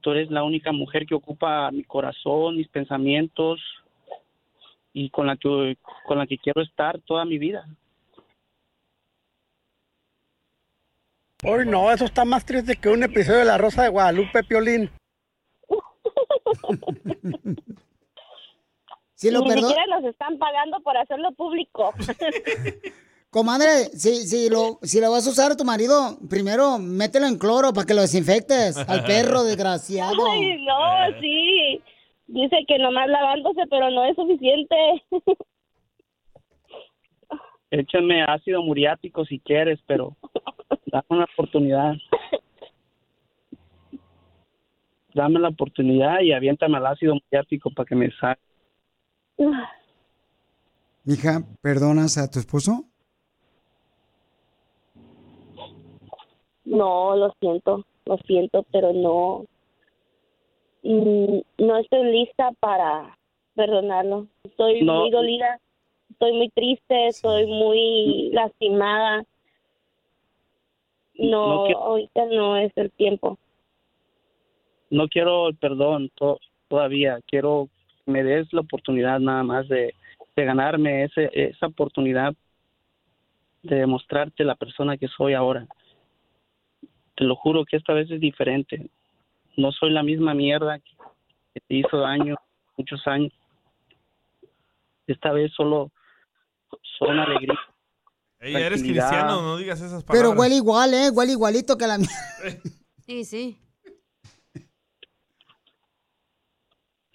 tú 0.00 0.10
eres 0.10 0.30
la 0.30 0.42
única 0.42 0.72
mujer 0.72 1.06
que 1.06 1.14
ocupa 1.14 1.70
mi 1.70 1.84
corazón, 1.84 2.56
mis 2.56 2.68
pensamientos 2.68 3.60
y 4.92 5.10
con 5.10 5.26
la 5.26 5.36
que 5.36 5.76
con 6.06 6.18
la 6.18 6.26
que 6.26 6.38
quiero 6.38 6.62
estar 6.62 7.00
toda 7.02 7.24
mi 7.24 7.38
vida. 7.38 7.64
Hoy 11.44 11.66
no, 11.66 11.92
eso 11.92 12.04
está 12.04 12.24
más 12.24 12.44
triste 12.44 12.76
que 12.76 12.88
un 12.88 13.04
episodio 13.04 13.40
de 13.40 13.44
La 13.44 13.58
Rosa 13.58 13.84
de 13.84 13.90
Guadalupe, 13.90 14.42
Piolín. 14.42 14.90
Si 19.18 19.32
lo 19.32 19.40
Ni 19.40 19.50
siquiera 19.50 19.84
nos 19.86 20.04
están 20.04 20.38
pagando 20.38 20.78
por 20.78 20.96
hacerlo 20.96 21.32
público. 21.32 21.92
Comadre, 23.30 23.86
si, 23.92 24.14
si, 24.28 24.48
lo, 24.48 24.78
si 24.82 25.00
lo 25.00 25.10
vas 25.10 25.26
a 25.26 25.30
usar 25.30 25.50
a 25.50 25.56
tu 25.56 25.64
marido, 25.64 26.16
primero 26.30 26.78
mételo 26.78 27.26
en 27.26 27.36
cloro 27.36 27.72
para 27.72 27.84
que 27.84 27.94
lo 27.94 28.02
desinfectes. 28.02 28.76
Al 28.88 29.02
perro, 29.02 29.42
desgraciado. 29.42 30.24
Ay, 30.30 30.64
no, 30.64 31.20
sí. 31.20 31.82
Dice 32.28 32.58
que 32.68 32.78
nomás 32.78 33.08
lavándose, 33.08 33.62
pero 33.68 33.90
no 33.90 34.04
es 34.04 34.14
suficiente. 34.14 34.76
Échame 37.72 38.22
ácido 38.22 38.62
muriático 38.62 39.24
si 39.24 39.40
quieres, 39.40 39.80
pero 39.88 40.16
dame 40.86 41.06
una 41.08 41.24
oportunidad. 41.24 41.94
Dame 45.12 45.40
la 45.40 45.48
oportunidad 45.48 46.20
y 46.20 46.30
aviéntame 46.30 46.76
al 46.76 46.86
ácido 46.86 47.16
muriático 47.16 47.72
para 47.72 47.88
que 47.88 47.96
me 47.96 48.12
salga. 48.12 48.47
Mija, 51.04 51.42
¿perdonas 51.62 52.18
a 52.18 52.30
tu 52.30 52.38
esposo? 52.38 52.84
No, 56.64 57.16
lo 57.16 57.32
siento, 57.40 57.84
lo 58.04 58.16
siento, 58.26 58.64
pero 58.72 58.92
no. 58.92 59.44
mm, 60.82 61.38
No 61.58 61.76
estoy 61.78 62.04
lista 62.12 62.50
para 62.60 63.16
perdonarlo. 63.54 64.26
Estoy 64.44 64.82
No. 64.82 65.00
muy 65.00 65.10
dolida, 65.10 65.60
estoy 66.10 66.32
muy 66.34 66.48
triste, 66.50 67.06
estoy 67.08 67.46
muy 67.46 68.30
lastimada. 68.32 69.24
No, 71.14 71.48
No 71.48 71.64
quiero- 71.64 71.80
ahorita 71.82 72.26
no 72.26 72.56
es 72.56 72.72
el 72.76 72.90
tiempo. 72.92 73.38
No 74.90 75.08
quiero 75.08 75.48
el 75.48 75.56
perdón 75.56 76.10
to- 76.14 76.38
todavía, 76.68 77.18
quiero 77.26 77.68
me 78.08 78.24
des 78.24 78.52
la 78.52 78.62
oportunidad 78.62 79.20
nada 79.20 79.42
más 79.42 79.68
de, 79.68 79.94
de 80.34 80.44
ganarme 80.44 81.04
ese, 81.04 81.30
esa 81.32 81.66
oportunidad 81.66 82.34
de 83.62 83.76
demostrarte 83.76 84.44
la 84.44 84.54
persona 84.54 84.96
que 84.96 85.08
soy 85.08 85.34
ahora. 85.34 85.66
Te 87.16 87.24
lo 87.24 87.36
juro 87.36 87.64
que 87.64 87.76
esta 87.76 87.92
vez 87.92 88.10
es 88.10 88.20
diferente. 88.20 88.90
No 89.56 89.72
soy 89.72 89.90
la 89.90 90.02
misma 90.02 90.34
mierda 90.34 90.78
que 90.78 91.60
te 91.60 91.74
hizo 91.74 91.98
daño 91.98 92.36
muchos 92.76 93.06
años. 93.06 93.32
esta 95.06 95.32
vez 95.32 95.52
solo 95.54 95.90
son 96.98 97.18
alegría. 97.18 97.58
Ey, 98.40 98.54
eres 98.54 98.82
cristiano, 98.82 99.42
no 99.42 99.56
digas 99.56 99.80
esas 99.80 100.04
palabras. 100.04 100.30
Pero 100.30 100.40
huele 100.40 100.54
igual, 100.54 100.94
¿eh? 100.94 101.10
Huele 101.10 101.32
igualito 101.32 101.76
que 101.76 101.86
la 101.86 101.98
mía. 101.98 102.08
Sí, 103.04 103.24
sí. 103.24 103.58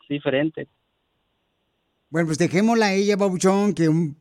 Es 0.02 0.10
diferente. 0.10 0.68
Bueno, 2.14 2.28
pues 2.28 2.38
dejémosla 2.38 2.86
a 2.86 2.94
ella, 2.94 3.18
Papuchón, 3.18 3.74
que 3.74 3.90
un- 3.90 4.16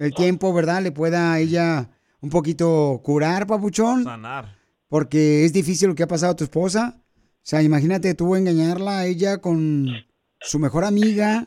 el 0.00 0.12
tiempo, 0.12 0.52
¿verdad? 0.52 0.82
Le 0.82 0.90
pueda 0.90 1.32
a 1.32 1.38
ella 1.38 1.88
un 2.20 2.28
poquito 2.28 3.00
curar, 3.04 3.46
Papuchón. 3.46 4.02
Sanar. 4.02 4.56
Porque 4.88 5.44
es 5.44 5.52
difícil 5.52 5.90
lo 5.90 5.94
que 5.94 6.02
ha 6.02 6.08
pasado 6.08 6.32
a 6.32 6.34
tu 6.36 6.42
esposa. 6.42 7.00
O 7.06 7.40
sea, 7.44 7.62
imagínate 7.62 8.14
tú 8.14 8.34
engañarla 8.34 8.98
a 8.98 9.06
ella 9.06 9.38
con 9.38 9.86
su 10.40 10.58
mejor 10.58 10.84
amiga. 10.84 11.46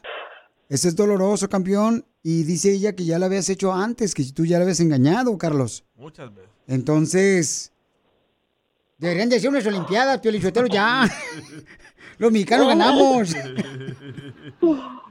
Eso 0.69 0.87
es 0.87 0.95
doloroso, 0.95 1.49
campeón. 1.49 2.05
Y 2.23 2.43
dice 2.43 2.71
ella 2.71 2.95
que 2.95 3.03
ya 3.03 3.19
la 3.19 3.25
habías 3.25 3.49
hecho 3.49 3.73
antes, 3.73 4.15
que 4.15 4.23
tú 4.31 4.45
ya 4.45 4.59
la 4.59 4.63
habías 4.63 4.79
engañado, 4.79 5.37
Carlos. 5.37 5.83
Muchas 5.97 6.33
veces. 6.33 6.49
Entonces, 6.65 7.73
deberían 8.97 9.27
de 9.27 9.37
ser 9.37 9.49
unas 9.49 9.65
olimpiadas, 9.65 10.21
Pio 10.21 10.31
Lichotero, 10.31 10.67
ya. 10.67 11.11
Los 12.19 12.31
mexicanos 12.31 12.67
ganamos. 12.69 13.35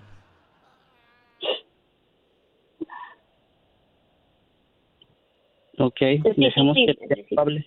Ok, 5.78 5.98
dejemos 6.36 6.76
que 6.76 6.82
ella 6.90 7.24
hable. 7.36 7.66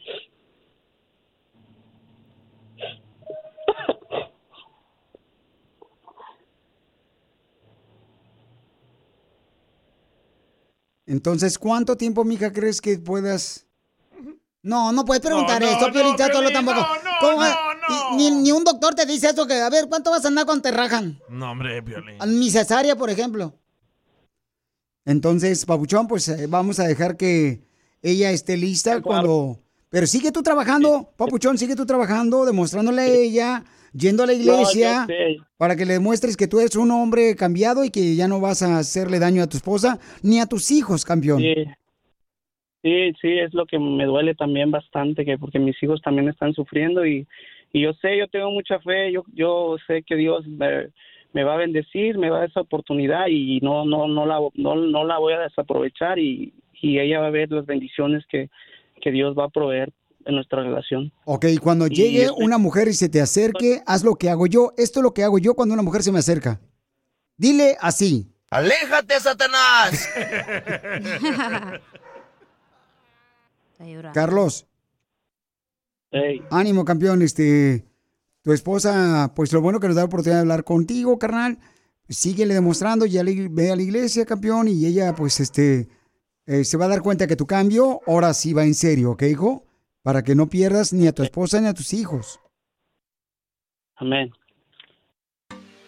Entonces, 11.06 11.58
¿cuánto 11.60 11.98
tiempo, 11.98 12.24
mija, 12.24 12.52
crees 12.52 12.82
que 12.82 12.98
puedas...? 12.98 13.66
No, 14.64 14.92
no 14.92 15.06
puedes 15.06 15.22
preguntar 15.22 15.62
No, 15.62 15.68
no, 15.68 15.72
esto, 15.74 15.88
no, 15.88 15.94
Piolín, 15.94 16.16
Piolín, 16.16 16.54
tampoco. 16.54 16.80
no, 16.80 16.96
no, 16.96 17.12
¿Cómo? 17.22 17.42
no, 17.42 18.18
Ni, 18.18 18.32
ni 18.32 18.52
un 18.52 18.64
doctor 18.64 18.96
te 18.96 19.06
dice 19.06 19.28
eso, 19.30 19.46
que 19.46 19.54
a 19.54 19.70
ver, 19.70 19.86
¿cuánto 19.88 20.10
vas 20.10 20.26
a 20.26 20.30
andar 20.30 20.46
cuando 20.46 20.64
te 20.64 20.72
rajan? 20.72 21.20
No, 21.30 21.52
hombre, 21.52 21.84
Piolín. 21.84 22.18
Mi 22.40 22.50
cesárea, 22.50 22.96
por 22.96 23.12
ejemplo. 23.12 23.54
Entonces, 25.06 25.64
Papuchón, 25.68 26.08
pues 26.08 26.28
eh, 26.30 26.48
vamos 26.48 26.80
a 26.80 26.88
dejar 26.88 27.16
que 27.16 27.62
ella 28.06 28.32
esté 28.32 28.56
lista 28.56 29.02
cuando... 29.02 29.58
Pero 29.90 30.06
sigue 30.08 30.32
tú 30.32 30.44
trabajando, 30.44 31.10
Papuchón, 31.18 31.58
sigue 31.58 31.76
tú 31.76 31.86
trabajando, 31.86 32.46
demostrándole 32.46 33.02
a 33.02 33.08
ella, 33.08 33.64
yendo 33.94 34.24
a 34.24 34.26
la 34.26 34.34
iglesia, 34.34 35.08
No, 35.08 35.46
para 35.58 35.76
que 35.76 35.86
le 35.86 35.94
demuestres 35.94 36.36
que 36.36 36.48
tú 36.48 36.60
eres 36.60 36.76
un 36.76 36.92
hombre 36.92 37.36
cambiado 37.36 37.84
y 37.84 37.90
que 37.90 38.16
ya 38.16 38.28
no 38.28 38.42
vas 38.42 38.62
a 38.62 38.78
hacerle 38.78 39.20
daño 39.20 39.42
a 39.42 39.48
tu 39.48 39.58
esposa 39.58 39.98
ni 40.22 40.40
a 40.40 40.46
tus 40.48 40.70
hijos, 40.72 41.06
campeón. 41.06 41.40
Sí. 41.40 41.56
Sí, 42.84 43.14
sí, 43.20 43.40
es 43.40 43.52
lo 43.56 43.66
que 43.66 43.80
me 43.80 44.06
duele 44.06 44.36
también 44.36 44.70
bastante, 44.70 45.26
que 45.26 45.40
porque 45.40 45.58
mis 45.58 45.82
hijos 45.82 46.02
también 46.04 46.28
están 46.30 46.54
sufriendo 46.54 47.04
y, 47.04 47.26
y 47.74 47.82
yo 47.82 47.94
sé, 47.94 48.16
yo 48.16 48.28
tengo 48.28 48.52
mucha 48.52 48.80
fe, 48.82 49.12
yo, 49.12 49.24
yo 49.34 49.78
sé 49.88 50.04
que 50.04 50.16
Dios 50.16 50.46
me, 50.46 50.90
me 51.34 51.44
va 51.44 51.56
a 51.56 51.58
bendecir, 51.58 52.20
me 52.20 52.30
va 52.30 52.38
a 52.38 52.40
dar 52.42 52.50
esa 52.50 52.62
oportunidad 52.62 53.26
y 53.28 53.60
no, 53.62 53.86
no, 53.86 54.08
no 54.08 54.28
la, 54.28 54.40
no, 54.54 54.76
no 54.76 55.04
la 55.04 55.18
voy 55.18 55.34
a 55.34 55.40
desaprovechar 55.40 56.20
y, 56.20 56.54
y 56.86 57.00
ella 57.00 57.20
va 57.20 57.28
a 57.28 57.32
ver 57.32 57.50
las 57.52 57.66
bendiciones 57.66 58.24
que, 58.30 58.50
que 59.02 59.10
Dios 59.12 59.36
va 59.36 59.46
a 59.46 59.50
proveer 59.50 59.92
en 60.26 60.36
nuestra 60.36 60.62
relación. 60.62 61.12
Ok, 61.26 61.46
cuando 61.62 61.88
Y 61.88 61.96
llegue 61.96 62.26
este- 62.26 62.44
una 62.44 62.60
mujer 62.60 62.88
y 62.88 62.94
se 62.94 63.10
te 63.10 63.22
acerque, 63.22 63.82
haz 63.88 64.04
lo 64.04 64.16
que 64.16 64.30
hago 64.30 64.46
yo. 64.46 64.72
Esto 64.78 65.00
es 65.00 65.04
lo 65.04 65.14
que 65.14 65.24
hago 65.24 65.40
yo 65.40 65.56
cuando 65.56 65.74
una 65.74 65.82
mujer 65.82 66.04
se 66.04 66.12
me 66.12 66.20
acerca. 66.20 66.62
Dile 67.38 67.76
así. 67.82 68.32
¡Aléjate, 68.52 69.20
Satanás! 69.20 70.08
Carlos. 74.14 74.68
Ánimo, 76.52 76.86
campeón. 76.86 77.22
Este, 77.24 77.84
tu 78.44 78.54
esposa, 78.54 79.34
pues 79.36 79.52
lo 79.52 79.62
bueno 79.62 79.80
que 79.80 79.88
nos 79.88 79.96
da 79.96 80.04
la 80.04 80.06
oportunidad 80.06 80.38
de 80.38 80.42
hablar 80.42 80.64
contigo, 80.64 81.18
carnal. 81.18 81.58
Síguele 82.08 82.54
demostrando, 82.54 83.08
ya 83.08 83.24
le, 83.24 83.48
ve 83.50 83.72
a 83.72 83.76
la 83.76 83.82
iglesia, 83.82 84.26
campeón, 84.26 84.68
y 84.68 84.86
ella, 84.86 85.16
pues, 85.16 85.40
este, 85.40 85.90
eh, 86.48 86.64
se 86.64 86.78
va 86.78 86.86
a 86.86 86.90
dar 86.90 87.02
cuenta 87.02 87.28
que 87.28 87.36
tu 87.36 87.46
cambio 87.48 88.02
ahora 88.08 88.34
sí 88.34 88.54
va 88.54 88.64
en 88.64 88.76
serio, 88.76 89.12
¿ok, 89.12 89.24
hijo? 89.24 89.66
Para 90.04 90.24
que 90.24 90.36
no 90.36 90.48
pierdas 90.50 90.94
ni 90.94 91.08
a 91.08 91.14
tu 91.14 91.24
esposa 91.24 91.60
ni 91.62 91.68
a 91.68 91.74
tus 91.74 91.94
hijos. 91.94 92.40
Amén. 93.96 94.32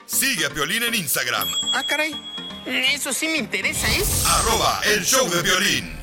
Sigue 0.06 0.46
a 0.46 0.50
Piolín 0.50 0.84
en 0.84 0.96
Instagram, 0.96 1.48
Ah, 1.74 1.84
caray. 1.88 2.14
Eso 2.66 3.14
sí 3.14 3.28
me 3.28 3.38
interesa, 3.38 3.88
¿eh? 3.88 4.04
arroba 4.26 4.82
el 4.94 5.04
show 5.04 5.30
de 5.30 5.42
violín. 5.42 5.97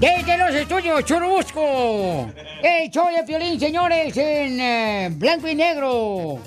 Desde 0.00 0.38
los 0.38 0.54
estudios 0.54 1.04
Churubusco, 1.04 2.30
el 2.62 2.88
show 2.88 3.06
de 3.12 3.24
Piolín, 3.24 3.58
señores, 3.58 4.16
en 4.16 4.60
eh, 4.60 5.10
blanco 5.12 5.48
y 5.48 5.56
negro. 5.56 6.38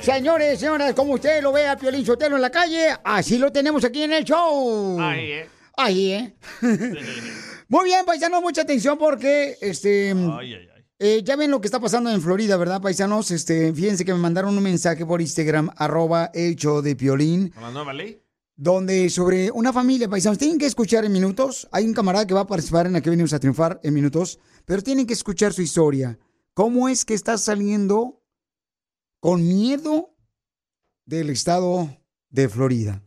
Señores, 0.00 0.58
señoras, 0.58 0.94
como 0.94 1.12
usted 1.12 1.40
lo 1.40 1.52
ve 1.52 1.68
a 1.68 1.76
Piolín 1.76 2.04
Sotelo 2.04 2.34
en 2.34 2.42
la 2.42 2.50
calle, 2.50 2.88
así 3.04 3.38
lo 3.38 3.52
tenemos 3.52 3.84
aquí 3.84 4.02
en 4.02 4.14
el 4.14 4.24
show. 4.24 5.00
Ahí, 5.00 5.30
¿eh? 5.30 5.46
Ahí, 5.76 6.12
¿eh? 6.12 6.34
Muy 7.68 7.84
bien, 7.84 8.04
paisanos, 8.04 8.42
mucha 8.42 8.62
atención 8.62 8.98
porque, 8.98 9.56
este... 9.60 10.10
Ay, 10.10 10.54
ay, 10.54 10.68
ay. 10.74 10.84
eh, 10.98 11.22
ya 11.22 11.36
ven 11.36 11.52
lo 11.52 11.60
que 11.60 11.68
está 11.68 11.78
pasando 11.78 12.10
en 12.10 12.20
Florida, 12.20 12.56
¿verdad, 12.56 12.82
paisanos? 12.82 13.30
Este, 13.30 13.72
fíjense 13.72 14.04
que 14.04 14.12
me 14.12 14.18
mandaron 14.18 14.56
un 14.56 14.62
mensaje 14.64 15.06
por 15.06 15.20
Instagram, 15.20 15.70
arroba 15.76 16.32
show 16.56 16.82
de 16.82 16.96
Piolín 16.96 17.50
¿Con 17.50 17.62
la 17.62 17.70
nueva 17.70 17.92
ley? 17.92 18.20
Donde 18.58 19.08
sobre 19.08 19.52
una 19.52 19.72
familia, 19.72 20.08
paisanos, 20.08 20.36
tienen 20.36 20.58
que 20.58 20.66
escuchar 20.66 21.04
en 21.04 21.12
minutos. 21.12 21.68
Hay 21.70 21.84
un 21.84 21.94
camarada 21.94 22.26
que 22.26 22.34
va 22.34 22.40
a 22.40 22.46
participar 22.46 22.86
en 22.86 22.92
la 22.92 23.00
que 23.00 23.08
venimos 23.08 23.32
a 23.32 23.38
triunfar 23.38 23.80
en 23.84 23.94
minutos, 23.94 24.40
pero 24.64 24.82
tienen 24.82 25.06
que 25.06 25.12
escuchar 25.12 25.52
su 25.52 25.62
historia. 25.62 26.18
¿Cómo 26.54 26.88
es 26.88 27.04
que 27.04 27.14
está 27.14 27.38
saliendo 27.38 28.20
con 29.20 29.46
miedo 29.46 30.16
del 31.06 31.30
estado 31.30 31.88
de 32.30 32.48
Florida? 32.48 33.04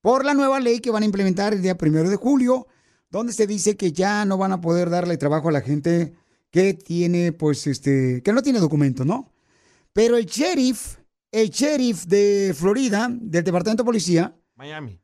Por 0.00 0.24
la 0.24 0.32
nueva 0.32 0.60
ley 0.60 0.80
que 0.80 0.90
van 0.90 1.02
a 1.02 1.06
implementar 1.06 1.52
el 1.52 1.60
día 1.60 1.76
primero 1.76 2.08
de 2.08 2.16
julio, 2.16 2.66
donde 3.10 3.34
se 3.34 3.46
dice 3.46 3.76
que 3.76 3.92
ya 3.92 4.24
no 4.24 4.38
van 4.38 4.52
a 4.52 4.62
poder 4.62 4.88
darle 4.88 5.18
trabajo 5.18 5.50
a 5.50 5.52
la 5.52 5.60
gente 5.60 6.14
que 6.50 6.72
tiene, 6.72 7.32
pues, 7.32 7.66
este, 7.66 8.22
que 8.22 8.32
no 8.32 8.42
tiene 8.42 8.60
documentos, 8.60 9.04
¿no? 9.04 9.30
Pero 9.92 10.16
el 10.16 10.24
sheriff, 10.24 10.96
el 11.32 11.50
sheriff 11.50 12.06
de 12.06 12.54
Florida, 12.56 13.10
del 13.10 13.44
Departamento 13.44 13.82
de 13.82 13.86
Policía, 13.86 14.34
Miami. 14.56 15.00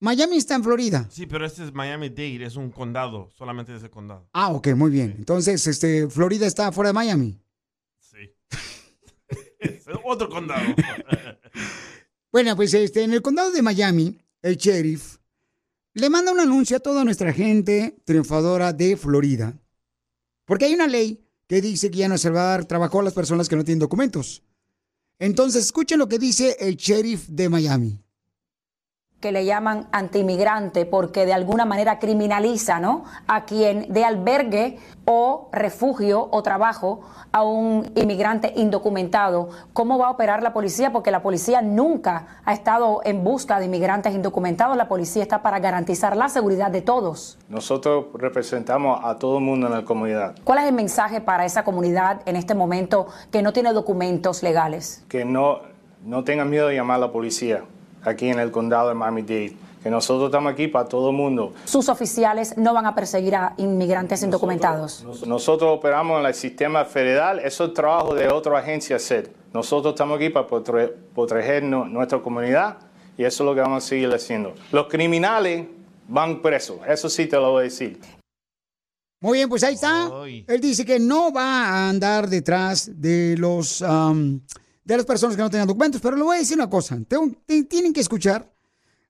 Miami 0.00 0.36
está 0.36 0.56
en 0.56 0.64
Florida. 0.64 1.08
Sí, 1.10 1.26
pero 1.26 1.46
este 1.46 1.64
es 1.64 1.72
Miami-Dade, 1.72 2.44
es 2.44 2.56
un 2.56 2.70
condado, 2.70 3.30
solamente 3.34 3.74
ese 3.74 3.88
condado. 3.88 4.28
Ah, 4.32 4.50
ok, 4.52 4.68
muy 4.76 4.90
bien. 4.90 5.14
Entonces, 5.16 5.66
este, 5.66 6.08
Florida 6.08 6.46
está 6.46 6.70
fuera 6.70 6.90
de 6.90 6.94
Miami. 6.94 7.40
Es 9.58 9.86
otro 10.04 10.28
condado. 10.28 10.62
Bueno, 12.32 12.54
pues 12.54 12.74
este, 12.74 13.02
en 13.02 13.14
el 13.14 13.22
condado 13.22 13.50
de 13.50 13.62
Miami, 13.62 14.18
el 14.42 14.58
sheriff 14.58 15.16
le 15.94 16.10
manda 16.10 16.32
un 16.32 16.40
anuncio 16.40 16.76
a 16.76 16.80
toda 16.80 17.02
nuestra 17.02 17.32
gente 17.32 17.96
triunfadora 18.04 18.74
de 18.74 18.98
Florida. 18.98 19.58
Porque 20.44 20.66
hay 20.66 20.74
una 20.74 20.86
ley 20.86 21.24
que 21.46 21.62
dice 21.62 21.90
que 21.90 21.98
ya 21.98 22.08
no 22.08 22.18
se 22.18 22.28
va 22.28 22.42
a 22.42 22.50
dar 22.50 22.66
trabajo 22.66 23.00
a 23.00 23.04
las 23.04 23.14
personas 23.14 23.48
que 23.48 23.56
no 23.56 23.64
tienen 23.64 23.78
documentos. 23.78 24.42
Entonces, 25.18 25.64
escuchen 25.64 25.98
lo 25.98 26.08
que 26.08 26.18
dice 26.18 26.56
el 26.60 26.76
sheriff 26.76 27.26
de 27.28 27.48
Miami. 27.48 28.05
Que 29.20 29.32
le 29.32 29.46
llaman 29.46 29.86
antimigrante 29.92 30.84
porque 30.84 31.24
de 31.24 31.32
alguna 31.32 31.64
manera 31.64 31.98
criminaliza 31.98 32.80
¿no? 32.80 33.04
a 33.26 33.46
quien 33.46 33.86
dé 33.88 34.04
albergue 34.04 34.78
o 35.06 35.48
refugio 35.52 36.28
o 36.30 36.42
trabajo 36.42 37.00
a 37.32 37.42
un 37.42 37.90
inmigrante 37.94 38.52
indocumentado. 38.56 39.48
¿Cómo 39.72 39.98
va 39.98 40.08
a 40.08 40.10
operar 40.10 40.42
la 40.42 40.52
policía? 40.52 40.92
Porque 40.92 41.10
la 41.10 41.22
policía 41.22 41.62
nunca 41.62 42.40
ha 42.44 42.52
estado 42.52 43.00
en 43.04 43.24
busca 43.24 43.58
de 43.58 43.66
inmigrantes 43.66 44.14
indocumentados. 44.14 44.76
La 44.76 44.88
policía 44.88 45.22
está 45.22 45.42
para 45.42 45.60
garantizar 45.60 46.16
la 46.16 46.28
seguridad 46.28 46.70
de 46.70 46.82
todos. 46.82 47.38
Nosotros 47.48 48.06
representamos 48.14 49.00
a 49.02 49.18
todo 49.18 49.38
el 49.38 49.44
mundo 49.44 49.66
en 49.66 49.72
la 49.72 49.84
comunidad, 49.84 50.34
¿Cuál 50.44 50.58
es 50.58 50.64
el 50.66 50.74
mensaje 50.74 51.20
para 51.20 51.44
esa 51.46 51.64
comunidad 51.64 52.20
en 52.26 52.36
este 52.36 52.54
momento 52.54 53.06
que 53.30 53.42
no 53.42 53.52
tiene 53.52 53.72
documentos 53.72 54.42
legales? 54.42 55.04
que 55.08 55.24
no, 55.24 55.60
no 56.04 56.24
tengan 56.24 56.50
miedo 56.50 56.68
de 56.68 56.74
llamar 56.74 56.96
a 56.96 57.00
la 57.00 57.12
policía 57.12 57.64
aquí 58.06 58.28
en 58.28 58.38
el 58.38 58.50
condado 58.50 58.88
de 58.88 58.94
Miami-Dade, 58.94 59.56
que 59.82 59.90
nosotros 59.90 60.26
estamos 60.28 60.52
aquí 60.52 60.68
para 60.68 60.88
todo 60.88 61.10
el 61.10 61.16
mundo. 61.16 61.52
Sus 61.64 61.88
oficiales 61.88 62.56
no 62.56 62.72
van 62.74 62.86
a 62.86 62.94
perseguir 62.94 63.34
a 63.36 63.54
inmigrantes 63.58 64.22
indocumentados. 64.22 65.04
Nosotros 65.26 65.70
operamos 65.76 66.20
en 66.20 66.26
el 66.26 66.34
sistema 66.34 66.84
federal, 66.84 67.38
eso 67.40 67.66
es 67.66 67.74
trabajo 67.74 68.14
de 68.14 68.28
otra 68.28 68.58
agencia 68.58 68.96
hacer. 68.96 69.30
Nosotros 69.52 69.94
estamos 69.94 70.16
aquí 70.16 70.28
para 70.30 70.46
prote- 70.46 70.92
proteger 71.14 71.62
nu- 71.62 71.84
nuestra 71.86 72.18
comunidad 72.20 72.78
y 73.16 73.24
eso 73.24 73.42
es 73.42 73.46
lo 73.46 73.54
que 73.54 73.60
vamos 73.60 73.84
a 73.84 73.86
seguir 73.86 74.12
haciendo. 74.12 74.54
Los 74.72 74.86
criminales 74.88 75.66
van 76.08 76.42
presos. 76.42 76.78
Eso 76.86 77.08
sí 77.08 77.26
te 77.26 77.36
lo 77.36 77.52
voy 77.52 77.60
a 77.60 77.64
decir. 77.64 77.98
Muy 79.20 79.38
bien, 79.38 79.48
pues 79.48 79.64
ahí 79.64 79.74
está. 79.74 80.10
Él 80.46 80.60
dice 80.60 80.84
que 80.84 80.98
no 80.98 81.32
va 81.32 81.64
a 81.68 81.88
andar 81.88 82.28
detrás 82.28 82.90
de 83.00 83.34
los 83.38 83.80
am, 83.82 84.40
de 84.86 84.96
las 84.96 85.04
personas 85.04 85.34
que 85.34 85.42
no 85.42 85.50
tengan 85.50 85.66
documentos, 85.66 86.00
pero 86.00 86.16
le 86.16 86.22
voy 86.22 86.36
a 86.36 86.38
decir 86.38 86.56
una 86.56 86.70
cosa. 86.70 86.96
Tienen 87.68 87.92
que 87.92 88.00
escuchar 88.00 88.50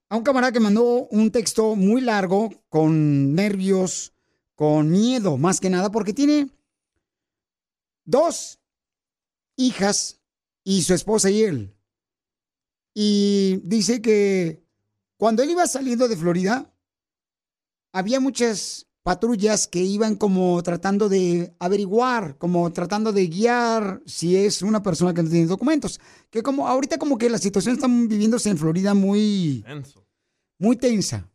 a 0.09 0.17
un 0.17 0.23
camarada 0.23 0.51
que 0.51 0.59
mandó 0.59 1.07
un 1.11 1.31
texto 1.31 1.77
muy 1.77 2.01
largo, 2.01 2.51
con 2.71 3.35
nervios, 3.35 4.15
con 4.55 4.91
miedo, 4.91 5.37
más 5.37 5.61
que 5.61 5.69
nada, 5.69 5.93
porque 5.93 6.15
tiene 6.15 6.49
dos 8.07 8.59
hijas 9.57 10.19
y 10.65 10.83
su 10.83 10.95
esposa 10.95 11.29
y 11.29 11.43
él. 11.43 11.75
Y 12.95 13.61
dice 13.63 14.01
que 14.01 14.65
cuando 15.19 15.43
él 15.43 15.51
iba 15.51 15.67
saliendo 15.67 16.09
de 16.09 16.17
Florida, 16.17 16.73
había 17.93 18.19
muchas 18.19 18.87
patrullas 19.07 19.69
que 19.69 19.79
iban 19.79 20.17
como 20.17 20.61
tratando 20.65 21.09
de 21.09 21.55
averiguar, 21.61 22.37
como 22.39 22.73
tratando 22.73 23.13
de 23.13 23.29
guiar 23.29 24.03
si 24.05 24.35
es 24.37 24.63
una 24.63 24.83
persona 24.83 25.15
que 25.15 25.23
no 25.23 25.31
tiene 25.31 25.47
documentos. 25.47 26.01
Que 26.29 26.43
como 26.43 26.67
ahorita 26.67 26.99
como 26.99 27.17
que 27.17 27.31
la 27.31 27.39
situación 27.39 27.77
está 27.77 27.87
viviéndose 27.87 28.51
en 28.51 28.59
Florida 28.59 28.95
muy, 28.95 29.65
muy 30.59 30.75
tensa. 30.75 31.31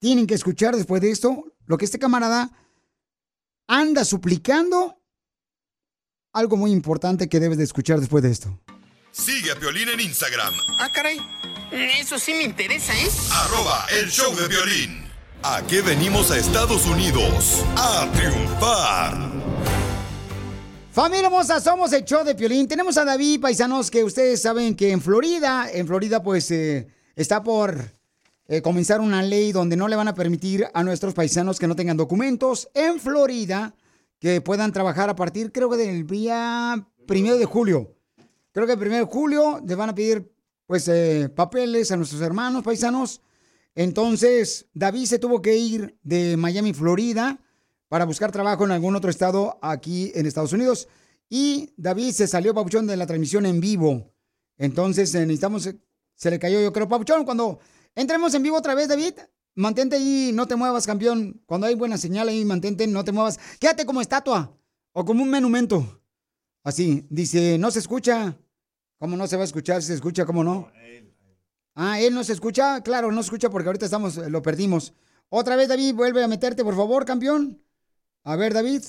Tienen 0.00 0.26
que 0.26 0.34
escuchar 0.34 0.74
después 0.74 1.00
de 1.00 1.12
esto 1.12 1.44
lo 1.66 1.78
que 1.78 1.84
este 1.84 2.00
camarada 2.00 2.50
anda 3.68 4.04
suplicando. 4.04 5.00
Algo 6.32 6.56
muy 6.56 6.72
importante 6.72 7.28
que 7.28 7.38
debes 7.38 7.58
de 7.58 7.64
escuchar 7.64 8.00
después 8.00 8.24
de 8.24 8.32
esto. 8.32 8.60
Sigue 9.12 9.52
a 9.52 9.54
Piolín 9.56 9.88
en 9.88 10.00
Instagram, 10.00 10.52
Ah, 10.80 10.90
caray. 10.92 11.20
Eso 11.70 12.18
sí 12.18 12.32
me 12.32 12.42
interesa, 12.42 12.92
¿eh? 12.92 13.08
arroba 13.30 13.86
el 14.00 14.10
show 14.10 14.34
de 14.34 14.48
violín. 14.48 15.05
¿A 15.42 15.62
qué 15.66 15.80
venimos 15.80 16.30
a 16.30 16.38
Estados 16.38 16.86
Unidos? 16.86 17.64
A 17.76 18.10
triunfar. 18.12 19.14
Familia 20.90 21.26
hermosa, 21.26 21.60
somos 21.60 21.92
el 21.92 22.04
show 22.04 22.24
de 22.24 22.34
Piolín. 22.34 22.66
Tenemos 22.66 22.96
a 22.96 23.04
David, 23.04 23.40
paisanos, 23.40 23.90
que 23.90 24.02
ustedes 24.02 24.40
saben 24.40 24.74
que 24.74 24.90
en 24.90 25.00
Florida, 25.00 25.68
en 25.70 25.86
Florida 25.86 26.22
pues 26.22 26.50
eh, 26.50 26.88
está 27.14 27.42
por 27.42 27.78
eh, 28.48 28.62
comenzar 28.62 29.00
una 29.00 29.22
ley 29.22 29.52
donde 29.52 29.76
no 29.76 29.88
le 29.88 29.96
van 29.96 30.08
a 30.08 30.14
permitir 30.14 30.66
a 30.72 30.82
nuestros 30.82 31.12
paisanos 31.12 31.58
que 31.58 31.66
no 31.66 31.76
tengan 31.76 31.96
documentos 31.96 32.68
en 32.74 32.98
Florida 32.98 33.74
que 34.18 34.40
puedan 34.40 34.72
trabajar 34.72 35.10
a 35.10 35.16
partir, 35.16 35.52
creo 35.52 35.68
que 35.68 35.76
del 35.76 36.06
día 36.06 36.86
primero 37.06 37.36
de 37.36 37.44
julio. 37.44 37.94
Creo 38.52 38.66
que 38.66 38.72
el 38.72 38.78
primero 38.78 39.04
de 39.04 39.12
julio 39.12 39.60
les 39.66 39.76
van 39.76 39.90
a 39.90 39.94
pedir 39.94 40.32
pues 40.66 40.88
eh, 40.88 41.28
papeles 41.28 41.92
a 41.92 41.96
nuestros 41.96 42.22
hermanos 42.22 42.64
paisanos. 42.64 43.20
Entonces, 43.76 44.66
David 44.72 45.04
se 45.04 45.18
tuvo 45.18 45.42
que 45.42 45.56
ir 45.56 45.98
de 46.02 46.38
Miami, 46.38 46.72
Florida, 46.72 47.38
para 47.88 48.06
buscar 48.06 48.32
trabajo 48.32 48.64
en 48.64 48.70
algún 48.72 48.96
otro 48.96 49.10
estado 49.10 49.58
aquí 49.60 50.10
en 50.14 50.24
Estados 50.26 50.54
Unidos. 50.54 50.88
Y 51.28 51.74
David 51.76 52.12
se 52.12 52.26
salió, 52.26 52.54
Papuchón, 52.54 52.86
de 52.86 52.96
la 52.96 53.06
transmisión 53.06 53.44
en 53.44 53.60
vivo. 53.60 54.14
Entonces, 54.56 55.14
eh, 55.14 55.20
necesitamos, 55.20 55.68
se 56.14 56.30
le 56.30 56.38
cayó, 56.38 56.58
yo 56.60 56.72
creo, 56.72 56.88
Papuchón, 56.88 57.26
cuando 57.26 57.58
entremos 57.94 58.34
en 58.34 58.42
vivo 58.42 58.56
otra 58.56 58.74
vez, 58.74 58.88
David, 58.88 59.12
mantente 59.54 59.96
ahí, 59.96 60.30
no 60.32 60.48
te 60.48 60.56
muevas, 60.56 60.86
campeón. 60.86 61.42
Cuando 61.44 61.66
hay 61.66 61.74
buena 61.74 61.98
señal 61.98 62.30
ahí, 62.30 62.46
mantente, 62.46 62.86
no 62.86 63.04
te 63.04 63.12
muevas. 63.12 63.38
Quédate 63.60 63.84
como 63.84 64.00
estatua 64.00 64.56
o 64.92 65.04
como 65.04 65.22
un 65.22 65.30
monumento. 65.30 66.02
Así, 66.62 67.06
dice, 67.10 67.58
no 67.58 67.70
se 67.70 67.80
escucha. 67.80 68.38
¿Cómo 68.98 69.18
no 69.18 69.26
se 69.26 69.36
va 69.36 69.42
a 69.42 69.44
escuchar? 69.44 69.82
Se 69.82 69.92
escucha, 69.92 70.24
¿cómo 70.24 70.42
no? 70.42 70.72
Ah, 71.76 72.00
él 72.00 72.14
no 72.14 72.24
se 72.24 72.32
escucha. 72.32 72.80
Claro, 72.80 73.12
no 73.12 73.22
se 73.22 73.26
escucha 73.26 73.50
porque 73.50 73.68
ahorita 73.68 73.84
estamos, 73.84 74.16
eh, 74.16 74.30
lo 74.30 74.40
perdimos. 74.42 74.94
Otra 75.28 75.56
vez, 75.56 75.68
David, 75.68 75.94
vuelve 75.94 76.24
a 76.24 76.28
meterte, 76.28 76.64
por 76.64 76.74
favor, 76.74 77.04
campeón. 77.04 77.62
A 78.24 78.34
ver, 78.34 78.54
David. 78.54 78.82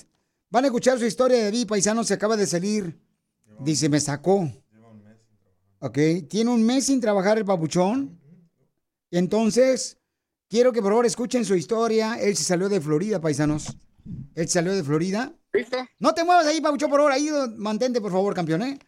Van 0.50 0.64
a 0.64 0.68
escuchar 0.68 0.98
su 0.98 1.06
historia 1.06 1.38
de 1.38 1.44
David, 1.44 1.68
paisano, 1.68 2.06
se 2.06 2.14
acaba 2.14 2.38
de 2.38 2.48
salir. 2.48 2.98
Dice, 3.60 3.90
me 3.90 4.00
sacó. 4.00 4.50
Ok, 5.80 5.98
tiene 6.30 6.50
un 6.50 6.66
mes 6.66 6.86
sin 6.86 7.02
trabajar 7.02 7.38
el 7.38 7.44
papuchón. 7.44 8.18
Entonces, 9.12 9.98
quiero 10.48 10.72
que 10.72 10.82
por 10.82 10.92
favor 10.92 11.06
escuchen 11.06 11.44
su 11.44 11.56
historia. 11.56 12.16
Él 12.22 12.38
se 12.38 12.46
salió 12.46 12.70
de 12.70 12.80
Florida, 12.80 13.20
paisanos. 13.20 13.76
Él 14.34 14.48
se 14.48 14.54
salió 14.54 14.74
de 14.74 14.84
Florida. 14.84 15.34
¿Listo? 15.52 15.78
No 16.00 16.14
te 16.14 16.24
muevas 16.24 16.46
ahí, 16.46 16.62
papuchón, 16.62 16.90
por 16.90 17.00
favor. 17.00 17.12
Ahí 17.12 17.30
mantente, 17.58 18.00
por 18.00 18.14
favor, 18.14 18.34
campeón, 18.34 18.62
¿eh? 18.62 18.80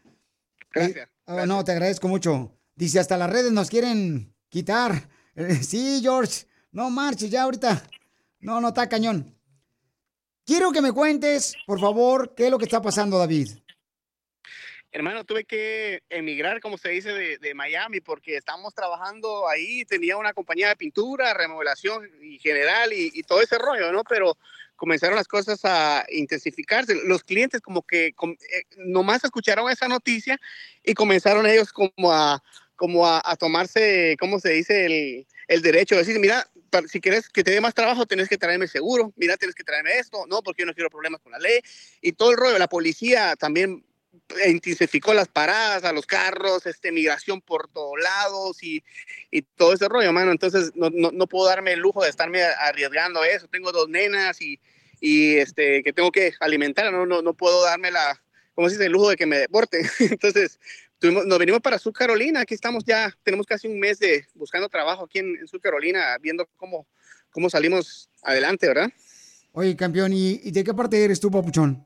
Gracias. 0.73 1.09
Ah, 1.26 1.45
no, 1.45 1.61
te 1.65 1.73
agradezco 1.73 2.07
mucho. 2.07 2.59
Dice, 2.80 2.97
hasta 2.97 3.18
las 3.18 3.30
redes 3.30 3.51
nos 3.51 3.69
quieren 3.69 4.34
quitar. 4.47 5.10
Eh, 5.35 5.56
sí, 5.56 5.99
George. 6.01 6.45
No 6.72 6.89
marches 6.89 7.30
ya 7.30 7.43
ahorita. 7.43 7.84
No, 8.39 8.61
no, 8.61 8.69
está 8.69 8.88
cañón. 8.88 9.38
Quiero 10.45 10.72
que 10.72 10.81
me 10.81 10.93
cuentes, 10.93 11.56
por 11.68 11.81
favor, 11.81 12.34
qué 12.35 12.45
es 12.45 12.51
lo 12.51 12.57
que 12.57 12.64
está 12.64 12.81
pasando, 12.81 13.18
David. 13.18 13.49
Hermano, 14.93 15.26
tuve 15.26 15.43
que 15.43 16.03
emigrar, 16.10 16.61
como 16.61 16.77
se 16.77 16.89
dice, 16.89 17.11
de, 17.11 17.53
Miami 17.53 17.99
porque 17.99 18.38
estábamos 18.38 18.73
trabajando 18.73 19.49
ahí, 19.49 19.84
tenía 19.84 20.15
una 20.15 20.31
compañía 20.31 20.69
de 20.69 20.77
pintura, 20.77 21.34
remodelación 21.34 22.10
y 22.22 22.39
general 22.39 22.93
y, 22.93 23.22
todo 23.23 23.41
ese 23.41 23.57
rollo, 23.57 23.91
¿no? 23.91 24.06
Pero 24.06 24.38
comenzaron 24.77 25.18
las 25.18 25.27
cosas 25.27 25.60
a 25.65 26.06
intensificarse. 26.10 26.95
Los 27.06 27.23
clientes 27.23 27.60
como 27.60 27.81
que 27.81 28.07
eh, 28.07 28.14
nomás 28.77 29.23
escucharon 29.26 29.69
esa 29.69 29.89
noticia 29.89 30.39
y 30.81 30.93
comenzaron 30.93 31.45
ellos 31.45 31.73
como 31.73 32.11
a, 32.11 32.41
como 32.80 33.06
a, 33.06 33.22
a 33.23 33.35
tomarse, 33.35 34.15
¿cómo 34.18 34.39
se 34.39 34.51
dice? 34.51 34.85
El, 34.85 35.27
el 35.49 35.61
derecho 35.61 35.95
de 35.95 36.01
decir, 36.01 36.18
mira, 36.18 36.49
si 36.88 37.01
quieres 37.01 37.27
que 37.27 37.43
te 37.43 37.51
dé 37.51 37.60
más 37.60 37.73
trabajo, 37.73 38.06
tienes 38.06 38.30
que 38.30 38.38
traerme 38.38 38.69
seguro, 38.69 39.11
mira, 39.18 39.35
tienes 39.35 39.53
que 39.53 39.65
traerme 39.65 39.99
esto, 39.99 40.26
no, 40.27 40.41
porque 40.41 40.61
yo 40.61 40.65
no 40.65 40.73
quiero 40.73 40.89
problemas 40.89 41.19
con 41.19 41.34
la 41.34 41.39
ley. 41.39 41.60
Y 42.01 42.14
todo 42.14 42.31
el 42.31 42.38
rollo, 42.38 42.57
la 42.57 42.69
policía 42.69 43.35
también 43.35 43.85
intensificó 44.47 45.14
las 45.14 45.27
paradas 45.27 45.84
a 45.84 45.91
los 45.91 46.06
carros, 46.06 46.65
este, 46.65 46.93
migración 46.93 47.41
por 47.41 47.68
todos 47.68 47.99
lados 48.01 48.64
y, 48.64 48.81
y 49.30 49.41
todo 49.41 49.73
ese 49.73 49.89
rollo, 49.89 50.14
mano. 50.14 50.31
Entonces 50.31 50.72
no, 50.73 50.89
no, 50.89 51.11
no 51.11 51.27
puedo 51.27 51.49
darme 51.49 51.73
el 51.73 51.80
lujo 51.80 52.03
de 52.03 52.10
estarme 52.10 52.43
arriesgando 52.43 53.26
eso. 53.26 53.49
Tengo 53.49 53.73
dos 53.73 53.89
nenas 53.89 54.41
y, 54.41 54.57
y 55.01 55.35
este, 55.35 55.84
que 55.84 55.91
tengo 55.91 56.14
que 56.14 56.31
alimentar, 56.39 56.93
no, 56.93 57.06
no, 57.06 57.22
no 57.22 57.34
puedo 57.34 57.61
darme 57.64 57.91
la, 57.91 58.23
¿cómo 58.53 58.69
se 58.69 58.76
dice? 58.76 58.85
El 58.85 58.93
lujo 58.93 59.10
de 59.10 59.18
que 59.18 59.26
me 59.26 59.38
deporten. 59.38 59.81
Entonces 59.99 60.60
tuvimos, 60.99 61.26
nos 61.26 61.39
venimos 61.39 61.61
para 61.61 61.80
Sur 61.80 61.93
Carolina, 61.93 62.41
aquí 62.41 62.53
estamos 62.53 62.84
ya, 62.84 63.15
tenemos 63.23 63.45
casi 63.45 63.67
un 63.67 63.80
mes 63.80 63.99
de 63.99 64.26
buscando 64.35 64.69
trabajo 64.69 65.05
aquí 65.05 65.19
en, 65.19 65.35
en 65.38 65.47
Sur 65.47 65.61
Carolina, 65.61 66.17
viendo 66.21 66.47
cómo, 66.57 66.88
cómo 67.31 67.49
salimos 67.49 68.09
adelante, 68.21 68.67
¿verdad? 68.67 68.89
Oye, 69.53 69.76
campeón, 69.76 70.13
¿y, 70.13 70.39
y 70.43 70.51
de 70.51 70.63
qué 70.63 70.73
parte 70.73 71.03
eres 71.03 71.19
tú, 71.19 71.31
papuchón? 71.31 71.85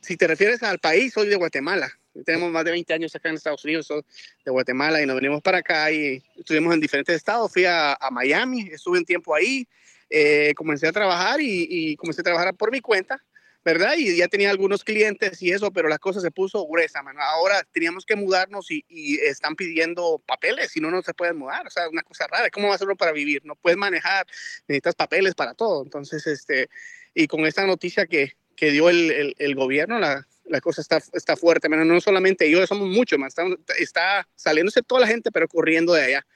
Si 0.00 0.16
te 0.16 0.26
refieres 0.26 0.62
al 0.62 0.78
país, 0.78 1.12
soy 1.12 1.28
de 1.28 1.36
Guatemala. 1.36 1.90
Tenemos 2.24 2.50
más 2.50 2.64
de 2.64 2.70
20 2.70 2.94
años 2.94 3.14
acá 3.14 3.28
en 3.28 3.34
Estados 3.34 3.64
Unidos, 3.64 3.86
soy 3.86 4.02
de 4.44 4.50
Guatemala 4.50 5.02
y 5.02 5.06
nos 5.06 5.16
venimos 5.16 5.42
para 5.42 5.58
acá 5.58 5.90
y 5.90 6.22
estuvimos 6.36 6.72
en 6.72 6.80
diferentes 6.80 7.14
estados. 7.14 7.52
Fui 7.52 7.64
a, 7.64 7.94
a 7.94 8.10
Miami, 8.10 8.68
estuve 8.72 8.98
un 8.98 9.04
tiempo 9.04 9.34
ahí, 9.34 9.68
eh, 10.08 10.54
comencé 10.56 10.86
a 10.86 10.92
trabajar 10.92 11.40
y, 11.40 11.66
y 11.68 11.96
comencé 11.96 12.22
a 12.22 12.24
trabajar 12.24 12.54
por 12.54 12.70
mi 12.70 12.80
cuenta, 12.80 13.22
¿verdad? 13.66 13.94
Y 13.98 14.16
ya 14.16 14.28
tenía 14.28 14.50
algunos 14.50 14.84
clientes 14.84 15.42
y 15.42 15.50
eso, 15.50 15.72
pero 15.72 15.88
la 15.88 15.98
cosa 15.98 16.20
se 16.20 16.30
puso 16.30 16.64
gruesa, 16.68 17.02
mano. 17.02 17.20
Ahora 17.20 17.66
teníamos 17.72 18.06
que 18.06 18.14
mudarnos 18.14 18.70
y, 18.70 18.84
y 18.88 19.16
están 19.16 19.56
pidiendo 19.56 20.22
papeles, 20.24 20.70
si 20.70 20.78
no, 20.78 20.88
no 20.88 21.02
se 21.02 21.12
pueden 21.14 21.36
mudar. 21.36 21.66
O 21.66 21.70
sea, 21.70 21.88
una 21.88 22.02
cosa 22.02 22.28
rara. 22.28 22.48
¿Cómo 22.50 22.68
va 22.68 22.74
a 22.74 22.76
hacerlo 22.76 22.94
para 22.94 23.10
vivir? 23.10 23.44
No 23.44 23.56
puedes 23.56 23.76
manejar, 23.76 24.24
necesitas 24.68 24.94
papeles 24.94 25.34
para 25.34 25.54
todo. 25.54 25.82
Entonces, 25.82 26.28
este, 26.28 26.70
y 27.12 27.26
con 27.26 27.44
esta 27.44 27.66
noticia 27.66 28.06
que, 28.06 28.36
que 28.54 28.70
dio 28.70 28.88
el, 28.88 29.10
el, 29.10 29.34
el 29.36 29.56
gobierno, 29.56 29.98
la, 29.98 30.28
la 30.44 30.60
cosa 30.60 30.80
está, 30.80 31.02
está 31.12 31.36
fuerte, 31.36 31.68
mano. 31.68 31.84
No 31.84 32.00
solamente 32.00 32.48
yo, 32.48 32.64
somos 32.68 32.86
muchos 32.86 33.18
más. 33.18 33.36
Está, 33.36 33.42
está 33.80 34.28
saliéndose 34.36 34.82
toda 34.82 35.00
la 35.00 35.08
gente, 35.08 35.32
pero 35.32 35.48
corriendo 35.48 35.92
de 35.92 36.04
allá. 36.04 36.26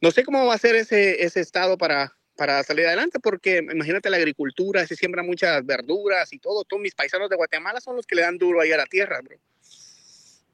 No 0.00 0.12
sé 0.12 0.22
cómo 0.22 0.46
va 0.46 0.54
a 0.54 0.58
ser 0.58 0.76
ese, 0.76 1.24
ese 1.24 1.40
estado 1.40 1.78
para, 1.78 2.15
para 2.36 2.62
salir 2.62 2.86
adelante, 2.86 3.18
porque 3.18 3.58
imagínate 3.58 4.10
la 4.10 4.18
agricultura, 4.18 4.86
se 4.86 4.94
siembra 4.94 5.22
muchas 5.22 5.64
verduras 5.64 6.32
y 6.32 6.38
todo. 6.38 6.64
Todos 6.64 6.82
mis 6.82 6.94
paisanos 6.94 7.28
de 7.30 7.36
Guatemala 7.36 7.80
son 7.80 7.96
los 7.96 8.06
que 8.06 8.14
le 8.14 8.22
dan 8.22 8.38
duro 8.38 8.60
ahí 8.60 8.72
a 8.72 8.76
la 8.76 8.86
tierra, 8.86 9.20
bro. 9.22 9.36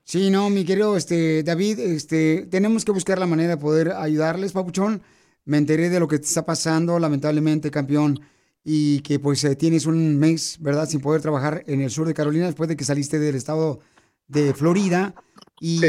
Sí, 0.04 0.30
no, 0.30 0.50
mi 0.50 0.64
querido 0.64 0.96
este, 0.96 1.42
David, 1.42 1.78
este, 1.78 2.46
tenemos 2.50 2.84
que 2.84 2.92
buscar 2.92 3.18
la 3.18 3.26
manera 3.26 3.50
de 3.50 3.56
poder 3.56 3.92
ayudarles, 3.92 4.52
papuchón. 4.52 5.02
Me 5.44 5.58
enteré 5.58 5.90
de 5.90 6.00
lo 6.00 6.08
que 6.08 6.18
te 6.18 6.26
está 6.26 6.44
pasando, 6.44 6.98
lamentablemente, 6.98 7.70
campeón, 7.70 8.20
y 8.64 9.00
que 9.00 9.18
pues 9.18 9.42
eh, 9.44 9.56
tienes 9.56 9.86
un 9.86 10.18
mes, 10.18 10.58
¿verdad?, 10.60 10.88
sin 10.88 11.00
poder 11.00 11.20
trabajar 11.20 11.64
en 11.66 11.80
el 11.80 11.90
sur 11.90 12.06
de 12.06 12.14
Carolina 12.14 12.46
después 12.46 12.68
de 12.68 12.76
que 12.76 12.84
saliste 12.84 13.18
del 13.18 13.34
estado 13.34 13.80
de 14.28 14.54
Florida. 14.54 15.14
Y, 15.60 15.80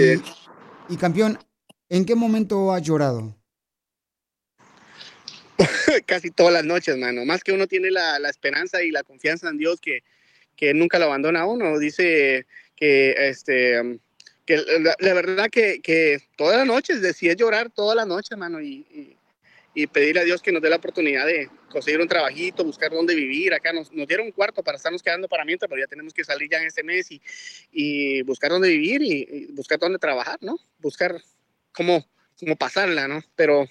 y 0.90 0.98
campeón, 0.98 1.38
¿en 1.90 2.06
qué 2.06 2.15
momento 2.15 2.72
has 2.72 2.82
llorado? 2.82 3.36
Casi 6.05 6.31
todas 6.31 6.53
las 6.53 6.65
noches, 6.65 6.97
mano. 6.97 7.25
Más 7.25 7.43
que 7.43 7.51
uno 7.51 7.67
tiene 7.67 7.91
la, 7.91 8.17
esperanza 8.30 8.84
y 8.84 8.91
la 8.91 9.03
confianza 9.03 9.49
en 9.49 9.57
Dios 9.57 9.80
que, 9.80 10.03
que 10.55 10.73
nunca 10.73 10.99
lo 10.99 11.05
abandona 11.05 11.45
uno. 11.45 11.77
Dice 11.80 12.45
que, 12.75 13.15
este, 13.30 13.99
que 14.45 14.57
la, 14.99 15.13
verdad 15.13 15.49
que, 15.49 15.81
que 15.81 16.19
todas 16.35 16.57
las 16.57 16.67
noches, 16.67 17.01
decía 17.01 17.34
llorar 17.34 17.69
todas 17.69 17.95
las 17.95 18.07
noches, 18.07 18.38
mano. 18.38 18.61
Y, 18.61 18.85
y, 18.91 19.17
y 19.75 19.88
pedirle 19.88 20.21
a 20.21 20.23
Dios 20.23 20.41
que 20.41 20.51
nos 20.51 20.61
dé 20.61 20.69
la 20.69 20.75
oportunidad 20.75 21.25
de 21.25 21.49
conseguir 21.69 21.99
un 21.99 22.07
trabajito, 22.07 22.63
buscar 22.63 22.91
dónde 22.91 23.15
vivir. 23.15 23.53
Acá 23.53 23.73
nos, 23.73 23.91
nos 23.91 24.07
dieron 24.07 24.27
un 24.27 24.31
cuarto 24.31 24.63
para 24.63 24.77
estarnos 24.77 25.01
quedando 25.01 25.27
para 25.27 25.45
mientras, 25.45 25.67
pero 25.67 25.81
ya 25.81 25.88
tenemos 25.88 26.13
que 26.13 26.23
salir 26.23 26.49
ya 26.49 26.59
en 26.59 26.67
este 26.67 26.84
mes 26.84 27.11
y, 27.11 27.21
y 27.71 28.21
buscar 28.21 28.51
dónde 28.51 28.69
vivir 28.69 29.01
y 29.01 29.47
buscar 29.53 29.80
dónde 29.80 29.97
trabajar, 29.97 30.38
¿no? 30.41 30.59
Buscar 30.77 31.19
cómo, 31.71 32.07
cómo 32.39 32.55
pasarla, 32.55 33.07
¿no? 33.07 33.23
Pero 33.35 33.67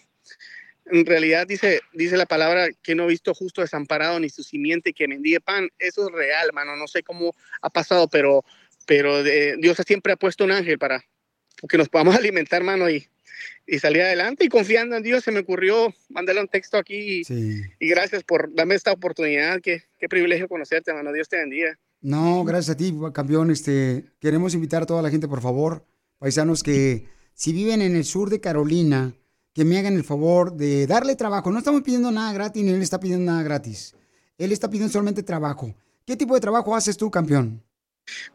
en 0.86 1.06
realidad 1.06 1.46
dice, 1.46 1.80
dice 1.92 2.16
la 2.16 2.26
palabra 2.26 2.68
que 2.82 2.94
no 2.94 3.04
he 3.04 3.09
visto 3.09 3.34
justo 3.34 3.60
desamparado 3.60 4.18
ni 4.20 4.28
su 4.28 4.42
simiente 4.42 4.92
que 4.92 5.09
mendigue 5.09 5.40
pan. 5.40 5.68
Eso 5.78 6.06
es 6.09 6.12
real, 6.12 6.50
mano. 6.52 6.76
No 6.76 6.88
sé 6.88 7.02
cómo 7.02 7.34
ha 7.60 7.70
pasado, 7.70 8.09
pero, 8.09 8.44
pero 8.86 9.22
de- 9.22 9.56
Dios 9.59 9.76
siempre 9.86 10.12
ha 10.12 10.16
puesto 10.16 10.44
un 10.44 10.52
ángel 10.52 10.78
para 10.78 11.04
que 11.68 11.78
nos 11.78 11.88
podamos 11.88 12.14
alimentar, 12.16 12.62
mano, 12.64 12.90
y, 12.90 13.06
y 13.66 13.78
salir 13.78 14.02
adelante. 14.02 14.44
Y 14.44 14.48
confiando 14.48 14.96
en 14.96 15.02
Dios, 15.02 15.22
se 15.24 15.30
me 15.30 15.40
ocurrió 15.40 15.94
mandarle 16.09 16.40
un 16.42 16.48
texto 16.48 16.76
aquí. 16.76 17.22
Y, 17.28 17.62
y 17.78 17.88
gracias 17.88 18.24
por 18.24 18.52
darme 18.54 18.74
esta 18.74 18.92
oportunidad. 18.92 19.60
Qué, 19.60 19.84
qué 19.98 20.09
privilegio 20.09 20.48
conocerte, 20.48 20.92
mano. 20.92 21.12
Dios 21.12 21.28
te 21.28 21.36
bendiga. 21.36 21.78
No, 22.00 22.42
gracias 22.44 22.74
a 22.74 22.76
ti, 22.76 22.92
campeón. 23.14 23.52
Este, 23.52 24.04
queremos 24.20 24.54
invitar 24.54 24.82
a 24.82 24.86
toda 24.86 25.02
la 25.02 25.10
gente, 25.10 25.28
por 25.28 25.40
favor, 25.40 25.86
paisanos 26.18 26.64
que 26.64 27.06
si 27.34 27.52
viven 27.52 27.80
en 27.80 27.94
el 27.94 28.04
sur 28.04 28.28
de 28.28 28.40
Carolina, 28.40 29.14
que 29.54 29.64
me 29.64 29.78
hagan 29.78 29.94
el 29.96 30.04
favor 30.04 30.54
de 30.54 30.86
darle 30.86 31.16
trabajo. 31.16 31.50
No 31.50 31.58
estamos 31.58 31.82
pidiendo 31.82 32.10
nada 32.10 32.32
gratis, 32.32 32.62
ni 32.62 32.70
él 32.70 32.82
está 32.82 32.98
pidiendo 32.98 33.30
nada 33.30 33.42
gratis. 33.42 33.94
Él 34.38 34.52
está 34.52 34.68
pidiendo 34.68 34.92
solamente 34.92 35.22
trabajo. 35.22 35.74
¿Qué 36.06 36.16
tipo 36.16 36.34
de 36.34 36.40
trabajo 36.40 36.74
haces 36.74 36.96
tú, 36.96 37.10
campeón? 37.10 37.62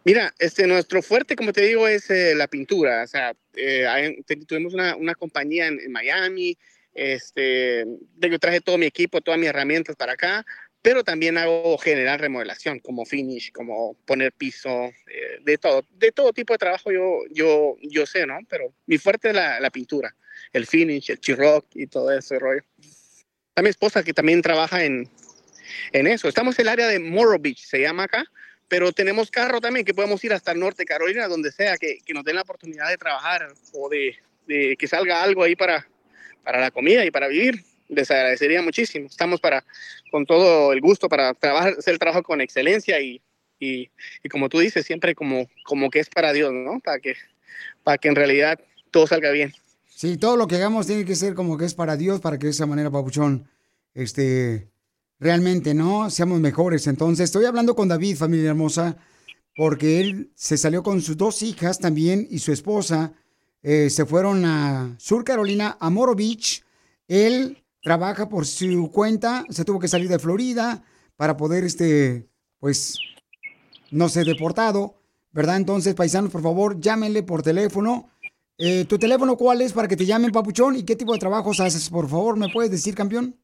Mira, 0.06 0.34
este, 0.40 0.68
nuestro 0.68 1.02
fuerte, 1.02 1.36
como 1.36 1.52
te 1.52 1.62
digo, 1.62 1.88
es 1.88 2.10
eh, 2.10 2.34
la 2.36 2.48
pintura. 2.48 3.04
O 3.04 3.08
sea, 3.08 3.36
eh, 3.56 3.86
hay- 3.88 4.22
tuvimos 4.48 4.74
una, 4.74 4.96
una 4.96 5.16
compañía 5.16 5.68
en, 5.68 5.92
Miami. 5.92 6.58
Este, 6.94 7.86
yo 8.20 8.40
traje 8.40 8.62
todo 8.62 8.78
mi 8.78 8.86
equipo, 8.86 9.22
todas 9.22 9.40
mis 9.40 9.50
herramientas 9.50 9.96
para 9.96 10.14
acá, 10.14 10.46
pero 10.82 11.04
también 11.04 11.38
hago 11.38 11.78
general 11.78 12.18
remodelación, 12.18 12.80
como 12.80 13.06
finish, 13.06 13.52
como 13.52 13.96
poner 14.06 14.32
piso, 14.32 14.86
eh, 14.86 15.40
de 15.44 15.58
todo, 15.58 15.84
de 15.92 16.12
todo 16.12 16.34
tipo 16.34 16.54
de 16.54 16.58
trabajo 16.58 16.92
yo, 16.92 17.20
yo, 17.30 17.76
yo 17.82 18.06
sé, 18.06 18.26
¿no? 18.26 18.40
Pero 18.50 18.74
mi 18.88 18.98
fuerte 18.98 19.30
es 19.30 19.36
la, 19.36 19.60
la 19.60 19.70
pintura, 19.70 20.16
el 20.54 20.66
finish, 20.66 21.12
el 21.12 21.20
chirrock 21.20 21.66
y 21.76 21.88
todo 21.88 22.12
ese 22.12 22.40
rollo. 22.40 22.62
Está 23.50 23.62
mi 23.62 23.70
esposa 23.70 24.04
que 24.04 24.14
también 24.14 24.42
trabaja 24.42 24.84
en, 24.84 25.10
en 25.92 26.08
eso. 26.08 26.28
Estamos 26.28 26.58
en 26.60 26.64
el 26.64 26.70
área 26.70 26.88
de 26.88 27.00
Morro 27.00 27.40
Beach, 27.40 27.66
se 27.66 27.82
llama 27.82 28.04
acá, 28.04 28.26
pero 28.68 28.92
tenemos 28.92 29.32
carro 29.32 29.62
también 29.62 29.86
que 29.86 29.94
podemos 29.94 30.24
ir 30.24 30.34
hasta 30.34 30.52
el 30.52 30.60
norte 30.60 30.86
Carolina, 30.86 31.28
donde 31.28 31.52
sea, 31.52 31.78
que, 31.78 32.00
que 32.06 32.14
nos 32.14 32.24
den 32.24 32.36
la 32.36 32.42
oportunidad 32.42 32.90
de 32.90 32.98
trabajar 32.98 33.48
o 33.74 33.90
de, 33.90 34.16
de 34.46 34.76
que 34.78 34.88
salga 34.88 35.24
algo 35.24 35.44
ahí 35.44 35.56
para, 35.56 35.88
para 36.44 36.60
la 36.60 36.72
comida 36.72 37.06
y 37.06 37.12
para 37.12 37.28
vivir. 37.28 37.64
Les 37.90 38.12
agradecería 38.12 38.62
muchísimo. 38.62 39.08
Estamos 39.08 39.40
para, 39.40 39.64
con 40.12 40.26
todo 40.26 40.74
el 40.74 40.82
gusto 40.82 41.08
para 41.08 41.34
trabajar, 41.34 41.76
hacer 41.80 41.94
el 41.94 42.00
trabajo 42.00 42.22
con 42.22 42.42
excelencia 42.42 43.00
y, 43.00 43.22
y, 43.60 43.90
y 44.22 44.30
como 44.30 44.50
tú 44.50 44.60
dices, 44.60 44.86
siempre 44.86 45.16
como, 45.16 45.50
como 45.64 45.90
que 45.90 46.00
es 46.00 46.10
para 46.10 46.34
Dios, 46.34 46.52
¿no? 46.52 46.82
Para 46.82 47.00
que, 47.00 47.16
para 47.84 47.98
que 47.98 48.10
en 48.10 48.16
realidad 48.16 48.60
todo 48.92 49.08
salga 49.08 49.32
bien. 49.32 49.54
Sí, 49.98 50.16
todo 50.18 50.38
lo 50.38 50.46
que 50.46 50.58
hagamos 50.58 50.86
tiene 50.86 51.06
que 51.06 51.16
ser 51.16 51.34
como 51.34 51.58
que 51.58 51.66
es 51.66 51.74
para 51.74 51.98
Dios, 51.98 52.22
para 52.22 52.38
que 52.38 52.46
de 52.46 52.52
esa 52.52 52.68
manera, 52.68 52.92
papuchón, 52.92 53.48
este, 53.96 54.70
realmente, 55.20 55.74
¿no? 55.74 56.12
Seamos 56.12 56.40
mejores. 56.40 56.86
Entonces, 56.86 57.24
estoy 57.24 57.46
hablando 57.46 57.76
con 57.76 57.88
David, 57.88 58.16
familia 58.16 58.52
hermosa, 58.52 58.98
porque 59.56 60.00
él 60.00 60.32
se 60.36 60.56
salió 60.56 60.84
con 60.84 61.02
sus 61.02 61.18
dos 61.18 61.42
hijas 61.42 61.80
también 61.80 62.28
y 62.30 62.38
su 62.38 62.52
esposa. 62.52 63.14
eh, 63.64 63.90
se 63.90 64.06
fueron 64.06 64.46
a 64.46 64.96
Sur 65.00 65.24
Carolina, 65.24 65.78
a 65.80 65.90
Moro 65.90 66.14
Beach. 66.14 66.64
Él 67.08 67.64
trabaja 67.82 68.30
por 68.30 68.46
su 68.46 68.92
cuenta, 68.92 69.46
se 69.50 69.66
tuvo 69.66 69.80
que 69.80 69.88
salir 69.88 70.10
de 70.10 70.20
Florida 70.20 70.84
para 71.16 71.38
poder, 71.38 71.64
este, 71.64 72.30
pues, 72.60 73.00
no 73.90 74.10
ser 74.10 74.28
deportado, 74.28 75.02
¿verdad? 75.32 75.58
Entonces, 75.58 75.96
paisanos, 75.96 76.32
por 76.32 76.44
favor, 76.44 76.80
llámenle 76.80 77.24
por 77.24 77.42
teléfono. 77.42 78.12
Eh, 78.60 78.86
¿Tu 78.86 78.98
teléfono 78.98 79.38
cuál 79.38 79.62
es 79.62 79.72
para 79.74 79.88
que 79.88 79.96
te 79.96 80.06
llamen, 80.06 80.32
papuchón? 80.32 80.76
¿Y 80.76 80.84
qué 80.84 80.96
tipo 80.96 81.14
de 81.14 81.20
trabajos 81.20 81.60
haces? 81.60 81.90
Por 81.90 82.10
favor, 82.10 82.38
¿me 82.38 82.50
puedes 82.50 82.72
decir, 82.72 82.96
campeón? 82.96 83.40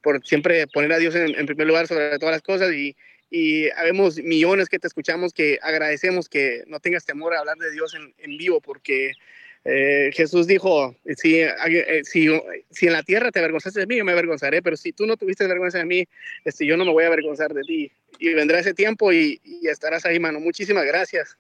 por 0.03 0.27
siempre 0.27 0.67
poner 0.69 0.93
a 0.93 0.99
Dios 0.99 1.15
en, 1.15 1.35
en 1.35 1.47
primer 1.47 1.67
lugar 1.67 1.87
sobre 1.87 2.19
todas 2.19 2.35
las 2.35 2.43
cosas. 2.43 2.73
Y, 2.73 2.97
y 3.31 3.69
habemos 3.71 4.19
millones 4.19 4.69
que 4.69 4.79
te 4.79 4.87
escuchamos 4.87 5.33
que 5.33 5.59
agradecemos 5.63 6.29
que 6.29 6.65
no 6.67 6.81
tengas 6.81 7.05
temor 7.05 7.35
a 7.35 7.41
hablar 7.41 7.57
de 7.57 7.73
Dios 7.73 7.95
en, 7.95 8.15
en 8.19 8.39
vivo 8.39 8.61
porque 8.61 9.13
eh, 9.69 10.11
Jesús 10.15 10.47
dijo, 10.47 10.95
si, 11.17 11.41
eh, 11.41 12.03
si, 12.05 12.29
si 12.71 12.87
en 12.87 12.93
la 12.93 13.03
tierra 13.03 13.33
te 13.33 13.41
avergonzaste 13.41 13.81
de 13.81 13.87
mí, 13.89 13.97
yo 13.97 14.05
me 14.05 14.13
avergonzaré, 14.13 14.63
pero 14.63 14.77
si 14.77 14.93
tú 14.93 15.07
no 15.07 15.17
tuviste 15.17 15.45
vergüenza 15.49 15.79
de 15.79 15.85
mí, 15.85 16.07
este, 16.45 16.65
yo 16.65 16.77
no 16.77 16.85
me 16.85 16.93
voy 16.93 17.03
a 17.03 17.09
avergonzar 17.09 17.53
de 17.53 17.63
ti. 17.63 17.91
Y 18.21 18.33
vendrá 18.33 18.61
ese 18.61 18.75
tiempo 18.75 19.13
y, 19.13 19.41
y 19.43 19.67
estarás 19.67 20.07
ahí, 20.07 20.21
mano. 20.21 20.39
Muchísimas 20.39 20.85
gracias. 20.85 21.37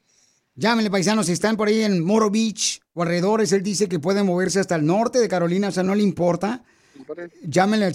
Llámenle, 0.56 0.90
paisanos, 0.90 1.26
si 1.26 1.34
están 1.34 1.58
por 1.58 1.68
ahí 1.68 1.84
en 1.84 2.04
Moro 2.04 2.32
Beach 2.32 2.80
o 2.94 3.04
alrededores, 3.04 3.52
él 3.52 3.62
dice 3.62 3.90
que 3.90 4.00
pueden 4.00 4.26
moverse 4.26 4.60
hasta 4.60 4.76
el 4.76 4.86
norte 4.86 5.20
de 5.20 5.28
Carolina, 5.28 5.68
o 5.68 5.72
sea, 5.72 5.84
no 5.84 5.96
le 5.96 6.04
importa. 6.04 6.64
Llámenle 7.44 7.86
al 7.86 7.94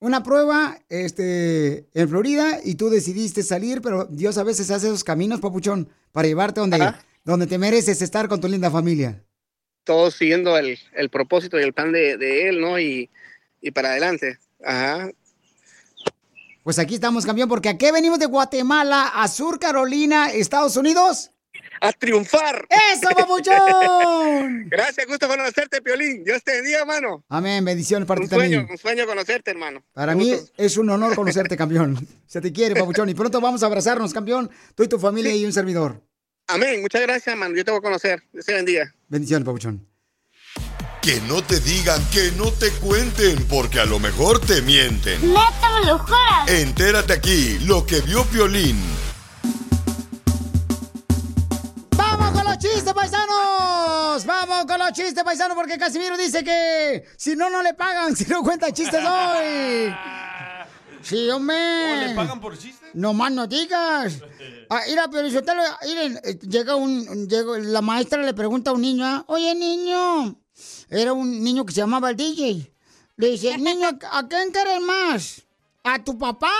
una 0.00 0.22
prueba 0.22 0.78
este, 0.88 1.86
en 1.94 2.08
Florida 2.08 2.58
y 2.64 2.74
tú 2.74 2.90
decidiste 2.90 3.42
salir, 3.42 3.80
pero 3.82 4.06
Dios 4.06 4.38
a 4.38 4.42
veces 4.42 4.70
hace 4.70 4.88
esos 4.88 5.04
caminos, 5.04 5.40
Papuchón, 5.40 5.88
para 6.10 6.26
llevarte 6.26 6.60
donde, 6.60 6.92
donde 7.24 7.46
te 7.46 7.58
mereces 7.58 8.02
estar 8.02 8.28
con 8.28 8.40
tu 8.40 8.48
linda 8.48 8.70
familia. 8.70 9.22
Todos 9.84 10.14
siguiendo 10.14 10.56
el, 10.56 10.78
el 10.94 11.10
propósito 11.10 11.58
y 11.58 11.62
el 11.62 11.72
plan 11.72 11.92
de, 11.92 12.16
de 12.16 12.48
él, 12.48 12.60
¿no? 12.60 12.80
Y, 12.80 13.10
y 13.60 13.70
para 13.70 13.90
adelante. 13.90 14.38
Ajá. 14.64 15.10
Pues 16.62 16.78
aquí 16.78 16.94
estamos, 16.94 17.24
campeón, 17.24 17.48
porque 17.48 17.68
aquí 17.68 17.90
venimos 17.90 18.18
de 18.18 18.26
Guatemala 18.26 19.08
a 19.14 19.28
Sur 19.28 19.58
Carolina, 19.58 20.30
Estados 20.30 20.76
Unidos. 20.76 21.30
¡A 21.82 21.92
triunfar! 21.92 22.66
¡Eso, 22.68 23.08
papuchón! 23.16 24.68
Gracias, 24.70 25.06
gusto 25.06 25.26
conocerte, 25.28 25.80
Piolín. 25.80 26.22
Dios 26.24 26.42
te 26.44 26.52
bendiga, 26.52 26.80
hermano. 26.80 27.24
Amén, 27.28 27.64
bendiciones 27.64 28.06
para 28.06 28.20
Un 28.20 28.28
ti 28.28 28.34
sueño, 28.34 28.58
también. 28.58 28.70
un 28.70 28.78
sueño 28.78 29.06
conocerte, 29.06 29.50
hermano. 29.50 29.82
Para 29.94 30.14
mí 30.14 30.34
es 30.56 30.76
un 30.76 30.90
honor 30.90 31.14
conocerte, 31.14 31.56
campeón. 31.56 32.06
Se 32.26 32.40
te 32.40 32.52
quiere, 32.52 32.74
papuchón. 32.74 33.08
Y 33.08 33.14
pronto 33.14 33.40
vamos 33.40 33.62
a 33.62 33.66
abrazarnos, 33.66 34.12
campeón. 34.12 34.50
Tú 34.74 34.82
y 34.82 34.88
tu 34.88 34.98
familia 34.98 35.34
y 35.34 35.44
un 35.46 35.52
servidor. 35.52 36.02
Amén. 36.48 36.82
Muchas 36.82 37.00
gracias, 37.02 37.28
hermano. 37.28 37.56
Yo 37.56 37.64
te 37.64 37.70
voy 37.70 37.78
a 37.78 37.82
conocer. 37.82 38.22
Dios 38.32 38.44
te 38.44 38.52
bendiga. 38.54 38.94
Bendiciones, 39.08 39.46
papuchón. 39.46 39.86
Que 41.00 41.18
no 41.22 41.42
te 41.42 41.60
digan, 41.60 42.04
que 42.10 42.30
no 42.36 42.52
te 42.52 42.68
cuenten, 42.72 43.42
porque 43.46 43.80
a 43.80 43.86
lo 43.86 43.98
mejor 43.98 44.38
te 44.44 44.60
mienten. 44.60 45.18
¡Neta 45.26 45.80
me 45.80 45.86
lo 45.86 45.98
juras! 45.98 46.46
Entérate 46.48 47.14
aquí, 47.14 47.58
lo 47.60 47.86
que 47.86 48.02
vio 48.02 48.22
Piolín. 48.26 48.76
Con 54.70 54.78
los 54.78 54.92
chistes, 54.92 55.24
paisanos! 55.24 55.56
Porque 55.56 55.76
Casimiro 55.78 56.16
dice 56.16 56.44
que 56.44 57.04
si 57.16 57.34
no, 57.34 57.50
no 57.50 57.62
le 57.62 57.74
pagan, 57.74 58.14
si 58.16 58.24
no 58.26 58.42
cuenta 58.42 58.72
chistes 58.72 59.00
hoy. 59.04 59.94
Sí, 61.02 61.30
hombre. 61.30 61.56
¿O 61.56 62.08
le 62.08 62.14
pagan 62.14 62.40
por 62.42 62.58
chistes? 62.58 62.90
No 62.92 63.14
más 63.14 63.32
no 63.32 63.46
digas. 63.46 64.18
Ah, 64.72 64.82
mira, 64.86 65.08
pero 65.10 65.26
Isotelo, 65.26 65.62
miren, 65.84 66.20
eh, 66.22 66.38
llega 66.48 66.76
un, 66.76 67.28
llega- 67.28 67.58
la 67.58 67.82
maestra 67.82 68.22
le 68.22 68.32
pregunta 68.34 68.70
a 68.70 68.74
un 68.74 68.80
niño, 68.82 69.04
ah, 69.04 69.24
oye 69.26 69.52
niño, 69.56 70.38
era 70.88 71.12
un 71.12 71.42
niño 71.42 71.66
que 71.66 71.72
se 71.72 71.80
llamaba 71.80 72.10
el 72.10 72.16
DJ. 72.16 72.72
Le 73.16 73.30
dice, 73.30 73.58
niño, 73.58 73.88
¿a 74.12 74.28
quién 74.28 74.52
quieres 74.52 74.80
más? 74.80 75.42
¿A 75.82 76.04
tu 76.04 76.16
papá 76.16 76.52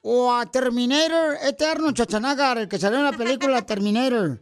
o 0.00 0.32
a 0.32 0.46
Terminator 0.46 1.36
Eterno 1.42 1.92
Chachanagar, 1.92 2.56
el 2.56 2.68
que 2.68 2.78
salió 2.78 3.00
en 3.00 3.04
la 3.04 3.12
película 3.12 3.60
Terminator? 3.66 4.40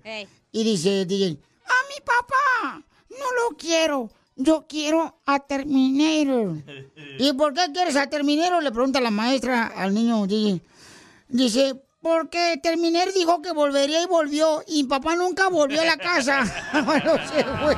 Y 0.52 0.62
dice 0.62 1.00
el 1.00 1.08
DJ, 1.08 1.36
a 1.64 1.78
mi 1.88 2.00
papá, 2.04 2.86
no 3.10 3.50
lo 3.50 3.56
quiero, 3.56 4.10
yo 4.36 4.66
quiero 4.68 5.20
a 5.26 5.40
Terminator. 5.40 6.62
¿Y 7.18 7.32
por 7.34 7.54
qué 7.54 7.70
quieres 7.72 7.96
a 7.96 8.08
Terminator? 8.08 8.62
Le 8.62 8.70
pregunta 8.72 9.00
la 9.00 9.10
maestra 9.10 9.66
al 9.66 9.92
niño 9.94 10.26
DJ. 10.26 10.62
Dice, 11.28 11.80
porque 12.00 12.58
Terminator 12.62 13.12
dijo 13.12 13.42
que 13.42 13.52
volvería 13.52 14.02
y 14.02 14.06
volvió, 14.06 14.62
y 14.66 14.84
papá 14.84 15.16
nunca 15.16 15.48
volvió 15.48 15.82
a 15.82 15.84
la 15.84 15.96
casa. 15.96 16.44
bueno, 16.84 17.14
se 17.28 17.44
fue. 17.44 17.76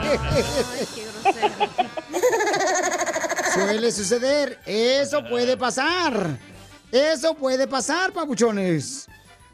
Suele 3.52 3.92
suceder, 3.92 4.60
eso 4.64 5.24
puede 5.28 5.56
pasar. 5.56 6.38
Eso 6.92 7.34
puede 7.34 7.66
pasar, 7.66 8.12
papuchones. 8.12 9.08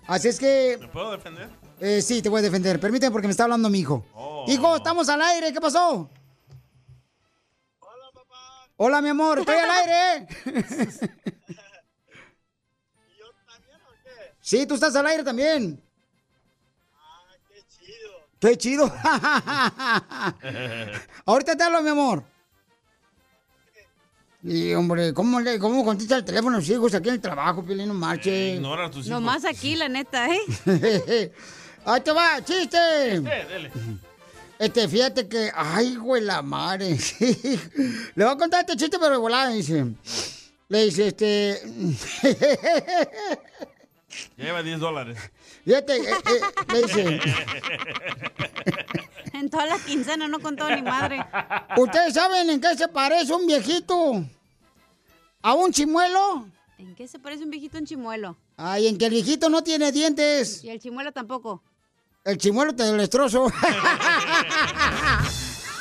Así 0.06 0.28
es 0.28 0.38
que, 0.38 0.76
¿Me 0.80 0.88
puedo 0.88 1.12
defender? 1.12 1.48
Eh, 1.80 2.02
sí, 2.02 2.22
te 2.22 2.28
voy 2.28 2.40
a 2.40 2.42
defender. 2.42 2.78
Permíteme 2.80 3.10
porque 3.10 3.28
me 3.28 3.32
está 3.32 3.44
hablando 3.44 3.70
mi 3.70 3.80
hijo. 3.80 4.04
Hijo, 4.46 4.76
estamos 4.76 5.08
al 5.08 5.22
aire, 5.22 5.52
¿qué 5.52 5.60
pasó? 5.60 6.08
Hola, 8.76 9.02
mi 9.02 9.08
amor, 9.08 9.40
estoy 9.40 9.56
al 9.56 9.70
aire. 9.70 10.28
Sí, 14.40 14.64
tú 14.66 14.76
estás 14.76 14.96
al 14.96 15.06
aire 15.06 15.22
también. 15.22 15.78
qué 17.52 17.62
chido. 17.68 18.10
Qué 18.40 18.56
chido. 18.56 18.90
Ahorita 21.26 21.54
te 21.54 21.62
hablo, 21.62 21.82
mi 21.82 21.90
amor. 21.90 22.24
Y, 24.42 24.72
hombre, 24.72 25.12
¿cómo, 25.12 25.38
le, 25.40 25.58
cómo 25.58 25.84
contesta 25.84 26.16
el 26.16 26.24
teléfono 26.24 26.56
a 26.56 26.60
los 26.60 26.70
hijos 26.70 26.94
aquí 26.94 27.10
en 27.10 27.16
el 27.16 27.20
trabajo, 27.20 27.62
Piolín? 27.62 27.88
No 27.88 27.94
marche. 27.94 28.54
Ignora 28.54 28.86
a 28.86 28.90
tus 28.90 29.06
hijos. 29.06 29.20
Nomás 29.20 29.44
aquí, 29.44 29.76
la 29.76 29.90
neta, 29.90 30.28
¿eh? 30.34 30.40
Ahí 31.84 32.00
te 32.00 32.12
va, 32.12 32.42
chiste. 32.44 32.76
dele. 33.20 33.70
Este, 34.58 34.88
fíjate 34.88 35.28
que, 35.28 35.52
ay, 35.54 35.94
güey, 35.96 36.22
la 36.22 36.42
madre. 36.42 36.98
Le 38.14 38.24
voy 38.24 38.34
a 38.34 38.36
contar 38.36 38.60
este 38.60 38.76
chiste, 38.76 38.98
pero 38.98 39.12
de 39.12 39.18
volada, 39.18 39.50
dice. 39.50 39.86
Le 40.68 40.84
dice, 40.84 41.08
este. 41.08 41.62
Lleva 44.36 44.62
10 44.62 44.80
dólares. 44.80 45.18
Fíjate, 45.64 45.96
eh, 45.96 46.02
eh, 46.08 46.40
le 46.72 46.82
dice. 46.82 47.20
En 49.34 49.50
toda 49.50 49.66
la 49.66 49.78
quincena 49.78 50.26
no 50.26 50.40
contó 50.40 50.68
ni 50.74 50.82
madre. 50.82 51.24
¿Ustedes 51.76 52.14
saben 52.14 52.50
en 52.50 52.60
qué 52.60 52.76
se 52.76 52.88
parece 52.88 53.32
un 53.34 53.46
viejito 53.46 54.24
a 55.42 55.54
un 55.54 55.72
chimuelo? 55.72 56.48
¿En 56.78 56.94
qué 56.94 57.06
se 57.06 57.18
parece 57.18 57.44
un 57.44 57.50
viejito 57.50 57.76
a 57.76 57.80
un 57.80 57.86
chimuelo? 57.86 58.36
Ay, 58.58 58.88
en 58.88 58.98
que 58.98 59.06
el 59.06 59.12
viejito 59.12 59.48
no 59.48 59.62
tiene 59.62 59.92
dientes. 59.92 60.64
Y 60.64 60.70
el 60.70 60.80
chimuelo 60.80 61.12
tampoco. 61.12 61.62
El 62.24 62.36
chimuelo 62.38 62.74
te 62.74 62.82
destrozo. 62.92 63.46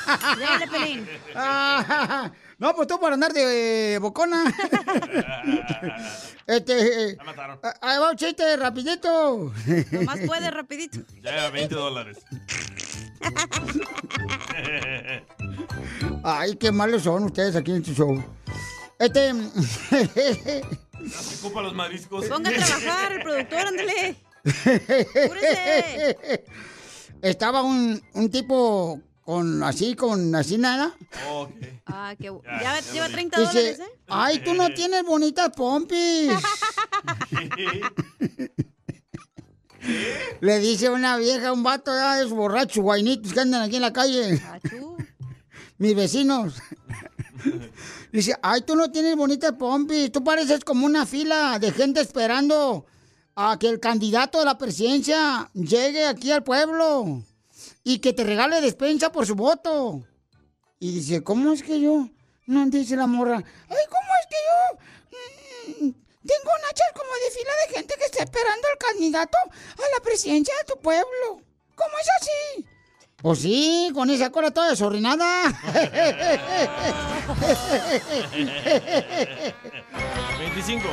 Dale, 0.39 0.67
Pelín. 0.67 1.07
Ah, 1.35 2.31
no, 2.59 2.75
pues 2.75 2.87
tú 2.87 2.99
para 2.99 3.15
andar 3.15 3.33
de 3.33 3.95
eh, 3.95 3.99
bocona. 3.99 4.43
este, 6.45 7.11
eh, 7.11 7.17
ah, 7.19 7.73
ahí 7.81 7.99
va 7.99 8.11
un 8.11 8.15
chiste, 8.15 8.57
rapidito. 8.57 9.51
Nomás 9.91 10.19
puede, 10.25 10.51
rapidito. 10.51 10.99
Ya, 11.21 11.49
20 11.49 11.75
dólares. 11.75 12.19
Ay, 16.23 16.55
qué 16.55 16.71
malos 16.71 17.03
son 17.03 17.23
ustedes 17.23 17.55
aquí 17.55 17.71
en 17.71 17.83
su 17.83 17.93
show. 17.93 18.23
Este... 18.99 19.33
Se 21.05 21.35
ocupa 21.45 21.61
los 21.61 21.73
mariscos. 21.73 22.25
Ponga 22.25 22.49
a 22.49 22.53
trabajar, 22.53 23.11
el 23.13 23.21
productor, 23.23 23.59
ándale. 23.67 24.15
Estaba 27.21 27.63
un, 27.63 28.01
un 28.13 28.29
tipo 28.31 28.99
con 29.23 29.61
así, 29.63 29.95
con 29.95 30.33
así 30.35 30.57
nada. 30.57 30.95
Ok. 31.31 31.51
Ah, 31.85 32.15
qué 32.19 32.31
bu- 32.31 32.41
ya, 32.45 32.79
lleva 32.93 33.09
30 33.09 33.39
Dice, 33.39 33.53
dólares, 33.53 33.79
¿eh? 33.79 33.83
ay, 34.07 34.39
tú 34.43 34.53
no 34.53 34.69
tienes 34.73 35.03
bonitas 35.03 35.49
pompis. 35.55 36.31
Le 40.41 40.59
dice 40.59 40.89
una 40.89 41.17
vieja 41.17 41.51
un 41.53 41.63
vato 41.63 41.91
ya 41.93 42.15
de 42.15 42.21
esos 42.25 42.33
borrachos 42.33 42.83
guainitos 42.83 43.33
que 43.33 43.39
andan 43.39 43.61
aquí 43.63 43.75
en 43.77 43.81
la 43.81 43.93
calle. 43.93 44.41
Mis 45.77 45.95
vecinos. 45.95 46.55
Dice, 48.11 48.35
ay, 48.41 48.61
tú 48.61 48.75
no 48.75 48.91
tienes 48.91 49.15
bonitas 49.15 49.53
pompis. 49.53 50.11
Tú 50.11 50.23
pareces 50.23 50.63
como 50.63 50.85
una 50.85 51.05
fila 51.05 51.59
de 51.59 51.71
gente 51.71 52.01
esperando 52.01 52.85
a 53.35 53.57
que 53.59 53.67
el 53.69 53.79
candidato 53.79 54.39
de 54.39 54.45
la 54.45 54.57
presidencia 54.57 55.49
llegue 55.53 56.05
aquí 56.05 56.31
al 56.31 56.43
pueblo 56.43 57.23
y 57.83 57.99
que 57.99 58.13
te 58.13 58.23
regale 58.23 58.61
despensa 58.61 59.11
por 59.11 59.25
su 59.25 59.35
voto. 59.35 60.03
Y 60.79 60.91
dice, 60.93 61.23
¿cómo 61.23 61.51
es 61.53 61.63
que 61.63 61.79
yo? 61.79 62.09
No, 62.45 62.65
dice 62.67 62.95
la 62.95 63.07
morra. 63.07 63.37
Ay, 63.37 63.77
¿cómo 63.89 64.09
es 64.21 64.27
que 64.29 64.37
yo? 64.47 65.85
mm, 65.85 65.91
Tengo 66.25 66.51
nachas 66.63 66.91
como 66.95 67.11
de 67.13 67.31
fila 67.31 67.51
de 67.67 67.75
gente 67.75 67.95
que 67.97 68.05
está 68.05 68.23
esperando 68.23 68.67
al 68.71 68.77
candidato 68.77 69.37
a 69.37 69.95
la 69.95 70.03
presidencia 70.03 70.53
de 70.59 70.73
tu 70.73 70.79
pueblo. 70.79 71.41
¿Cómo 71.75 71.91
es 71.99 72.07
así? 72.21 72.65
Pues 73.22 73.39
sí, 73.39 73.89
con 73.95 74.11
esa 74.11 74.30
cola 74.30 74.52
toda 74.52 74.69
desordenada. 74.69 75.26
25. 80.39 80.88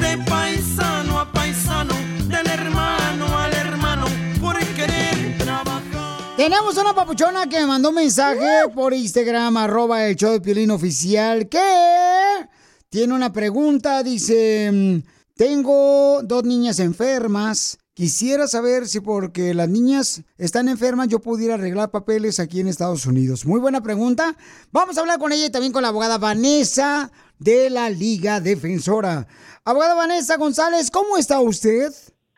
De 0.00 0.18
paisano 0.24 1.18
a 1.18 1.32
paisano, 1.32 1.94
del 2.28 2.46
hermano 2.46 3.38
al 3.38 3.52
hermano, 3.54 4.06
por 4.40 4.56
querer 4.76 5.36
trabajar. 5.36 6.36
Tenemos 6.36 6.76
una 6.76 6.94
papuchona 6.94 7.48
que 7.48 7.58
me 7.58 7.66
mandó 7.66 7.88
un 7.88 7.96
mensaje 7.96 8.68
por 8.72 8.94
Instagram, 8.94 9.56
arroba 9.56 10.06
el 10.06 10.14
show 10.14 10.30
de 10.30 10.40
Piolín 10.40 10.70
oficial, 10.70 11.48
que 11.48 12.46
tiene 12.88 13.14
una 13.14 13.32
pregunta, 13.32 14.04
dice, 14.04 14.70
mm, 14.72 14.98
tengo 15.34 16.20
dos 16.22 16.44
niñas 16.44 16.78
enfermas, 16.78 17.78
quisiera 17.96 18.46
saber 18.46 18.86
si 18.86 19.00
porque 19.00 19.54
las 19.54 19.70
niñas 19.70 20.22
están 20.36 20.68
enfermas 20.68 21.08
yo 21.08 21.18
pudiera 21.18 21.54
arreglar 21.54 21.90
papeles 21.90 22.38
aquí 22.38 22.60
en 22.60 22.68
Estados 22.68 23.06
Unidos. 23.06 23.46
Muy 23.46 23.58
buena 23.58 23.80
pregunta. 23.80 24.36
Vamos 24.70 24.98
a 24.98 25.00
hablar 25.00 25.18
con 25.18 25.32
ella 25.32 25.46
y 25.46 25.50
también 25.50 25.72
con 25.72 25.80
la 25.80 25.88
abogada 25.88 26.18
Vanessa 26.18 27.10
de 27.38 27.70
la 27.70 27.88
Liga 27.88 28.40
Defensora. 28.40 29.26
Abogada 29.64 29.94
Vanessa 29.94 30.36
González, 30.36 30.90
¿cómo 30.90 31.16
está 31.16 31.40
usted? 31.40 31.90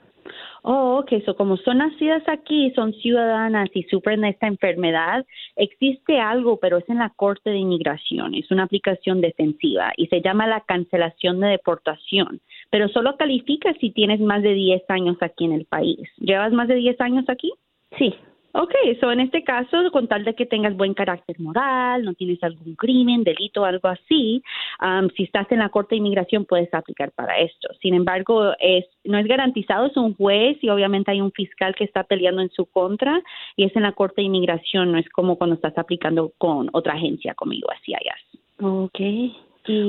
Oh, 0.69 0.97
ok, 0.99 1.23
so 1.25 1.33
como 1.37 1.55
son 1.55 1.77
nacidas 1.77 2.23
aquí, 2.27 2.73
son 2.75 2.91
ciudadanas 2.95 3.69
y 3.73 3.83
sufren 3.83 4.19
de 4.19 4.31
esta 4.31 4.47
enfermedad, 4.47 5.25
existe 5.55 6.19
algo, 6.19 6.57
pero 6.57 6.79
es 6.79 6.89
en 6.89 6.97
la 6.97 7.09
Corte 7.15 7.51
de 7.51 7.59
Inmigración, 7.59 8.35
es 8.35 8.51
una 8.51 8.63
aplicación 8.63 9.21
defensiva 9.21 9.93
y 9.95 10.07
se 10.07 10.21
llama 10.21 10.45
la 10.45 10.59
cancelación 10.59 11.39
de 11.39 11.47
deportación, 11.47 12.41
pero 12.69 12.89
solo 12.89 13.15
califica 13.15 13.73
si 13.79 13.91
tienes 13.91 14.19
más 14.19 14.43
de 14.43 14.55
10 14.55 14.83
años 14.89 15.15
aquí 15.21 15.45
en 15.45 15.53
el 15.53 15.63
país. 15.63 16.01
¿Llevas 16.17 16.51
más 16.51 16.67
de 16.67 16.75
10 16.75 16.99
años 16.99 17.23
aquí? 17.29 17.53
Sí. 17.97 18.13
Ok, 18.59 18.73
so 18.99 19.11
en 19.11 19.19
este 19.19 19.43
caso, 19.43 19.91
con 19.91 20.07
tal 20.07 20.25
de 20.25 20.33
que 20.33 20.47
tengas 20.47 20.75
buen 20.75 20.95
carácter 20.95 21.39
moral, 21.39 22.03
no 22.03 22.15
tienes 22.15 22.43
algún 22.43 22.73
crimen, 22.73 23.23
delito, 23.23 23.63
algo 23.63 23.87
así, 23.87 24.41
am, 24.79 25.09
si 25.15 25.25
estás 25.25 25.45
en 25.51 25.59
la 25.59 25.69
Corte 25.69 25.93
de 25.93 25.99
Inmigración 25.99 26.43
puedes 26.43 26.73
aplicar 26.73 27.11
para 27.11 27.37
esto. 27.37 27.69
Sin 27.83 27.93
embargo, 27.93 28.53
es, 28.59 28.85
no 29.03 29.19
es 29.19 29.27
garantizado, 29.27 29.85
es 29.85 29.95
un 29.95 30.15
juez 30.15 30.57
y 30.63 30.69
obviamente 30.69 31.11
hay 31.11 31.21
un 31.21 31.31
fiscal 31.31 31.75
que 31.75 31.83
está 31.83 32.03
peleando 32.03 32.41
en 32.41 32.49
su 32.49 32.65
contra 32.65 33.21
y 33.55 33.65
es 33.65 33.75
en 33.75 33.83
la 33.83 33.91
Corte 33.91 34.21
de 34.21 34.25
Inmigración, 34.25 34.91
no 34.91 34.97
es 34.97 35.07
como 35.09 35.37
cuando 35.37 35.55
estás 35.55 35.77
aplicando 35.77 36.31
con 36.39 36.71
otra 36.73 36.93
agencia 36.93 37.35
como 37.35 37.51
USCIS. 37.51 38.41
Ok. 38.59 38.99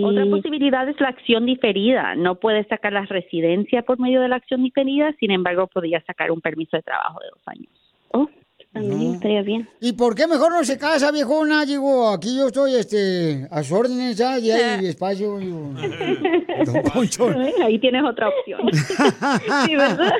Otra 0.04 0.26
posibilidad 0.26 0.86
es 0.88 1.00
la 1.00 1.08
acción 1.08 1.46
diferida. 1.46 2.16
No 2.16 2.34
puedes 2.34 2.66
sacar 2.66 2.92
la 2.92 3.06
residencia 3.06 3.80
por 3.80 3.98
medio 3.98 4.20
de 4.20 4.28
la 4.28 4.36
acción 4.36 4.62
diferida, 4.62 5.14
sin 5.20 5.30
embargo, 5.30 5.68
podrías 5.68 6.04
sacar 6.04 6.30
un 6.32 6.42
permiso 6.42 6.76
de 6.76 6.82
trabajo 6.82 7.20
de 7.20 7.28
dos 7.30 7.42
años. 7.46 7.77
También 8.72 9.14
estaría 9.14 9.42
bien. 9.42 9.68
¿Y 9.80 9.92
por 9.94 10.14
qué 10.14 10.26
mejor 10.26 10.52
no 10.52 10.62
se 10.62 10.76
casa, 10.78 11.10
viejona? 11.10 11.64
Digo, 11.64 12.10
aquí 12.10 12.36
yo 12.36 12.48
estoy 12.48 12.74
este, 12.76 13.48
a 13.50 13.62
sus 13.62 13.72
órdenes, 13.72 14.16
ya, 14.16 14.38
y 14.38 14.50
hay 14.50 14.86
espacio. 14.86 15.38
Digo. 15.38 15.72
Don 16.64 16.82
Poncho. 16.92 17.28
Ahí 17.64 17.78
tienes 17.80 18.02
otra 18.04 18.28
opción. 18.28 18.60
sí, 19.66 19.74
¿verdad? 19.74 20.12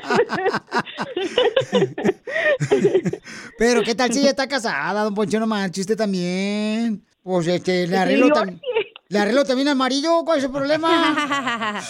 Pero 3.58 3.82
¿qué 3.82 3.94
tal 3.94 4.12
si 4.12 4.20
ella 4.20 4.30
está 4.30 4.46
casada, 4.48 5.04
don 5.04 5.14
Poncho? 5.14 5.38
No 5.40 5.46
manches, 5.46 5.82
usted 5.82 5.96
también. 5.96 7.04
Pues 7.22 7.46
este, 7.48 7.86
le 7.86 7.96
arreglo, 7.98 8.28
tam- 8.30 8.58
le 9.08 9.18
arreglo 9.18 9.44
también 9.44 9.68
al 9.68 9.76
marido, 9.76 10.22
¿cuál 10.24 10.38
es 10.38 10.44
el 10.44 10.50
problema? 10.50 11.80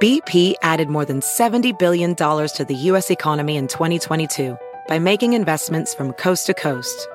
BP 0.00 0.54
added 0.62 0.88
more 0.88 1.04
than 1.04 1.20
$70 1.20 1.78
billion 1.78 2.16
to 2.16 2.64
the 2.66 2.74
U.S. 2.90 3.10
economy 3.10 3.56
in 3.56 3.68
2022 3.68 4.56
by 4.88 4.98
making 4.98 5.34
investments 5.34 5.94
from 5.94 6.12
coast 6.14 6.46
to 6.46 6.54
coast. 6.54 7.06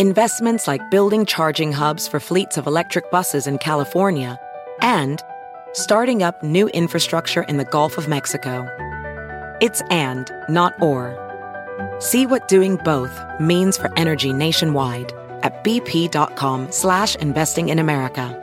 Investments 0.00 0.68
like 0.68 0.92
building 0.92 1.26
charging 1.26 1.72
hubs 1.72 2.06
for 2.06 2.20
fleets 2.20 2.56
of 2.56 2.68
electric 2.68 3.10
buses 3.10 3.48
in 3.48 3.58
California 3.58 4.38
and 4.80 5.20
starting 5.72 6.22
up 6.22 6.40
new 6.40 6.68
infrastructure 6.68 7.42
in 7.42 7.56
the 7.56 7.64
Gulf 7.64 7.98
of 7.98 8.06
Mexico. 8.06 8.64
It's 9.60 9.80
and, 9.90 10.30
not 10.48 10.80
or. 10.80 11.16
See 11.98 12.26
what 12.26 12.46
doing 12.46 12.76
both 12.84 13.10
means 13.40 13.76
for 13.76 13.90
energy 13.98 14.32
nationwide 14.32 15.12
at 15.42 15.64
bp.com 15.64 16.70
slash 16.70 17.16
investing 17.16 17.70
in 17.70 17.80
America. 17.80 18.36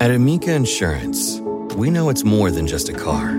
At 0.00 0.10
Amica 0.10 0.52
Insurance, 0.52 1.38
we 1.76 1.88
know 1.90 2.08
it's 2.08 2.24
more 2.24 2.50
than 2.50 2.66
just 2.66 2.88
a 2.88 2.92
car. 2.92 3.38